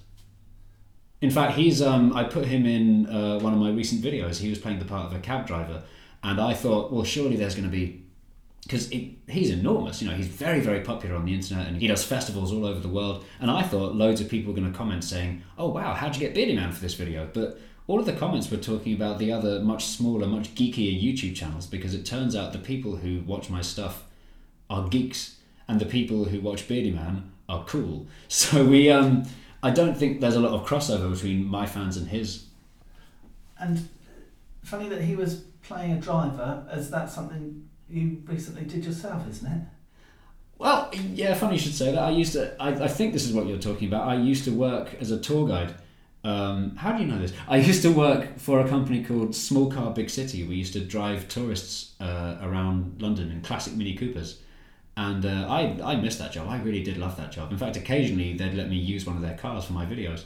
In 1.25 1.31
fact, 1.31 1.57
he's 1.57 1.81
um, 1.81 2.15
I 2.15 2.23
put 2.23 2.45
him 2.45 2.67
in 2.67 3.07
uh, 3.07 3.39
one 3.39 3.51
of 3.51 3.57
my 3.57 3.71
recent 3.71 4.03
videos. 4.03 4.37
He 4.37 4.47
was 4.47 4.59
playing 4.59 4.77
the 4.77 4.85
part 4.85 5.07
of 5.07 5.13
a 5.17 5.19
cab 5.19 5.47
driver, 5.47 5.81
and 6.21 6.39
I 6.39 6.53
thought, 6.53 6.91
well, 6.91 7.03
surely 7.03 7.35
there's 7.35 7.55
going 7.55 7.65
to 7.65 7.71
be 7.71 8.03
because 8.61 8.89
he's 8.89 9.49
enormous. 9.49 10.03
You 10.03 10.09
know, 10.09 10.13
he's 10.13 10.27
very, 10.27 10.59
very 10.59 10.81
popular 10.81 11.15
on 11.15 11.25
the 11.25 11.33
internet, 11.33 11.65
and 11.65 11.77
he 11.77 11.87
does 11.87 12.03
festivals 12.03 12.53
all 12.53 12.63
over 12.63 12.79
the 12.79 12.89
world. 12.89 13.25
And 13.39 13.49
I 13.49 13.63
thought 13.63 13.95
loads 13.95 14.21
of 14.21 14.29
people 14.29 14.53
were 14.53 14.59
going 14.59 14.71
to 14.71 14.77
comment 14.77 15.03
saying, 15.03 15.41
"Oh 15.57 15.69
wow, 15.69 15.95
how'd 15.95 16.15
you 16.15 16.19
get 16.19 16.35
Beardyman 16.35 16.71
for 16.71 16.79
this 16.79 16.93
video?" 16.93 17.27
But 17.33 17.59
all 17.87 17.99
of 17.99 18.05
the 18.05 18.13
comments 18.13 18.51
were 18.51 18.57
talking 18.57 18.93
about 18.93 19.17
the 19.17 19.31
other, 19.31 19.61
much 19.61 19.83
smaller, 19.83 20.27
much 20.27 20.53
geekier 20.53 20.93
YouTube 21.01 21.35
channels 21.35 21.65
because 21.65 21.95
it 21.95 22.05
turns 22.05 22.35
out 22.35 22.53
the 22.53 22.59
people 22.59 22.97
who 22.97 23.21
watch 23.21 23.49
my 23.49 23.61
stuff 23.63 24.03
are 24.69 24.87
geeks, 24.89 25.37
and 25.67 25.79
the 25.79 25.87
people 25.87 26.25
who 26.25 26.39
watch 26.39 26.67
Beardyman 26.67 27.23
are 27.49 27.65
cool. 27.65 28.05
So 28.27 28.63
we, 28.63 28.91
um, 28.91 29.25
I 29.65 29.71
don't 29.71 29.97
think 29.97 30.21
there's 30.21 30.35
a 30.35 30.39
lot 30.39 30.53
of 30.53 30.63
crossover 30.67 31.11
between 31.11 31.43
my 31.43 31.65
fans 31.65 31.97
and 31.97 32.07
his. 32.07 32.45
And 33.59 33.89
funny 34.63 34.89
that 34.89 35.01
he 35.01 35.15
was 35.15 35.37
playing 35.63 35.93
a 35.93 35.99
driver. 35.99 36.63
Is 36.71 36.91
that 36.91 37.09
something 37.09 37.67
you 37.89 38.21
recently 38.27 38.65
did 38.65 38.85
yourself? 38.85 39.27
Isn't 39.27 39.51
it? 39.51 39.61
Well, 40.59 40.91
yeah, 40.93 41.33
funny 41.33 41.55
you 41.55 41.59
should 41.59 41.73
say 41.73 41.91
that. 41.91 42.03
I 42.03 42.11
used 42.11 42.33
to. 42.33 42.55
I, 42.61 42.83
I 42.83 42.87
think 42.87 43.13
this 43.13 43.25
is 43.25 43.33
what 43.33 43.47
you're 43.47 43.57
talking 43.57 43.87
about. 43.87 44.07
I 44.07 44.15
used 44.17 44.43
to 44.43 44.51
work 44.51 44.93
as 45.01 45.09
a 45.09 45.19
tour 45.19 45.47
guide. 45.47 45.73
Um, 46.23 46.75
how 46.75 46.91
do 46.95 47.03
you 47.03 47.09
know 47.09 47.17
this? 47.17 47.33
I 47.47 47.57
used 47.57 47.81
to 47.81 47.91
work 47.91 48.37
for 48.37 48.59
a 48.59 48.69
company 48.69 49.03
called 49.03 49.35
Small 49.35 49.71
Car 49.71 49.91
Big 49.91 50.11
City. 50.11 50.43
We 50.43 50.57
used 50.57 50.73
to 50.73 50.79
drive 50.79 51.27
tourists 51.27 51.95
uh, 51.99 52.37
around 52.43 53.01
London 53.01 53.31
in 53.31 53.41
classic 53.41 53.73
Mini 53.73 53.95
Coopers. 53.95 54.41
And 54.97 55.25
uh, 55.25 55.47
I, 55.49 55.77
I 55.83 55.95
missed 55.97 56.19
that 56.19 56.31
job. 56.31 56.47
I 56.47 56.61
really 56.61 56.81
did 56.81 56.97
love 56.97 57.17
that 57.17 57.31
job. 57.31 57.51
In 57.51 57.57
fact, 57.57 57.75
occasionally 57.75 58.33
they'd 58.33 58.53
let 58.53 58.69
me 58.69 58.77
use 58.77 59.05
one 59.05 59.17
of 59.17 59.21
their 59.21 59.37
cars 59.37 59.65
for 59.65 59.73
my 59.73 59.85
videos. 59.85 60.23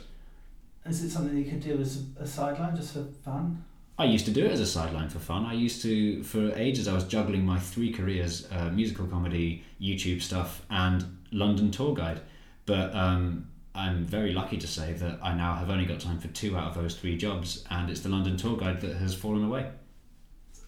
Is 0.86 1.02
it 1.02 1.10
something 1.10 1.36
you 1.36 1.44
could 1.44 1.60
do 1.60 1.78
as 1.78 2.04
a, 2.18 2.26
sideline 2.26 2.76
just 2.76 2.94
for 2.94 3.04
fun? 3.24 3.64
I 3.98 4.04
used 4.04 4.24
to 4.26 4.30
do 4.30 4.46
it 4.46 4.52
as 4.52 4.60
a 4.60 4.66
sideline 4.66 5.10
for 5.10 5.18
fun. 5.18 5.44
I 5.44 5.52
used 5.52 5.82
to, 5.82 6.22
for 6.22 6.52
ages, 6.56 6.88
I 6.88 6.94
was 6.94 7.04
juggling 7.04 7.44
my 7.44 7.58
three 7.58 7.92
careers 7.92 8.48
uh, 8.50 8.70
musical 8.70 9.06
comedy, 9.06 9.62
YouTube 9.80 10.22
stuff, 10.22 10.64
and 10.70 11.18
London 11.32 11.70
tour 11.70 11.94
guide. 11.94 12.20
But 12.64 12.94
um, 12.94 13.48
I'm 13.74 14.04
very 14.04 14.32
lucky 14.32 14.56
to 14.56 14.66
say 14.66 14.94
that 14.94 15.18
I 15.22 15.34
now 15.34 15.54
have 15.54 15.70
only 15.70 15.84
got 15.84 16.00
time 16.00 16.18
for 16.18 16.28
two 16.28 16.56
out 16.56 16.68
of 16.68 16.74
those 16.74 16.94
three 16.94 17.16
jobs, 17.16 17.64
and 17.70 17.90
it's 17.90 18.00
the 18.00 18.08
London 18.08 18.36
tour 18.36 18.56
guide 18.56 18.80
that 18.80 18.96
has 18.96 19.14
fallen 19.14 19.44
away. 19.44 19.68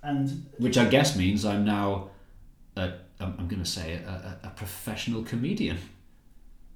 And 0.02 0.46
Which 0.58 0.76
I 0.76 0.84
guess 0.84 1.16
means 1.16 1.44
I'm 1.44 1.64
now, 1.64 2.10
a, 2.76 2.92
I'm, 3.22 3.34
I'm 3.38 3.48
going 3.48 3.62
to 3.62 3.68
say, 3.70 3.94
a, 3.94 4.38
a, 4.44 4.48
a 4.48 4.50
professional 4.50 5.22
comedian. 5.22 5.78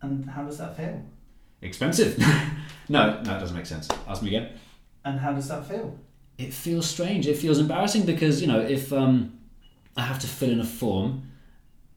and 0.03 0.28
how 0.30 0.42
does 0.44 0.59
that 0.59 0.76
feel? 0.76 1.03
Expensive. 1.62 2.18
no, 2.88 3.20
no, 3.22 3.36
it 3.36 3.40
doesn't 3.40 3.57
make 3.57 3.66
sense. 3.66 3.88
Ask 4.07 4.22
me 4.22 4.28
again. 4.36 4.53
And 5.05 5.18
how 5.20 5.32
does 5.32 5.49
that 5.49 5.66
feel? 5.66 5.99
it 6.38 6.53
feels 6.53 6.86
strange. 6.86 7.26
It 7.26 7.38
feels 7.38 7.59
embarrassing 7.59 8.05
because 8.05 8.42
you 8.42 8.47
know 8.47 8.61
if 8.61 8.92
um, 8.92 9.38
I 9.97 10.03
have 10.03 10.18
to 10.18 10.26
fill 10.26 10.51
in 10.51 10.61
a 10.61 10.64
form 10.66 11.30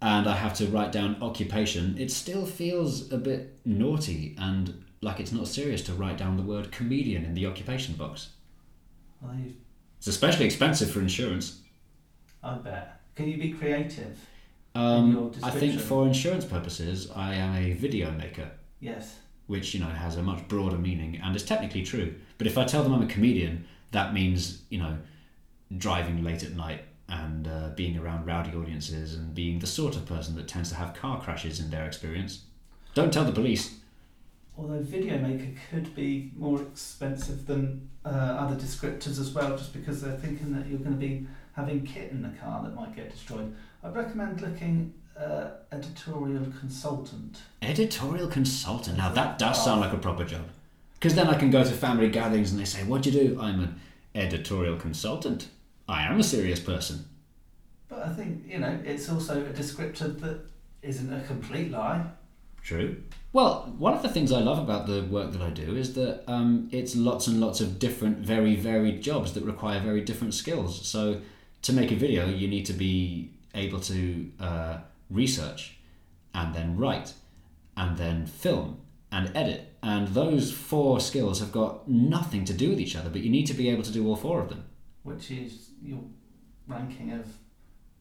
and 0.01 0.27
I 0.29 0.35
have 0.35 0.53
to 0.59 0.65
write 0.67 0.93
down 0.93 1.17
occupation, 1.21 1.97
it 1.99 2.09
still 2.09 2.45
feels 2.45 3.11
a 3.11 3.17
bit 3.17 3.59
naughty 3.65 4.35
and 4.39 4.81
like 5.01 5.19
it's 5.19 5.33
not 5.33 5.47
serious 5.47 5.81
to 5.83 5.93
write 5.93 6.17
down 6.17 6.37
the 6.37 6.43
word 6.43 6.71
comedian 6.71 7.25
in 7.25 7.33
the 7.33 7.45
occupation 7.47 7.95
box. 7.95 8.29
Well, 9.21 9.35
It's 9.97 10.07
especially 10.07 10.45
expensive 10.45 10.89
for 10.89 11.01
insurance. 11.01 11.59
I 12.41 12.53
bet. 12.55 13.01
Can 13.15 13.27
you 13.27 13.37
be 13.37 13.51
creative? 13.51 14.17
Um, 14.75 15.31
I 15.43 15.49
think 15.51 15.79
for 15.79 16.05
insurance 16.05 16.45
purposes, 16.45 17.09
I 17.15 17.33
am 17.35 17.55
a 17.55 17.73
video 17.73 18.11
maker, 18.11 18.51
Yes. 18.79 19.17
which 19.47 19.73
you 19.73 19.79
know 19.79 19.87
has 19.89 20.15
a 20.15 20.23
much 20.23 20.47
broader 20.47 20.77
meaning 20.77 21.19
and 21.23 21.35
is 21.35 21.43
technically 21.43 21.83
true. 21.83 22.15
But 22.37 22.47
if 22.47 22.57
I 22.57 22.65
tell 22.65 22.83
them 22.83 22.93
I'm 22.93 23.01
a 23.01 23.07
comedian, 23.07 23.65
that 23.91 24.13
means 24.13 24.61
you 24.69 24.79
know 24.79 24.97
driving 25.77 26.23
late 26.23 26.43
at 26.43 26.53
night 26.53 26.81
and 27.07 27.47
uh, 27.47 27.69
being 27.75 27.97
around 27.97 28.25
rowdy 28.25 28.55
audiences 28.55 29.15
and 29.15 29.33
being 29.33 29.59
the 29.59 29.67
sort 29.67 29.95
of 29.95 30.05
person 30.05 30.35
that 30.35 30.47
tends 30.47 30.69
to 30.69 30.75
have 30.75 30.93
car 30.93 31.19
crashes 31.21 31.59
in 31.59 31.69
their 31.71 31.85
experience. 31.85 32.43
Don't 32.93 33.11
tell 33.11 33.25
the 33.25 33.31
police. 33.31 33.75
Although 34.57 34.79
video 34.81 35.17
maker 35.17 35.47
could 35.71 35.95
be 35.95 36.31
more 36.35 36.61
expensive 36.61 37.47
than 37.47 37.89
uh, 38.05 38.09
other 38.09 38.55
descriptors 38.55 39.19
as 39.19 39.31
well, 39.33 39.57
just 39.57 39.73
because 39.73 40.01
they're 40.01 40.17
thinking 40.17 40.53
that 40.53 40.67
you're 40.67 40.79
going 40.79 40.91
to 40.91 40.97
be 40.97 41.25
having 41.53 41.83
kit 41.85 42.11
in 42.11 42.21
the 42.21 42.29
car 42.29 42.61
that 42.63 42.75
might 42.75 42.95
get 42.95 43.09
destroyed. 43.09 43.55
I'd 43.83 43.95
recommend 43.95 44.41
looking 44.41 44.93
uh, 45.17 45.49
editorial 45.71 46.45
consultant. 46.59 47.41
Editorial 47.61 48.27
consultant. 48.27 48.97
Now 48.97 49.11
that 49.13 49.37
does 49.37 49.63
sound 49.63 49.81
like 49.81 49.93
a 49.93 49.97
proper 49.97 50.25
job. 50.25 50.45
Because 50.93 51.15
then 51.15 51.27
I 51.27 51.37
can 51.37 51.49
go 51.49 51.63
to 51.63 51.71
family 51.71 52.09
gatherings 52.09 52.51
and 52.51 52.59
they 52.59 52.65
say, 52.65 52.83
"What 52.83 53.03
do 53.03 53.09
you 53.09 53.29
do?" 53.29 53.41
I'm 53.41 53.61
an 53.61 53.79
editorial 54.15 54.75
consultant. 54.75 55.47
I 55.87 56.03
am 56.03 56.19
a 56.19 56.23
serious 56.23 56.59
person. 56.59 57.05
But 57.87 57.99
I 58.05 58.13
think 58.13 58.43
you 58.47 58.59
know 58.59 58.79
it's 58.83 59.09
also 59.09 59.41
a 59.41 59.49
descriptor 59.49 60.19
that 60.19 60.41
isn't 60.81 61.13
a 61.13 61.21
complete 61.21 61.71
lie. 61.71 62.05
True. 62.61 63.01
Well, 63.31 63.73
one 63.77 63.93
of 63.93 64.01
the 64.01 64.09
things 64.09 64.31
I 64.31 64.39
love 64.39 64.59
about 64.59 64.87
the 64.87 65.03
work 65.03 65.31
that 65.31 65.41
I 65.41 65.49
do 65.51 65.75
is 65.75 65.93
that 65.93 66.23
um, 66.27 66.67
it's 66.71 66.95
lots 66.95 67.27
and 67.27 67.39
lots 67.39 67.61
of 67.61 67.79
different, 67.79 68.17
very 68.17 68.55
varied 68.55 69.01
jobs 69.01 69.33
that 69.33 69.43
require 69.43 69.79
very 69.79 70.01
different 70.01 70.33
skills. 70.33 70.85
So, 70.87 71.21
to 71.61 71.73
make 71.73 71.91
a 71.91 71.95
video, 71.95 72.27
you 72.27 72.47
need 72.47 72.65
to 72.65 72.73
be 72.73 73.31
able 73.55 73.79
to 73.81 74.31
uh, 74.39 74.77
research 75.09 75.77
and 76.33 76.53
then 76.53 76.77
write 76.77 77.13
and 77.75 77.97
then 77.97 78.25
film 78.25 78.81
and 79.11 79.31
edit. 79.35 79.73
And 79.81 80.09
those 80.09 80.51
four 80.51 80.99
skills 80.99 81.39
have 81.39 81.51
got 81.51 81.87
nothing 81.87 82.45
to 82.45 82.53
do 82.53 82.69
with 82.69 82.79
each 82.79 82.95
other, 82.95 83.09
but 83.09 83.21
you 83.21 83.29
need 83.29 83.47
to 83.47 83.53
be 83.53 83.69
able 83.69 83.83
to 83.83 83.91
do 83.91 84.07
all 84.07 84.15
four 84.15 84.41
of 84.41 84.49
them. 84.49 84.65
which 85.03 85.31
is 85.31 85.71
your 85.81 85.99
ranking 86.67 87.11
of 87.13 87.25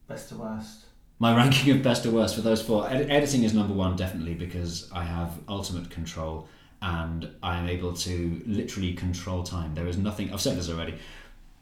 best 0.08 0.28
to 0.30 0.36
worst. 0.36 0.84
My 1.18 1.34
ranking 1.42 1.74
of 1.74 1.82
best 1.82 2.02
to 2.02 2.10
worst 2.10 2.34
for 2.34 2.42
those 2.42 2.60
four. 2.62 2.88
Ed- 2.88 3.10
editing 3.10 3.44
is 3.44 3.54
number 3.54 3.74
one, 3.74 3.96
definitely, 3.96 4.34
because 4.34 4.90
I 4.92 5.04
have 5.04 5.38
ultimate 5.48 5.90
control 5.90 6.48
and 6.82 7.28
I 7.42 7.58
am 7.58 7.68
able 7.68 7.92
to 7.92 8.42
literally 8.46 8.92
control 8.94 9.42
time. 9.42 9.74
There 9.74 9.86
is 9.88 9.96
nothing, 9.98 10.32
I've 10.32 10.40
said 10.40 10.56
this 10.56 10.68
already, 10.68 10.94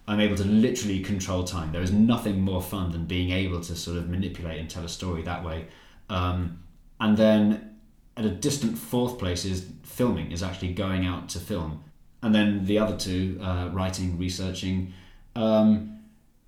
I'm 0.09 0.21
able 0.21 0.37
to 0.37 0.45
literally 0.45 1.01
control 1.01 1.45
time. 1.45 1.73
There 1.73 1.83
is 1.83 1.93
nothing 1.93 2.41
more 2.41 2.63
fun 2.63 2.93
than 2.93 3.07
being 3.07 3.31
able 3.31 3.61
to 3.63 3.75
sort 3.75 3.97
of 3.97 4.09
manipulate 4.09 4.61
and 4.61 4.71
tell 4.71 4.85
a 4.85 4.89
story 4.89 5.23
that 5.23 5.45
way. 5.45 5.67
Um, 6.09 6.63
and 7.01 7.17
then 7.17 7.77
at 8.17 8.25
a 8.25 8.31
distant 8.31 8.79
fourth 8.79 9.19
place 9.19 9.45
is 9.45 9.67
filming, 9.83 10.33
is 10.33 10.43
actually 10.43 10.73
going 10.75 11.05
out 11.05 11.29
to 11.31 11.39
film. 11.39 11.83
And 12.23 12.35
then 12.35 12.65
the 12.65 12.79
other 12.79 12.97
two, 12.97 13.39
uh, 13.43 13.71
writing, 13.73 14.19
researching. 14.19 14.95
Um, 15.35 15.97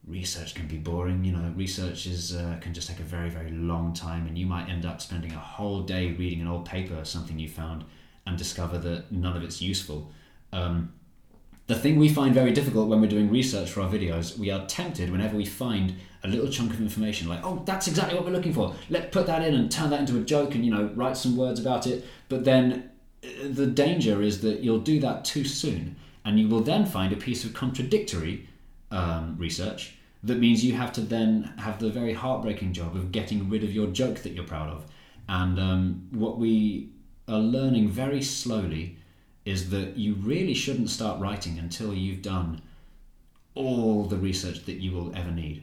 research 0.07 0.55
can 0.55 0.67
be 0.67 0.79
boring. 0.79 1.25
You 1.25 1.33
know, 1.33 1.53
research 1.55 2.07
is 2.07 2.35
uh, 2.35 2.57
can 2.61 2.73
just 2.73 2.89
take 2.89 3.01
a 3.01 3.05
very 3.05 3.31
very 3.31 3.51
long 3.51 3.93
time, 3.93 4.27
and 4.27 4.39
you 4.39 4.47
might 4.47 4.69
end 4.69 4.87
up 4.87 5.01
spending 5.01 5.33
a 5.33 5.39
whole 5.39 5.83
day 5.83 6.13
reading 6.13 6.41
an 6.41 6.49
old 6.49 6.65
paper 6.65 6.97
or 6.97 7.05
something 7.05 7.39
you 7.39 7.49
found, 7.49 7.85
and 8.27 8.37
discover 8.37 8.79
that 8.79 9.13
none 9.13 9.37
of 9.37 9.43
it's 9.43 9.61
useful. 9.61 10.11
Um, 10.53 10.95
the 11.69 11.75
thing 11.75 11.99
we 11.99 12.09
find 12.09 12.35
very 12.35 12.51
difficult 12.51 12.89
when 12.89 13.01
we're 13.01 13.09
doing 13.09 13.31
research 13.31 13.71
for 13.71 13.83
our 13.83 13.91
videos, 13.91 14.39
we 14.39 14.51
are 14.51 14.67
tempted 14.67 15.11
whenever 15.11 15.37
we 15.37 15.45
find 15.45 15.95
a 16.25 16.29
little 16.29 16.49
chunk 16.49 16.73
of 16.73 16.81
information 16.81 17.29
like, 17.29 17.45
oh, 17.45 17.63
that's 17.67 17.87
exactly 17.87 18.17
what 18.17 18.25
we're 18.25 18.33
looking 18.33 18.55
for. 18.55 18.75
Let's 18.89 19.13
put 19.13 19.27
that 19.27 19.47
in 19.47 19.55
and 19.55 19.71
turn 19.71 19.91
that 19.91 20.01
into 20.01 20.17
a 20.17 20.23
joke 20.23 20.55
and, 20.55 20.65
you 20.65 20.73
know, 20.73 20.91
write 20.95 21.17
some 21.17 21.37
words 21.37 21.61
about 21.61 21.87
it. 21.87 22.07
But 22.31 22.45
then 22.45 22.91
uh, 23.23 23.29
the 23.51 23.67
danger 23.67 24.23
is 24.23 24.41
that 24.41 24.61
you'll 24.61 24.81
do 24.81 24.99
that 25.01 25.27
too 25.27 25.45
soon 25.45 25.97
and 26.25 26.41
you 26.41 26.49
will 26.49 26.63
then 26.63 26.87
find 26.87 27.13
a 27.13 27.17
piece 27.17 27.45
of 27.45 27.53
contradictory 27.53 28.49
um, 28.91 29.37
research 29.39 29.95
that 30.25 30.39
means 30.39 30.65
you 30.65 30.75
have 30.75 30.93
to 30.95 31.01
then 31.01 31.53
have 31.59 31.79
the 31.79 31.91
very 31.91 32.13
heartbreaking 32.13 32.73
job 32.73 32.97
of 32.97 33.13
getting 33.13 33.49
rid 33.49 33.63
of 33.63 33.73
your 33.73 33.87
joke 33.89 34.19
that 34.21 34.31
you're 34.31 34.45
proud 34.45 34.69
of. 34.69 34.85
And 35.29 35.59
um, 35.59 36.09
what 36.11 36.39
we 36.39 36.91
are 37.29 37.39
learning 37.39 37.89
very 37.89 38.23
slowly 38.23 38.98
is 39.49 39.71
that 39.71 39.97
you 39.97 40.15
really 40.15 40.55
shouldn't 40.55 40.91
start 40.91 41.21
writing 41.21 41.59
until 41.59 41.95
you've 41.95 42.23
done 42.23 42.61
all 43.55 44.05
the 44.05 44.17
research 44.17 44.65
that 44.67 44.75
you 44.75 44.93
will 44.93 45.15
ever 45.17 45.31
need. 45.31 45.63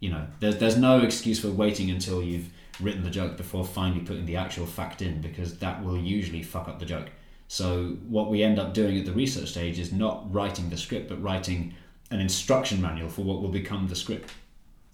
You 0.00 0.10
know, 0.10 0.26
there's, 0.40 0.58
there's 0.58 0.76
no 0.76 1.00
excuse 1.00 1.40
for 1.40 1.48
waiting 1.48 1.90
until 1.90 2.22
you've 2.22 2.50
written 2.80 3.02
the 3.02 3.10
joke 3.10 3.36
before 3.36 3.64
finally 3.64 4.00
putting 4.00 4.26
the 4.26 4.36
actual 4.36 4.66
fact 4.66 5.00
in 5.00 5.20
because 5.20 5.58
that 5.58 5.82
will 5.82 5.96
usually 5.96 6.42
fuck 6.42 6.68
up 6.68 6.78
the 6.78 6.84
joke. 6.84 7.08
So, 7.48 7.96
what 8.08 8.30
we 8.30 8.42
end 8.42 8.58
up 8.58 8.74
doing 8.74 8.98
at 8.98 9.04
the 9.04 9.12
research 9.12 9.50
stage 9.50 9.78
is 9.78 9.92
not 9.92 10.32
writing 10.32 10.70
the 10.70 10.76
script, 10.76 11.08
but 11.08 11.22
writing 11.22 11.74
an 12.10 12.20
instruction 12.20 12.80
manual 12.80 13.08
for 13.08 13.22
what 13.22 13.40
will 13.40 13.48
become 13.48 13.88
the 13.88 13.96
script. 13.96 14.30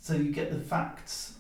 So 0.01 0.15
you 0.15 0.31
get 0.31 0.51
the 0.53 0.59
facts 0.59 1.35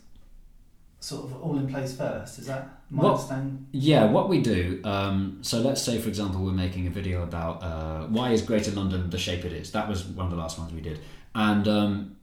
sort 1.01 1.25
of 1.25 1.43
all 1.43 1.57
in 1.59 1.69
place 1.69 1.97
first. 1.97 2.39
Is 2.39 2.47
that 2.47 2.81
my 2.91 3.05
What- 3.05 3.13
understanding? 3.13 3.67
Yeah, 3.73 4.05
what 4.07 4.29
we 4.29 4.41
do. 4.41 4.81
Um, 4.85 5.39
so 5.43 5.61
let's 5.61 5.81
say, 5.83 5.99
for 5.99 6.09
example, 6.09 6.45
we're 6.45 6.53
making 6.53 6.87
a 6.87 6.91
video 6.91 7.23
about 7.23 7.63
uh, 7.63 8.07
why 8.07 8.33
is 8.33 8.43
Greater 8.43 8.73
London 8.73 9.09
the 9.11 9.19
shape 9.19 9.45
it 9.45 9.53
is. 9.53 9.71
That 9.73 9.89
was 9.89 10.05
one 10.05 10.27
of 10.27 10.31
the 10.33 10.39
last 10.39 10.59
ones 10.59 10.73
we 10.73 10.81
did, 10.81 10.99
and 11.35 11.69
um, 11.69 12.17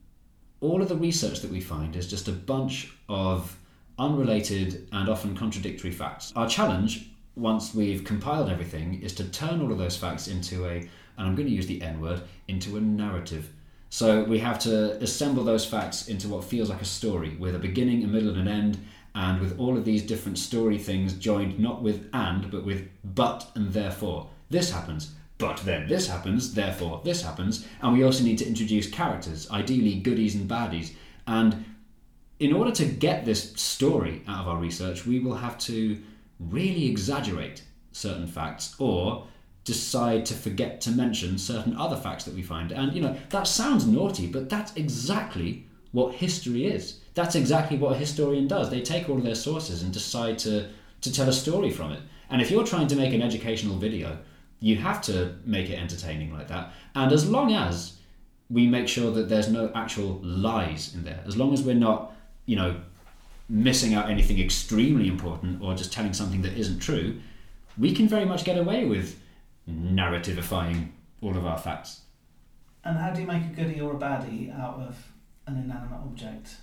all 0.61 0.81
of 0.81 0.89
the 0.89 0.95
research 0.95 1.39
that 1.41 1.51
we 1.51 1.61
find 1.61 1.95
is 1.95 2.09
just 2.09 2.27
a 2.27 2.31
bunch 2.31 2.91
of 3.07 3.57
unrelated 3.97 4.87
and 4.91 5.07
often 5.07 5.35
contradictory 5.37 5.91
facts. 5.91 6.33
Our 6.35 6.49
challenge, 6.49 7.09
once 7.35 7.73
we've 7.73 8.03
compiled 8.03 8.49
everything, 8.49 9.01
is 9.01 9.13
to 9.15 9.23
turn 9.25 9.61
all 9.61 9.71
of 9.71 9.77
those 9.77 9.95
facts 9.95 10.27
into 10.27 10.65
a, 10.65 10.71
and 10.79 10.89
I'm 11.27 11.35
going 11.35 11.47
to 11.47 11.53
use 11.53 11.67
the 11.67 11.81
N 11.81 12.01
word, 12.01 12.21
into 12.49 12.75
a 12.75 12.81
narrative. 12.81 13.49
So 13.95 14.25
we 14.25 14.39
have 14.39 14.59
to 14.59 15.01
assemble 15.01 15.45
those 15.45 15.65
facts 15.65 16.09
into 16.09 16.27
what 16.27 16.43
feels 16.43 16.69
like 16.69 16.81
a 16.81 16.85
story 16.99 17.37
with 17.39 17.55
a 17.55 17.59
beginning, 17.59 18.03
a 18.03 18.07
middle, 18.07 18.27
and 18.27 18.39
an 18.39 18.47
end, 18.49 18.85
and 19.15 19.39
with 19.39 19.57
all 19.57 19.77
of 19.77 19.85
these 19.85 20.03
different 20.03 20.37
story 20.37 20.77
things 20.77 21.13
joined 21.13 21.57
not 21.57 21.81
with 21.81 22.09
and, 22.11 22.51
but 22.51 22.65
with 22.65 22.89
but 23.05 23.49
and 23.55 23.71
therefore. 23.71 24.27
This 24.49 24.69
happens, 24.69 25.13
but 25.37 25.61
then 25.63 25.87
this 25.87 26.09
happens, 26.09 26.55
therefore 26.55 27.03
this 27.05 27.21
happens, 27.21 27.65
and 27.81 27.93
we 27.93 28.03
also 28.03 28.25
need 28.25 28.37
to 28.39 28.45
introduce 28.45 28.89
characters, 28.89 29.49
ideally 29.49 29.95
goodies 30.01 30.35
and 30.35 30.49
baddies. 30.49 30.91
And 31.25 31.63
in 32.41 32.51
order 32.51 32.71
to 32.71 32.83
get 32.85 33.23
this 33.23 33.53
story 33.53 34.23
out 34.27 34.41
of 34.41 34.49
our 34.49 34.57
research, 34.57 35.05
we 35.05 35.21
will 35.21 35.35
have 35.35 35.57
to 35.59 36.03
really 36.41 36.87
exaggerate 36.87 37.63
certain 37.93 38.27
facts 38.27 38.75
or 38.77 39.25
decide 39.65 40.25
to 40.27 40.33
forget 40.33 40.79
to 40.79 40.91
mention 40.91 41.37
certain 41.37 41.75
other 41.75 41.97
facts 41.97 42.23
that 42.23 42.35
we 42.35 42.43
find. 42.43 42.71
And 42.71 42.93
you 42.93 43.01
know, 43.01 43.17
that 43.31 43.47
sounds 43.47 43.85
naughty, 43.85 44.27
but 44.27 44.47
that's 44.47 44.73
exactly 44.75 45.65
what 45.91 46.15
history 46.15 46.65
is. 46.65 46.99
That's 47.15 47.35
exactly 47.35 47.77
what 47.77 47.93
a 47.93 47.97
historian 47.97 48.47
does. 48.47 48.69
They 48.69 48.81
take 48.81 49.09
all 49.09 49.17
of 49.17 49.23
their 49.23 49.35
sources 49.35 49.81
and 49.81 49.91
decide 49.91 50.37
to, 50.39 50.69
to 51.01 51.11
tell 51.11 51.27
a 51.27 51.33
story 51.33 51.71
from 51.71 51.91
it. 51.93 51.99
And 52.29 52.41
if 52.41 52.51
you're 52.51 52.65
trying 52.65 52.87
to 52.87 52.95
make 52.95 53.13
an 53.13 53.21
educational 53.21 53.77
video, 53.77 54.19
you 54.59 54.75
have 54.77 55.01
to 55.03 55.35
make 55.45 55.69
it 55.69 55.79
entertaining 55.79 56.33
like 56.33 56.47
that. 56.49 56.71
And 56.93 57.11
as 57.11 57.29
long 57.29 57.53
as 57.53 57.93
we 58.49 58.67
make 58.67 58.87
sure 58.87 59.11
that 59.11 59.29
there's 59.29 59.49
no 59.49 59.71
actual 59.73 60.19
lies 60.21 60.93
in 60.93 61.03
there, 61.03 61.23
as 61.25 61.35
long 61.35 61.53
as 61.53 61.63
we're 61.63 61.75
not, 61.75 62.13
you 62.45 62.55
know, 62.55 62.75
missing 63.49 63.93
out 63.93 64.09
anything 64.09 64.39
extremely 64.39 65.07
important 65.07 65.61
or 65.61 65.75
just 65.75 65.91
telling 65.91 66.13
something 66.13 66.41
that 66.43 66.57
isn't 66.57 66.79
true, 66.79 67.19
we 67.77 67.93
can 67.93 68.07
very 68.07 68.25
much 68.25 68.43
get 68.43 68.57
away 68.57 68.85
with 68.85 69.19
narrativifying 69.69 70.89
all 71.21 71.37
of 71.37 71.45
our 71.45 71.57
facts. 71.57 72.01
And 72.83 72.97
how 72.97 73.11
do 73.11 73.21
you 73.21 73.27
make 73.27 73.43
a 73.43 73.55
goodie 73.55 73.81
or 73.81 73.93
a 73.93 73.97
baddie 73.97 74.57
out 74.57 74.75
of 74.75 75.11
an 75.47 75.57
inanimate 75.57 75.99
object? 75.99 76.55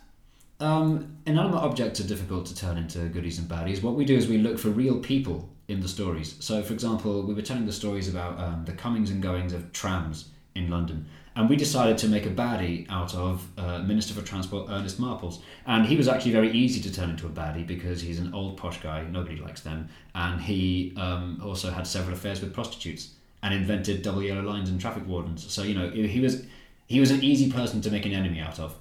Um, 0.60 1.16
inanimate 1.26 1.60
objects 1.60 1.98
are 1.98 2.06
difficult 2.06 2.46
to 2.46 2.54
turn 2.54 2.78
into 2.78 3.00
goodies 3.08 3.38
and 3.38 3.48
baddies. 3.48 3.82
What 3.82 3.96
we 3.96 4.04
do 4.04 4.16
is 4.16 4.28
we 4.28 4.38
look 4.38 4.58
for 4.58 4.68
real 4.68 5.00
people 5.00 5.48
in 5.66 5.80
the 5.80 5.88
stories. 5.88 6.36
So, 6.38 6.62
for 6.62 6.72
example, 6.72 7.22
we 7.22 7.34
were 7.34 7.42
telling 7.42 7.66
the 7.66 7.72
stories 7.72 8.08
about 8.08 8.38
um, 8.38 8.64
the 8.64 8.72
comings 8.72 9.10
and 9.10 9.20
goings 9.20 9.52
of 9.52 9.72
trams 9.72 10.28
in 10.54 10.70
London, 10.70 11.06
and 11.34 11.48
we 11.48 11.56
decided 11.56 11.96
to 11.98 12.08
make 12.08 12.26
a 12.26 12.30
baddie 12.30 12.86
out 12.90 13.14
of 13.14 13.46
uh, 13.56 13.78
Minister 13.78 14.14
for 14.14 14.22
Transport 14.22 14.68
Ernest 14.70 15.00
Marples. 15.00 15.40
And 15.66 15.86
he 15.86 15.96
was 15.96 16.08
actually 16.08 16.32
very 16.32 16.50
easy 16.50 16.80
to 16.82 16.92
turn 16.92 17.10
into 17.10 17.26
a 17.26 17.30
baddie 17.30 17.66
because 17.66 18.02
he's 18.02 18.18
an 18.18 18.34
old 18.34 18.58
posh 18.58 18.80
guy, 18.82 19.02
nobody 19.04 19.36
likes 19.36 19.62
them, 19.62 19.88
and 20.14 20.40
he 20.40 20.94
um, 20.96 21.40
also 21.42 21.70
had 21.70 21.86
several 21.86 22.14
affairs 22.14 22.40
with 22.40 22.52
prostitutes 22.52 23.14
and 23.42 23.54
invented 23.54 24.02
double 24.02 24.22
yellow 24.22 24.42
lines 24.42 24.68
and 24.70 24.80
traffic 24.80 25.06
wardens. 25.06 25.50
So, 25.50 25.62
you 25.62 25.74
know, 25.74 25.90
he 25.90 26.20
was 26.20 26.44
he 26.86 27.00
was 27.00 27.10
an 27.10 27.22
easy 27.22 27.50
person 27.50 27.80
to 27.82 27.90
make 27.90 28.04
an 28.04 28.12
enemy 28.12 28.40
out 28.40 28.58
of. 28.58 28.76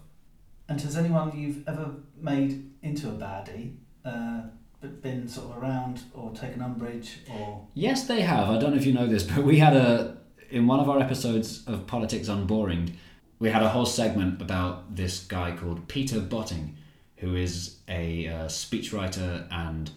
And 0.68 0.80
has 0.82 0.98
anyone 0.98 1.38
you've 1.38 1.68
ever 1.68 1.92
made 2.20 2.70
into 2.82 3.10
a 3.10 3.14
baddie 3.14 3.76
uh, 4.06 4.42
but 4.82 5.02
been 5.02 5.28
sort 5.28 5.52
of 5.52 5.64
around 5.64 6.02
or 6.14 6.32
taken 6.32 6.62
umbrage 6.62 7.20
or 7.32 7.68
Yes, 7.74 8.08
they 8.08 8.22
have. 8.22 8.50
I 8.50 8.58
don't 8.58 8.72
know 8.72 8.78
if 8.78 8.86
you 8.86 8.94
know 8.94 9.08
this, 9.08 9.24
but 9.24 9.44
we 9.44 9.60
had 9.60 9.76
a 9.76 10.18
in 10.52 10.68
one 10.68 10.80
of 10.80 10.90
our 10.90 11.00
episodes 11.00 11.66
of 11.66 11.88
Politics 11.88 12.28
Unboring, 12.28 12.98
we 13.40 13.50
had 13.50 13.64
a 13.64 13.70
whole 13.70 13.86
segment 13.86 14.42
about 14.42 14.96
this 14.96 15.24
guy 15.24 15.56
called 15.56 15.88
Peter 15.88 16.20
Botting, 16.20 16.76
who 17.18 17.36
is 17.36 17.78
a 17.88 18.28
uh, 18.28 18.46
speechwriter 18.46 19.48
and 19.50 19.90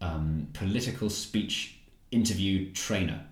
um, 0.00 0.48
political 0.52 1.08
speech 1.10 1.78
interview 2.10 2.70
trainer. 2.72 3.24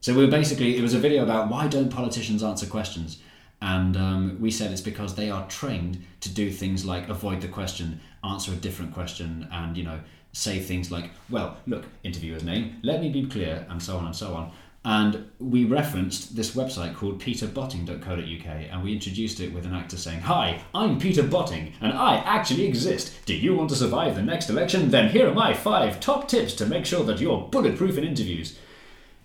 So 0.00 0.12
we 0.12 0.24
were 0.24 0.30
basically 0.30 0.76
it 0.76 0.82
was 0.82 0.92
a 0.92 0.98
video 0.98 1.22
about 1.22 1.48
why 1.48 1.68
don't 1.68 1.88
politicians 1.88 2.42
answer 2.42 2.66
questions, 2.66 3.20
and 3.62 3.96
um, 3.96 4.36
we 4.40 4.50
said 4.50 4.70
it's 4.70 4.80
because 4.80 5.14
they 5.14 5.30
are 5.30 5.46
trained 5.48 6.04
to 6.20 6.28
do 6.28 6.50
things 6.50 6.84
like 6.84 7.08
avoid 7.08 7.40
the 7.40 7.48
question, 7.48 8.00
answer 8.22 8.52
a 8.52 8.56
different 8.56 8.92
question, 8.92 9.48
and 9.50 9.76
you 9.76 9.84
know 9.84 10.00
say 10.32 10.58
things 10.58 10.90
like, 10.90 11.10
well, 11.30 11.56
look, 11.66 11.84
interviewer's 12.02 12.42
name, 12.42 12.80
let 12.82 13.00
me 13.00 13.08
be 13.08 13.24
clear, 13.24 13.64
and 13.70 13.80
so 13.80 13.96
on 13.96 14.06
and 14.06 14.16
so 14.16 14.34
on. 14.34 14.50
And 14.86 15.30
we 15.38 15.64
referenced 15.64 16.36
this 16.36 16.54
website 16.54 16.94
called 16.94 17.18
peterbotting.co.uk 17.18 18.46
and 18.46 18.82
we 18.82 18.92
introduced 18.92 19.40
it 19.40 19.54
with 19.54 19.64
an 19.64 19.74
actor 19.74 19.96
saying, 19.96 20.20
Hi, 20.20 20.60
I'm 20.74 20.98
Peter 20.98 21.22
Botting 21.22 21.72
and 21.80 21.94
I 21.94 22.16
actually 22.16 22.66
exist. 22.66 23.14
Do 23.24 23.34
you 23.34 23.54
want 23.54 23.70
to 23.70 23.76
survive 23.76 24.14
the 24.14 24.22
next 24.22 24.50
election? 24.50 24.90
Then 24.90 25.08
here 25.08 25.28
are 25.28 25.34
my 25.34 25.54
five 25.54 26.00
top 26.00 26.28
tips 26.28 26.52
to 26.56 26.66
make 26.66 26.84
sure 26.84 27.02
that 27.04 27.18
you're 27.18 27.48
bulletproof 27.48 27.96
in 27.96 28.04
interviews. 28.04 28.58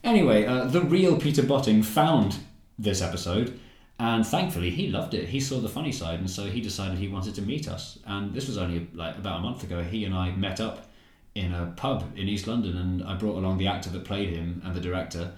Anyway, 0.02 0.46
uh, 0.46 0.64
the 0.64 0.82
real 0.82 1.20
Peter 1.20 1.44
Botting 1.44 1.84
found 1.84 2.38
this 2.78 3.02
episode 3.02 3.60
and 4.00 4.26
thankfully 4.26 4.70
he 4.70 4.88
loved 4.88 5.14
it. 5.14 5.28
He 5.28 5.42
saw 5.42 5.60
the 5.60 5.68
funny 5.68 5.92
side 5.92 6.20
and 6.20 6.30
so 6.30 6.46
he 6.46 6.62
decided 6.62 6.98
he 6.98 7.10
wanted 7.10 7.36
to 7.36 7.42
meet 7.42 7.68
us. 7.68 8.00
And 8.06 8.34
this 8.34 8.48
was 8.48 8.58
only 8.58 8.88
like 8.94 9.18
about 9.18 9.40
a 9.40 9.44
month 9.44 9.64
ago. 9.64 9.84
He 9.84 10.06
and 10.06 10.16
I 10.16 10.32
met 10.32 10.62
up 10.62 10.90
in 11.36 11.54
a 11.54 11.74
pub 11.76 12.06
in 12.16 12.30
East 12.30 12.48
London 12.48 12.78
and 12.78 13.04
I 13.04 13.16
brought 13.16 13.36
along 13.36 13.58
the 13.58 13.68
actor 13.68 13.90
that 13.90 14.06
played 14.06 14.30
him 14.30 14.62
and 14.64 14.74
the 14.74 14.80
director 14.80 15.34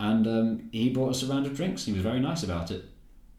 and 0.00 0.26
um, 0.26 0.68
he 0.72 0.88
brought 0.88 1.10
us 1.10 1.22
a 1.22 1.26
round 1.26 1.46
of 1.46 1.54
drinks. 1.54 1.84
He 1.84 1.92
was 1.92 2.00
very 2.00 2.18
nice 2.18 2.42
about 2.42 2.70
it. 2.70 2.86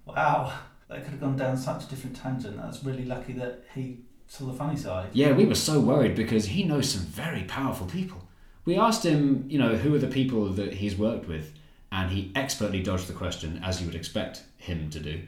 wow, 0.05 0.53
that 0.87 1.03
could 1.03 1.11
have 1.11 1.19
gone 1.19 1.35
down 1.35 1.57
such 1.57 1.85
a 1.85 1.87
different 1.87 2.15
tangent. 2.15 2.55
That's 2.55 2.83
really 2.83 3.03
lucky 3.03 3.33
that 3.33 3.65
he 3.73 4.01
saw 4.27 4.45
the 4.45 4.53
funny 4.53 4.77
side. 4.77 5.09
Yeah, 5.11 5.31
we 5.31 5.45
were 5.45 5.55
so 5.55 5.79
worried 5.79 6.15
because 6.15 6.45
he 6.45 6.63
knows 6.63 6.91
some 6.91 7.01
very 7.01 7.43
powerful 7.43 7.87
people. 7.87 8.27
We 8.63 8.77
asked 8.77 9.03
him, 9.03 9.45
you 9.49 9.57
know, 9.57 9.75
who 9.75 9.95
are 9.95 9.99
the 9.99 10.07
people 10.07 10.49
that 10.49 10.75
he's 10.75 10.95
worked 10.95 11.27
with, 11.27 11.51
and 11.91 12.11
he 12.11 12.31
expertly 12.35 12.83
dodged 12.83 13.07
the 13.07 13.13
question, 13.13 13.59
as 13.63 13.81
you 13.81 13.87
would 13.87 13.95
expect 13.95 14.43
him 14.57 14.91
to 14.91 14.99
do. 14.99 15.23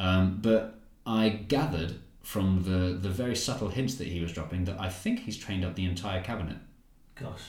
Um, 0.00 0.38
but 0.40 0.80
I 1.04 1.28
gathered 1.28 1.96
from 2.22 2.62
the, 2.64 2.96
the 2.96 3.10
very 3.10 3.36
subtle 3.36 3.68
hints 3.68 3.96
that 3.96 4.06
he 4.06 4.22
was 4.22 4.32
dropping 4.32 4.64
that 4.64 4.80
I 4.80 4.88
think 4.88 5.20
he's 5.20 5.36
trained 5.36 5.66
up 5.66 5.74
the 5.74 5.84
entire 5.84 6.22
cabinet. 6.22 6.56
Gosh. 7.14 7.42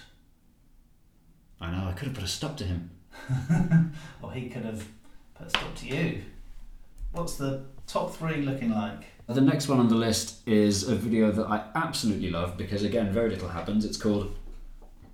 I 1.61 1.71
know, 1.71 1.87
I 1.87 1.93
could 1.93 2.07
have 2.09 2.15
put 2.15 2.23
a 2.23 2.27
stop 2.27 2.57
to 2.57 2.65
him. 2.65 2.91
Or 4.21 4.31
he 4.31 4.49
could 4.49 4.65
have 4.65 4.87
put 5.35 5.47
a 5.47 5.49
stop 5.49 5.75
to 5.75 5.87
you. 5.87 6.21
What's 7.11 7.35
the 7.35 7.63
top 7.87 8.15
three 8.15 8.41
looking 8.41 8.71
like? 8.71 9.05
The 9.27 9.41
next 9.41 9.67
one 9.67 9.79
on 9.79 9.89
the 9.89 9.95
list 9.95 10.47
is 10.47 10.87
a 10.87 10.95
video 10.95 11.31
that 11.31 11.45
I 11.45 11.63
absolutely 11.75 12.29
love 12.31 12.57
because, 12.57 12.83
again, 12.83 13.11
very 13.11 13.29
little 13.29 13.49
happens. 13.49 13.85
It's 13.85 13.97
called 13.97 14.35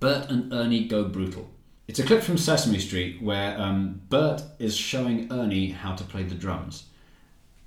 Bert 0.00 0.30
and 0.30 0.52
Ernie 0.52 0.88
Go 0.88 1.04
Brutal. 1.04 1.50
It's 1.88 1.98
a 1.98 2.02
clip 2.02 2.22
from 2.22 2.36
Sesame 2.36 2.78
Street 2.78 3.22
where 3.22 3.58
um, 3.60 4.00
Bert 4.08 4.42
is 4.58 4.76
showing 4.76 5.30
Ernie 5.30 5.70
how 5.70 5.94
to 5.94 6.02
play 6.02 6.22
the 6.24 6.34
drums. 6.34 6.84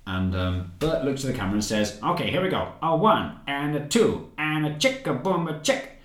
And 0.06 0.34
um, 0.34 0.72
Bert 0.78 1.04
looks 1.04 1.24
at 1.24 1.32
the 1.32 1.38
camera 1.38 1.54
and 1.54 1.64
says, 1.64 1.98
Okay, 2.02 2.30
here 2.30 2.42
we 2.42 2.48
go. 2.48 2.72
A 2.82 2.96
one, 2.96 3.38
and 3.46 3.76
a 3.76 3.86
two, 3.86 4.30
and 4.36 4.66
a 4.66 4.78
chick, 4.78 5.06
a 5.06 5.14
boom, 5.14 5.48
a 5.48 5.60
chick. 5.60 5.98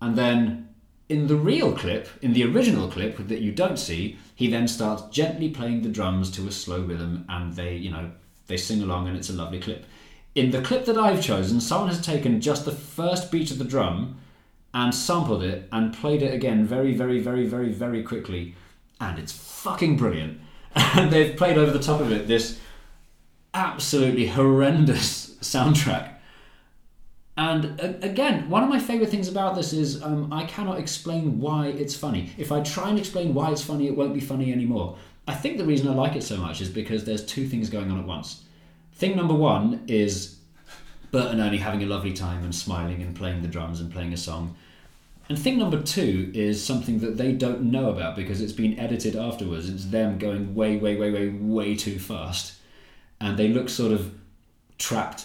And 0.00 0.16
then 0.16 0.69
in 1.10 1.26
the 1.26 1.34
real 1.34 1.72
clip, 1.72 2.08
in 2.22 2.34
the 2.34 2.44
original 2.44 2.88
clip 2.88 3.16
that 3.26 3.40
you 3.40 3.50
don't 3.50 3.78
see, 3.78 4.16
he 4.36 4.48
then 4.48 4.68
starts 4.68 5.02
gently 5.14 5.50
playing 5.50 5.82
the 5.82 5.88
drums 5.88 6.30
to 6.30 6.46
a 6.46 6.52
slow 6.52 6.80
rhythm 6.80 7.24
and 7.28 7.54
they, 7.56 7.74
you 7.74 7.90
know, 7.90 8.12
they 8.46 8.56
sing 8.56 8.80
along 8.80 9.08
and 9.08 9.16
it's 9.16 9.28
a 9.28 9.32
lovely 9.32 9.58
clip. 9.58 9.84
In 10.36 10.52
the 10.52 10.62
clip 10.62 10.84
that 10.84 10.96
I've 10.96 11.20
chosen, 11.20 11.60
someone 11.60 11.88
has 11.88 12.00
taken 12.00 12.40
just 12.40 12.64
the 12.64 12.70
first 12.70 13.32
beat 13.32 13.50
of 13.50 13.58
the 13.58 13.64
drum 13.64 14.18
and 14.72 14.94
sampled 14.94 15.42
it 15.42 15.68
and 15.72 15.92
played 15.92 16.22
it 16.22 16.32
again 16.32 16.64
very, 16.64 16.94
very, 16.94 17.18
very, 17.18 17.44
very, 17.44 17.72
very 17.72 18.04
quickly, 18.04 18.54
and 19.00 19.18
it's 19.18 19.32
fucking 19.32 19.96
brilliant. 19.96 20.40
And 20.94 21.10
they've 21.10 21.36
played 21.36 21.58
over 21.58 21.72
the 21.72 21.82
top 21.82 22.00
of 22.00 22.12
it 22.12 22.28
this 22.28 22.60
absolutely 23.52 24.28
horrendous 24.28 25.30
soundtrack. 25.40 26.14
And 27.40 27.80
again, 28.04 28.50
one 28.50 28.62
of 28.62 28.68
my 28.68 28.78
favourite 28.78 29.10
things 29.10 29.26
about 29.26 29.54
this 29.54 29.72
is 29.72 30.02
um, 30.02 30.30
I 30.30 30.44
cannot 30.44 30.78
explain 30.78 31.40
why 31.40 31.68
it's 31.68 31.96
funny. 31.96 32.32
If 32.36 32.52
I 32.52 32.60
try 32.60 32.90
and 32.90 32.98
explain 32.98 33.32
why 33.32 33.50
it's 33.50 33.62
funny, 33.62 33.86
it 33.86 33.96
won't 33.96 34.12
be 34.12 34.20
funny 34.20 34.52
anymore. 34.52 34.98
I 35.26 35.32
think 35.32 35.56
the 35.56 35.64
reason 35.64 35.88
I 35.88 35.94
like 35.94 36.16
it 36.16 36.22
so 36.22 36.36
much 36.36 36.60
is 36.60 36.68
because 36.68 37.06
there's 37.06 37.24
two 37.24 37.48
things 37.48 37.70
going 37.70 37.90
on 37.90 37.98
at 37.98 38.04
once. 38.04 38.44
Thing 38.92 39.16
number 39.16 39.32
one 39.32 39.84
is 39.86 40.36
Bert 41.12 41.30
and 41.30 41.40
Ernie 41.40 41.56
having 41.56 41.82
a 41.82 41.86
lovely 41.86 42.12
time 42.12 42.44
and 42.44 42.54
smiling 42.54 43.00
and 43.00 43.16
playing 43.16 43.40
the 43.40 43.48
drums 43.48 43.80
and 43.80 43.90
playing 43.90 44.12
a 44.12 44.18
song. 44.18 44.54
And 45.30 45.38
thing 45.38 45.56
number 45.56 45.80
two 45.80 46.30
is 46.34 46.62
something 46.62 46.98
that 46.98 47.16
they 47.16 47.32
don't 47.32 47.62
know 47.62 47.88
about 47.88 48.16
because 48.16 48.42
it's 48.42 48.52
been 48.52 48.78
edited 48.78 49.16
afterwards. 49.16 49.66
It's 49.70 49.86
them 49.86 50.18
going 50.18 50.54
way, 50.54 50.76
way, 50.76 50.94
way, 50.98 51.10
way, 51.10 51.30
way 51.30 51.74
too 51.74 51.98
fast. 51.98 52.56
And 53.18 53.38
they 53.38 53.48
look 53.48 53.70
sort 53.70 53.92
of 53.92 54.12
trapped. 54.76 55.24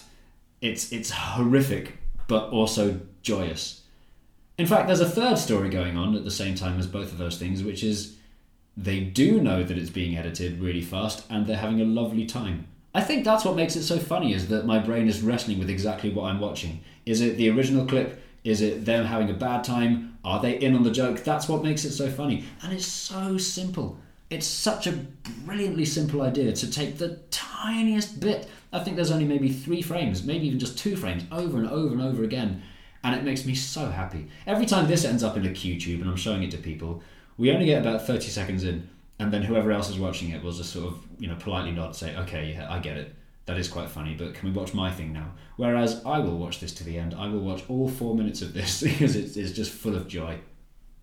It's, 0.61 0.93
it's 0.93 1.09
horrific, 1.09 1.97
but 2.27 2.49
also 2.49 2.99
joyous. 3.21 3.81
In 4.57 4.65
fact, 4.65 4.87
there's 4.87 5.01
a 5.01 5.09
third 5.09 5.37
story 5.37 5.69
going 5.69 5.97
on 5.97 6.15
at 6.15 6.23
the 6.23 6.31
same 6.31 6.55
time 6.55 6.79
as 6.79 6.87
both 6.87 7.11
of 7.11 7.17
those 7.17 7.37
things, 7.37 7.63
which 7.63 7.83
is 7.83 8.15
they 8.77 9.01
do 9.01 9.41
know 9.41 9.63
that 9.63 9.77
it's 9.77 9.89
being 9.89 10.17
edited 10.17 10.59
really 10.59 10.81
fast 10.81 11.25
and 11.29 11.45
they're 11.45 11.57
having 11.57 11.81
a 11.81 11.85
lovely 11.85 12.25
time. 12.25 12.67
I 12.93 13.01
think 13.01 13.25
that's 13.25 13.43
what 13.43 13.57
makes 13.57 13.75
it 13.75 13.83
so 13.83 13.99
funny 13.99 14.33
is 14.33 14.47
that 14.47 14.65
my 14.65 14.79
brain 14.79 15.07
is 15.07 15.21
wrestling 15.21 15.59
with 15.59 15.69
exactly 15.69 16.09
what 16.09 16.25
I'm 16.25 16.39
watching. 16.39 16.81
Is 17.05 17.19
it 17.19 17.35
the 17.35 17.49
original 17.49 17.85
clip? 17.85 18.21
Is 18.45 18.61
it 18.61 18.85
them 18.85 19.05
having 19.05 19.29
a 19.29 19.33
bad 19.33 19.63
time? 19.63 20.17
Are 20.23 20.41
they 20.41 20.57
in 20.59 20.75
on 20.75 20.83
the 20.83 20.91
joke? 20.91 21.23
That's 21.23 21.49
what 21.49 21.63
makes 21.63 21.83
it 21.83 21.91
so 21.91 22.09
funny. 22.09 22.45
And 22.63 22.71
it's 22.71 22.85
so 22.85 23.37
simple. 23.37 23.97
It's 24.29 24.47
such 24.47 24.87
a 24.87 24.93
brilliantly 25.45 25.85
simple 25.85 26.21
idea 26.21 26.53
to 26.53 26.71
take 26.71 26.97
the 26.97 27.19
tiniest 27.31 28.19
bit. 28.19 28.49
I 28.75 28.83
think 28.83 28.95
there's 28.95 29.11
only 29.11 29.25
maybe 29.25 29.51
three 29.51 29.81
frames, 29.81 30.23
maybe 30.23 30.47
even 30.47 30.59
just 30.59 30.77
two 30.77 30.95
frames, 30.95 31.23
over 31.31 31.57
and 31.57 31.69
over 31.69 31.93
and 31.93 32.01
over 32.01 32.23
again. 32.23 32.61
And 33.03 33.15
it 33.15 33.23
makes 33.23 33.45
me 33.45 33.55
so 33.55 33.89
happy. 33.89 34.27
Every 34.47 34.65
time 34.65 34.87
this 34.87 35.05
ends 35.05 35.23
up 35.23 35.37
in 35.37 35.45
a 35.45 35.49
QTube 35.49 36.01
and 36.01 36.09
I'm 36.09 36.15
showing 36.15 36.43
it 36.43 36.51
to 36.51 36.57
people, 36.57 37.03
we 37.37 37.51
only 37.51 37.65
get 37.65 37.81
about 37.81 38.05
30 38.05 38.27
seconds 38.29 38.63
in. 38.63 38.89
And 39.19 39.31
then 39.31 39.43
whoever 39.43 39.71
else 39.71 39.89
is 39.89 39.97
watching 39.97 40.29
it 40.29 40.43
will 40.43 40.51
just 40.51 40.73
sort 40.73 40.87
of, 40.87 41.05
you 41.19 41.27
know, 41.27 41.35
politely 41.35 41.71
nod, 41.71 41.95
say, 41.95 42.15
okay, 42.17 42.51
yeah, 42.51 42.71
I 42.71 42.79
get 42.79 42.97
it 42.97 43.15
that 43.45 43.57
is 43.57 43.67
quite 43.67 43.89
funny, 43.89 44.15
but 44.15 44.33
can 44.33 44.49
we 44.49 44.55
watch 44.55 44.73
my 44.73 44.91
thing 44.91 45.13
now? 45.13 45.31
Whereas 45.57 46.03
I 46.05 46.19
will 46.19 46.37
watch 46.37 46.59
this 46.59 46.73
to 46.75 46.83
the 46.83 46.97
end. 46.97 47.13
I 47.13 47.27
will 47.27 47.39
watch 47.39 47.63
all 47.69 47.87
four 47.87 48.15
minutes 48.15 48.41
of 48.41 48.53
this 48.53 48.81
because 48.81 49.15
it's, 49.15 49.37
it's 49.37 49.51
just 49.51 49.71
full 49.71 49.95
of 49.95 50.07
joy. 50.07 50.39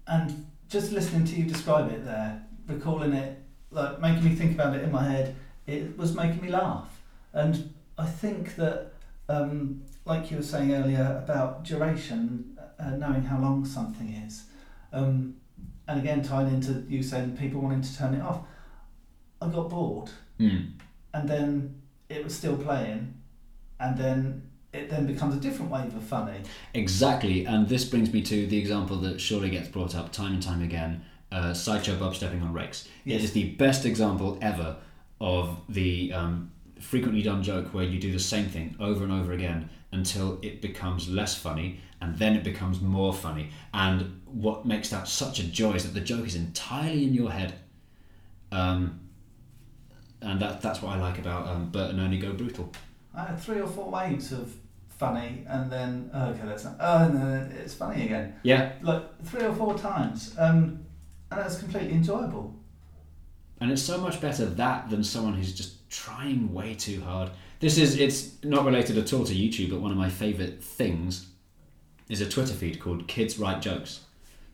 And 0.07 0.47
just 0.69 0.93
listening 0.93 1.25
to 1.27 1.37
you 1.37 1.45
describe 1.45 1.91
it 1.93 2.05
there, 2.05 2.45
recalling 2.67 3.13
it, 3.13 3.39
like 3.71 4.01
making 4.01 4.25
me 4.25 4.35
think 4.35 4.53
about 4.53 4.75
it 4.75 4.83
in 4.83 4.91
my 4.91 5.09
head, 5.09 5.37
it 5.67 5.97
was 5.97 6.15
making 6.15 6.43
me 6.43 6.49
laugh. 6.49 6.89
And 7.33 7.75
I 7.99 8.07
think 8.07 8.57
that, 8.57 8.93
um, 9.29 9.83
like 10.05 10.31
you 10.31 10.39
were 10.39 10.43
saying 10.43 10.73
earlier 10.75 11.23
about 11.23 11.65
duration, 11.65 12.59
uh, 12.79 12.91
knowing 12.91 13.23
how 13.23 13.39
long 13.39 13.65
something 13.65 14.09
is, 14.27 14.45
um, 14.93 15.37
and 15.89 16.01
again 16.01 16.23
tying 16.23 16.49
into 16.49 16.85
you 16.89 17.03
saying 17.03 17.37
people 17.37 17.61
wanting 17.61 17.83
to 17.83 17.97
turn 17.97 18.15
it 18.15 18.23
off, 18.23 18.41
I 19.41 19.49
got 19.49 19.69
bored. 19.71 20.11
Mm. 20.39 20.73
And 21.15 21.29
then 21.29 21.83
it 22.09 22.25
was 22.25 22.35
still 22.35 22.57
playing, 22.57 23.15
and 23.81 23.97
then 23.97 24.51
it 24.73 24.89
then 24.91 25.07
becomes 25.07 25.35
a 25.37 25.41
different 25.41 25.71
wave 25.71 25.95
of 25.95 26.03
funny. 26.03 26.41
Exactly, 26.75 27.45
and 27.45 27.69
this 27.69 27.85
brings 27.85 28.13
me 28.13 28.23
to 28.23 28.47
the 28.47 28.59
example 28.59 28.97
that 28.99 29.21
surely 29.21 29.51
gets 29.51 29.69
brought 29.69 29.95
up 29.95 30.13
time 30.13 30.35
and 30.35 30.43
time 30.43 30.63
again 30.63 31.05
uh, 31.33 31.55
Sideshow 31.55 31.99
Bob 31.99 32.15
stepping 32.15 32.43
on 32.43 32.53
rakes. 32.53 32.89
Yes. 33.05 33.21
It 33.21 33.25
is 33.25 33.33
the 33.33 33.51
best 33.55 33.87
example 33.87 34.39
ever 34.41 34.77
of 35.21 35.61
the 35.69 36.13
um, 36.13 36.52
frequently 36.83 37.23
done 37.23 37.43
joke 37.43 37.73
where 37.73 37.85
you 37.85 37.99
do 37.99 38.13
the 38.13 38.19
same 38.19 38.47
thing 38.47 38.77
over 38.81 39.05
and 39.05 39.13
over 39.13 39.33
again 39.33 39.71
until 39.93 40.39
it 40.43 40.61
becomes 40.61 41.09
less 41.09 41.35
funny 41.37 41.81
and 42.01 42.19
then 42.19 42.35
it 42.35 42.43
becomes 42.45 42.81
more 42.81 43.13
funny. 43.15 43.51
And 43.73 44.21
what 44.27 44.67
makes 44.67 44.91
that 44.91 45.07
such 45.07 45.39
a 45.39 45.45
joy 45.45 45.73
is 45.75 45.85
that 45.85 45.95
the 45.95 46.01
joke 46.01 46.27
is 46.27 46.35
entirely 46.35 47.05
in 47.05 47.15
your 47.15 47.31
head. 47.31 47.55
Um, 48.51 49.01
and 50.21 50.41
that, 50.41 50.61
that's 50.61 50.83
what 50.83 50.97
I 50.97 51.01
like 51.01 51.19
about 51.19 51.47
um, 51.49 51.71
Bert 51.71 51.91
and 51.91 52.01
Ernie 52.01 52.19
Go 52.19 52.33
Brutal. 52.33 52.73
I 53.15 53.25
had 53.25 53.41
three 53.41 53.61
or 53.61 53.69
four 53.69 53.91
waves 53.91 54.33
of 54.33 54.55
funny, 54.89 55.45
and 55.49 55.71
then 55.71 56.11
oh, 56.15 56.31
okay, 56.31 56.47
that's 56.47 56.65
not, 56.65 56.77
oh, 56.81 57.05
and 57.07 57.17
then 57.17 57.53
it's 57.59 57.75
funny 57.75 58.05
again. 58.05 58.35
Yeah, 58.43 58.73
Like 58.83 59.25
three 59.25 59.43
or 59.43 59.55
four 59.55 59.77
times, 59.77 60.35
um, 60.39 60.85
and 61.31 61.41
that's 61.41 61.59
completely 61.59 61.93
enjoyable. 61.93 62.55
and 63.61 63.71
it's 63.71 63.83
so 63.83 63.99
much 63.99 64.21
better 64.21 64.45
that 64.47 64.91
than 64.91 65.03
someone 65.05 65.35
who's 65.35 65.53
just 65.55 65.82
trying 65.93 66.53
way 66.53 66.75
too 66.75 67.03
hard. 67.03 67.31
This 67.61 67.79
is 67.79 68.01
it's 68.01 68.43
not 68.43 68.65
related 68.65 68.99
at 68.99 69.13
all 69.13 69.25
to 69.25 69.35
YouTube, 69.35 69.71
but 69.71 69.81
one 69.81 69.93
of 69.93 69.99
my 69.99 70.09
favorite 70.09 70.65
things 70.65 71.27
is 72.09 72.21
a 72.21 72.29
Twitter 72.29 72.55
feed 72.55 72.81
called 72.81 73.07
Kids 73.07 73.39
Write 73.39 73.61
Jokes. 73.61 74.01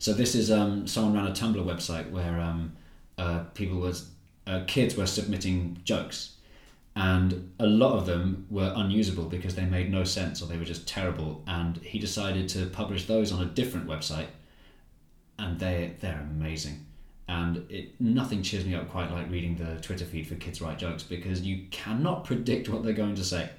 So 0.01 0.13
this 0.13 0.35
is 0.35 0.51
um, 0.51 0.87
someone 0.87 1.15
ran 1.15 1.27
a 1.27 1.35
Tumblr 1.35 1.65
website 1.65 2.11
where 2.11 2.41
um, 2.41 2.73
uh, 3.17 3.45
people 3.55 3.79
was 3.79 4.11
uh, 4.47 4.65
kids 4.67 4.97
were 4.97 5.07
submitting 5.07 5.79
jokes, 5.85 6.35
and 6.97 7.53
a 7.61 7.67
lot 7.67 7.97
of 7.97 8.07
them 8.07 8.47
were 8.51 8.73
unusable 8.77 9.25
because 9.25 9.55
they 9.55 9.65
made 9.65 9.91
no 9.91 10.05
sense 10.05 10.43
or 10.43 10.47
they 10.47 10.59
were 10.59 10.65
just 10.65 10.89
terrible. 10.89 11.43
And 11.47 11.77
he 11.79 11.99
decided 11.99 12.49
to 12.51 12.67
publish 12.67 13.07
those 13.07 13.33
on 13.33 13.43
a 13.43 13.47
different 13.47 13.87
website, 13.87 14.29
and 15.39 15.59
they 15.61 15.95
they're 16.01 16.27
amazing. 16.31 16.85
And 17.29 17.71
it 17.71 18.01
nothing 18.01 18.43
cheers 18.43 18.65
me 18.65 18.75
up 18.75 18.89
quite 18.89 19.13
like 19.13 19.31
reading 19.31 19.57
the 19.57 19.81
Twitter 19.83 20.07
feed 20.07 20.27
for 20.27 20.35
Kids 20.37 20.63
Write 20.63 20.79
Jokes 20.79 21.03
because 21.03 21.43
you 21.43 21.67
cannot 21.71 22.25
predict 22.25 22.69
what 22.71 22.83
they're 22.83 22.95
going 22.95 23.17
to 23.17 23.25
say, 23.25 23.51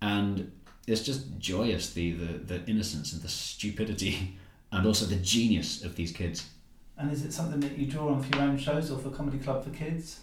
and 0.00 0.52
it's 0.86 1.02
just 1.02 1.38
joyous 1.38 1.92
the 1.92 2.12
the, 2.12 2.38
the 2.38 2.64
innocence 2.66 3.12
and 3.12 3.20
the 3.20 3.28
stupidity 3.28 4.38
and 4.72 4.86
also 4.86 5.06
the 5.06 5.16
genius 5.16 5.82
of 5.82 5.96
these 5.96 6.12
kids. 6.12 6.48
And 6.96 7.10
is 7.10 7.24
it 7.24 7.32
something 7.32 7.58
that 7.60 7.76
you 7.76 7.86
draw 7.86 8.10
on 8.10 8.22
for 8.22 8.36
your 8.36 8.46
own 8.46 8.56
shows 8.56 8.92
or 8.92 8.98
for 8.98 9.10
Comedy 9.10 9.38
Club 9.38 9.64
for 9.64 9.70
Kids? 9.70 10.20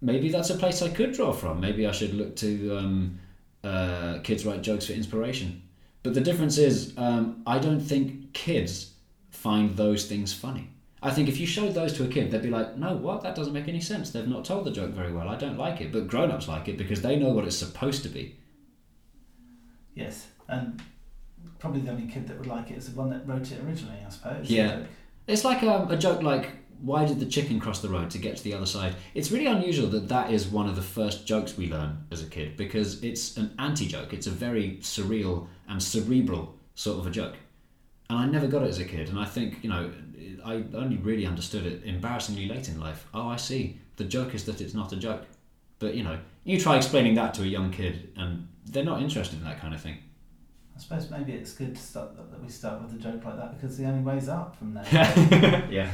maybe 0.00 0.30
that's 0.30 0.50
a 0.50 0.54
place 0.54 0.82
I 0.82 0.88
could 0.88 1.12
draw 1.12 1.32
from. 1.32 1.60
Maybe 1.60 1.86
I 1.86 1.92
should 1.92 2.14
look 2.14 2.36
to 2.36 2.76
um, 2.76 3.18
uh, 3.64 4.18
kids 4.22 4.44
write 4.46 4.62
jokes 4.62 4.86
for 4.86 4.92
inspiration. 4.92 5.62
But 6.02 6.14
the 6.14 6.20
difference 6.20 6.58
is, 6.58 6.94
um, 6.96 7.42
I 7.46 7.58
don't 7.58 7.80
think 7.80 8.32
kids 8.32 8.92
find 9.30 9.76
those 9.76 10.06
things 10.06 10.32
funny. 10.32 10.70
I 11.02 11.10
think 11.10 11.28
if 11.28 11.38
you 11.38 11.46
showed 11.46 11.74
those 11.74 11.92
to 11.94 12.04
a 12.04 12.08
kid, 12.08 12.30
they'd 12.30 12.42
be 12.42 12.50
like, 12.50 12.76
"No, 12.76 12.96
what? 12.96 13.22
That 13.22 13.34
doesn't 13.34 13.52
make 13.52 13.68
any 13.68 13.80
sense. 13.80 14.10
They've 14.10 14.26
not 14.26 14.44
told 14.44 14.64
the 14.64 14.70
joke 14.70 14.90
very 14.90 15.12
well. 15.12 15.28
I 15.28 15.36
don't 15.36 15.56
like 15.56 15.80
it." 15.80 15.92
But 15.92 16.08
grown-ups 16.08 16.48
like 16.48 16.68
it 16.68 16.76
because 16.76 17.02
they 17.02 17.16
know 17.16 17.30
what 17.30 17.44
it's 17.44 17.56
supposed 17.56 18.02
to 18.02 18.08
be. 18.08 18.36
Yes, 19.94 20.26
and 20.48 20.80
probably 21.58 21.80
the 21.80 21.90
only 21.90 22.06
kid 22.06 22.26
that 22.28 22.38
would 22.38 22.46
like 22.46 22.70
it 22.70 22.78
is 22.78 22.90
the 22.90 22.96
one 22.96 23.10
that 23.10 23.26
wrote 23.26 23.50
it 23.50 23.62
originally, 23.64 23.98
I 24.04 24.10
suppose. 24.10 24.50
Yeah. 24.50 24.82
It's 25.26 25.44
like 25.44 25.62
um, 25.62 25.90
a 25.90 25.96
joke 25.96 26.22
like, 26.22 26.50
"Why 26.80 27.04
did 27.04 27.20
the 27.20 27.26
chicken 27.26 27.60
cross 27.60 27.80
the 27.80 27.88
road 27.88 28.10
to 28.10 28.18
get 28.18 28.36
to 28.36 28.44
the 28.44 28.54
other 28.54 28.66
side?" 28.66 28.96
It's 29.14 29.30
really 29.30 29.46
unusual 29.46 29.88
that 29.90 30.08
that 30.08 30.32
is 30.32 30.48
one 30.48 30.68
of 30.68 30.76
the 30.76 30.82
first 30.82 31.26
jokes 31.26 31.56
we 31.56 31.70
learn 31.70 32.06
as 32.10 32.22
a 32.22 32.26
kid 32.26 32.56
because 32.56 33.02
it's 33.04 33.36
an 33.36 33.54
anti-joke. 33.58 34.12
It's 34.12 34.26
a 34.26 34.30
very 34.30 34.78
surreal 34.80 35.46
and 35.68 35.82
cerebral 35.82 36.54
sort 36.74 36.98
of 36.98 37.06
a 37.06 37.10
joke. 37.10 37.36
And 38.10 38.18
I 38.18 38.26
never 38.26 38.46
got 38.46 38.62
it 38.62 38.68
as 38.68 38.78
a 38.78 38.84
kid, 38.84 39.08
and 39.08 39.18
I 39.18 39.26
think 39.26 39.62
you 39.62 39.68
know, 39.68 39.92
I 40.44 40.64
only 40.74 40.96
really 40.96 41.26
understood 41.26 41.66
it 41.66 41.84
embarrassingly 41.84 42.48
late 42.48 42.68
in 42.68 42.80
life. 42.80 43.06
Oh, 43.14 43.28
I 43.28 43.36
see. 43.36 43.80
The 43.96 44.04
joke 44.04 44.34
is 44.34 44.44
that 44.44 44.60
it's 44.60 44.74
not 44.74 44.92
a 44.92 44.96
joke. 44.96 45.24
But 45.78 45.94
you 45.94 46.02
know, 46.02 46.18
you 46.44 46.60
try 46.60 46.76
explaining 46.76 47.14
that 47.14 47.34
to 47.34 47.42
a 47.42 47.46
young 47.46 47.70
kid, 47.70 48.12
and 48.16 48.48
they're 48.66 48.84
not 48.84 49.00
interested 49.00 49.38
in 49.38 49.44
that 49.44 49.60
kind 49.60 49.74
of 49.74 49.80
thing. 49.80 49.98
I 50.76 50.80
suppose 50.80 51.10
maybe 51.10 51.32
it's 51.32 51.52
good 51.52 51.74
to 51.74 51.80
start, 51.80 52.16
that 52.16 52.40
we 52.40 52.48
start 52.48 52.80
with 52.82 52.94
a 52.94 52.98
joke 52.98 53.24
like 53.24 53.36
that 53.36 53.56
because 53.56 53.76
the 53.76 53.84
only 53.84 54.00
way's 54.00 54.28
up 54.28 54.56
from 54.56 54.74
there. 54.74 54.86
yeah. 55.70 55.92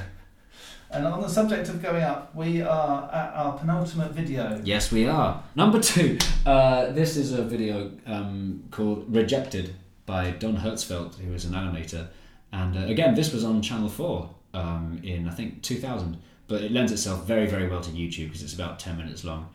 and 0.91 1.07
on 1.07 1.23
the 1.23 1.29
subject 1.29 1.71
of 1.71 1.83
going 1.83 2.03
up, 2.03 2.35
we 2.35 2.61
are 2.61 3.11
at 3.11 3.33
our 3.35 3.57
penultimate 3.59 4.13
video. 4.13 4.61
Yes, 4.63 4.93
we 4.93 5.07
are. 5.07 5.43
Number 5.55 5.81
two. 5.81 6.19
Uh, 6.45 6.93
this 6.93 7.17
is 7.17 7.33
a 7.33 7.43
video 7.43 7.93
um, 8.07 8.65
called 8.71 9.07
Rejected 9.09 9.75
by 10.05 10.33
Don 10.33 10.59
Hertzfeldt, 10.59 11.15
who 11.17 11.33
is 11.33 11.47
an 11.47 11.55
animator. 11.55 12.09
And 12.53 12.77
uh, 12.77 12.81
again, 12.81 13.15
this 13.15 13.33
was 13.33 13.43
on 13.43 13.63
Channel 13.63 13.89
4 13.89 14.34
um, 14.55 15.01
in, 15.03 15.29
I 15.29 15.33
think, 15.33 15.63
2000. 15.63 16.19
But 16.47 16.63
it 16.63 16.73
lends 16.73 16.93
itself 16.93 17.27
very, 17.27 17.47
very 17.47 17.69
well 17.69 17.81
to 17.81 17.91
YouTube 17.91 18.27
because 18.27 18.43
it's 18.43 18.55
about 18.55 18.79
10 18.79 18.97
minutes 18.97 19.25
long. 19.25 19.49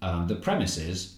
Um, 0.00 0.26
the 0.26 0.36
premise 0.36 0.76
is 0.78 1.16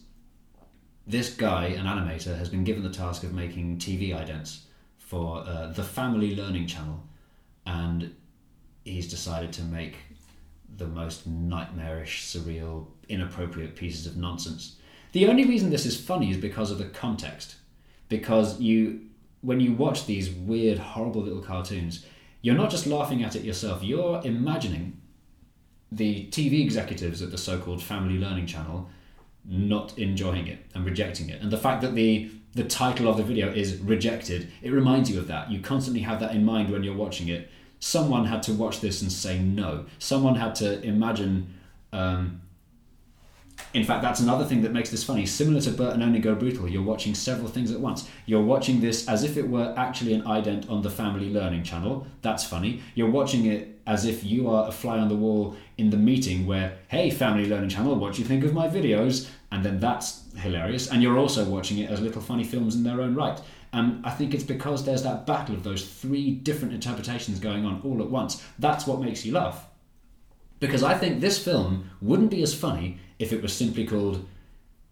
this 1.06 1.34
guy, 1.34 1.66
an 1.66 1.86
animator, 1.86 2.36
has 2.36 2.48
been 2.48 2.64
given 2.64 2.82
the 2.82 2.90
task 2.90 3.22
of 3.22 3.32
making 3.32 3.78
TV 3.78 4.10
idents 4.10 4.60
for 4.98 5.38
uh, 5.46 5.68
the 5.68 5.82
Family 5.82 6.34
Learning 6.34 6.66
Channel. 6.66 7.02
And 7.66 8.14
he's 8.84 9.08
decided 9.08 9.52
to 9.54 9.62
make 9.62 9.96
the 10.76 10.86
most 10.86 11.26
nightmarish, 11.26 12.26
surreal, 12.26 12.86
inappropriate 13.08 13.74
pieces 13.74 14.06
of 14.06 14.16
nonsense. 14.16 14.76
The 15.12 15.26
only 15.26 15.44
reason 15.44 15.70
this 15.70 15.86
is 15.86 15.98
funny 15.98 16.30
is 16.30 16.36
because 16.36 16.70
of 16.70 16.78
the 16.78 16.84
context. 16.84 17.56
Because 18.08 18.60
you, 18.60 19.00
when 19.40 19.60
you 19.60 19.72
watch 19.72 20.06
these 20.06 20.30
weird, 20.30 20.78
horrible 20.78 21.22
little 21.22 21.42
cartoons, 21.42 22.04
you're 22.42 22.54
not 22.54 22.70
just 22.70 22.86
laughing 22.86 23.22
at 23.22 23.36
it 23.36 23.44
yourself. 23.44 23.82
You're 23.82 24.20
imagining 24.24 25.00
the 25.90 26.26
TV 26.26 26.62
executives 26.62 27.22
at 27.22 27.30
the 27.30 27.38
so-called 27.38 27.82
Family 27.82 28.18
Learning 28.18 28.46
Channel 28.46 28.88
not 29.44 29.98
enjoying 29.98 30.46
it 30.46 30.58
and 30.74 30.84
rejecting 30.84 31.30
it, 31.30 31.40
and 31.40 31.50
the 31.50 31.56
fact 31.56 31.80
that 31.82 31.94
the 31.94 32.30
the 32.54 32.64
title 32.64 33.08
of 33.08 33.16
the 33.16 33.22
video 33.22 33.52
is 33.52 33.76
rejected, 33.76 34.50
it 34.62 34.72
reminds 34.72 35.10
you 35.10 35.18
of 35.18 35.28
that. 35.28 35.50
You 35.50 35.60
constantly 35.60 36.00
have 36.02 36.18
that 36.20 36.34
in 36.34 36.44
mind 36.44 36.70
when 36.70 36.82
you're 36.82 36.96
watching 36.96 37.28
it. 37.28 37.50
Someone 37.78 38.24
had 38.24 38.42
to 38.44 38.52
watch 38.52 38.80
this 38.80 39.00
and 39.02 39.12
say 39.12 39.38
no. 39.38 39.84
Someone 39.98 40.34
had 40.34 40.54
to 40.56 40.82
imagine. 40.82 41.54
Um, 41.92 42.42
in 43.74 43.84
fact, 43.84 44.02
that's 44.02 44.20
another 44.20 44.44
thing 44.44 44.62
that 44.62 44.72
makes 44.72 44.90
this 44.90 45.04
funny. 45.04 45.26
Similar 45.26 45.60
to 45.60 45.90
and 45.90 46.02
Ernie 46.02 46.18
Go 46.18 46.34
Brutal, 46.34 46.68
you're 46.68 46.82
watching 46.82 47.14
several 47.14 47.48
things 47.48 47.70
at 47.70 47.80
once. 47.80 48.08
You're 48.26 48.42
watching 48.42 48.80
this 48.80 49.06
as 49.08 49.24
if 49.24 49.36
it 49.36 49.48
were 49.48 49.74
actually 49.76 50.14
an 50.14 50.22
ident 50.22 50.70
on 50.70 50.82
the 50.82 50.90
Family 50.90 51.30
Learning 51.30 51.62
Channel. 51.62 52.06
That's 52.22 52.44
funny. 52.44 52.82
You're 52.94 53.10
watching 53.10 53.46
it 53.46 53.80
as 53.86 54.04
if 54.04 54.24
you 54.24 54.50
are 54.50 54.68
a 54.68 54.72
fly 54.72 54.98
on 54.98 55.08
the 55.08 55.16
wall 55.16 55.56
in 55.76 55.90
the 55.90 55.96
meeting 55.96 56.46
where, 56.46 56.78
hey, 56.88 57.10
Family 57.10 57.46
Learning 57.46 57.68
Channel, 57.68 57.96
what 57.96 58.14
do 58.14 58.22
you 58.22 58.28
think 58.28 58.44
of 58.44 58.52
my 58.52 58.68
videos? 58.68 59.28
And 59.50 59.64
then 59.64 59.80
that's 59.80 60.24
hilarious. 60.36 60.90
And 60.90 61.02
you're 61.02 61.18
also 61.18 61.44
watching 61.44 61.78
it 61.78 61.90
as 61.90 62.00
little 62.00 62.22
funny 62.22 62.44
films 62.44 62.74
in 62.74 62.84
their 62.84 63.00
own 63.00 63.14
right. 63.14 63.40
And 63.72 64.04
I 64.04 64.10
think 64.10 64.34
it's 64.34 64.44
because 64.44 64.84
there's 64.84 65.02
that 65.02 65.26
battle 65.26 65.54
of 65.54 65.62
those 65.62 65.86
three 65.86 66.30
different 66.30 66.74
interpretations 66.74 67.38
going 67.38 67.64
on 67.64 67.82
all 67.82 68.00
at 68.00 68.10
once. 68.10 68.42
That's 68.58 68.86
what 68.86 69.00
makes 69.00 69.26
you 69.26 69.32
laugh. 69.32 69.66
Because 70.60 70.82
I 70.82 70.94
think 70.94 71.20
this 71.20 71.42
film 71.42 71.90
wouldn't 72.00 72.30
be 72.30 72.42
as 72.42 72.54
funny 72.54 72.98
if 73.18 73.32
it 73.32 73.42
was 73.42 73.52
simply 73.52 73.86
called 73.86 74.26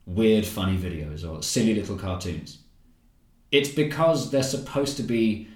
Weird 0.07 0.47
Funny 0.47 0.77
Videos 0.77 1.29
or 1.29 1.43
Silly 1.43 1.75
Little 1.75 1.97
Cartoons. 1.97 2.59
It's 3.53 3.69
because 3.69 4.31
they're 4.31 4.43
supposed 4.43 4.97
to 4.97 5.03
be 5.03 5.49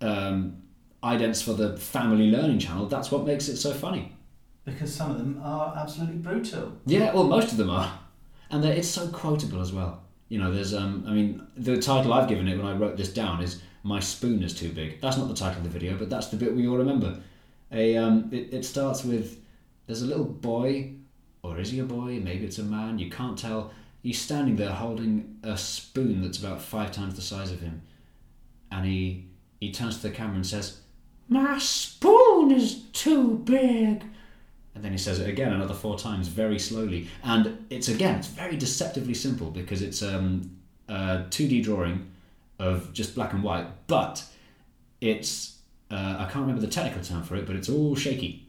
um, 0.00 0.62
idents 1.02 1.42
for 1.42 1.52
the 1.52 1.76
Family 1.76 2.30
Learning 2.30 2.58
Channel, 2.58 2.86
that's 2.86 3.10
what 3.10 3.26
makes 3.26 3.48
it 3.48 3.56
so 3.56 3.72
funny. 3.72 4.12
Because 4.64 4.94
some 4.94 5.10
of 5.10 5.18
them 5.18 5.40
are 5.42 5.74
absolutely 5.76 6.16
brutal. 6.16 6.72
Yeah, 6.86 7.12
well, 7.12 7.24
most 7.24 7.52
of 7.52 7.58
them 7.58 7.70
are. 7.70 7.98
And 8.50 8.64
it's 8.64 8.88
so 8.88 9.08
quotable 9.08 9.60
as 9.60 9.72
well. 9.72 10.02
You 10.28 10.38
know, 10.38 10.52
there's, 10.52 10.74
um, 10.74 11.04
I 11.06 11.12
mean, 11.12 11.46
the 11.56 11.80
title 11.80 12.12
I've 12.12 12.28
given 12.28 12.48
it 12.48 12.56
when 12.56 12.66
I 12.66 12.74
wrote 12.74 12.96
this 12.96 13.12
down 13.12 13.42
is 13.42 13.62
My 13.82 14.00
Spoon 14.00 14.42
is 14.42 14.54
Too 14.54 14.70
Big. 14.72 15.00
That's 15.00 15.16
not 15.16 15.28
the 15.28 15.34
title 15.34 15.58
of 15.58 15.64
the 15.64 15.70
video, 15.70 15.96
but 15.96 16.10
that's 16.10 16.28
the 16.28 16.36
bit 16.36 16.54
we 16.54 16.68
all 16.68 16.76
remember. 16.76 17.18
A, 17.72 17.96
um, 17.96 18.28
it, 18.32 18.52
it 18.52 18.64
starts 18.64 19.04
with 19.04 19.40
there's 19.86 20.02
a 20.02 20.06
little 20.06 20.24
boy, 20.24 20.92
or 21.52 21.58
is 21.58 21.70
he 21.70 21.78
a 21.80 21.84
boy? 21.84 22.20
Maybe 22.22 22.44
it's 22.44 22.58
a 22.58 22.62
man, 22.62 22.98
you 22.98 23.10
can't 23.10 23.38
tell. 23.38 23.72
He's 24.02 24.20
standing 24.20 24.56
there 24.56 24.70
holding 24.70 25.38
a 25.42 25.56
spoon 25.56 26.22
that's 26.22 26.38
about 26.38 26.62
five 26.62 26.92
times 26.92 27.14
the 27.14 27.22
size 27.22 27.50
of 27.50 27.60
him. 27.60 27.82
And 28.70 28.86
he, 28.86 29.26
he 29.60 29.72
turns 29.72 29.96
to 29.96 30.08
the 30.08 30.14
camera 30.14 30.36
and 30.36 30.46
says, 30.46 30.80
My 31.28 31.58
spoon 31.58 32.50
is 32.50 32.82
too 32.92 33.38
big. 33.38 34.04
And 34.74 34.84
then 34.84 34.92
he 34.92 34.98
says 34.98 35.18
it 35.18 35.28
again 35.28 35.52
another 35.52 35.74
four 35.74 35.98
times, 35.98 36.28
very 36.28 36.58
slowly. 36.58 37.08
And 37.24 37.66
it's 37.70 37.88
again, 37.88 38.16
it's 38.16 38.28
very 38.28 38.56
deceptively 38.56 39.14
simple 39.14 39.50
because 39.50 39.82
it's 39.82 40.02
um, 40.02 40.56
a 40.88 41.24
2D 41.30 41.64
drawing 41.64 42.10
of 42.58 42.92
just 42.92 43.14
black 43.14 43.32
and 43.32 43.42
white, 43.42 43.66
but 43.86 44.24
it's, 45.00 45.58
uh, 45.90 46.16
I 46.18 46.24
can't 46.24 46.42
remember 46.42 46.60
the 46.60 46.68
technical 46.68 47.02
term 47.02 47.22
for 47.22 47.36
it, 47.36 47.46
but 47.46 47.56
it's 47.56 47.68
all 47.68 47.94
shaky 47.94 48.47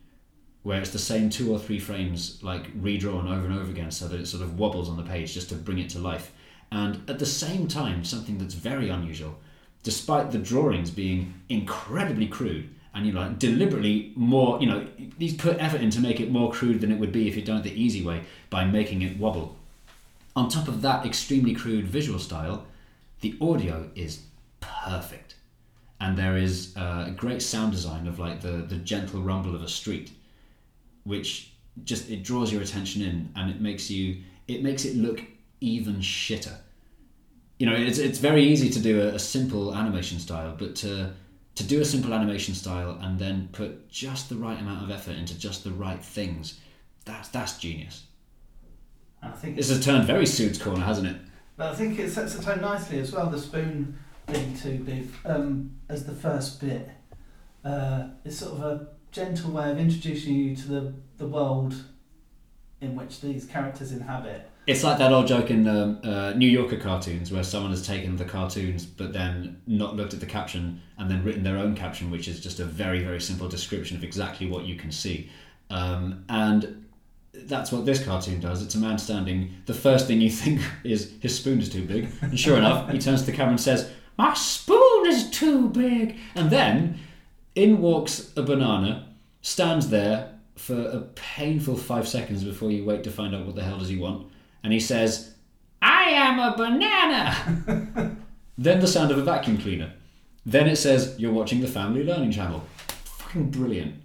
where 0.63 0.81
it's 0.81 0.91
the 0.91 0.99
same 0.99 1.29
two 1.29 1.51
or 1.53 1.59
three 1.59 1.79
frames 1.79 2.41
like 2.43 2.67
redrawn 2.75 3.27
over 3.27 3.45
and 3.45 3.57
over 3.57 3.71
again 3.71 3.91
so 3.91 4.07
that 4.07 4.19
it 4.19 4.27
sort 4.27 4.43
of 4.43 4.59
wobbles 4.59 4.89
on 4.89 4.97
the 4.97 5.03
page 5.03 5.33
just 5.33 5.49
to 5.49 5.55
bring 5.55 5.79
it 5.79 5.89
to 5.89 5.99
life. 5.99 6.31
And 6.71 7.09
at 7.09 7.19
the 7.19 7.25
same 7.25 7.67
time, 7.67 8.03
something 8.03 8.37
that's 8.37 8.53
very 8.53 8.89
unusual, 8.89 9.37
despite 9.83 10.31
the 10.31 10.37
drawings 10.37 10.91
being 10.91 11.33
incredibly 11.47 12.27
crude 12.27 12.69
and 12.93 13.05
you 13.05 13.13
know 13.13 13.21
like 13.21 13.39
deliberately 13.39 14.11
more, 14.15 14.59
you 14.59 14.67
know, 14.67 14.85
these 15.17 15.33
put 15.35 15.57
effort 15.59 15.81
in 15.81 15.89
to 15.91 15.99
make 15.99 16.19
it 16.19 16.31
more 16.31 16.51
crude 16.51 16.81
than 16.81 16.91
it 16.91 16.99
would 16.99 17.11
be 17.11 17.27
if 17.27 17.35
you'd 17.35 17.45
done 17.45 17.57
it 17.57 17.63
the 17.63 17.81
easy 17.81 18.03
way 18.05 18.21
by 18.49 18.65
making 18.65 19.01
it 19.01 19.17
wobble. 19.17 19.57
On 20.35 20.49
top 20.49 20.67
of 20.67 20.81
that 20.81 21.05
extremely 21.05 21.53
crude 21.53 21.85
visual 21.85 22.19
style, 22.19 22.65
the 23.21 23.35
audio 23.41 23.89
is 23.95 24.23
perfect. 24.59 25.35
And 26.01 26.17
there 26.17 26.37
is 26.37 26.75
a 26.77 27.13
great 27.15 27.41
sound 27.41 27.73
design 27.73 28.07
of 28.07 28.19
like 28.19 28.41
the, 28.41 28.63
the 28.67 28.77
gentle 28.77 29.21
rumble 29.21 29.55
of 29.55 29.61
a 29.61 29.67
street 29.67 30.11
which 31.03 31.53
just 31.83 32.09
it 32.09 32.23
draws 32.23 32.51
your 32.51 32.61
attention 32.61 33.01
in 33.01 33.31
and 33.35 33.49
it 33.49 33.61
makes 33.61 33.89
you 33.89 34.21
it 34.47 34.63
makes 34.63 34.85
it 34.85 34.95
look 34.95 35.21
even 35.61 35.95
shitter. 35.95 36.55
You 37.57 37.65
know 37.65 37.75
it's, 37.75 37.97
it's 37.97 38.19
very 38.19 38.43
easy 38.43 38.69
to 38.69 38.79
do 38.79 39.01
a, 39.01 39.15
a, 39.15 39.19
simple 39.19 39.75
animation 39.75 40.19
style 40.19 40.55
but 40.57 40.75
to 40.77 41.13
to 41.55 41.63
do 41.63 41.81
a 41.81 41.85
simple 41.85 42.13
animation 42.13 42.55
style 42.55 42.97
and 43.01 43.19
then 43.19 43.49
put 43.51 43.89
just 43.89 44.29
the 44.29 44.35
right 44.35 44.59
amount 44.59 44.83
of 44.83 44.91
effort 44.91 45.17
into 45.17 45.37
just 45.37 45.63
the 45.63 45.71
right 45.71 46.03
things 46.03 46.59
that's 47.05 47.29
that's 47.29 47.57
genius. 47.57 48.05
I 49.21 49.31
think 49.31 49.57
this 49.57 49.69
has 49.69 49.83
turned 49.83 50.05
very 50.05 50.25
Suits 50.25 50.57
Corner 50.57 50.83
hasn't 50.85 51.07
it? 51.07 51.17
But 51.57 51.73
I 51.73 51.75
think 51.75 51.99
it 51.99 52.09
sets 52.09 52.35
the 52.35 52.43
tone 52.43 52.61
nicely 52.61 52.99
as 52.99 53.11
well 53.11 53.29
the 53.29 53.39
spoon 53.39 53.99
being 54.31 54.55
too 54.55 54.79
big. 54.79 55.09
Um, 55.25 55.71
as 55.89 56.05
the 56.05 56.13
first 56.13 56.61
bit 56.61 56.89
uh, 57.63 58.07
it's 58.23 58.37
sort 58.37 58.53
of 58.53 58.61
a 58.61 58.87
gentle 59.11 59.51
way 59.51 59.71
of 59.71 59.79
introducing 59.79 60.35
you 60.35 60.55
to 60.55 60.67
the, 60.67 60.93
the 61.17 61.27
world 61.27 61.75
in 62.81 62.95
which 62.95 63.21
these 63.21 63.45
characters 63.45 63.91
inhabit. 63.91 64.49
It's 64.67 64.83
like 64.83 64.99
that 64.99 65.11
old 65.11 65.27
joke 65.27 65.49
in 65.49 65.67
um, 65.67 65.99
uh, 66.03 66.33
New 66.33 66.47
Yorker 66.47 66.77
cartoons 66.77 67.31
where 67.31 67.43
someone 67.43 67.71
has 67.71 67.85
taken 67.85 68.15
the 68.17 68.25
cartoons 68.25 68.85
but 68.85 69.13
then 69.13 69.59
not 69.65 69.95
looked 69.95 70.13
at 70.13 70.19
the 70.19 70.25
caption 70.25 70.81
and 70.97 71.09
then 71.09 71.23
written 71.23 71.43
their 71.43 71.57
own 71.57 71.75
caption, 71.75 72.11
which 72.11 72.27
is 72.27 72.39
just 72.39 72.59
a 72.59 72.65
very, 72.65 73.03
very 73.03 73.19
simple 73.19 73.47
description 73.47 73.97
of 73.97 74.03
exactly 74.03 74.47
what 74.47 74.65
you 74.65 74.75
can 74.75 74.91
see. 74.91 75.29
Um, 75.71 76.23
and 76.29 76.85
that's 77.33 77.71
what 77.71 77.85
this 77.85 78.03
cartoon 78.03 78.39
does. 78.39 78.61
It's 78.61 78.75
a 78.75 78.79
man 78.79 78.97
standing. 78.97 79.55
The 79.65 79.73
first 79.73 80.07
thing 80.07 80.21
you 80.21 80.29
think 80.31 80.61
is 80.83 81.13
his 81.19 81.35
spoon 81.35 81.59
is 81.59 81.69
too 81.69 81.83
big. 81.85 82.09
And 82.21 82.39
sure 82.39 82.57
enough, 82.57 82.89
he 82.91 82.99
turns 82.99 83.21
to 83.21 83.31
the 83.31 83.35
camera 83.35 83.51
and 83.51 83.61
says, 83.61 83.89
My 84.17 84.33
spoon 84.35 85.07
is 85.07 85.29
too 85.31 85.69
big. 85.69 86.17
And 86.35 86.49
then 86.49 86.99
in 87.59 87.81
walks 87.81 88.31
a 88.37 88.41
banana, 88.41 89.05
stands 89.41 89.89
there 89.89 90.33
for 90.55 90.81
a 90.81 91.01
painful 91.15 91.75
five 91.75 92.07
seconds 92.07 92.43
before 92.43 92.71
you 92.71 92.85
wait 92.85 93.03
to 93.03 93.11
find 93.11 93.35
out 93.35 93.45
what 93.45 93.55
the 93.55 93.63
hell 93.63 93.77
does 93.77 93.89
he 93.89 93.97
want, 93.97 94.27
and 94.63 94.71
he 94.71 94.79
says, 94.79 95.33
"I 95.81 96.03
am 96.11 96.39
a 96.39 96.55
banana." 96.55 98.15
then 98.57 98.79
the 98.79 98.87
sound 98.87 99.11
of 99.11 99.17
a 99.17 99.23
vacuum 99.23 99.57
cleaner. 99.57 99.91
Then 100.45 100.67
it 100.67 100.77
says, 100.77 101.15
"You're 101.17 101.33
watching 101.33 101.59
the 101.59 101.67
Family 101.67 102.03
Learning 102.03 102.31
Channel." 102.31 102.63
Fucking 103.03 103.51
brilliant. 103.51 103.95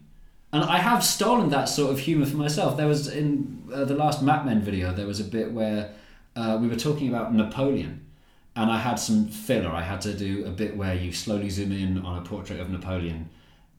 And 0.52 0.64
I 0.64 0.78
have 0.78 1.05
stolen 1.05 1.48
that 1.51 1.68
sort 1.68 1.93
of 1.93 2.01
humour 2.01 2.26
for 2.26 2.36
myself. 2.36 2.76
There 2.76 2.89
was 2.89 3.09
in 3.09 3.62
uh, 3.72 3.85
the 3.85 3.94
last 3.94 4.20
Map 4.20 4.44
Men 4.44 4.60
video, 4.62 4.93
there 4.93 5.06
was 5.06 5.20
a 5.20 5.24
bit 5.24 5.52
where 5.52 5.93
uh, 6.35 6.59
we 6.60 6.66
were 6.66 6.76
talking 6.76 7.09
about 7.09 7.32
Napoleon, 7.32 8.05
and 8.56 8.70
I 8.70 8.78
had 8.78 8.97
some 8.97 9.28
filler. 9.28 9.70
I 9.70 9.82
had 9.82 10.01
to 10.02 10.12
do 10.12 10.44
a 10.44 10.51
bit 10.51 10.76
where 10.76 10.94
you 10.94 11.12
slowly 11.12 11.51
zoom 11.51 11.70
in 11.70 12.05
on 12.05 12.18
a 12.18 12.22
portrait 12.22 12.59
of 12.59 12.68
Napoleon 12.68 13.31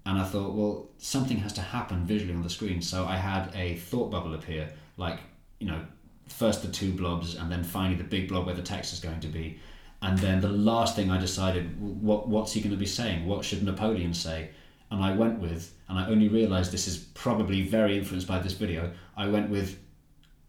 and 0.06 0.19
I 0.19 0.23
thought, 0.23 0.53
well, 0.53 0.90
something 0.98 1.38
has 1.38 1.53
to 1.53 1.61
happen 1.61 2.06
visually 2.06 2.34
on 2.34 2.44
the 2.44 2.49
screen. 2.49 2.82
So 2.82 3.06
I 3.06 3.18
had 3.18 3.52
a 3.56 3.76
thought 3.76 4.11
bubble 4.11 4.36
appear, 4.36 4.72
like 4.98 5.19
you 5.60 5.68
know, 5.68 5.82
first 6.27 6.61
the 6.61 6.68
two 6.68 6.91
blobs, 6.94 7.36
and 7.36 7.52
then 7.52 7.64
finally 7.64 7.95
the 7.95 8.03
big 8.03 8.30
blob 8.30 8.45
where 8.45 8.56
the 8.56 8.61
text 8.61 8.94
is 8.94 8.99
going 8.99 9.19
to 9.22 9.27
be, 9.27 9.60
and 10.02 10.18
then 10.19 10.41
the 10.41 10.49
last 10.49 10.95
thing 10.95 11.10
I 11.10 11.19
decided, 11.19 11.80
what 11.80 12.27
what's 12.27 12.53
he 12.53 12.61
going 12.61 12.72
to 12.72 12.77
be 12.77 12.86
saying? 12.86 13.26
What 13.26 13.44
should 13.44 13.64
Napoleon 13.64 14.14
say? 14.14 14.49
And 14.91 15.03
I 15.03 15.15
went 15.15 15.40
with, 15.40 15.73
and 15.90 15.98
I 15.98 16.07
only 16.07 16.27
realised 16.27 16.72
this 16.72 16.88
is 16.88 16.98
probably 16.98 17.64
very 17.64 17.98
influenced 17.98 18.27
by 18.27 18.38
this 18.38 18.53
video. 18.53 18.91
I 19.18 19.27
went 19.27 19.49
with, 19.49 19.80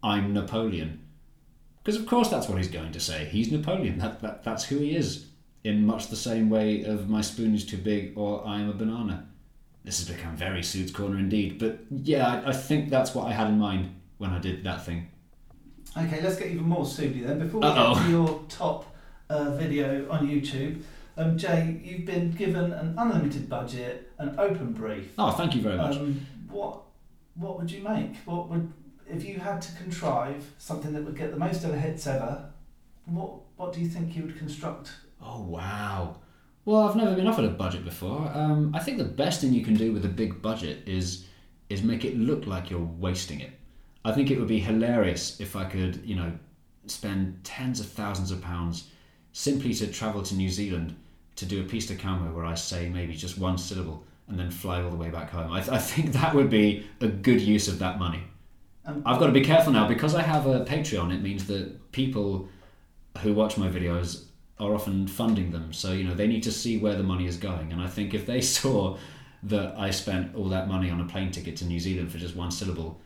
I'm 0.03 0.31
Napoleon, 0.31 1.03
because 1.83 1.99
of 1.99 2.05
course 2.05 2.29
that's 2.29 2.47
what 2.47 2.59
he's 2.59 2.69
going 2.69 2.91
to 2.91 2.99
say. 2.99 3.25
He's 3.25 3.51
Napoleon. 3.51 3.97
That, 3.97 4.21
that 4.21 4.43
that's 4.43 4.65
who 4.65 4.77
he 4.77 4.95
is. 4.95 5.25
In 5.63 5.85
much 5.85 6.07
the 6.07 6.15
same 6.15 6.49
way 6.49 6.83
of 6.83 7.09
my 7.09 7.19
spoon 7.19 7.53
is 7.53 7.65
too 7.65 7.77
big 7.77 8.13
or 8.15 8.45
I 8.45 8.61
am 8.61 8.69
a 8.69 8.73
banana 8.73 9.27
this 9.87 10.05
has 10.05 10.15
become 10.17 10.35
very 10.35 10.61
Suits 10.61 10.91
Corner 10.91 11.17
indeed. 11.17 11.57
But 11.59 11.79
yeah, 11.89 12.43
I, 12.45 12.49
I, 12.49 12.51
think 12.51 12.89
that's 12.89 13.15
what 13.15 13.25
I 13.25 13.31
had 13.31 13.47
in 13.47 13.57
mind 13.57 13.95
when 14.17 14.31
I 14.31 14.39
did 14.39 14.61
that 14.65 14.85
thing. 14.85 15.07
Okay, 15.95 16.19
let's 16.21 16.35
get 16.35 16.51
even 16.51 16.65
more 16.65 16.85
Sudy 16.85 17.21
then. 17.21 17.39
Before 17.39 17.61
we 17.61 17.67
Uh-oh. 17.67 17.95
get 17.95 18.03
to 18.03 18.09
your 18.09 18.43
top 18.49 18.93
uh, 19.29 19.51
video 19.51 20.05
on 20.11 20.27
YouTube, 20.27 20.83
um, 21.15 21.37
Jay, 21.37 21.79
you've 21.81 22.05
been 22.05 22.31
given 22.31 22.73
an 22.73 22.95
unlimited 22.97 23.47
budget, 23.47 24.11
an 24.17 24.35
open 24.37 24.73
brief. 24.73 25.13
Oh, 25.17 25.31
thank 25.31 25.55
you 25.55 25.61
very 25.61 25.77
much. 25.77 25.95
Um, 25.95 26.19
what 26.49 26.81
what 27.35 27.57
would 27.57 27.71
you 27.71 27.81
make? 27.81 28.17
What 28.25 28.49
would 28.49 28.69
if 29.09 29.23
you 29.23 29.39
had 29.39 29.61
to 29.61 29.71
contrive 29.77 30.51
something 30.57 30.91
that 30.91 31.05
would 31.05 31.15
get 31.15 31.31
the 31.31 31.39
most 31.39 31.63
ever 31.63 31.77
hits 31.77 32.05
ever? 32.05 32.49
What 33.05 33.35
what 33.55 33.71
do 33.71 33.79
you 33.79 33.87
think 33.87 34.17
you 34.17 34.23
would 34.23 34.37
construct? 34.37 34.91
Oh 35.21 35.43
wow! 35.43 36.17
Well, 36.67 36.85
I've 36.85 36.97
never 36.97 37.15
been 37.15 37.27
offered 37.27 37.45
a 37.45 37.49
budget 37.49 37.85
before. 37.85 38.29
Um, 38.33 38.75
I 38.75 38.79
think 38.79 38.97
the 38.97 39.05
best 39.05 39.39
thing 39.39 39.53
you 39.53 39.63
can 39.63 39.75
do 39.75 39.93
with 39.93 40.03
a 40.03 40.09
big 40.09 40.41
budget 40.41 40.85
is 40.85 41.25
is 41.69 41.81
make 41.81 42.03
it 42.03 42.17
look 42.17 42.45
like 42.45 42.69
you're 42.69 42.89
wasting 42.99 43.39
it. 43.39 43.51
I 44.03 44.11
think 44.11 44.29
it 44.29 44.37
would 44.37 44.49
be 44.49 44.59
hilarious 44.59 45.39
if 45.39 45.55
I 45.55 45.63
could, 45.63 46.01
you 46.03 46.17
know, 46.17 46.29
spend 46.85 47.41
tens 47.45 47.79
of 47.79 47.85
thousands 47.85 48.31
of 48.31 48.41
pounds 48.41 48.89
simply 49.31 49.73
to 49.75 49.87
travel 49.87 50.21
to 50.23 50.35
New 50.35 50.49
Zealand 50.49 50.93
to 51.37 51.45
do 51.45 51.61
a 51.61 51.63
piece 51.63 51.87
de 51.87 51.95
camera 51.95 52.33
where 52.33 52.43
I 52.43 52.55
say 52.55 52.89
maybe 52.89 53.15
just 53.15 53.37
one 53.37 53.57
syllable 53.57 54.03
and 54.27 54.37
then 54.37 54.51
fly 54.51 54.81
all 54.81 54.89
the 54.89 54.97
way 54.97 55.09
back 55.09 55.29
home. 55.29 55.49
I, 55.53 55.61
th- 55.61 55.71
I 55.71 55.77
think 55.77 56.11
that 56.11 56.35
would 56.35 56.49
be 56.49 56.85
a 56.99 57.07
good 57.07 57.39
use 57.39 57.69
of 57.69 57.79
that 57.79 57.97
money. 57.97 58.23
Um, 58.85 59.03
I've 59.05 59.21
got 59.21 59.27
to 59.27 59.31
be 59.31 59.45
careful 59.45 59.71
now 59.71 59.87
because 59.87 60.15
I 60.15 60.21
have 60.21 60.45
a 60.45 60.65
Patreon. 60.65 61.15
It 61.15 61.21
means 61.21 61.47
that 61.47 61.93
people 61.93 62.49
who 63.19 63.33
watch 63.33 63.57
my 63.57 63.69
videos 63.69 64.26
are 64.59 64.73
often 64.73 65.07
funding 65.07 65.51
them, 65.51 65.71
so 65.71 65.91
you 65.91 66.03
know 66.03 66.13
they 66.13 66.27
need 66.27 66.43
to 66.43 66.51
see 66.51 66.77
where 66.77 66.95
the 66.95 67.03
money 67.03 67.27
is 67.27 67.37
going. 67.37 67.71
And 67.71 67.81
I 67.81 67.87
think 67.87 68.13
if 68.13 68.25
they 68.25 68.41
saw 68.57 68.97
that 69.43 69.77
I 69.77 69.91
spent 69.91 70.35
all 70.35 70.49
that 70.49 70.67
money 70.67 70.89
on 70.89 70.99
a 70.99 71.05
plane 71.05 71.31
ticket 71.31 71.57
to 71.57 71.65
New 71.65 71.79
Zealand 71.79 72.11
for 72.11 72.17
just 72.17 72.35
one 72.35 72.51
syllable, 72.51 72.99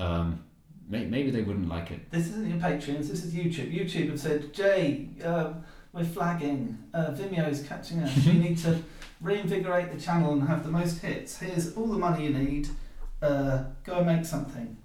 um, 0.00 0.44
may- 0.88 1.06
maybe 1.06 1.30
they 1.30 1.42
wouldn't 1.42 1.68
like 1.68 1.90
it. 1.90 2.10
This 2.10 2.28
isn't 2.28 2.48
your 2.48 2.58
Patreons, 2.58 3.08
this 3.08 3.24
is 3.24 3.34
YouTube. 3.34 3.72
YouTube 3.72 4.10
have 4.10 4.20
said, 4.20 4.52
Jay, 4.52 5.08
um, 5.24 5.64
we're 5.92 6.04
flagging. 6.04 6.78
Uh, 6.92 7.14
is 7.16 7.66
catching 7.66 8.00
us. 8.00 8.16
you 8.26 8.34
need 8.34 8.58
to 8.58 8.82
reinvigorate 9.20 9.92
the 9.92 10.00
channel 10.00 10.32
and 10.32 10.48
have 10.48 10.64
the 10.64 10.70
most 10.70 11.00
hits. 11.00 11.38
Here's 11.38 11.76
all 11.76 11.86
the 11.86 11.98
money 11.98 12.24
you 12.24 12.30
need. 12.30 12.68
Uh, 13.22 13.64
go 13.84 13.98
and 13.98 14.06
make 14.06 14.24
something. 14.24 14.76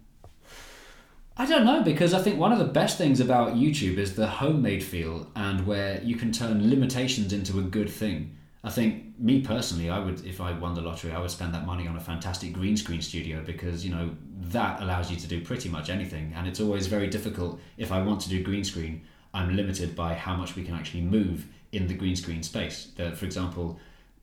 I 1.39 1.45
don't 1.45 1.63
know 1.63 1.81
because 1.81 2.13
I 2.13 2.21
think 2.21 2.37
one 2.37 2.51
of 2.51 2.59
the 2.59 2.65
best 2.65 2.97
things 2.97 3.21
about 3.21 3.53
YouTube 3.53 3.95
is 3.95 4.13
the 4.13 4.27
homemade 4.27 4.83
feel 4.83 5.25
and 5.37 5.65
where 5.65 6.01
you 6.03 6.17
can 6.17 6.33
turn 6.33 6.69
limitations 6.69 7.31
into 7.31 7.59
a 7.59 7.61
good 7.61 7.89
thing. 7.89 8.35
I 8.61 8.69
think 8.69 9.17
me 9.17 9.39
personally, 9.39 9.89
I 9.89 9.99
would 9.99 10.25
if 10.25 10.41
I 10.41 10.51
won 10.51 10.73
the 10.73 10.81
lottery, 10.81 11.13
I 11.13 11.19
would 11.19 11.31
spend 11.31 11.53
that 11.53 11.65
money 11.65 11.87
on 11.87 11.95
a 11.95 12.01
fantastic 12.01 12.51
green 12.51 12.75
screen 12.75 13.01
studio 13.01 13.41
because 13.41 13.85
you 13.85 13.91
know 13.91 14.13
that 14.51 14.81
allows 14.81 15.09
you 15.09 15.15
to 15.15 15.27
do 15.27 15.39
pretty 15.39 15.69
much 15.69 15.89
anything, 15.89 16.33
and 16.35 16.45
it's 16.45 16.59
always 16.59 16.87
very 16.87 17.07
difficult 17.07 17.57
if 17.77 17.89
I 17.89 18.01
want 18.01 18.19
to 18.21 18.29
do 18.29 18.43
green 18.43 18.65
screen. 18.65 19.03
I'm 19.33 19.55
limited 19.55 19.95
by 19.95 20.15
how 20.15 20.35
much 20.35 20.57
we 20.57 20.63
can 20.65 20.75
actually 20.75 21.03
move 21.03 21.47
in 21.71 21.87
the 21.87 21.93
green 21.93 22.17
screen 22.17 22.43
space. 22.43 22.91
For 22.97 23.23
example, 23.23 23.79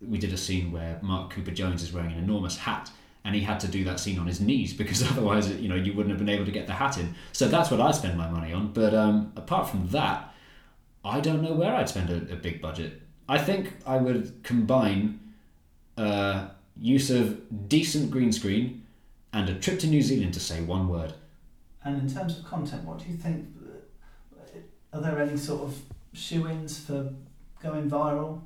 we 0.06 0.18
did 0.18 0.34
a 0.34 0.36
scene 0.36 0.70
where 0.70 0.98
Mark 1.00 1.30
Cooper 1.30 1.52
Jones 1.52 1.82
is 1.82 1.94
wearing 1.94 2.12
an 2.12 2.18
enormous 2.18 2.58
hat 2.58 2.90
and 3.26 3.34
he 3.34 3.42
had 3.42 3.58
to 3.60 3.68
do 3.68 3.82
that 3.84 3.98
scene 3.98 4.18
on 4.18 4.26
his 4.26 4.40
knees 4.40 4.72
because 4.72 5.02
otherwise 5.10 5.50
you 5.50 5.68
know 5.68 5.74
you 5.74 5.92
wouldn't 5.92 6.10
have 6.10 6.18
been 6.24 6.34
able 6.34 6.46
to 6.46 6.52
get 6.52 6.66
the 6.66 6.72
hat 6.72 6.96
in 6.96 7.14
so 7.32 7.48
that's 7.48 7.70
what 7.70 7.80
i 7.80 7.90
spend 7.90 8.16
my 8.16 8.28
money 8.30 8.52
on 8.52 8.72
but 8.72 8.94
um, 8.94 9.32
apart 9.36 9.68
from 9.68 9.86
that 9.88 10.32
i 11.04 11.20
don't 11.20 11.42
know 11.42 11.52
where 11.52 11.74
i'd 11.74 11.88
spend 11.88 12.08
a, 12.08 12.32
a 12.32 12.36
big 12.36 12.62
budget 12.62 13.02
i 13.28 13.36
think 13.36 13.74
i 13.84 13.96
would 13.96 14.42
combine 14.42 15.20
uh, 15.98 16.48
use 16.80 17.10
of 17.10 17.68
decent 17.68 18.10
green 18.10 18.32
screen 18.32 18.82
and 19.32 19.48
a 19.48 19.54
trip 19.54 19.78
to 19.78 19.86
new 19.86 20.00
zealand 20.00 20.32
to 20.32 20.40
say 20.40 20.62
one 20.62 20.88
word 20.88 21.12
And 21.86 22.02
in 22.02 22.12
terms 22.12 22.38
of 22.38 22.44
content, 22.44 22.82
what 22.84 22.98
do 22.98 23.04
you 23.08 23.16
think? 23.16 23.46
Are 24.92 25.00
there 25.00 25.20
any 25.20 25.36
sort 25.36 25.62
of 25.62 25.78
shoe 26.12 26.48
ins 26.48 26.80
for 26.80 27.12
going 27.62 27.88
viral? 27.88 28.40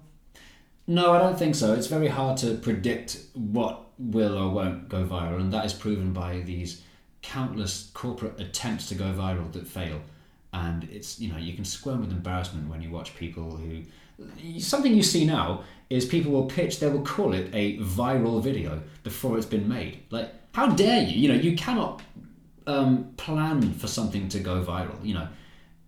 No, 0.86 1.12
I 1.12 1.19
don't 1.19 1.39
think 1.39 1.55
so. 1.55 1.73
It's 1.73 1.86
very 1.86 2.09
hard 2.09 2.36
to 2.39 2.55
predict 2.57 3.19
what 3.32 3.89
will 4.01 4.36
or 4.36 4.51
won't 4.51 4.89
go 4.89 5.05
viral, 5.05 5.40
and 5.40 5.52
that 5.52 5.64
is 5.64 5.72
proven 5.72 6.12
by 6.12 6.40
these 6.40 6.82
countless 7.22 7.90
corporate 7.93 8.40
attempts 8.40 8.89
to 8.89 8.94
go 8.94 9.12
viral 9.12 9.52
that 9.52 9.66
fail. 9.66 10.01
And 10.52 10.85
it's 10.85 11.20
you 11.20 11.31
know 11.31 11.39
you 11.39 11.55
can 11.55 11.64
squirm 11.64 12.01
with 12.01 12.10
embarrassment 12.10 12.68
when 12.68 12.82
you 12.82 12.90
watch 12.90 13.14
people 13.16 13.56
who 13.56 13.82
something 14.59 14.94
you 14.94 15.02
see 15.02 15.24
now 15.24 15.64
is 15.89 16.05
people 16.05 16.32
will 16.32 16.47
pitch 16.47 16.78
they 16.78 16.89
will 16.89 17.02
call 17.02 17.32
it 17.32 17.48
a 17.55 17.78
viral 17.78 18.43
video 18.43 18.81
before 19.02 19.36
it's 19.36 19.47
been 19.47 19.68
made. 19.68 20.01
Like 20.10 20.32
how 20.52 20.68
dare 20.70 21.02
you? 21.02 21.20
You 21.20 21.28
know 21.28 21.40
you 21.40 21.56
cannot 21.56 22.02
um, 22.66 23.12
plan 23.16 23.72
for 23.74 23.86
something 23.86 24.28
to 24.31 24.40
go 24.40 24.62
viral. 24.62 25.05
You 25.05 25.14
know, 25.14 25.28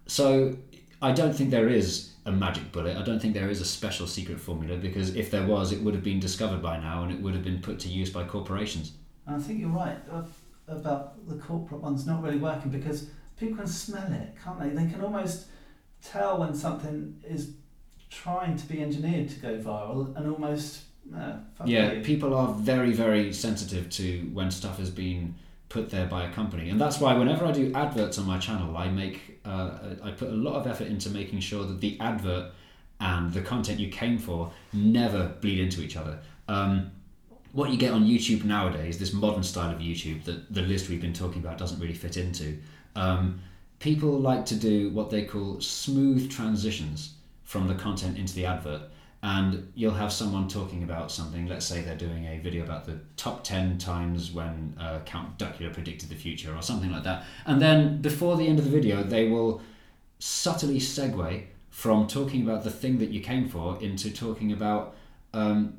so 0.06 0.56
I 1.01 1.12
don't 1.12 1.34
think 1.34 1.51
there 1.51 1.68
is 1.68 2.11
a 2.24 2.32
magic 2.32 2.70
bullet. 2.72 2.96
I 2.96 3.02
don't 3.02 3.20
think 3.20 3.34
there 3.34 3.50
is 3.50 3.60
a 3.60 3.64
special 3.64 4.06
secret 4.06 4.38
formula 4.40 4.76
because 4.76 5.16
if 5.16 5.30
there 5.30 5.46
was, 5.46 5.72
it 5.72 5.82
would 5.82 5.94
have 5.94 6.04
been 6.04 6.20
discovered 6.20 6.62
by 6.62 6.78
now 6.78 7.02
and 7.02 7.12
it 7.12 7.20
would 7.20 7.34
have 7.34 7.44
been 7.44 7.60
put 7.60 7.78
to 7.80 7.88
use 7.88 8.10
by 8.10 8.24
corporations. 8.24 8.92
And 9.26 9.36
I 9.36 9.38
think 9.38 9.60
you're 9.60 9.70
right 9.70 9.98
uh, 10.10 10.22
about 10.68 11.28
the 11.28 11.36
corporate 11.36 11.80
ones 11.80 12.06
not 12.06 12.22
really 12.22 12.38
working 12.38 12.70
because 12.70 13.10
people 13.38 13.56
can 13.56 13.66
smell 13.66 14.12
it, 14.12 14.34
can't 14.42 14.60
they? 14.60 14.68
They 14.70 14.90
can 14.90 15.02
almost 15.02 15.46
tell 16.02 16.38
when 16.38 16.54
something 16.54 17.20
is 17.24 17.54
trying 18.10 18.56
to 18.56 18.66
be 18.66 18.82
engineered 18.82 19.28
to 19.30 19.36
go 19.40 19.58
viral 19.58 20.16
and 20.16 20.30
almost. 20.30 20.82
Uh, 21.16 21.32
Yeah, 21.64 21.92
you. 21.92 22.02
people 22.02 22.34
are 22.34 22.52
very, 22.54 22.92
very 22.92 23.32
sensitive 23.32 23.90
to 23.90 24.30
when 24.32 24.50
stuff 24.52 24.78
has 24.78 24.90
been 24.90 25.34
put 25.68 25.90
there 25.90 26.06
by 26.06 26.24
a 26.26 26.32
company, 26.32 26.70
and 26.70 26.80
that's 26.80 27.00
why 27.00 27.14
whenever 27.14 27.44
I 27.46 27.52
do 27.52 27.72
adverts 27.74 28.18
on 28.18 28.26
my 28.26 28.38
channel, 28.38 28.76
I 28.76 28.88
make 28.88 29.31
uh, 29.44 29.70
I 30.02 30.10
put 30.12 30.28
a 30.28 30.35
lot 30.35 30.55
of 30.55 30.66
effort 30.66 30.86
into 30.86 31.10
making 31.10 31.40
sure 31.40 31.64
that 31.64 31.81
the 31.81 31.98
advert 32.01 32.52
and 33.01 33.32
the 33.32 33.40
content 33.40 33.81
you 33.81 33.89
came 33.89 34.19
for 34.19 34.52
never 34.73 35.28
bleed 35.40 35.59
into 35.59 35.82
each 35.82 35.97
other. 35.97 36.19
Um, 36.48 36.93
what 37.52 37.70
you 37.70 37.77
get 37.77 37.93
on 37.93 38.05
YouTube 38.05 38.44
nowadays, 38.44 38.98
this 38.98 39.12
modern 39.12 39.43
style 39.43 39.74
of 39.74 39.81
YouTube 39.81 40.24
that 40.24 40.52
the 40.52 40.62
list 40.62 40.89
we've 40.89 41.01
been 41.01 41.12
talking 41.12 41.43
about 41.43 41.59
doesn't 41.59 41.81
really 41.81 41.94
fit 41.94 42.16
into. 42.16 42.59
Um, 42.97 43.40
people 43.78 44.19
like 44.19 44.47
to 44.47 44.55
do 44.55 44.90
what 44.90 45.10
they 45.10 45.24
call 45.24 45.60
smooth 45.60 46.31
transitions 46.31 47.14
from 47.44 47.69
the 47.69 47.74
content 47.74 48.16
into 48.16 48.35
the 48.35 48.47
advert 48.47 48.82
and 49.22 49.72
you'll 49.74 49.94
have 49.94 50.12
someone 50.12 50.48
talking 50.48 50.82
about 50.82 51.12
something. 51.12 51.46
Let's 51.46 51.64
say 51.64 51.80
they're 51.80 51.96
doing 51.96 52.26
a 52.26 52.38
video 52.38 52.64
about 52.64 52.86
the 52.86 52.98
top 53.16 53.44
10 53.44 53.78
times 53.78 54.32
when 54.32 54.76
uh, 54.80 54.98
Count 55.04 55.38
Duckula 55.38 55.72
predicted 55.72 56.08
the 56.08 56.16
future 56.16 56.54
or 56.54 56.60
something 56.60 56.90
like 56.90 57.04
that. 57.04 57.24
And 57.46 57.62
then 57.62 58.02
before 58.02 58.36
the 58.36 58.48
end 58.48 58.58
of 58.58 58.64
the 58.64 58.70
video, 58.70 59.04
they 59.04 59.28
will 59.28 59.62
subtly 60.18 60.78
segue 60.78 61.44
from 61.70 62.06
talking 62.06 62.42
about 62.42 62.64
the 62.64 62.70
thing 62.70 62.98
that 62.98 63.10
you 63.10 63.20
came 63.20 63.48
for 63.48 63.80
into 63.80 64.10
talking 64.10 64.52
about 64.52 64.94
um, 65.32 65.78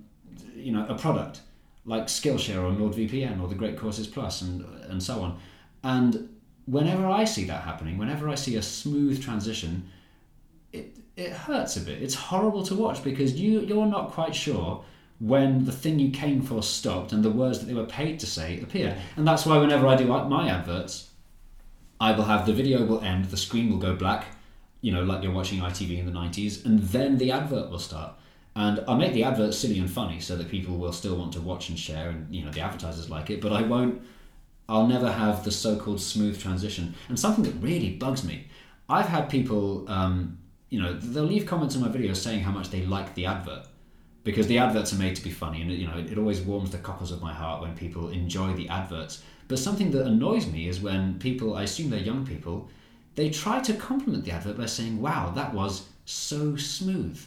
you 0.56 0.72
know 0.72 0.86
a 0.88 0.96
product 0.96 1.42
like 1.86 2.08
Skillshare 2.08 2.58
or 2.58 2.72
NordVPN 2.72 3.42
or 3.42 3.48
the 3.48 3.56
Great 3.56 3.78
Courses 3.78 4.08
Plus 4.08 4.42
and 4.42 4.66
and 4.90 5.04
so 5.04 5.22
on. 5.22 5.40
And 5.84 6.30
whenever 6.66 7.06
I 7.08 7.26
see 7.26 7.44
that 7.46 7.64
happening, 7.64 7.98
whenever 7.98 8.30
I 8.30 8.36
see 8.36 8.56
a 8.56 8.62
smooth 8.62 9.22
transition, 9.22 9.90
it 10.72 10.98
it 11.16 11.32
hurts 11.32 11.78
a 11.78 11.82
bit. 11.82 12.02
It's 12.02 12.16
horrible 12.16 12.64
to 12.64 12.76
watch 12.76 13.04
because 13.04 13.40
you 13.40 13.62
you're 13.62 13.86
not 13.86 14.12
quite 14.12 14.36
sure 14.36 14.84
when 15.20 15.64
the 15.64 15.72
thing 15.72 16.00
you 16.00 16.12
came 16.12 16.42
for 16.42 16.62
stopped 16.62 17.14
and 17.14 17.24
the 17.24 17.30
words 17.30 17.60
that 17.60 17.66
they 17.66 17.74
were 17.74 17.86
paid 17.86 18.20
to 18.20 18.26
say 18.26 18.60
appeared. 18.62 18.98
And 19.16 19.28
that's 19.28 19.46
why 19.46 19.58
whenever 19.58 19.88
I 19.88 19.96
do 19.96 20.06
my 20.06 20.50
adverts, 20.50 21.10
I 22.02 22.12
will 22.12 22.26
have 22.26 22.46
the 22.46 22.54
video 22.54 22.84
will 22.86 23.00
end, 23.02 23.26
the 23.26 23.38
screen 23.38 23.70
will 23.70 23.78
go 23.78 23.96
black, 23.96 24.26
you 24.82 24.92
know, 24.92 25.04
like 25.04 25.24
you're 25.24 25.32
watching 25.32 25.62
ITV 25.62 26.00
in 26.00 26.06
the 26.06 26.12
90s, 26.12 26.66
and 26.66 26.80
then 26.80 27.18
the 27.18 27.32
advert 27.32 27.70
will 27.70 27.80
start. 27.80 28.16
And 28.56 28.84
I'll 28.88 28.98
make 28.98 29.14
the 29.14 29.24
advert 29.24 29.54
silly 29.54 29.80
and 29.80 29.90
funny 29.90 30.20
so 30.20 30.36
that 30.36 30.50
people 30.50 30.78
will 30.78 30.92
still 30.92 31.16
want 31.16 31.32
to 31.34 31.42
watch 31.42 31.70
and 31.70 31.80
share, 31.80 32.10
and 32.10 32.34
you 32.34 32.44
know, 32.44 32.52
the 32.52 32.60
advertisers 32.60 33.10
like 33.10 33.30
it, 33.30 33.40
but 33.40 33.54
I 33.54 33.62
won't, 33.62 34.04
I'll 34.68 34.88
never 34.88 35.10
have 35.10 35.46
the 35.46 35.52
so 35.52 35.78
called 35.78 36.02
smooth 36.02 36.42
transition. 36.42 36.96
And 37.08 37.18
something 37.18 37.46
that 37.46 37.66
really 37.66 37.92
bugs 37.92 38.26
me, 38.26 38.48
I've 38.90 39.08
had 39.08 39.30
people, 39.30 39.90
um, 39.90 40.40
you 40.74 40.82
know, 40.82 40.92
they'll 40.92 41.24
leave 41.24 41.46
comments 41.46 41.76
on 41.76 41.84
my 41.84 41.88
videos 41.88 42.16
saying 42.16 42.40
how 42.40 42.50
much 42.50 42.72
they 42.72 42.82
like 42.82 43.14
the 43.14 43.28
advert 43.28 43.68
because 44.24 44.48
the 44.48 44.58
adverts 44.58 44.92
are 44.92 44.98
made 44.98 45.16
to 45.16 45.22
be 45.22 45.30
funny 45.30 45.62
and 45.62 45.72
you 45.72 45.86
know 45.86 45.98
it, 46.00 46.18
always 46.18 46.42
warms 46.42 46.72
the 46.72 46.80
cockles 46.80 47.12
of 47.12 47.22
my 47.22 47.32
heart 47.32 47.62
when 47.62 47.78
people 47.78 48.10
enjoy 48.10 48.52
the 48.54 48.68
adverts. 48.70 49.22
But 49.48 49.60
something 49.60 49.92
that 49.92 50.08
annoys 50.08 50.48
me 50.48 50.68
is 50.68 50.82
when 50.82 51.20
people 51.20 51.56
i 51.56 51.62
assume 51.64 51.92
they're 51.92 52.00
young 52.00 52.26
people 52.26 52.70
they 53.14 53.30
try 53.30 53.60
to 53.60 53.74
compliment 53.74 54.26
the 54.26 54.32
advert 54.32 54.58
by 54.58 54.66
saying 54.66 55.00
wow 55.00 55.30
that 55.36 55.54
was 55.54 55.88
so 56.06 56.56
smooth. 56.56 57.22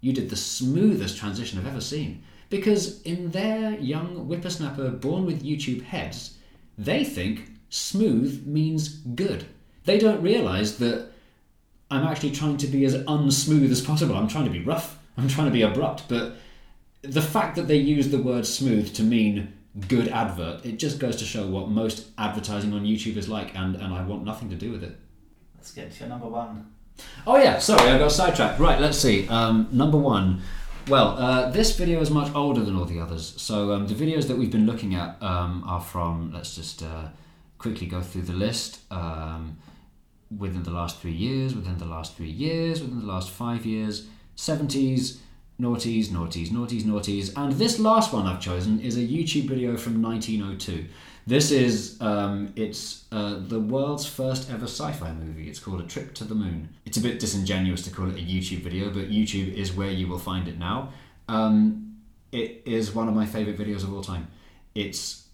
You 0.00 0.12
did 0.12 0.28
the 0.28 0.36
smoothest 0.36 1.18
transition 1.18 1.60
i've 1.60 1.68
ever 1.68 1.80
seen. 1.80 2.24
Because 2.50 3.00
in 3.02 3.30
their 3.30 3.78
young 3.78 4.26
whippersnapper 4.26 4.90
born 4.90 5.24
with 5.24 5.44
youtube 5.44 5.82
heads 5.82 6.36
they 6.76 7.04
think 7.04 7.52
smooth 7.68 8.44
means 8.44 8.88
good. 8.88 9.46
They 9.84 9.98
don't 9.98 10.20
realize 10.20 10.78
that 10.78 11.12
i'm 11.90 12.04
actually 12.04 12.30
trying 12.30 12.56
to 12.56 12.66
be 12.66 12.84
as 12.84 12.94
unsmooth 12.94 13.70
as 13.70 13.80
possible 13.80 14.16
i'm 14.16 14.28
trying 14.28 14.44
to 14.44 14.50
be 14.50 14.62
rough 14.62 14.98
I'm 15.18 15.28
trying 15.28 15.48
to 15.48 15.52
be 15.52 15.62
abrupt, 15.62 16.04
but 16.08 16.36
the 17.02 17.20
fact 17.20 17.56
that 17.56 17.66
they 17.66 17.76
use 17.76 18.08
the 18.10 18.22
word 18.22 18.46
smooth 18.46 18.94
to 18.94 19.02
mean 19.02 19.52
good 19.88 20.08
advert, 20.08 20.64
it 20.64 20.78
just 20.78 21.00
goes 21.00 21.16
to 21.16 21.24
show 21.24 21.46
what 21.46 21.68
most 21.68 22.06
advertising 22.16 22.72
on 22.72 22.84
YouTube 22.84 23.16
is 23.16 23.28
like, 23.28 23.54
and, 23.56 23.74
and 23.74 23.92
I 23.92 24.04
want 24.04 24.24
nothing 24.24 24.48
to 24.50 24.56
do 24.56 24.70
with 24.70 24.84
it. 24.84 24.96
Let's 25.56 25.72
get 25.72 25.90
to 25.92 26.00
your 26.00 26.08
number 26.08 26.28
one. 26.28 26.72
Oh, 27.26 27.36
yeah, 27.36 27.58
sorry, 27.58 27.90
I 27.90 27.98
got 27.98 28.12
sidetracked. 28.12 28.60
Right, 28.60 28.80
let's 28.80 28.98
see. 28.98 29.28
Um, 29.28 29.68
number 29.72 29.98
one. 29.98 30.40
Well, 30.86 31.18
uh, 31.18 31.50
this 31.50 31.76
video 31.76 32.00
is 32.00 32.10
much 32.10 32.32
older 32.34 32.62
than 32.62 32.76
all 32.76 32.84
the 32.84 33.00
others. 33.00 33.34
So 33.36 33.72
um, 33.72 33.88
the 33.88 33.94
videos 33.94 34.28
that 34.28 34.38
we've 34.38 34.50
been 34.50 34.66
looking 34.66 34.94
at 34.94 35.20
um, 35.20 35.64
are 35.66 35.80
from, 35.80 36.32
let's 36.32 36.54
just 36.54 36.82
uh, 36.82 37.08
quickly 37.58 37.88
go 37.88 38.00
through 38.00 38.22
the 38.22 38.32
list. 38.32 38.80
Um, 38.90 39.58
within 40.36 40.62
the 40.62 40.70
last 40.70 41.00
three 41.00 41.12
years, 41.12 41.54
within 41.54 41.78
the 41.78 41.84
last 41.84 42.16
three 42.16 42.30
years, 42.30 42.80
within 42.80 43.00
the 43.00 43.06
last 43.06 43.30
five 43.30 43.64
years, 43.64 44.06
70s, 44.36 45.18
naughties, 45.60 46.06
naughties, 46.06 46.48
naughties, 46.48 46.82
naughties. 46.82 47.32
And 47.36 47.52
this 47.52 47.78
last 47.78 48.12
one 48.12 48.26
I've 48.26 48.40
chosen 48.40 48.80
is 48.80 48.96
a 48.96 49.00
YouTube 49.00 49.48
video 49.48 49.76
from 49.76 50.02
1902. 50.02 50.86
This 51.26 51.50
is 51.50 52.00
um, 52.00 52.52
it's 52.56 53.04
uh, 53.12 53.40
the 53.40 53.60
world's 53.60 54.06
first 54.06 54.50
ever 54.50 54.64
sci-fi 54.64 55.12
movie. 55.12 55.48
It's 55.48 55.58
called 55.58 55.80
A 55.80 55.84
Trip 55.84 56.14
to 56.14 56.24
the 56.24 56.34
Moon. 56.34 56.70
It's 56.86 56.96
a 56.96 57.02
bit 57.02 57.20
disingenuous 57.20 57.82
to 57.82 57.90
call 57.90 58.08
it 58.08 58.16
a 58.16 58.22
YouTube 58.22 58.62
video, 58.62 58.90
but 58.90 59.10
YouTube 59.10 59.52
is 59.52 59.72
where 59.72 59.90
you 59.90 60.08
will 60.08 60.18
find 60.18 60.48
it 60.48 60.58
now. 60.58 60.92
Um, 61.28 61.96
it 62.32 62.62
is 62.64 62.94
one 62.94 63.08
of 63.08 63.14
my 63.14 63.26
favorite 63.26 63.58
videos 63.58 63.82
of 63.82 63.92
all 63.92 64.02
time. 64.02 64.28
It's 64.74 65.26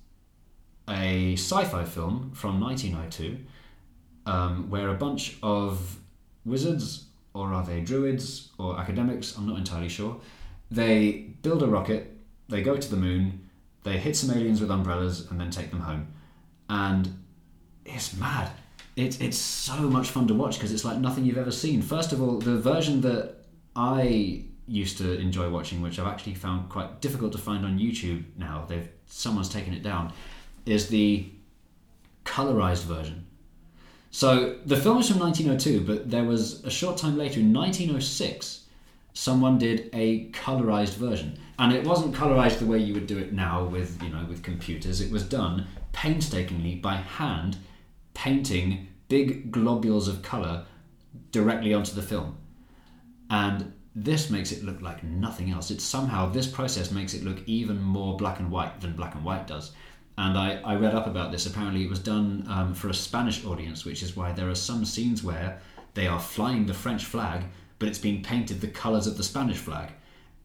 a 0.88 1.34
sci-fi 1.34 1.84
film 1.84 2.32
from 2.34 2.60
1902 2.60 3.38
um, 4.26 4.70
where 4.70 4.88
a 4.88 4.94
bunch 4.94 5.36
of 5.42 5.98
wizards 6.44 7.06
or 7.34 7.52
are 7.52 7.64
they 7.64 7.80
druids 7.80 8.50
or 8.58 8.78
academics? 8.78 9.36
I'm 9.36 9.46
not 9.46 9.58
entirely 9.58 9.88
sure. 9.88 10.20
They 10.70 11.34
build 11.42 11.62
a 11.62 11.66
rocket, 11.66 12.16
they 12.48 12.62
go 12.62 12.76
to 12.76 12.90
the 12.90 12.96
moon, 12.96 13.48
they 13.82 13.98
hit 13.98 14.16
some 14.16 14.30
aliens 14.36 14.60
with 14.60 14.70
umbrellas, 14.70 15.30
and 15.30 15.40
then 15.40 15.50
take 15.50 15.70
them 15.70 15.80
home. 15.80 16.08
And 16.68 17.22
it's 17.84 18.16
mad. 18.16 18.50
It's 18.96 19.20
it's 19.20 19.36
so 19.36 19.76
much 19.76 20.08
fun 20.08 20.26
to 20.28 20.34
watch 20.34 20.54
because 20.54 20.72
it's 20.72 20.84
like 20.84 20.98
nothing 20.98 21.24
you've 21.24 21.38
ever 21.38 21.50
seen. 21.50 21.82
First 21.82 22.12
of 22.12 22.22
all, 22.22 22.38
the 22.38 22.56
version 22.56 23.00
that 23.02 23.34
I 23.76 24.44
used 24.66 24.98
to 24.98 25.18
enjoy 25.18 25.50
watching, 25.50 25.82
which 25.82 25.98
I've 25.98 26.06
actually 26.06 26.34
found 26.34 26.70
quite 26.70 27.00
difficult 27.00 27.32
to 27.32 27.38
find 27.38 27.64
on 27.64 27.78
YouTube 27.78 28.24
now. 28.38 28.64
They've 28.68 28.88
someone's 29.06 29.48
taken 29.48 29.74
it 29.74 29.82
down. 29.82 30.12
Is 30.64 30.88
the 30.88 31.26
colorized 32.24 32.84
version. 32.84 33.26
So 34.14 34.58
the 34.64 34.76
film 34.76 34.98
is 34.98 35.08
from 35.08 35.18
1902, 35.18 35.80
but 35.80 36.08
there 36.08 36.22
was 36.22 36.62
a 36.62 36.70
short 36.70 36.96
time 36.96 37.18
later, 37.18 37.40
in 37.40 37.52
1906, 37.52 38.62
someone 39.12 39.58
did 39.58 39.90
a 39.92 40.28
colorized 40.30 40.94
version, 40.94 41.36
and 41.58 41.72
it 41.72 41.84
wasn't 41.84 42.14
colorized 42.14 42.60
the 42.60 42.66
way 42.66 42.78
you 42.78 42.94
would 42.94 43.08
do 43.08 43.18
it 43.18 43.32
now 43.32 43.64
with 43.64 44.00
you 44.00 44.10
know 44.10 44.24
with 44.28 44.44
computers. 44.44 45.00
It 45.00 45.10
was 45.10 45.24
done 45.24 45.66
painstakingly 45.90 46.76
by 46.76 46.94
hand, 46.94 47.56
painting 48.14 48.86
big 49.08 49.50
globules 49.50 50.06
of 50.06 50.22
color 50.22 50.64
directly 51.32 51.74
onto 51.74 51.92
the 51.92 52.00
film, 52.00 52.38
and 53.30 53.72
this 53.96 54.30
makes 54.30 54.52
it 54.52 54.62
look 54.62 54.80
like 54.80 55.02
nothing 55.02 55.50
else. 55.50 55.72
It 55.72 55.80
somehow 55.80 56.30
this 56.30 56.46
process 56.46 56.92
makes 56.92 57.14
it 57.14 57.24
look 57.24 57.42
even 57.46 57.82
more 57.82 58.16
black 58.16 58.38
and 58.38 58.52
white 58.52 58.80
than 58.80 58.94
black 58.94 59.16
and 59.16 59.24
white 59.24 59.48
does. 59.48 59.72
And 60.16 60.38
I, 60.38 60.60
I 60.64 60.76
read 60.76 60.94
up 60.94 61.06
about 61.06 61.32
this. 61.32 61.46
Apparently, 61.46 61.82
it 61.82 61.90
was 61.90 61.98
done 61.98 62.46
um, 62.48 62.74
for 62.74 62.88
a 62.88 62.94
Spanish 62.94 63.44
audience, 63.44 63.84
which 63.84 64.02
is 64.02 64.16
why 64.16 64.32
there 64.32 64.48
are 64.48 64.54
some 64.54 64.84
scenes 64.84 65.24
where 65.24 65.60
they 65.94 66.06
are 66.06 66.20
flying 66.20 66.66
the 66.66 66.74
French 66.74 67.04
flag, 67.04 67.44
but 67.78 67.88
it's 67.88 67.98
being 67.98 68.22
painted 68.22 68.60
the 68.60 68.68
colours 68.68 69.06
of 69.06 69.16
the 69.16 69.24
Spanish 69.24 69.58
flag. 69.58 69.90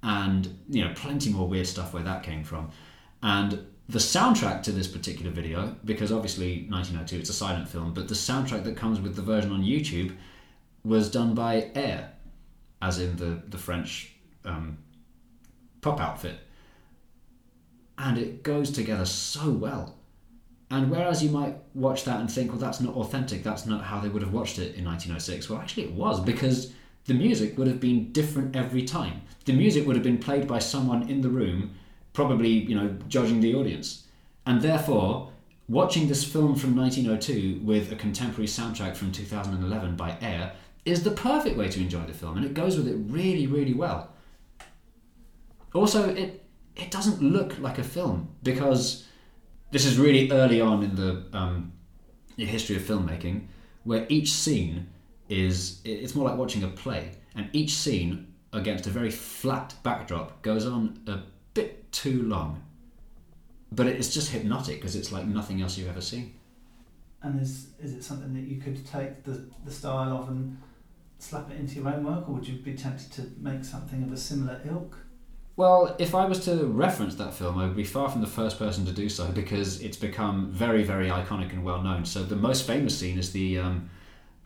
And, 0.01 0.57
you 0.69 0.83
know, 0.83 0.93
plenty 0.95 1.31
more 1.31 1.47
weird 1.47 1.67
stuff 1.67 1.93
where 1.93 2.03
that 2.03 2.23
came 2.23 2.43
from. 2.43 2.71
And 3.21 3.65
the 3.87 3.99
soundtrack 3.99 4.63
to 4.63 4.71
this 4.71 4.87
particular 4.87 5.31
video, 5.31 5.75
because 5.85 6.11
obviously 6.11 6.67
1902 6.69 7.19
it's 7.19 7.29
a 7.29 7.33
silent 7.33 7.67
film, 7.67 7.93
but 7.93 8.07
the 8.07 8.15
soundtrack 8.15 8.63
that 8.63 8.77
comes 8.77 8.99
with 9.01 9.15
the 9.15 9.21
version 9.21 9.51
on 9.51 9.61
YouTube 9.61 10.15
was 10.83 11.11
done 11.11 11.35
by 11.35 11.69
Air, 11.75 12.13
as 12.81 12.99
in 12.99 13.17
the, 13.17 13.41
the 13.49 13.57
French 13.57 14.13
um, 14.45 14.77
pop 15.81 15.99
outfit 15.99 16.39
and 17.99 18.17
it 18.17 18.41
goes 18.41 18.71
together 18.71 19.05
so 19.05 19.51
well. 19.51 19.95
And 20.71 20.89
whereas 20.89 21.23
you 21.23 21.30
might 21.30 21.57
watch 21.73 22.05
that 22.05 22.19
and 22.19 22.31
think, 22.31 22.51
well, 22.51 22.59
that's 22.59 22.80
not 22.80 22.95
authentic, 22.95 23.43
that's 23.43 23.65
not 23.65 23.84
how 23.84 23.99
they 23.99 24.07
would 24.07 24.21
have 24.21 24.34
watched 24.34 24.57
it 24.57 24.76
in 24.76 24.85
1906, 24.85 25.49
well, 25.49 25.59
actually, 25.59 25.84
it 25.84 25.91
was 25.91 26.19
because 26.21 26.71
the 27.05 27.13
music 27.13 27.57
would 27.57 27.67
have 27.67 27.80
been 27.80 28.11
different 28.11 28.55
every 28.55 28.84
time. 28.84 29.21
The 29.45 29.53
music 29.53 29.85
would 29.85 29.95
have 29.95 30.03
been 30.03 30.19
played 30.19 30.47
by 30.47 30.59
someone 30.59 31.09
in 31.09 31.21
the 31.21 31.30
room, 31.30 31.71
probably, 32.13 32.49
you 32.49 32.76
know, 32.76 32.95
judging 33.07 33.41
the 33.41 33.55
audience. 33.55 34.05
And 34.45 34.61
therefore, 34.61 35.31
watching 35.67 36.07
this 36.07 36.23
film 36.23 36.55
from 36.55 36.76
1902 36.76 37.65
with 37.65 37.91
a 37.91 37.95
contemporary 37.95 38.47
soundtrack 38.47 38.95
from 38.95 39.11
2011 39.11 39.95
by 39.95 40.17
Air 40.21 40.53
is 40.85 41.03
the 41.03 41.11
perfect 41.11 41.57
way 41.57 41.67
to 41.67 41.80
enjoy 41.81 42.03
the 42.03 42.13
film, 42.13 42.38
and 42.38 42.45
it 42.45 42.53
goes 42.53 42.77
with 42.77 42.88
it 42.88 42.95
really, 43.07 43.47
really 43.47 43.73
well. 43.73 44.11
Also, 45.73 46.09
it 46.13 46.45
it 46.75 46.91
doesn't 46.91 47.21
look 47.21 47.59
like 47.59 47.77
a 47.77 47.83
film 47.83 48.29
because 48.43 49.05
this 49.71 49.85
is 49.85 49.97
really 49.97 50.31
early 50.31 50.61
on 50.61 50.83
in 50.83 50.95
the 50.95 51.25
um, 51.33 51.73
history 52.37 52.75
of 52.75 52.81
filmmaking 52.81 53.47
where 53.83 54.05
each 54.09 54.31
scene 54.31 54.87
is 55.29 55.81
it's 55.83 56.15
more 56.15 56.27
like 56.27 56.37
watching 56.37 56.63
a 56.63 56.67
play 56.67 57.11
and 57.35 57.49
each 57.53 57.73
scene 57.73 58.33
against 58.53 58.87
a 58.87 58.89
very 58.89 59.11
flat 59.11 59.75
backdrop 59.83 60.41
goes 60.41 60.65
on 60.65 60.99
a 61.07 61.19
bit 61.53 61.91
too 61.91 62.23
long. 62.23 62.63
But 63.71 63.87
it's 63.87 64.11
just 64.13 64.31
hypnotic 64.31 64.77
because 64.77 64.95
it's 64.95 65.11
like 65.11 65.27
nothing 65.27 65.61
else 65.61 65.77
you've 65.77 65.89
ever 65.89 66.01
seen. 66.01 66.33
And 67.21 67.39
is 67.39 67.67
is 67.79 67.93
it 67.93 68.03
something 68.03 68.33
that 68.33 68.47
you 68.47 68.59
could 68.59 68.85
take 68.87 69.23
the, 69.23 69.45
the 69.65 69.71
style 69.71 70.17
of 70.17 70.29
and 70.29 70.57
slap 71.19 71.51
it 71.51 71.59
into 71.59 71.75
your 71.75 71.89
own 71.89 72.03
work 72.03 72.27
or 72.27 72.35
would 72.35 72.47
you 72.47 72.57
be 72.59 72.73
tempted 72.73 73.11
to 73.11 73.29
make 73.39 73.63
something 73.63 74.01
of 74.03 74.11
a 74.11 74.17
similar 74.17 74.61
ilk 74.65 74.97
well, 75.60 75.94
if 75.99 76.15
I 76.15 76.23
was 76.23 76.45
to 76.45 76.68
reference 76.68 77.15
that 77.15 77.34
film, 77.34 77.57
I 77.57 77.65
would 77.65 77.76
be 77.76 77.84
far 77.84 78.07
from 78.07 78.22
the 78.22 78.27
first 78.27 78.57
person 78.57 78.86
to 78.86 78.94
do 78.94 79.10
so 79.10 79.27
because 79.27 79.81
it's 79.81 79.98
become 79.98 80.49
very, 80.53 80.84
very 80.84 81.10
iconic 81.10 81.52
and 81.52 81.65
well 81.65 81.81
known. 81.81 82.06
So 82.06 82.23
the 82.23 82.38
most 82.38 82.65
famous 82.65 82.98
scene 82.98 83.19
is 83.19 83.34
the 83.34 83.57
um, 83.57 83.90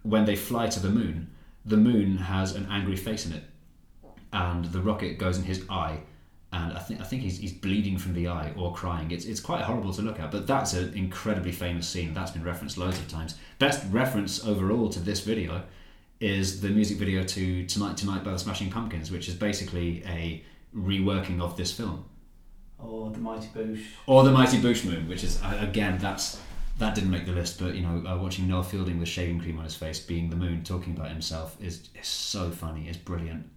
when 0.01 0.25
they 0.25 0.35
fly 0.35 0.69
to 0.69 0.79
the 0.79 0.89
moon. 0.89 1.29
The 1.65 1.77
moon 1.77 2.17
has 2.17 2.55
an 2.55 2.65
angry 2.71 2.95
face 2.95 3.27
in 3.27 3.33
it, 3.33 3.43
and 4.31 4.65
the 4.65 4.81
rocket 4.81 5.19
goes 5.19 5.37
in 5.37 5.43
his 5.43 5.63
eye, 5.69 5.99
and 6.51 6.73
I 6.73 6.79
think 6.79 6.99
I 6.99 7.03
think 7.03 7.21
he's, 7.21 7.37
he's 7.37 7.53
bleeding 7.53 7.99
from 7.99 8.15
the 8.15 8.27
eye 8.27 8.51
or 8.57 8.73
crying. 8.73 9.11
It's 9.11 9.25
it's 9.25 9.39
quite 9.39 9.61
horrible 9.61 9.93
to 9.93 10.01
look 10.01 10.19
at, 10.19 10.31
but 10.31 10.47
that's 10.47 10.73
an 10.73 10.95
incredibly 10.95 11.51
famous 11.51 11.87
scene. 11.87 12.15
That's 12.15 12.31
been 12.31 12.43
referenced 12.43 12.79
loads 12.79 12.97
of 12.97 13.07
times. 13.07 13.35
Best 13.59 13.85
reference 13.91 14.43
overall 14.43 14.89
to 14.89 14.99
this 14.99 15.19
video 15.19 15.61
is 16.19 16.59
the 16.59 16.69
music 16.69 16.97
video 16.97 17.23
to 17.23 17.67
Tonight 17.67 17.97
Tonight 17.97 18.23
by 18.23 18.31
the 18.31 18.39
Smashing 18.39 18.71
Pumpkins, 18.71 19.11
which 19.11 19.29
is 19.29 19.35
basically 19.35 20.03
a 20.07 20.43
reworking 20.75 21.41
of 21.41 21.57
this 21.57 21.71
film. 21.71 22.05
Or 22.79 23.09
the 23.11 23.19
Mighty 23.19 23.47
Boosh. 23.47 23.85
Or 24.07 24.23
the 24.23 24.31
Mighty 24.31 24.57
Boosh 24.57 24.85
Moon, 24.85 25.07
which 25.07 25.23
is 25.23 25.41
uh, 25.41 25.57
again 25.61 25.97
that's 25.99 26.39
that 26.79 26.95
didn't 26.95 27.11
make 27.11 27.25
the 27.25 27.31
list, 27.31 27.59
but 27.59 27.75
you 27.75 27.81
know, 27.81 28.03
uh, 28.07 28.17
watching 28.17 28.47
Noel 28.47 28.63
Fielding 28.63 28.99
with 28.99 29.07
shaving 29.07 29.39
cream 29.39 29.57
on 29.57 29.63
his 29.63 29.75
face, 29.75 29.99
being 29.99 30.29
the 30.29 30.35
moon, 30.35 30.63
talking 30.63 30.95
about 30.95 31.09
himself 31.09 31.55
is 31.61 31.89
is 31.99 32.07
so 32.07 32.49
funny, 32.49 32.87
it's 32.87 32.97
brilliant, 32.97 33.49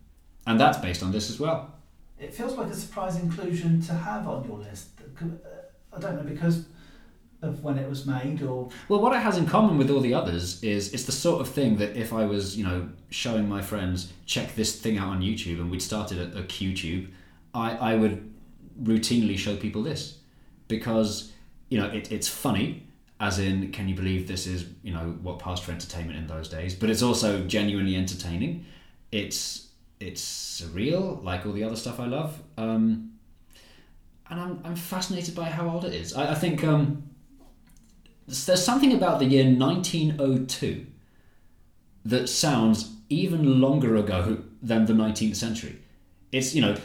and 0.46 0.60
that's 0.60 0.78
based 0.78 1.02
on 1.02 1.12
this 1.12 1.30
as 1.30 1.40
well. 1.40 1.72
It 2.18 2.32
feels 2.32 2.56
like 2.56 2.68
a 2.68 2.74
surprise 2.74 3.16
inclusion 3.16 3.80
to 3.82 3.92
have 3.92 4.26
on 4.28 4.44
your 4.46 4.58
list. 4.58 4.88
Uh, 5.20 5.26
I 5.92 5.98
don't 5.98 6.16
know 6.16 6.22
because 6.22 6.66
of 7.42 7.62
when 7.62 7.78
it 7.78 7.88
was 7.88 8.06
made 8.06 8.42
or 8.42 8.68
well 8.88 9.00
what 9.00 9.14
it 9.14 9.20
has 9.20 9.36
in 9.36 9.46
common 9.46 9.76
with 9.76 9.90
all 9.90 10.00
the 10.00 10.14
others 10.14 10.62
is 10.62 10.92
it's 10.94 11.04
the 11.04 11.12
sort 11.12 11.40
of 11.40 11.48
thing 11.48 11.76
that 11.76 11.94
if 11.96 12.12
i 12.12 12.24
was 12.24 12.56
you 12.56 12.64
know 12.64 12.88
showing 13.10 13.46
my 13.48 13.60
friends 13.60 14.12
check 14.24 14.54
this 14.54 14.80
thing 14.80 14.96
out 14.96 15.08
on 15.08 15.20
youtube 15.20 15.60
and 15.60 15.70
we'd 15.70 15.82
started 15.82 16.18
a, 16.18 16.38
a 16.38 16.42
qtube 16.44 17.08
i 17.54 17.72
i 17.76 17.94
would 17.94 18.32
routinely 18.82 19.36
show 19.36 19.54
people 19.56 19.82
this 19.82 20.18
because 20.66 21.32
you 21.68 21.78
know 21.78 21.86
it, 21.88 22.10
it's 22.10 22.28
funny 22.28 22.86
as 23.20 23.38
in 23.38 23.72
can 23.72 23.88
you 23.88 23.94
believe 23.94 24.28
this 24.28 24.46
is 24.46 24.66
you 24.82 24.92
know 24.92 25.16
what 25.22 25.38
passed 25.38 25.62
for 25.64 25.72
entertainment 25.72 26.18
in 26.18 26.26
those 26.26 26.48
days? 26.48 26.74
But 26.74 26.90
it's 26.90 27.02
also 27.02 27.44
genuinely 27.46 27.96
entertaining. 27.96 28.66
It's 29.10 29.68
it's 29.98 30.22
surreal 30.62 31.22
like 31.24 31.46
all 31.46 31.52
the 31.52 31.64
other 31.64 31.74
stuff 31.74 31.98
i 31.98 32.04
love 32.04 32.38
um, 32.58 33.12
and 34.28 34.38
I'm, 34.38 34.60
I'm 34.62 34.76
fascinated 34.76 35.34
by 35.34 35.44
how 35.44 35.70
old 35.70 35.86
it 35.86 35.94
is. 35.94 36.12
I, 36.12 36.32
I 36.32 36.34
think 36.34 36.62
um, 36.64 37.02
there's 38.26 38.64
something 38.64 38.92
about 38.92 39.18
the 39.18 39.24
year 39.24 39.44
1902 39.44 40.86
that 42.04 42.28
sounds 42.28 42.92
even 43.08 43.60
longer 43.60 43.96
ago 43.96 44.38
than 44.62 44.86
the 44.86 44.92
19th 44.92 45.36
century. 45.36 45.78
It's, 46.32 46.54
you 46.54 46.60
know, 46.60 46.76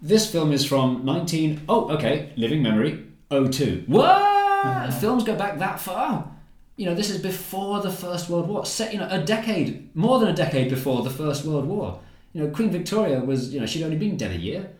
this 0.00 0.30
film 0.30 0.52
is 0.52 0.64
from 0.64 1.04
19. 1.04 1.62
Oh, 1.68 1.90
okay, 1.90 2.32
living 2.36 2.62
memory, 2.62 3.04
02. 3.30 3.84
What? 3.86 4.10
Uh-huh. 4.10 4.90
Films 4.92 5.24
go 5.24 5.36
back 5.36 5.58
that 5.58 5.78
far? 5.78 6.30
You 6.76 6.86
know, 6.86 6.94
this 6.94 7.10
is 7.10 7.20
before 7.20 7.80
the 7.80 7.90
First 7.90 8.30
World 8.30 8.48
War, 8.48 8.64
set, 8.64 8.92
you 8.92 8.98
know, 8.98 9.08
a 9.10 9.22
decade, 9.22 9.94
more 9.94 10.18
than 10.18 10.28
a 10.28 10.34
decade 10.34 10.70
before 10.70 11.02
the 11.02 11.10
First 11.10 11.44
World 11.44 11.66
War. 11.66 12.00
You 12.32 12.42
know, 12.42 12.50
Queen 12.50 12.70
Victoria 12.70 13.20
was, 13.20 13.52
you 13.52 13.60
know, 13.60 13.66
she'd 13.66 13.84
only 13.84 13.96
been 13.96 14.16
dead 14.16 14.30
a 14.30 14.38
year. 14.38 14.70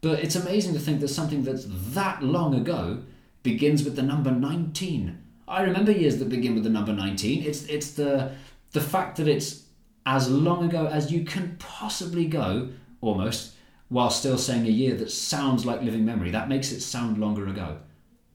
But 0.00 0.20
it's 0.20 0.36
amazing 0.36 0.74
to 0.74 0.80
think 0.80 1.00
that 1.00 1.08
something 1.08 1.44
that's 1.44 1.66
that 1.68 2.22
long 2.22 2.54
ago 2.54 3.02
begins 3.42 3.84
with 3.84 3.96
the 3.96 4.02
number 4.02 4.30
19 4.30 5.23
I 5.46 5.62
remember 5.62 5.92
years 5.92 6.18
that 6.18 6.28
begin 6.28 6.54
with 6.54 6.64
the 6.64 6.70
number 6.70 6.92
19. 6.92 7.42
It's 7.44 7.64
it's 7.66 7.92
the 7.92 8.32
the 8.72 8.80
fact 8.80 9.16
that 9.16 9.28
it's 9.28 9.64
as 10.06 10.30
long 10.30 10.64
ago 10.64 10.86
as 10.86 11.12
you 11.12 11.24
can 11.24 11.56
possibly 11.58 12.26
go, 12.26 12.68
almost, 13.00 13.54
while 13.88 14.10
still 14.10 14.38
saying 14.38 14.66
a 14.66 14.70
year 14.70 14.94
that 14.96 15.10
sounds 15.10 15.64
like 15.64 15.82
living 15.82 16.04
memory. 16.04 16.30
That 16.30 16.48
makes 16.48 16.72
it 16.72 16.80
sound 16.80 17.18
longer 17.18 17.46
ago, 17.48 17.78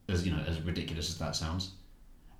as 0.08 0.26
you 0.26 0.32
know, 0.32 0.42
as 0.46 0.60
ridiculous 0.62 1.08
as 1.10 1.18
that 1.18 1.36
sounds. 1.36 1.72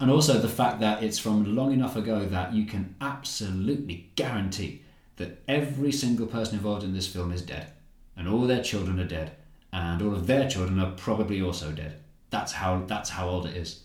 And 0.01 0.11
also 0.11 0.39
the 0.39 0.49
fact 0.49 0.81
that 0.81 1.03
it's 1.03 1.19
from 1.19 1.55
long 1.55 1.73
enough 1.73 1.95
ago 1.97 2.25
that 2.25 2.55
you 2.55 2.65
can 2.65 2.95
absolutely 3.01 4.11
guarantee 4.17 4.83
that 5.17 5.43
every 5.47 5.93
single 5.93 6.27
person 6.27 6.55
involved 6.57 6.85
in 6.85 6.95
this 6.95 7.07
film 7.07 7.33
is 7.33 7.43
dead. 7.43 7.73
and 8.21 8.29
all 8.29 8.43
their 8.47 8.63
children 8.63 9.01
are 9.01 9.07
dead, 9.07 9.33
and 9.73 10.03
all 10.03 10.13
of 10.13 10.27
their 10.27 10.49
children 10.49 10.79
are 10.79 10.93
probably 10.93 11.41
also 11.41 11.73
dead. 11.73 11.99
That's 12.29 12.53
how 12.53 12.85
that's 12.87 13.11
how 13.11 13.29
old 13.29 13.47
it 13.47 13.57
is. 13.57 13.85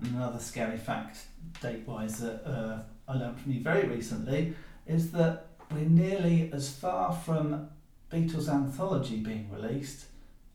Another 0.00 0.38
scary 0.38 0.76
fact, 0.78 1.18
date 1.60 1.86
wise, 1.86 2.18
that 2.20 2.44
uh, 2.46 2.78
I 3.06 3.16
learned 3.16 3.38
from 3.40 3.52
you 3.52 3.62
very 3.62 3.86
recently 3.86 4.54
is 4.86 5.12
that 5.12 5.46
we're 5.70 5.80
nearly 5.84 6.50
as 6.52 6.70
far 6.70 7.12
from 7.12 7.68
Beatles 8.10 8.48
anthology 8.48 9.16
being 9.18 9.48
released 9.52 10.06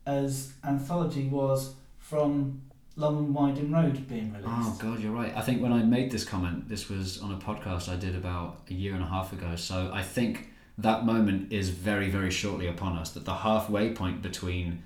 as 0.06 0.52
anthology 0.64 1.26
was 1.28 1.74
from 1.98 2.62
Long 2.96 3.18
and 3.18 3.34
Winding 3.34 3.72
Road 3.72 4.06
being 4.08 4.32
released. 4.32 4.48
Oh 4.50 4.76
God, 4.80 5.00
you're 5.00 5.12
right. 5.12 5.32
I 5.36 5.40
think 5.40 5.62
when 5.62 5.72
I 5.72 5.82
made 5.82 6.10
this 6.10 6.24
comment, 6.24 6.68
this 6.68 6.88
was 6.88 7.20
on 7.20 7.32
a 7.32 7.36
podcast 7.36 7.88
I 7.88 7.96
did 7.96 8.14
about 8.16 8.60
a 8.70 8.74
year 8.74 8.94
and 8.94 9.02
a 9.02 9.06
half 9.06 9.32
ago. 9.32 9.56
So 9.56 9.90
I 9.92 10.02
think 10.02 10.48
that 10.78 11.04
moment 11.06 11.52
is 11.52 11.70
very, 11.70 12.10
very 12.10 12.30
shortly 12.30 12.66
upon 12.68 12.96
us. 12.96 13.10
That 13.12 13.24
the 13.24 13.34
halfway 13.34 13.92
point 13.92 14.22
between 14.22 14.82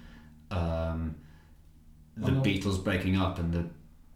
um, 0.51 1.15
the 2.17 2.33
Oh. 2.33 2.43
Beatles 2.43 2.83
breaking 2.83 3.17
up 3.17 3.39
and 3.39 3.53
the 3.53 3.67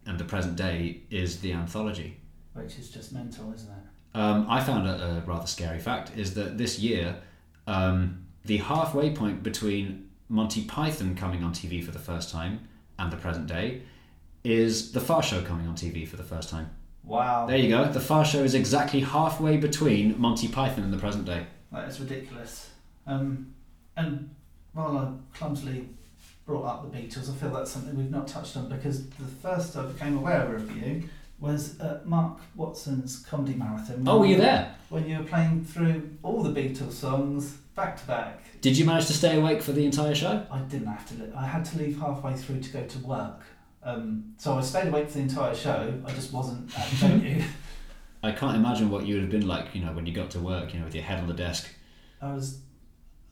and 0.07 0.19
the 0.19 0.23
present 0.23 0.55
day 0.55 1.01
is 1.09 1.41
the 1.41 1.53
anthology. 1.53 2.17
Which 2.53 2.79
is 2.79 2.89
just 2.89 3.13
mental, 3.13 3.53
isn't 3.53 3.69
it? 3.69 4.17
Um, 4.17 4.47
I 4.49 4.63
found 4.63 4.87
a, 4.87 5.23
a 5.23 5.23
rather 5.27 5.45
scary 5.45 5.79
fact 5.79 6.11
is 6.17 6.33
that 6.35 6.57
this 6.57 6.79
year, 6.79 7.17
um, 7.67 8.25
the 8.45 8.57
halfway 8.57 9.11
point 9.13 9.43
between 9.43 10.09
Monty 10.29 10.63
Python 10.65 11.15
coming 11.15 11.43
on 11.43 11.53
TV 11.53 11.83
for 11.83 11.91
the 11.91 11.99
first 11.99 12.31
time 12.31 12.67
and 12.97 13.11
the 13.11 13.17
present 13.17 13.47
day 13.47 13.81
is 14.43 14.91
the 14.91 14.99
Fast 14.99 15.29
Show 15.29 15.41
coming 15.41 15.67
on 15.67 15.75
TV 15.75 16.07
for 16.07 16.15
the 16.15 16.23
first 16.23 16.49
time. 16.49 16.69
Wow. 17.03 17.45
There 17.45 17.57
you 17.57 17.69
go. 17.69 17.91
The 17.91 17.99
Fast 17.99 18.31
Show 18.31 18.43
is 18.43 18.55
exactly 18.55 19.01
halfway 19.01 19.57
between 19.57 20.19
Monty 20.19 20.47
Python 20.47 20.83
and 20.83 20.91
the 20.91 20.97
present 20.97 21.25
day. 21.25 21.45
That 21.71 21.87
is 21.87 21.99
ridiculous. 21.99 22.71
Um, 23.05 23.53
and 23.95 24.33
while 24.73 24.97
I 24.97 25.37
clumsily 25.37 25.89
brought 26.47 26.63
up 26.63 26.91
the 26.91 26.97
Beatles, 26.97 27.29
I 27.29 27.35
feel 27.35 27.51
that's 27.51 27.69
something 27.69 27.95
we've 27.95 28.09
not 28.09 28.27
touched 28.27 28.57
on 28.57 28.69
because 28.69 29.07
the 29.07 29.25
first 29.25 29.75
I 29.75 29.85
became 29.85 30.17
aware 30.17 30.55
of 30.55 30.75
you 30.75 31.03
was 31.39 31.79
at 31.79 32.07
Mark 32.07 32.39
Watson's 32.55 33.19
comedy 33.19 33.53
marathon. 33.53 34.03
Oh, 34.07 34.19
were 34.19 34.25
you 34.25 34.37
there? 34.37 34.73
When 34.89 35.07
you 35.07 35.19
were 35.19 35.25
playing 35.25 35.65
through 35.65 36.09
all 36.23 36.41
the 36.41 36.49
Beatles 36.49 36.93
songs 36.93 37.57
back 37.75 37.97
to 37.97 38.07
back. 38.07 38.39
Did 38.61 38.75
you 38.75 38.85
manage 38.85 39.05
to 39.07 39.13
stay 39.13 39.37
awake 39.37 39.61
for 39.61 39.73
the 39.73 39.85
entire 39.85 40.15
show? 40.15 40.47
I 40.49 40.59
didn't 40.59 40.87
have 40.87 41.07
to. 41.09 41.37
I 41.37 41.45
had 41.45 41.63
to 41.65 41.77
leave 41.77 41.99
halfway 41.99 42.33
through 42.33 42.61
to 42.61 42.69
go 42.71 42.83
to 42.83 42.99
work. 42.99 43.41
Um, 43.83 44.33
so 44.37 44.55
I 44.55 44.61
stayed 44.61 44.87
awake 44.87 45.09
for 45.09 45.19
the 45.19 45.23
entire 45.23 45.53
show. 45.53 45.93
I 46.05 46.11
just 46.13 46.33
wasn't 46.33 46.77
at 46.79 46.89
the 46.89 46.95
venue. 46.95 47.43
I 48.23 48.31
can't 48.31 48.55
imagine 48.57 48.89
what 48.89 49.05
you 49.05 49.15
would 49.15 49.23
have 49.23 49.31
been 49.31 49.47
like, 49.47 49.75
you 49.75 49.85
know, 49.85 49.91
when 49.91 50.07
you 50.07 50.13
got 50.13 50.31
to 50.31 50.39
work, 50.39 50.73
you 50.73 50.79
know, 50.79 50.85
with 50.85 50.95
your 50.95 51.03
head 51.03 51.19
on 51.19 51.27
the 51.27 51.35
desk. 51.35 51.69
I 52.19 52.33
was, 52.33 52.61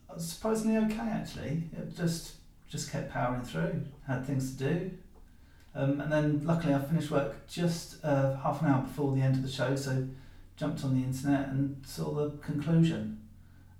I 0.08 0.14
was 0.14 0.28
surprisingly 0.28 0.76
okay 0.76 1.08
actually. 1.08 1.64
It 1.76 1.96
just 1.96 2.35
just 2.68 2.90
kept 2.90 3.12
powering 3.12 3.42
through. 3.42 3.82
Had 4.06 4.26
things 4.26 4.54
to 4.56 4.64
do, 4.64 4.90
um, 5.74 6.00
and 6.00 6.10
then 6.12 6.40
luckily 6.44 6.74
I 6.74 6.78
finished 6.78 7.10
work 7.10 7.46
just 7.48 8.04
uh, 8.04 8.36
half 8.36 8.62
an 8.62 8.68
hour 8.68 8.82
before 8.82 9.14
the 9.14 9.22
end 9.22 9.36
of 9.36 9.42
the 9.42 9.50
show. 9.50 9.74
So 9.76 10.06
jumped 10.56 10.84
on 10.84 10.94
the 10.94 11.04
internet 11.04 11.48
and 11.48 11.82
saw 11.84 12.12
the 12.14 12.30
conclusion, 12.38 13.20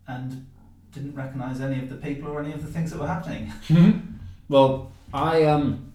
and 0.06 0.46
didn't 0.92 1.14
recognise 1.14 1.60
any 1.60 1.78
of 1.78 1.88
the 1.88 1.96
people 1.96 2.28
or 2.28 2.42
any 2.42 2.52
of 2.52 2.64
the 2.64 2.70
things 2.70 2.90
that 2.90 3.00
were 3.00 3.06
happening. 3.06 3.52
Well, 4.48 4.92
I 5.12 5.42
um, 5.44 5.92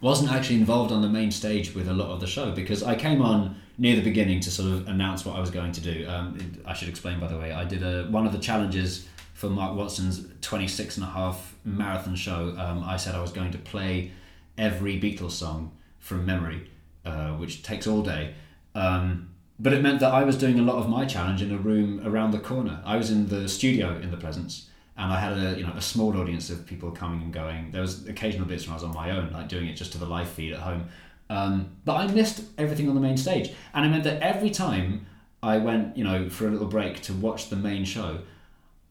wasn't 0.00 0.32
actually 0.32 0.56
involved 0.56 0.92
on 0.92 1.02
the 1.02 1.08
main 1.08 1.30
stage 1.30 1.74
with 1.74 1.88
a 1.88 1.92
lot 1.92 2.08
of 2.08 2.20
the 2.20 2.26
show 2.26 2.50
because 2.50 2.82
I 2.82 2.94
came 2.94 3.20
on 3.20 3.56
near 3.76 3.96
the 3.96 4.02
beginning 4.02 4.40
to 4.40 4.50
sort 4.50 4.70
of 4.70 4.88
announce 4.88 5.24
what 5.26 5.36
I 5.36 5.40
was 5.40 5.50
going 5.50 5.72
to 5.72 5.80
do. 5.80 6.06
Um, 6.08 6.38
I 6.64 6.72
should 6.72 6.88
explain, 6.88 7.20
by 7.20 7.26
the 7.26 7.36
way, 7.36 7.52
I 7.52 7.64
did 7.64 7.82
a, 7.82 8.04
one 8.04 8.26
of 8.26 8.32
the 8.32 8.38
challenges 8.38 9.06
for 9.34 9.50
Mark 9.50 9.76
Watson's 9.76 10.26
26 10.40 10.96
and 10.96 11.04
a 11.04 11.10
half 11.10 11.54
marathon 11.64 12.14
show. 12.14 12.54
Um, 12.56 12.82
I 12.82 12.96
said 12.96 13.14
I 13.14 13.20
was 13.20 13.32
going 13.32 13.50
to 13.50 13.58
play 13.58 14.12
every 14.56 14.98
Beatles 14.98 15.32
song 15.32 15.72
from 15.98 16.24
memory, 16.24 16.70
uh, 17.04 17.32
which 17.32 17.62
takes 17.62 17.86
all 17.86 18.00
day. 18.00 18.34
Um, 18.74 19.30
but 19.58 19.72
it 19.72 19.82
meant 19.82 20.00
that 20.00 20.12
I 20.12 20.24
was 20.24 20.38
doing 20.38 20.58
a 20.58 20.62
lot 20.62 20.76
of 20.76 20.88
my 20.88 21.04
challenge 21.04 21.42
in 21.42 21.52
a 21.52 21.58
room 21.58 22.00
around 22.06 22.30
the 22.30 22.38
corner. 22.38 22.80
I 22.84 22.96
was 22.96 23.10
in 23.10 23.28
the 23.28 23.48
studio 23.48 23.96
in 23.96 24.10
the 24.10 24.16
Pleasance, 24.16 24.68
and 24.96 25.12
I 25.12 25.18
had 25.18 25.32
a 25.36 25.58
you 25.58 25.66
know 25.66 25.72
a 25.76 25.82
small 25.82 26.16
audience 26.16 26.50
of 26.50 26.66
people 26.66 26.90
coming 26.92 27.22
and 27.22 27.32
going. 27.32 27.70
There 27.70 27.82
was 27.82 28.06
occasional 28.08 28.46
bits 28.46 28.66
when 28.66 28.72
I 28.72 28.74
was 28.74 28.84
on 28.84 28.94
my 28.94 29.10
own, 29.10 29.32
like 29.32 29.48
doing 29.48 29.66
it 29.66 29.74
just 29.74 29.92
to 29.92 29.98
the 29.98 30.06
live 30.06 30.28
feed 30.28 30.52
at 30.52 30.60
home. 30.60 30.88
Um, 31.30 31.76
but 31.84 31.94
I 31.94 32.06
missed 32.08 32.44
everything 32.58 32.88
on 32.88 32.94
the 32.94 33.00
main 33.00 33.16
stage, 33.16 33.52
and 33.72 33.84
it 33.84 33.88
meant 33.88 34.04
that 34.04 34.22
every 34.22 34.50
time 34.50 35.06
I 35.42 35.58
went, 35.58 35.96
you 35.96 36.04
know, 36.04 36.28
for 36.28 36.46
a 36.46 36.50
little 36.50 36.68
break 36.68 37.00
to 37.02 37.12
watch 37.12 37.48
the 37.48 37.56
main 37.56 37.84
show, 37.84 38.20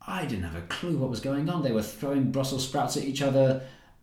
I 0.05 0.25
didn't 0.25 0.43
have 0.43 0.55
a 0.55 0.67
clue 0.67 0.97
what 0.97 1.09
was 1.09 1.19
going 1.19 1.49
on. 1.49 1.63
They 1.63 1.71
were 1.71 1.81
throwing 1.81 2.31
Brussels 2.31 2.67
sprouts 2.67 2.97
at 2.97 3.03
each 3.03 3.21
other, 3.21 3.61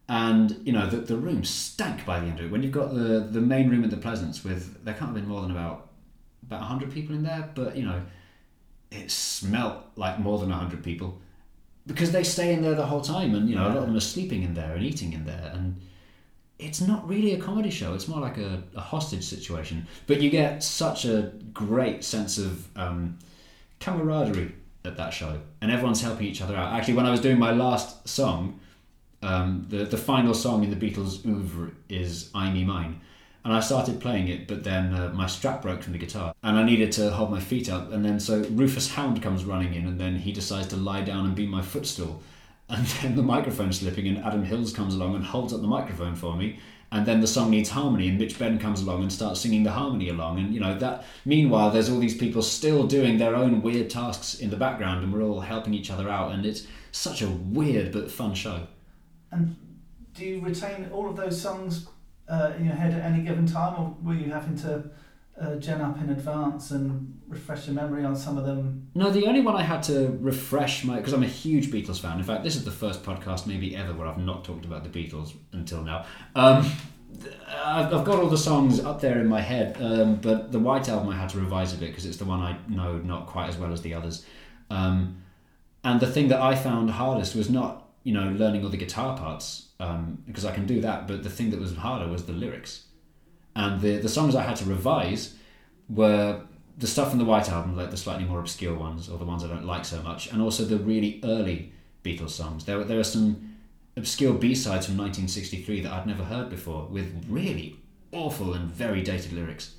and 0.09 0.61
you 0.65 0.73
know 0.73 0.89
the, 0.89 0.99
the 0.99 1.17
room 1.17 1.45
stank 1.45 2.05
by 2.07 2.21
the 2.21 2.27
end 2.27 2.41
of 2.41 2.47
it. 2.47 2.51
When 2.51 2.63
you've 2.63 2.73
got 2.73 2.95
the 2.95 3.21
the 3.31 3.41
main 3.41 3.69
room 3.69 3.85
at 3.85 3.91
the 3.91 3.97
Pleasance 3.97 4.43
with 4.43 4.85
there 4.85 4.95
can't 4.95 5.07
have 5.07 5.15
been 5.15 5.29
more 5.29 5.43
than 5.43 5.51
about 5.51 5.89
about 6.43 6.63
hundred 6.63 6.91
people 6.93 7.15
in 7.15 7.23
there, 7.23 7.51
but 7.55 7.77
you 7.77 7.85
know 7.85 8.03
it 8.91 9.11
smelt 9.11 9.85
like 9.97 10.19
more 10.19 10.39
than 10.39 10.51
hundred 10.51 10.83
people 10.83 11.21
because 11.87 12.13
they 12.13 12.25
stay 12.25 12.53
in 12.53 12.63
there 12.63 12.75
the 12.75 12.87
whole 12.87 13.01
time, 13.03 13.35
and 13.35 13.49
you 13.49 13.55
know 13.55 13.67
a 13.67 13.69
lot 13.69 13.79
of 13.79 13.87
them 13.87 13.97
are 13.97 14.01
sleeping 14.01 14.43
in 14.43 14.55
there 14.55 14.75
and 14.75 14.85
eating 14.85 15.13
in 15.13 15.27
there, 15.27 15.51
and 15.55 15.81
it's 16.59 16.81
not 16.81 17.09
really 17.09 17.33
a 17.33 17.39
comedy 17.39 17.71
show. 17.71 17.95
It's 17.95 18.09
more 18.09 18.21
like 18.21 18.39
a, 18.39 18.63
a 18.77 18.81
hostage 18.81 19.25
situation. 19.25 19.87
But 20.07 20.21
you 20.21 20.31
get 20.31 20.63
such 20.63 21.05
a 21.05 21.33
great 21.53 22.05
sense 22.05 22.37
of 22.39 22.69
um, 22.77 23.19
camaraderie 23.81 24.53
at 24.85 24.97
that 24.97 25.13
show, 25.13 25.41
and 25.61 25.71
everyone's 25.71 26.03
helping 26.03 26.27
each 26.27 26.41
other 26.41 26.57
out. 26.57 26.73
Actually, 26.73 26.95
when 26.95 27.07
I 27.07 27.11
was 27.11 27.21
doing 27.21 27.39
my 27.39 27.53
last 27.53 28.09
song, 28.09 28.61
um, 29.23 29.67
the 29.69 29.85
the 29.85 29.99
final 29.99 30.35
song 30.35 30.65
in 30.65 30.71
the 30.71 30.77
Beatles' 30.77 31.25
oeuvre 31.27 31.73
is 31.89 32.31
"I 32.35 32.51
Me 32.51 32.65
Mine," 32.65 33.01
and 33.45 33.53
I 33.53 33.61
started 33.61 34.01
playing 34.01 34.29
it, 34.29 34.49
but 34.49 34.65
then 34.65 34.95
uh, 34.95 35.13
my 35.15 35.27
strap 35.27 35.63
broke 35.63 35.83
from 35.83 35.93
the 35.93 35.99
guitar, 35.99 36.35
and 36.43 36.59
I 36.59 36.65
needed 36.65 36.93
to 36.93 37.11
hold 37.11 37.31
my 37.31 37.41
feet 37.41 37.71
up, 37.71 37.93
and 37.93 38.05
then 38.05 38.21
so 38.21 38.45
Rufus 38.51 38.93
Hound 38.93 39.23
comes 39.23 39.45
running 39.45 39.75
in, 39.75 39.87
and 39.87 40.01
then 40.01 40.17
he 40.17 40.33
decides 40.33 40.69
to 40.69 40.77
lie 40.77 41.03
down 41.03 41.27
and 41.27 41.35
be 41.35 41.47
my 41.47 41.63
footstool, 41.63 42.23
and 42.69 42.87
then 42.87 43.17
the 43.17 43.23
microphone's 43.23 43.81
slipping, 43.81 44.09
and 44.09 44.19
Adam 44.19 44.45
Hills 44.45 44.73
comes 44.73 44.95
along 44.95 45.15
and 45.15 45.25
holds 45.25 45.53
up 45.53 45.61
the 45.61 45.67
microphone 45.67 46.15
for 46.15 46.37
me. 46.37 46.59
And 46.93 47.07
then 47.07 47.21
the 47.21 47.27
song 47.27 47.51
needs 47.51 47.71
harmony, 47.71 48.09
and 48.09 48.19
Mitch 48.19 48.37
Benn 48.37 48.59
comes 48.59 48.81
along 48.81 49.03
and 49.03 49.13
starts 49.13 49.41
singing 49.41 49.63
the 49.63 49.71
harmony 49.71 50.09
along. 50.09 50.41
And 50.41 50.53
you 50.53 50.59
know 50.59 50.77
that. 50.79 51.05
Meanwhile, 51.25 51.71
there's 51.71 51.89
all 51.89 52.01
these 52.01 52.17
people 52.17 52.43
still 52.43 52.87
doing 52.87 53.19
their 53.19 53.37
own 53.37 53.63
weird 53.63 53.91
tasks 53.91 54.35
in 54.41 54.51
the 54.51 54.57
background, 54.57 55.05
and 55.05 55.13
we're 55.13 55.23
all 55.23 55.41
helping 55.41 55.73
each 55.73 55.91
other 55.91 56.09
out. 56.09 56.33
And 56.33 56.45
it's 56.45 56.67
such 56.91 57.23
a 57.23 57.29
weird 57.29 57.93
but 57.93 58.11
fun 58.11 58.35
show. 58.35 58.67
And 59.31 59.57
do 60.15 60.25
you 60.25 60.41
retain 60.41 60.91
all 60.93 61.09
of 61.09 61.17
those 61.17 61.41
songs 61.41 61.87
uh, 62.29 62.53
in 62.59 62.65
your 62.65 62.75
head 62.75 62.93
at 62.93 63.05
any 63.05 63.23
given 63.23 63.47
time, 63.47 63.81
or 63.81 63.97
were 64.03 64.15
you 64.15 64.33
having 64.33 64.57
to 64.59 64.91
uh, 65.41 65.57
gen 65.57 65.81
up 65.81 65.99
in 66.01 66.11
advance 66.11 66.71
and 66.71 67.21
refresh 67.27 67.67
your 67.67 67.75
memory 67.75 68.05
on 68.05 68.15
some 68.15 68.37
of 68.37 68.45
them? 68.45 68.89
No, 68.95 69.11
the 69.11 69.27
only 69.27 69.41
one 69.41 69.57
I 69.57 69.63
had 69.63 69.83
to 69.85 70.17
refresh 70.21 70.85
my 70.85 70.97
because 70.97 71.13
I'm 71.13 71.23
a 71.23 71.29
huge 71.29 71.71
Beatles 71.71 72.01
fan. 72.01 72.19
In 72.19 72.25
fact, 72.25 72.45
this 72.45 72.57
is 72.57 72.65
the 72.65 72.71
first 72.71 73.03
podcast 73.03 73.47
maybe 73.47 73.75
ever 73.75 73.93
where 73.95 74.07
I've 74.07 74.19
not 74.19 74.45
talked 74.45 74.65
about 74.65 74.85
the 74.85 74.91
Beatles 74.91 75.35
until 75.53 75.83
now. 75.83 76.05
Um, 76.35 76.71
I've, 77.49 78.05
got 78.05 78.21
all 78.21 78.29
the 78.29 78.39
songs 78.39 78.81
up 78.81 79.01
there 79.01 79.19
in 79.19 79.27
my 79.27 79.41
head, 79.41 79.77
um, 79.81 80.17
but 80.17 80.53
the 80.53 80.59
White 80.59 80.89
Album 80.89 81.09
I 81.09 81.17
had 81.17 81.31
to 81.31 81.39
revise 81.41 81.73
a 81.75 81.77
bit 81.77 81.89
because 81.89 82.07
it's 82.07 82.19
the 82.19 82.25
one 82.25 82.41
I 82.41 82.59
know 82.69 82.99
not 82.99 83.27
quite 83.27 83.49
as 83.49 83.57
well 83.57 83.73
as 83.73 83.83
the 83.83 83.95
others. 83.95 84.25
Um, 84.71 85.23
and 85.83 86.01
the 86.01 86.07
thing 86.07 86.29
that 86.29 86.41
I 86.41 86.55
found 86.55 86.91
hardest 86.91 87.35
was 87.35 87.51
not 87.51 87.89
you 88.05 88.15
know 88.15 88.31
learning 88.31 88.65
all 88.65 88.71
the 88.71 88.77
guitar 88.77 89.17
parts 89.17 89.69
um, 89.81 90.23
because 90.27 90.45
I 90.45 90.55
can 90.55 90.67
do 90.67 90.81
that, 90.83 91.09
but 91.09 91.23
the 91.23 91.31
thing 91.31 91.51
that 91.51 91.61
was 91.61 91.75
harder 91.75 92.09
was 92.09 92.27
the 92.27 92.33
lyrics. 92.33 92.85
And 93.61 93.81
the 93.85 93.93
the 93.99 94.09
songs 94.09 94.35
I 94.35 94.43
had 94.43 94.57
to 94.57 94.65
revise 94.65 95.35
were 95.89 96.41
the 96.79 96.87
stuff 96.87 97.11
from 97.11 97.19
the 97.19 97.27
White 97.33 97.51
Album, 97.51 97.77
like 97.77 97.91
the 97.91 97.97
slightly 98.05 98.25
more 98.25 98.41
obscure 98.41 98.75
ones, 98.75 99.09
or 99.11 99.19
the 99.19 99.25
ones 99.33 99.45
I 99.45 99.49
don't 99.49 99.67
like 99.75 99.85
so 99.85 100.01
much, 100.03 100.33
and 100.33 100.41
also 100.41 100.65
the 100.65 100.79
really 100.79 101.21
early 101.25 101.73
Beatles 102.03 102.31
songs. 102.31 102.65
There, 102.65 102.79
were- 102.79 102.85
there 102.85 102.99
are 102.99 103.05
some 103.17 103.27
obscure 103.99 104.33
B 104.33 104.55
sides 104.55 104.87
from 104.87 104.97
1963 104.97 105.83
that 105.83 105.93
I'd 105.93 106.07
never 106.07 106.25
heard 106.25 106.49
before, 106.49 106.87
with 106.87 107.27
really 107.29 107.77
awful 108.13 108.55
and 108.55 108.71
very 108.71 109.03
dated 109.03 109.33
lyrics. 109.35 109.75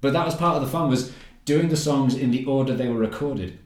But 0.00 0.12
that 0.14 0.26
was 0.26 0.34
part 0.34 0.56
of 0.56 0.62
the 0.62 0.68
fun 0.76 0.88
was 0.90 1.12
doing 1.44 1.68
the 1.68 1.76
songs 1.76 2.16
in 2.16 2.32
the 2.32 2.44
order 2.46 2.74
they 2.74 2.88
were 2.88 2.98
recorded. 2.98 3.60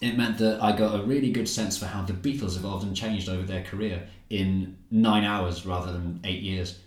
It 0.00 0.16
meant 0.16 0.38
that 0.38 0.62
I 0.62 0.70
got 0.76 0.94
a 1.00 1.02
really 1.02 1.32
good 1.32 1.48
sense 1.48 1.76
for 1.76 1.86
how 1.86 2.02
the 2.02 2.12
Beatles 2.12 2.56
evolved 2.56 2.86
and 2.86 2.94
changed 2.94 3.28
over 3.28 3.42
their 3.44 3.64
career 3.64 4.06
in 4.30 4.76
nine 4.90 5.24
hours 5.24 5.66
rather 5.66 5.90
than 5.92 6.20
eight 6.22 6.42
years. 6.42 6.78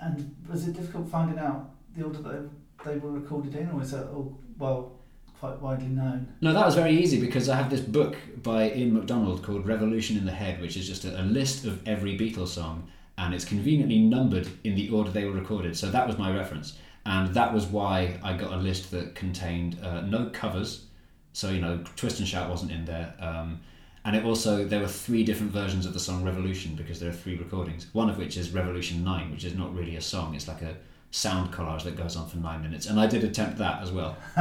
And 0.00 0.36
was 0.48 0.68
it 0.68 0.74
difficult 0.74 1.08
finding 1.08 1.38
out 1.38 1.70
the 1.96 2.04
order 2.04 2.20
that 2.20 2.50
they, 2.84 2.98
were 2.98 3.12
recorded 3.12 3.54
in, 3.54 3.70
or 3.70 3.82
is 3.82 3.92
that 3.92 4.08
all 4.08 4.38
well 4.58 4.92
quite 5.40 5.60
widely 5.60 5.88
known? 5.88 6.28
No, 6.40 6.52
that 6.52 6.64
was 6.64 6.74
very 6.74 6.96
easy 6.96 7.20
because 7.20 7.48
I 7.48 7.56
have 7.56 7.70
this 7.70 7.80
book 7.80 8.16
by 8.42 8.70
Ian 8.70 8.94
MacDonald 8.94 9.42
called 9.42 9.66
Revolution 9.66 10.16
in 10.16 10.24
the 10.24 10.32
Head, 10.32 10.60
which 10.60 10.76
is 10.76 10.86
just 10.86 11.04
a, 11.04 11.20
a 11.20 11.24
list 11.24 11.64
of 11.64 11.86
every 11.88 12.18
Beatles 12.18 12.48
song, 12.48 12.88
and 13.18 13.34
it's 13.34 13.44
conveniently 13.44 13.98
numbered 13.98 14.48
in 14.64 14.74
the 14.74 14.90
order 14.90 15.10
they 15.10 15.24
were 15.24 15.32
recorded. 15.32 15.76
So 15.76 15.90
that 15.90 16.06
was 16.06 16.18
my 16.18 16.34
reference, 16.34 16.78
and 17.06 17.32
that 17.34 17.52
was 17.52 17.66
why 17.66 18.18
I 18.22 18.34
got 18.36 18.52
a 18.52 18.56
list 18.56 18.90
that 18.90 19.14
contained 19.14 19.78
uh, 19.82 20.02
no 20.02 20.30
covers. 20.30 20.86
So 21.32 21.50
you 21.50 21.60
know, 21.60 21.82
Twist 21.96 22.18
and 22.18 22.28
Shout 22.28 22.48
wasn't 22.50 22.72
in 22.72 22.84
there, 22.84 23.14
um, 23.18 23.60
And 24.06 24.14
it 24.14 24.24
also 24.24 24.64
there 24.64 24.78
were 24.78 24.86
three 24.86 25.24
different 25.24 25.50
versions 25.50 25.84
of 25.84 25.92
the 25.92 25.98
song 25.98 26.22
Revolution 26.22 26.76
because 26.76 27.00
there 27.00 27.10
are 27.10 27.12
three 27.12 27.36
recordings. 27.36 27.88
One 27.92 28.08
of 28.08 28.18
which 28.18 28.36
is 28.36 28.52
Revolution 28.52 29.02
Nine, 29.02 29.32
which 29.32 29.44
is 29.44 29.56
not 29.56 29.74
really 29.74 29.96
a 29.96 30.00
song; 30.00 30.36
it's 30.36 30.46
like 30.46 30.62
a 30.62 30.76
sound 31.10 31.52
collage 31.52 31.82
that 31.82 31.96
goes 31.96 32.14
on 32.14 32.28
for 32.28 32.36
nine 32.36 32.62
minutes. 32.62 32.86
And 32.86 33.00
I 33.00 33.08
did 33.08 33.24
attempt 33.24 33.58
that 33.58 33.82
as 33.82 33.90
well. 33.90 34.16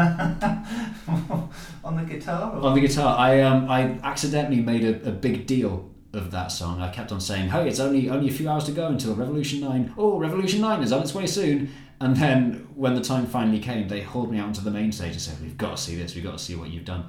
on 1.84 1.96
the 1.96 2.04
guitar? 2.08 2.56
Or? 2.56 2.68
On 2.68 2.76
the 2.76 2.82
guitar, 2.82 3.18
I 3.18 3.42
um, 3.42 3.68
I 3.68 3.98
accidentally 4.04 4.62
made 4.62 4.84
a, 4.84 5.10
a 5.10 5.12
big 5.12 5.48
deal 5.48 5.90
of 6.14 6.30
that 6.30 6.52
song. 6.52 6.80
I 6.80 6.92
kept 6.92 7.12
on 7.12 7.20
saying, 7.20 7.50
"Hey, 7.50 7.68
it's 7.68 7.80
only 7.80 8.08
only 8.08 8.30
a 8.30 8.34
few 8.34 8.48
hours 8.48 8.66
to 8.66 8.72
go 8.72 8.86
until 8.86 9.16
Revolution 9.16 9.62
Nine. 9.62 9.92
Oh, 9.98 10.20
Revolution 10.20 10.62
Nine 10.62 10.84
is 10.84 10.92
on 10.92 11.02
its 11.02 11.16
way 11.16 11.26
soon." 11.26 11.74
And 12.00 12.16
then 12.16 12.68
when 12.76 12.94
the 12.94 13.02
time 13.02 13.26
finally 13.26 13.60
came, 13.60 13.88
they 13.88 14.02
hauled 14.02 14.32
me 14.32 14.38
out 14.38 14.48
onto 14.48 14.62
the 14.62 14.70
main 14.70 14.92
stage 14.92 15.14
and 15.14 15.22
said, 15.22 15.42
"We've 15.42 15.58
got 15.58 15.78
to 15.78 15.82
see 15.82 15.96
this. 15.96 16.14
We've 16.14 16.24
got 16.24 16.38
to 16.38 16.44
see 16.44 16.54
what 16.54 16.70
you've 16.70 16.86
done." 16.86 17.06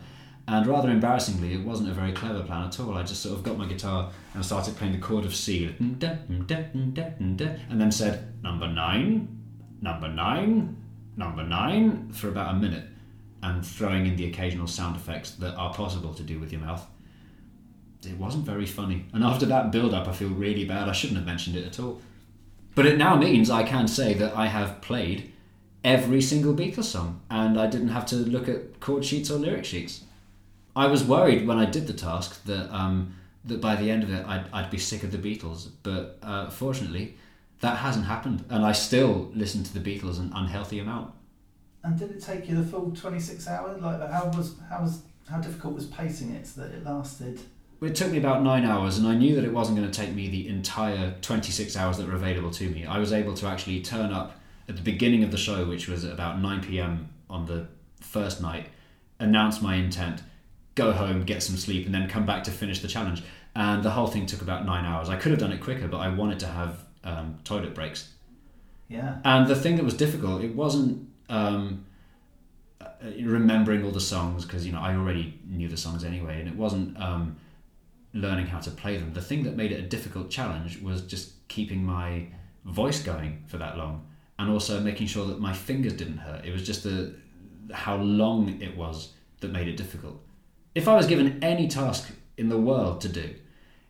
And 0.48 0.64
rather 0.66 0.90
embarrassingly, 0.90 1.55
it 1.55 1.64
wasn't 1.64 1.89
a 1.90 1.93
very 1.93 2.12
clever 2.12 2.43
plan 2.43 2.68
at 2.68 2.78
all. 2.78 2.94
I 2.94 3.02
just 3.02 3.20
sort 3.20 3.36
of 3.36 3.43
got 3.43 3.59
my 3.59 3.66
guitar 3.66 4.12
and 4.32 4.44
started 4.44 4.77
playing 4.77 4.93
the 4.93 5.01
chord 5.01 5.24
of 5.24 5.35
C, 5.35 5.74
and 5.81 6.01
then 6.01 7.90
said, 7.90 8.43
number 8.44 8.68
nine, 8.68 9.43
number 9.82 10.09
nine, 10.09 10.77
number 11.16 11.43
nine, 11.43 12.12
for 12.12 12.28
about 12.28 12.55
a 12.55 12.59
minute, 12.59 12.85
and 13.43 13.66
throwing 13.66 14.06
in 14.06 14.14
the 14.14 14.28
occasional 14.28 14.68
sound 14.68 14.94
effects 14.94 15.32
that 15.32 15.55
are 15.56 15.74
possible 15.74 16.14
to 16.14 16.23
do 16.23 16.39
with 16.39 16.52
your 16.52 16.60
mouth. 16.60 16.86
It 18.06 18.16
wasn't 18.16 18.47
very 18.47 18.66
funny. 18.66 19.06
And 19.12 19.24
after 19.24 19.47
that 19.47 19.73
build 19.73 19.93
up, 19.93 20.06
I 20.06 20.12
feel 20.12 20.28
really 20.28 20.64
bad. 20.64 20.89
I 20.89 20.93
shouldn't 20.93 21.18
have 21.18 21.27
mentioned 21.27 21.56
it 21.56 21.66
at 21.66 21.81
all. 21.81 22.01
But 22.77 22.86
it 22.86 22.98
now 22.98 23.16
means 23.16 23.51
I 23.51 23.64
can 23.64 23.89
say 23.89 24.14
that 24.14 24.36
I 24.36 24.47
have 24.47 24.81
played 24.81 25.32
every 25.82 26.23
single 26.23 26.55
Beatles 26.55 26.85
song, 26.85 27.20
and 27.31 27.59
I 27.59 27.66
didn't 27.66 27.89
have 27.89 28.06
to 28.06 28.16
look 28.16 28.48
at 28.48 28.78
chord 28.78 29.05
sheets 29.05 29.28
or 29.28 29.39
lyric 29.39 29.64
sheets. 29.64 30.05
I 30.77 30.86
was 30.86 31.03
worried 31.03 31.47
when 31.47 31.59
I 31.59 31.65
did 31.65 31.86
the 31.86 31.94
task 31.94 32.44
that 32.44 32.70
um, 32.70 33.15
that 33.47 33.61
by 33.61 33.77
the 33.77 33.90
end 33.90 34.03
of 34.03 34.12
it 34.12 34.27
I'd, 34.27 34.44
I'd 34.53 34.70
be 34.70 34.78
sick 34.78 35.03
of 35.03 35.11
the 35.11 35.19
Beatles, 35.19 35.70
but 35.82 36.19
uh, 36.23 36.51
fortunately 36.51 37.16
that 37.61 37.78
hasn't 37.78 38.05
happened, 38.05 38.44
and 38.51 38.65
I 38.65 38.73
still 38.73 39.31
listen 39.35 39.65
to 39.65 39.73
the 39.73 39.81
Beatles 39.81 40.19
an 40.19 40.31
unhealthy 40.35 40.78
amount. 40.78 41.15
And 41.82 41.98
did 41.98 42.11
it 42.11 42.23
take 42.23 42.48
you 42.48 42.57
the 42.57 42.62
full 42.62 42.90
twenty 42.94 43.19
six 43.19 43.48
hours? 43.48 43.81
Like 43.81 44.11
how 44.11 44.31
was 44.36 44.57
how 44.69 44.82
was 44.82 45.01
how 45.31 45.39
difficult 45.39 45.74
was 45.74 45.86
pacing 45.86 46.32
it 46.32 46.47
so 46.47 46.61
that 46.61 46.73
it 46.73 46.85
lasted? 46.85 47.40
It 47.81 47.94
took 47.94 48.11
me 48.11 48.19
about 48.19 48.43
nine 48.43 48.65
hours, 48.65 48.98
and 48.98 49.07
I 49.07 49.15
knew 49.15 49.35
that 49.35 49.44
it 49.44 49.53
wasn't 49.53 49.78
going 49.78 49.90
to 49.90 50.01
take 50.01 50.15
me 50.15 50.28
the 50.28 50.48
entire 50.48 51.15
26 51.20 51.77
hours 51.77 51.98
that 51.98 52.07
were 52.07 52.15
available 52.15 52.51
to 52.53 52.70
me. 52.70 52.86
I 52.86 52.98
was 52.98 53.12
able 53.12 53.35
to 53.35 53.47
actually 53.47 53.82
turn 53.82 54.12
up 54.12 54.40
at 54.66 54.77
the 54.77 54.82
beginning 54.82 55.23
of 55.23 55.31
the 55.31 55.36
show, 55.36 55.66
which 55.66 55.86
was 55.86 56.05
at 56.05 56.12
about 56.12 56.40
9 56.40 56.62
pm 56.62 57.11
on 57.28 57.44
the 57.44 57.69
first 58.01 58.40
night, 58.40 58.69
announce 59.19 59.61
my 59.61 59.74
intent, 59.74 60.23
go 60.77 60.93
home, 60.93 61.24
get 61.24 61.43
some 61.43 61.57
sleep, 61.57 61.86
and 61.86 61.94
then 61.94 62.09
come 62.09 62.24
back 62.24 62.44
to 62.44 62.53
finish 62.53 62.81
the 62.81 62.89
challenge. 62.89 63.24
And 63.57 63.82
the 63.82 63.90
whole 63.90 64.07
thing 64.07 64.27
took 64.27 64.43
about 64.43 64.65
nine 64.65 64.85
hours. 64.85 65.09
I 65.09 65.16
could 65.16 65.32
have 65.32 65.40
done 65.40 65.51
it 65.51 65.61
quicker, 65.61 65.89
but 65.89 65.98
I 65.98 66.09
wanted 66.09 66.39
to 66.40 66.47
have 66.47 66.85
um, 67.03 67.39
toilet 67.43 67.74
breaks. 67.74 68.12
Yeah. 68.89 69.19
And 69.24 69.48
the 69.48 69.57
thing 69.57 69.77
that 69.77 69.85
was 69.85 69.94
difficult, 69.94 70.44
it 70.44 70.55
wasn't 70.55 71.09
um, 71.28 71.86
uh, 72.81 72.86
remembering 73.23 73.85
all 73.85 73.90
the 73.90 74.01
songs 74.01 74.44
because 74.44 74.65
you 74.65 74.73
know 74.73 74.81
I 74.81 74.94
already 74.94 75.40
knew 75.47 75.69
the 75.69 75.77
songs 75.77 76.05
anyway, 76.05 76.39
and 76.39 76.48
it 76.48 76.55
wasn't 76.55 77.01
um, 77.01 77.36
learning 78.12 78.47
how 78.47 78.61
to 78.61 78.70
play 78.70 78.98
them. 78.98 79.12
The 79.15 79.23
thing 79.23 79.43
that 79.44 79.57
made 79.57 79.73
it 79.73 79.81
a 79.81 79.89
difficult 79.89 80.31
challenge 80.31 80.81
was 80.82 81.03
just 81.03 81.48
keeping 81.48 81.85
my 81.85 82.27
voice 82.65 83.03
going 83.03 83.44
for 83.47 83.57
that 83.57 83.78
long, 83.78 84.07
and 84.39 84.51
also 84.51 84.81
making 84.81 85.07
sure 85.07 85.27
that 85.27 85.40
my 85.40 85.55
fingers 85.55 85.94
didn't 85.94 86.19
hurt. 86.19 86.44
It 86.44 86.53
was 86.53 86.65
just 86.65 86.85
the 86.85 87.15
how 87.73 87.97
long 87.97 88.61
it 88.61 88.77
was 88.77 89.15
that 89.40 89.51
made 89.51 89.69
it 89.69 89.77
difficult. 89.77 90.20
If 90.77 90.86
I 90.89 90.94
was 90.94 91.07
given 91.07 91.43
any 91.43 91.69
task 91.69 92.11
in 92.36 92.51
the 92.51 92.59
world 92.59 93.01
to 93.01 93.09
do, 93.09 93.35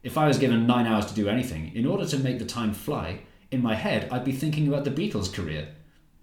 if 0.04 0.16
I 0.16 0.28
was 0.28 0.38
given 0.38 0.68
nine 0.68 0.86
hours 0.86 1.06
to 1.06 1.14
do 1.14 1.28
anything, 1.28 1.74
in 1.74 1.84
order 1.84 2.06
to 2.06 2.16
make 2.16 2.38
the 2.38 2.44
time 2.44 2.72
fly, 2.72 3.22
in 3.50 3.60
my 3.60 3.74
head, 3.74 4.08
I'd 4.12 4.24
be 4.24 4.30
thinking 4.30 4.68
about 4.68 4.84
the 4.84 4.92
Beatles' 4.92 5.32
career. 5.32 5.66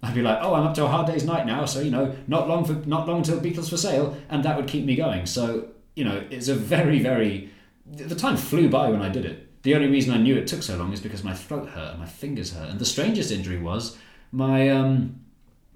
I'd 0.01 0.15
be 0.15 0.21
like, 0.21 0.39
oh, 0.41 0.53
I'm 0.53 0.65
up 0.65 0.73
to 0.75 0.85
a 0.85 0.87
hard 0.87 1.07
day's 1.07 1.25
night 1.25 1.45
now, 1.45 1.65
so 1.65 1.81
you 1.81 1.91
know, 1.91 2.15
not 2.27 2.47
long 2.47 2.63
for 2.63 2.75
not 2.87 3.09
long 3.09 3.23
till 3.23 3.41
Beatles 3.41 3.69
for 3.69 3.75
sale, 3.75 4.15
and 4.29 4.45
that 4.45 4.55
would 4.55 4.67
keep 4.67 4.85
me 4.85 4.95
going. 4.95 5.25
So 5.25 5.67
you 5.95 6.05
know, 6.05 6.23
it's 6.29 6.47
a 6.47 6.55
very, 6.55 6.99
very 6.99 7.49
the 7.85 8.15
time 8.15 8.37
flew 8.37 8.69
by 8.69 8.89
when 8.89 9.01
I 9.01 9.09
did 9.09 9.25
it. 9.25 9.61
The 9.63 9.75
only 9.75 9.89
reason 9.89 10.13
I 10.13 10.17
knew 10.17 10.37
it 10.37 10.47
took 10.47 10.63
so 10.63 10.77
long 10.77 10.93
is 10.93 11.01
because 11.01 11.25
my 11.25 11.33
throat 11.33 11.67
hurt 11.71 11.91
and 11.91 11.99
my 11.99 12.05
fingers 12.05 12.53
hurt. 12.53 12.69
And 12.69 12.79
the 12.79 12.85
strangest 12.85 13.31
injury 13.31 13.59
was 13.59 13.97
my 14.31 14.69
um, 14.69 15.19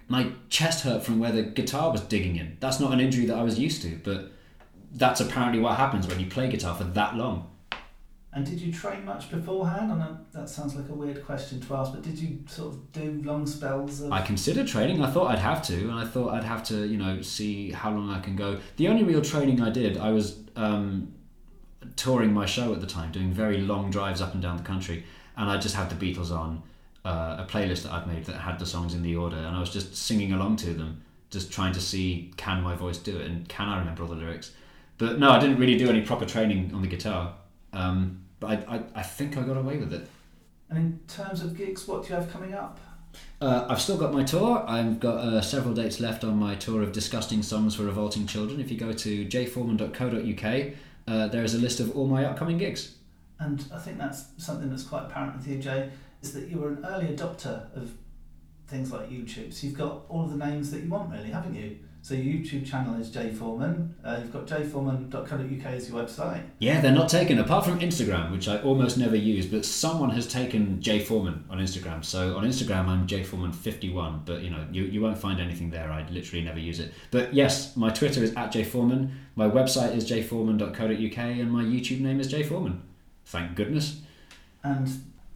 my 0.07 0.31
chest 0.47 0.85
hurt 0.85 1.03
from 1.03 1.19
where 1.19 1.34
the 1.34 1.43
guitar 1.43 1.91
was 1.91 1.99
digging 1.99 2.38
in. 2.38 2.55
That's 2.61 2.80
not 2.80 2.93
an 2.93 3.01
injury 3.01 3.26
that 3.26 3.38
I 3.38 3.43
was 3.43 3.59
used 3.59 3.81
to, 3.81 3.99
but 4.01 4.31
that's 4.93 5.22
apparently 5.22 5.59
what 5.59 5.77
happens 5.77 6.07
when 6.07 6.19
you 6.19 6.27
play 6.27 6.49
guitar 6.49 6.76
for 6.76 6.84
that 6.84 7.15
long. 7.15 7.51
And 8.34 8.45
did 8.45 8.61
you 8.61 8.72
train 8.72 9.03
much 9.03 9.31
beforehand? 9.31 9.91
I 9.91 9.97
know 9.97 10.18
that 10.31 10.47
sounds 10.47 10.76
like 10.76 10.89
a 10.89 10.93
weird 10.93 11.26
question 11.26 11.59
to 11.59 11.76
ask, 11.76 11.91
but 11.91 12.03
did 12.03 12.19
you 12.19 12.39
sort 12.47 12.73
of 12.73 12.91
do 12.91 13.22
long 13.23 13.47
spells? 13.47 14.01
Of... 14.01 14.11
I 14.11 14.22
considered 14.22 14.68
training. 14.68 15.01
I 15.01 15.09
thought 15.09 15.31
I'd 15.31 15.39
have 15.39 15.64
to, 15.68 15.73
and 15.73 15.93
I 15.93 16.05
thought 16.05 16.34
I'd 16.34 16.43
have 16.43 16.64
to, 16.65 16.85
you 16.85 16.97
know, 16.97 17.22
see 17.22 17.72
how 17.72 17.89
long 17.89 18.11
I 18.11 18.19
can 18.19 18.35
go. 18.35 18.59
The 18.76 18.89
only 18.89 19.03
real 19.03 19.22
training 19.22 19.59
I 19.61 19.72
did, 19.72 19.97
I 19.97 20.11
was 20.11 20.38
um, 20.55 21.14
touring 21.95 22.31
my 22.34 22.45
show 22.45 22.73
at 22.73 22.81
the 22.81 22.85
time, 22.85 23.11
doing 23.11 23.31
very 23.31 23.57
long 23.59 23.89
drives 23.89 24.22
up 24.22 24.34
and 24.34 24.41
down 24.41 24.57
the 24.57 24.64
country, 24.64 25.03
and 25.35 25.49
I 25.49 25.57
just 25.57 25.76
had 25.76 25.89
the 25.89 25.95
Beatles 25.95 26.30
on 26.30 26.61
uh, 27.05 27.38
a 27.39 27.47
playlist 27.49 27.84
that 27.84 27.93
I'd 27.93 28.07
made 28.07 28.26
that 28.26 28.35
had 28.35 28.59
the 28.59 28.65
songs 28.65 28.93
in 28.93 29.01
the 29.01 29.15
order, 29.15 29.38
and 29.38 29.55
I 29.55 29.59
was 29.59 29.72
just 29.72 29.95
singing 29.95 30.34
along 30.34 30.57
to 30.57 30.73
them, 30.73 31.01
just 31.31 31.51
trying 31.51 31.73
to 31.73 31.81
see 31.81 32.34
can 32.38 32.61
my 32.61 32.76
voice 32.76 32.97
do 32.97 33.18
it 33.18 33.26
and 33.26 33.47
can 33.47 33.68
I 33.68 33.80
remember 33.80 34.03
all 34.03 34.09
the 34.09 34.15
lyrics. 34.15 34.51
But 34.98 35.19
no, 35.19 35.30
I 35.30 35.40
didn't 35.40 35.57
really 35.57 35.78
do 35.78 35.90
any 35.90 36.02
proper 36.02 36.26
training 36.26 36.72
on 36.74 36.82
the 36.82 36.88
guitar. 36.88 37.36
Um, 37.74 38.24
but 38.40 38.48
I, 38.68 38.76
I, 38.76 38.84
I 38.95 39.03
think 39.03 39.38
I 39.38 39.41
got 39.41 39.57
away 39.57 39.78
with 39.78 39.94
it. 39.94 40.07
And 40.69 40.78
in 40.78 40.99
terms 41.07 41.41
of 41.41 41.56
gigs, 41.56 41.88
what 41.88 42.03
do 42.03 42.10
you 42.10 42.15
have 42.15 42.32
coming 42.32 42.53
up? 42.53 42.80
Uh, 43.40 43.65
I've 43.69 43.82
still 43.82 43.98
got 43.98 44.14
my 44.14 44.24
tour. 44.24 44.64
I've 44.68 44.99
got 44.99 45.18
uh, 45.18 45.41
several 45.41 45.74
dates 45.74 45.99
left 45.99 46.24
on 46.24 46.38
my 46.38 46.56
tour 46.56 46.82
of 46.82 46.91
disgusting 46.91 47.41
songs 47.41 47.76
for 47.76 47.84
revolting 47.84 48.28
children. 48.28 48.60
If 48.60 48.72
you 48.72 48.78
go 48.78 48.91
to 48.91 49.26
jforeman.co.uk, 49.26 50.74
uh, 51.07 51.28
there 51.30 51.44
is 51.44 51.53
a 51.53 51.57
list 51.57 51.80
of 51.80 51.95
all 51.95 52.07
my 52.07 52.26
upcoming 52.26 52.57
gigs. 52.57 52.95
And 53.40 53.64
I 53.74 53.78
think 53.78 53.98
that's 53.98 54.26
something 54.38 54.69
that's 54.69 54.84
quite 54.84 55.06
apparent 55.06 55.38
with 55.38 55.48
you, 55.48 55.60
Jay, 55.60 55.90
is 56.22 56.34
that 56.34 56.48
you 56.48 56.57
were 56.57 56.69
an 56.69 56.86
early 56.86 57.07
adopter 57.07 57.74
of 57.76 57.91
things 58.68 58.91
like 58.91 59.10
YouTube. 59.10 59.53
So 59.53 59.68
you've 59.68 59.78
got 59.78 60.02
all 60.10 60.26
of 60.26 60.38
the 60.38 60.45
names 60.45 60.72
that 60.72 60.82
you 60.82 60.90
want, 60.90 61.11
really, 61.11 61.30
haven't 61.30 61.56
you? 61.56 61.78
So 62.07 62.13
your 62.13 62.35
YouTube 62.35 62.65
channel 62.65 62.95
is 63.01 63.09
Jay 63.09 63.34
Foreman. 63.34 63.93
Uh, 64.01 64.19
you've 64.21 64.31
got 64.31 64.47
jforeman.co.uk 64.47 65.65
as 65.65 65.89
your 65.89 66.01
website. 66.01 66.41
Yeah, 66.57 66.79
they're 66.79 66.93
not 66.93 67.09
taken 67.09 67.38
apart 67.38 67.65
from 67.65 67.81
Instagram, 67.81 68.31
which 68.31 68.47
I 68.47 68.61
almost 68.61 68.97
never 68.97 69.17
use. 69.17 69.45
But 69.45 69.65
someone 69.65 70.11
has 70.11 70.25
taken 70.25 70.81
Jay 70.81 70.99
Foreman 70.99 71.43
on 71.49 71.57
Instagram. 71.57 72.05
So 72.05 72.38
on 72.38 72.45
Instagram, 72.45 72.88
I'm 72.88 73.07
Jay 73.07 73.23
Foreman 73.23 73.51
51. 73.51 74.21
But 74.23 74.41
you 74.41 74.51
know, 74.51 74.65
you, 74.71 74.84
you 74.84 75.01
won't 75.01 75.17
find 75.17 75.41
anything 75.41 75.69
there. 75.69 75.91
I 75.91 76.07
literally 76.09 76.45
never 76.45 76.59
use 76.59 76.79
it. 76.79 76.93
But 77.11 77.34
yes, 77.34 77.75
my 77.75 77.89
Twitter 77.89 78.23
is 78.23 78.34
at 78.35 78.53
Jay 78.53 78.63
Foreman. 78.63 79.11
My 79.35 79.49
website 79.49 79.93
is 79.93 80.09
jforeman.co.uk, 80.09 81.17
and 81.17 81.51
my 81.51 81.63
YouTube 81.63 81.99
name 81.99 82.21
is 82.21 82.27
Jay 82.27 82.43
Foreman. 82.43 82.84
Thank 83.25 83.55
goodness. 83.55 83.99
And 84.63 84.89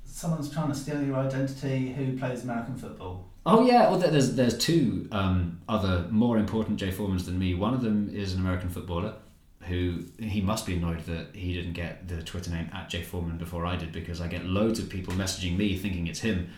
someone's 0.05 0.49
trying 0.49 0.69
to 0.69 0.75
steal 0.75 1.03
your 1.03 1.17
identity. 1.17 1.91
Who 1.91 2.17
plays 2.17 2.45
American 2.45 2.77
football? 2.77 3.30
Oh 3.45 3.65
yeah, 3.65 3.89
well 3.89 3.97
there's 3.97 4.35
there's 4.35 4.57
two 4.57 5.07
um, 5.11 5.59
other 5.67 6.05
more 6.11 6.37
important 6.37 6.79
Jay 6.79 6.91
Foremans 6.91 7.25
than 7.25 7.39
me. 7.39 7.55
One 7.55 7.73
of 7.73 7.81
them 7.81 8.09
is 8.13 8.33
an 8.33 8.39
American 8.39 8.69
footballer 8.69 9.15
who 9.63 10.03
he 10.19 10.41
must 10.41 10.65
be 10.65 10.75
annoyed 10.75 11.05
that 11.05 11.35
he 11.35 11.53
didn't 11.53 11.73
get 11.73 12.07
the 12.07 12.21
Twitter 12.21 12.51
name 12.51 12.69
at 12.73 12.89
Jay 12.89 13.03
Foreman 13.03 13.37
before 13.37 13.65
I 13.65 13.75
did 13.75 13.91
because 13.91 14.19
I 14.19 14.27
get 14.27 14.45
loads 14.45 14.79
of 14.79 14.89
people 14.89 15.13
messaging 15.13 15.55
me 15.57 15.77
thinking 15.77 16.07
it's 16.07 16.19
him. 16.19 16.49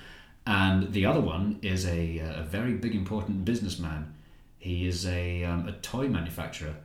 And 0.45 0.91
the 0.91 1.05
other 1.05 1.21
one 1.21 1.59
is 1.61 1.85
a, 1.85 2.19
a 2.19 2.43
very 2.43 2.73
big 2.73 2.95
important 2.95 3.45
businessman. 3.45 4.13
He 4.57 4.87
is 4.87 5.05
a, 5.05 5.43
um, 5.43 5.67
a 5.67 5.73
toy 5.73 6.07
manufacturer 6.07 6.75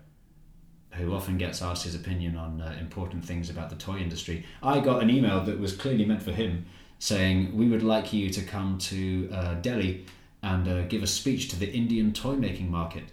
who 0.92 1.14
often 1.14 1.38
gets 1.38 1.62
asked 1.62 1.84
his 1.84 1.94
opinion 1.94 2.36
on 2.36 2.60
uh, 2.60 2.76
important 2.80 3.24
things 3.24 3.50
about 3.50 3.70
the 3.70 3.76
toy 3.76 3.98
industry. 3.98 4.44
I 4.62 4.80
got 4.80 5.02
an 5.02 5.10
email 5.10 5.44
that 5.44 5.58
was 5.58 5.76
clearly 5.76 6.04
meant 6.04 6.22
for 6.22 6.32
him 6.32 6.66
saying, 6.98 7.56
We 7.56 7.68
would 7.68 7.82
like 7.82 8.12
you 8.12 8.30
to 8.30 8.42
come 8.42 8.78
to 8.78 9.30
uh, 9.32 9.54
Delhi 9.54 10.06
and 10.42 10.68
uh, 10.68 10.82
give 10.82 11.02
a 11.02 11.06
speech 11.06 11.48
to 11.48 11.58
the 11.58 11.70
Indian 11.70 12.12
toy 12.12 12.34
making 12.34 12.70
market. 12.70 13.04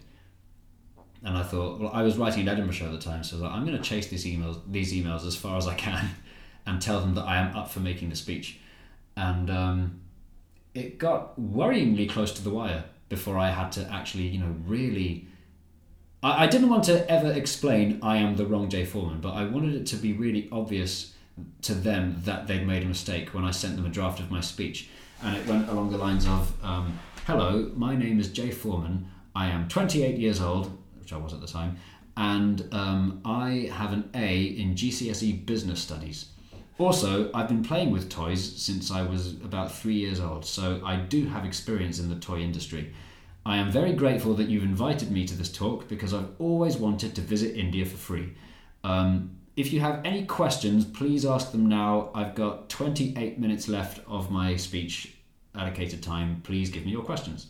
And 1.22 1.36
I 1.36 1.42
thought, 1.42 1.80
well, 1.80 1.90
I 1.92 2.02
was 2.02 2.16
writing 2.16 2.42
an 2.42 2.48
Edinburgh 2.48 2.86
at 2.86 2.92
the 2.92 2.98
time, 2.98 3.24
so 3.24 3.36
I 3.36 3.40
like, 3.40 3.52
I'm 3.52 3.66
going 3.66 3.76
to 3.76 3.82
chase 3.82 4.08
these 4.08 4.24
emails, 4.24 4.60
these 4.70 4.92
emails 4.92 5.26
as 5.26 5.34
far 5.34 5.56
as 5.56 5.66
I 5.66 5.74
can, 5.74 6.10
and 6.66 6.80
tell 6.80 7.00
them 7.00 7.14
that 7.14 7.24
I 7.24 7.38
am 7.38 7.56
up 7.56 7.70
for 7.70 7.80
making 7.80 8.10
the 8.10 8.16
speech. 8.16 8.60
And 9.16 9.50
um, 9.50 10.00
it 10.74 10.98
got 10.98 11.40
worryingly 11.40 12.08
close 12.08 12.32
to 12.34 12.44
the 12.44 12.50
wire 12.50 12.84
before 13.08 13.38
I 13.38 13.50
had 13.50 13.72
to 13.72 13.90
actually, 13.90 14.24
you 14.24 14.38
know, 14.38 14.54
really. 14.66 15.26
I, 16.22 16.44
I 16.44 16.46
didn't 16.46 16.68
want 16.68 16.84
to 16.84 17.10
ever 17.10 17.32
explain 17.32 17.98
I 18.02 18.18
am 18.18 18.36
the 18.36 18.46
wrong 18.46 18.68
Jay 18.68 18.84
Foreman, 18.84 19.20
but 19.20 19.32
I 19.32 19.44
wanted 19.44 19.74
it 19.74 19.86
to 19.86 19.96
be 19.96 20.12
really 20.12 20.48
obvious 20.52 21.14
to 21.62 21.74
them 21.74 22.22
that 22.24 22.46
they'd 22.46 22.66
made 22.66 22.82
a 22.82 22.86
mistake 22.86 23.34
when 23.34 23.44
I 23.44 23.50
sent 23.50 23.76
them 23.76 23.86
a 23.86 23.90
draft 23.90 24.20
of 24.20 24.30
my 24.30 24.40
speech. 24.40 24.88
And 25.22 25.36
it 25.36 25.46
went 25.46 25.68
along 25.68 25.90
the 25.90 25.98
lines 25.98 26.26
of 26.26 26.52
um, 26.64 26.98
Hello, 27.26 27.70
my 27.74 27.96
name 27.96 28.20
is 28.20 28.28
Jay 28.28 28.50
Foreman. 28.50 29.10
I 29.34 29.48
am 29.48 29.68
28 29.68 30.16
years 30.16 30.40
old, 30.40 30.76
which 30.98 31.12
I 31.12 31.16
was 31.16 31.32
at 31.32 31.40
the 31.40 31.46
time, 31.46 31.76
and 32.16 32.66
um, 32.72 33.20
I 33.24 33.70
have 33.72 33.92
an 33.92 34.08
A 34.14 34.44
in 34.44 34.74
GCSE 34.74 35.44
Business 35.44 35.80
Studies. 35.80 36.26
Also, 36.78 37.30
I've 37.32 37.48
been 37.48 37.64
playing 37.64 37.90
with 37.90 38.10
toys 38.10 38.62
since 38.62 38.90
I 38.90 39.02
was 39.02 39.32
about 39.32 39.72
three 39.72 39.94
years 39.94 40.20
old, 40.20 40.44
so 40.44 40.80
I 40.84 40.96
do 40.96 41.26
have 41.26 41.44
experience 41.44 41.98
in 41.98 42.08
the 42.08 42.16
toy 42.16 42.40
industry. 42.40 42.92
I 43.44 43.56
am 43.58 43.70
very 43.70 43.92
grateful 43.92 44.34
that 44.34 44.48
you've 44.48 44.62
invited 44.62 45.10
me 45.10 45.26
to 45.26 45.34
this 45.34 45.52
talk 45.52 45.88
because 45.88 46.12
I've 46.12 46.30
always 46.38 46.76
wanted 46.76 47.14
to 47.14 47.20
visit 47.20 47.56
India 47.56 47.86
for 47.86 47.96
free. 47.96 48.34
Um, 48.84 49.35
if 49.56 49.72
you 49.72 49.80
have 49.80 50.02
any 50.04 50.24
questions, 50.26 50.84
please 50.84 51.24
ask 51.24 51.50
them 51.50 51.66
now. 51.66 52.10
I've 52.14 52.34
got 52.34 52.68
28 52.68 53.38
minutes 53.38 53.68
left 53.68 54.00
of 54.06 54.30
my 54.30 54.56
speech 54.56 55.14
allocated 55.54 56.02
time. 56.02 56.42
Please 56.44 56.68
give 56.70 56.84
me 56.84 56.92
your 56.92 57.02
questions. 57.02 57.46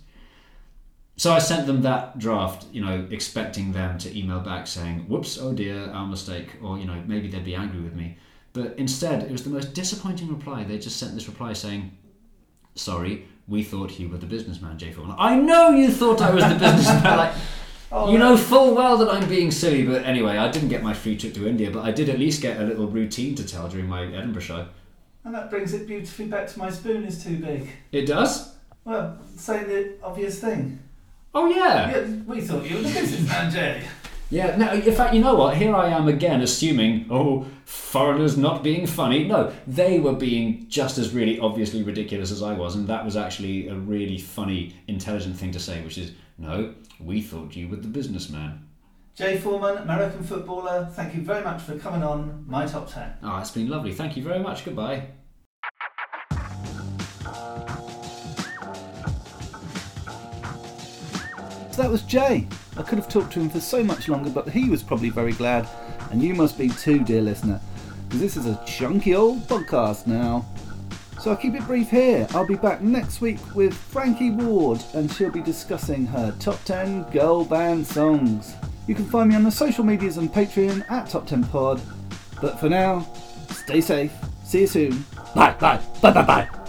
So 1.17 1.33
I 1.33 1.39
sent 1.39 1.67
them 1.67 1.83
that 1.83 2.19
draft, 2.19 2.67
you 2.73 2.85
know, 2.85 3.09
expecting 3.11 3.73
them 3.73 3.99
to 3.99 4.17
email 4.17 4.41
back 4.41 4.67
saying, 4.67 5.09
whoops, 5.09 5.39
oh 5.39 5.53
dear, 5.53 5.91
our 5.91 6.07
mistake, 6.07 6.51
or, 6.63 6.79
you 6.79 6.85
know, 6.85 7.03
maybe 7.07 7.29
they'd 7.29 7.45
be 7.45 7.55
angry 7.55 7.81
with 7.81 7.95
me. 7.95 8.19
But 8.53 8.75
instead, 8.79 9.23
it 9.23 9.33
was 9.33 9.43
the 9.43 9.51
most 9.51 9.75
disappointing 9.75 10.29
reply. 10.29 10.65
They 10.65 10.79
just 10.79 10.99
sent 10.99 11.15
this 11.15 11.27
reply 11.27 11.55
saying, 11.55 11.97
sorry, 12.75 13.27
we 13.49 13.63
thought 13.63 13.99
you 13.99 14.09
were 14.09 14.19
the 14.19 14.27
businessman, 14.27 14.79
Jay 14.79 14.93
Foreman. 14.93 15.17
I 15.19 15.37
know 15.37 15.71
you 15.71 15.91
thought 15.91 16.21
I 16.21 16.31
was 16.31 16.45
the 16.45 16.55
businessman. 16.59 17.17
like, 17.17 17.35
Oh, 17.93 18.11
you 18.11 18.19
know 18.19 18.37
full 18.37 18.75
well 18.75 18.97
that 18.99 19.09
I'm 19.09 19.29
being 19.29 19.51
silly, 19.51 19.85
but 19.85 20.05
anyway, 20.05 20.37
I 20.37 20.51
didn't 20.51 20.69
get 20.69 20.83
my 20.83 20.93
free 20.93 21.17
trip 21.17 21.35
to 21.35 21.47
India, 21.47 21.71
but 21.71 21.85
I 21.85 21.93
did 21.93 22.09
at 22.09 22.19
least 22.19 22.43
get 22.43 22.61
a 22.61 22.65
little 22.65 22.89
routine 22.89 23.35
to 23.37 23.47
tell 23.47 23.69
during 23.69 23.87
my 23.87 24.05
Edinburgh 24.05 24.43
show. 24.43 24.67
And 25.25 25.35
that 25.35 25.51
brings 25.51 25.73
it 25.73 25.87
beautifully 25.87 26.27
back 26.27 26.49
to 26.49 26.59
my 26.59 26.71
spoon 26.71 27.05
is 27.05 27.23
too 27.23 27.39
big. 27.39 27.71
It 27.93 28.07
does? 28.07 28.55
Well, 28.85 29.19
say 29.37 29.65
the 29.65 29.95
obvious 30.03 30.41
thing. 30.41 30.81
Oh, 31.35 31.49
yeah. 31.49 31.91
Yeah, 31.91 32.07
we 32.27 32.41
thought 32.41 32.69
you 32.69 32.77
were 32.77 32.83
the 32.83 32.93
businessman, 32.93 33.51
Jay. 33.53 33.83
Yeah, 34.31 34.57
no, 34.57 34.73
in 34.73 34.93
fact, 34.93 35.15
you 35.15 35.21
know 35.21 35.35
what? 35.35 35.57
Here 35.57 35.75
I 35.75 35.89
am 35.91 36.09
again 36.09 36.41
assuming, 36.41 37.07
oh, 37.11 37.47
foreigners 37.65 38.37
not 38.37 38.65
being 38.65 38.87
funny. 38.87 39.25
No, 39.25 39.53
they 39.67 40.01
were 40.01 40.15
being 40.15 40.67
just 40.69 40.99
as 40.99 41.13
really 41.13 41.39
obviously 41.39 41.85
ridiculous 41.85 42.33
as 42.33 42.43
I 42.43 42.53
was, 42.53 42.75
and 42.75 42.89
that 42.89 43.05
was 43.05 43.17
actually 43.17 43.69
a 43.69 43.75
really 43.75 44.19
funny, 44.19 44.75
intelligent 44.89 45.37
thing 45.37 45.53
to 45.53 45.61
say, 45.61 45.81
which 45.83 45.99
is, 45.99 46.13
no, 46.39 46.75
we 47.01 47.23
thought 47.23 47.57
you 47.57 47.69
were 47.69 47.77
the 47.77 47.89
businessman. 47.89 48.67
Jay 49.15 49.39
Foreman, 49.39 49.79
American 49.79 50.23
footballer, 50.23 50.91
thank 50.93 51.15
you 51.15 51.23
very 51.23 51.43
much 51.43 51.63
for 51.63 51.79
coming 51.79 52.03
on 52.03 52.45
My 52.47 52.67
Top 52.67 52.93
10. 52.93 53.15
Oh, 53.23 53.39
it's 53.39 53.51
been 53.51 53.69
lovely. 53.69 53.95
Thank 53.95 54.17
you 54.17 54.23
very 54.23 54.41
much. 54.41 54.65
Goodbye. 54.65 55.07
So 61.71 61.83
that 61.83 61.91
was 61.91 62.03
Jay. 62.03 62.47
I 62.77 62.83
could 62.83 62.99
have 62.99 63.09
talked 63.09 63.33
to 63.35 63.41
him 63.41 63.49
for 63.49 63.61
so 63.61 63.83
much 63.83 64.09
longer, 64.09 64.29
but 64.29 64.49
he 64.51 64.69
was 64.69 64.83
probably 64.83 65.09
very 65.09 65.33
glad, 65.33 65.67
and 66.11 66.23
you 66.23 66.35
must 66.35 66.59
be 66.59 66.69
too, 66.69 67.03
dear 67.03 67.23
listener, 67.23 67.61
because 68.05 68.21
this 68.21 68.37
is 68.37 68.47
a 68.47 68.63
chunky 68.67 69.15
old 69.15 69.47
podcast 69.49 70.07
now. 70.07 70.45
So 71.27 71.33
I'll 71.33 71.37
keep 71.37 71.55
it 71.55 71.67
brief 71.67 71.91
here. 71.91 72.25
I'll 72.35 72.47
be 72.47 72.55
back 72.55 72.83
next 72.83 73.21
week 73.21 73.41
with 73.53 73.75
Frankie 73.75 74.31
Ward, 74.31 74.81
and 74.95 75.11
she'll 75.11 75.29
be 75.29 75.43
discussing 75.43 76.07
her 76.07 76.33
top 76.39 76.63
10 76.63 77.03
girl 77.11 77.45
band 77.45 77.85
songs. 77.85 78.55
You 78.87 78.95
can 78.95 79.07
find 79.07 79.31
me 79.31 79.35
on 79.35 79.43
the 79.43 79.51
social 79.51 79.83
medias 79.83 80.19
and 80.19 80.33
Patreon 80.33 80.89
at 80.89 81.09
Top 81.09 81.27
10 81.27 81.43
Pod. 81.49 81.83
But 82.41 82.61
for 82.61 82.69
now, 82.69 83.05
stay 83.51 83.81
safe. 83.81 84.13
See 84.45 84.61
you 84.61 84.67
soon. 84.69 85.05
Bye, 85.35 85.57
bye, 85.59 85.81
bye, 86.01 86.13
bye, 86.13 86.23
bye. 86.23 86.66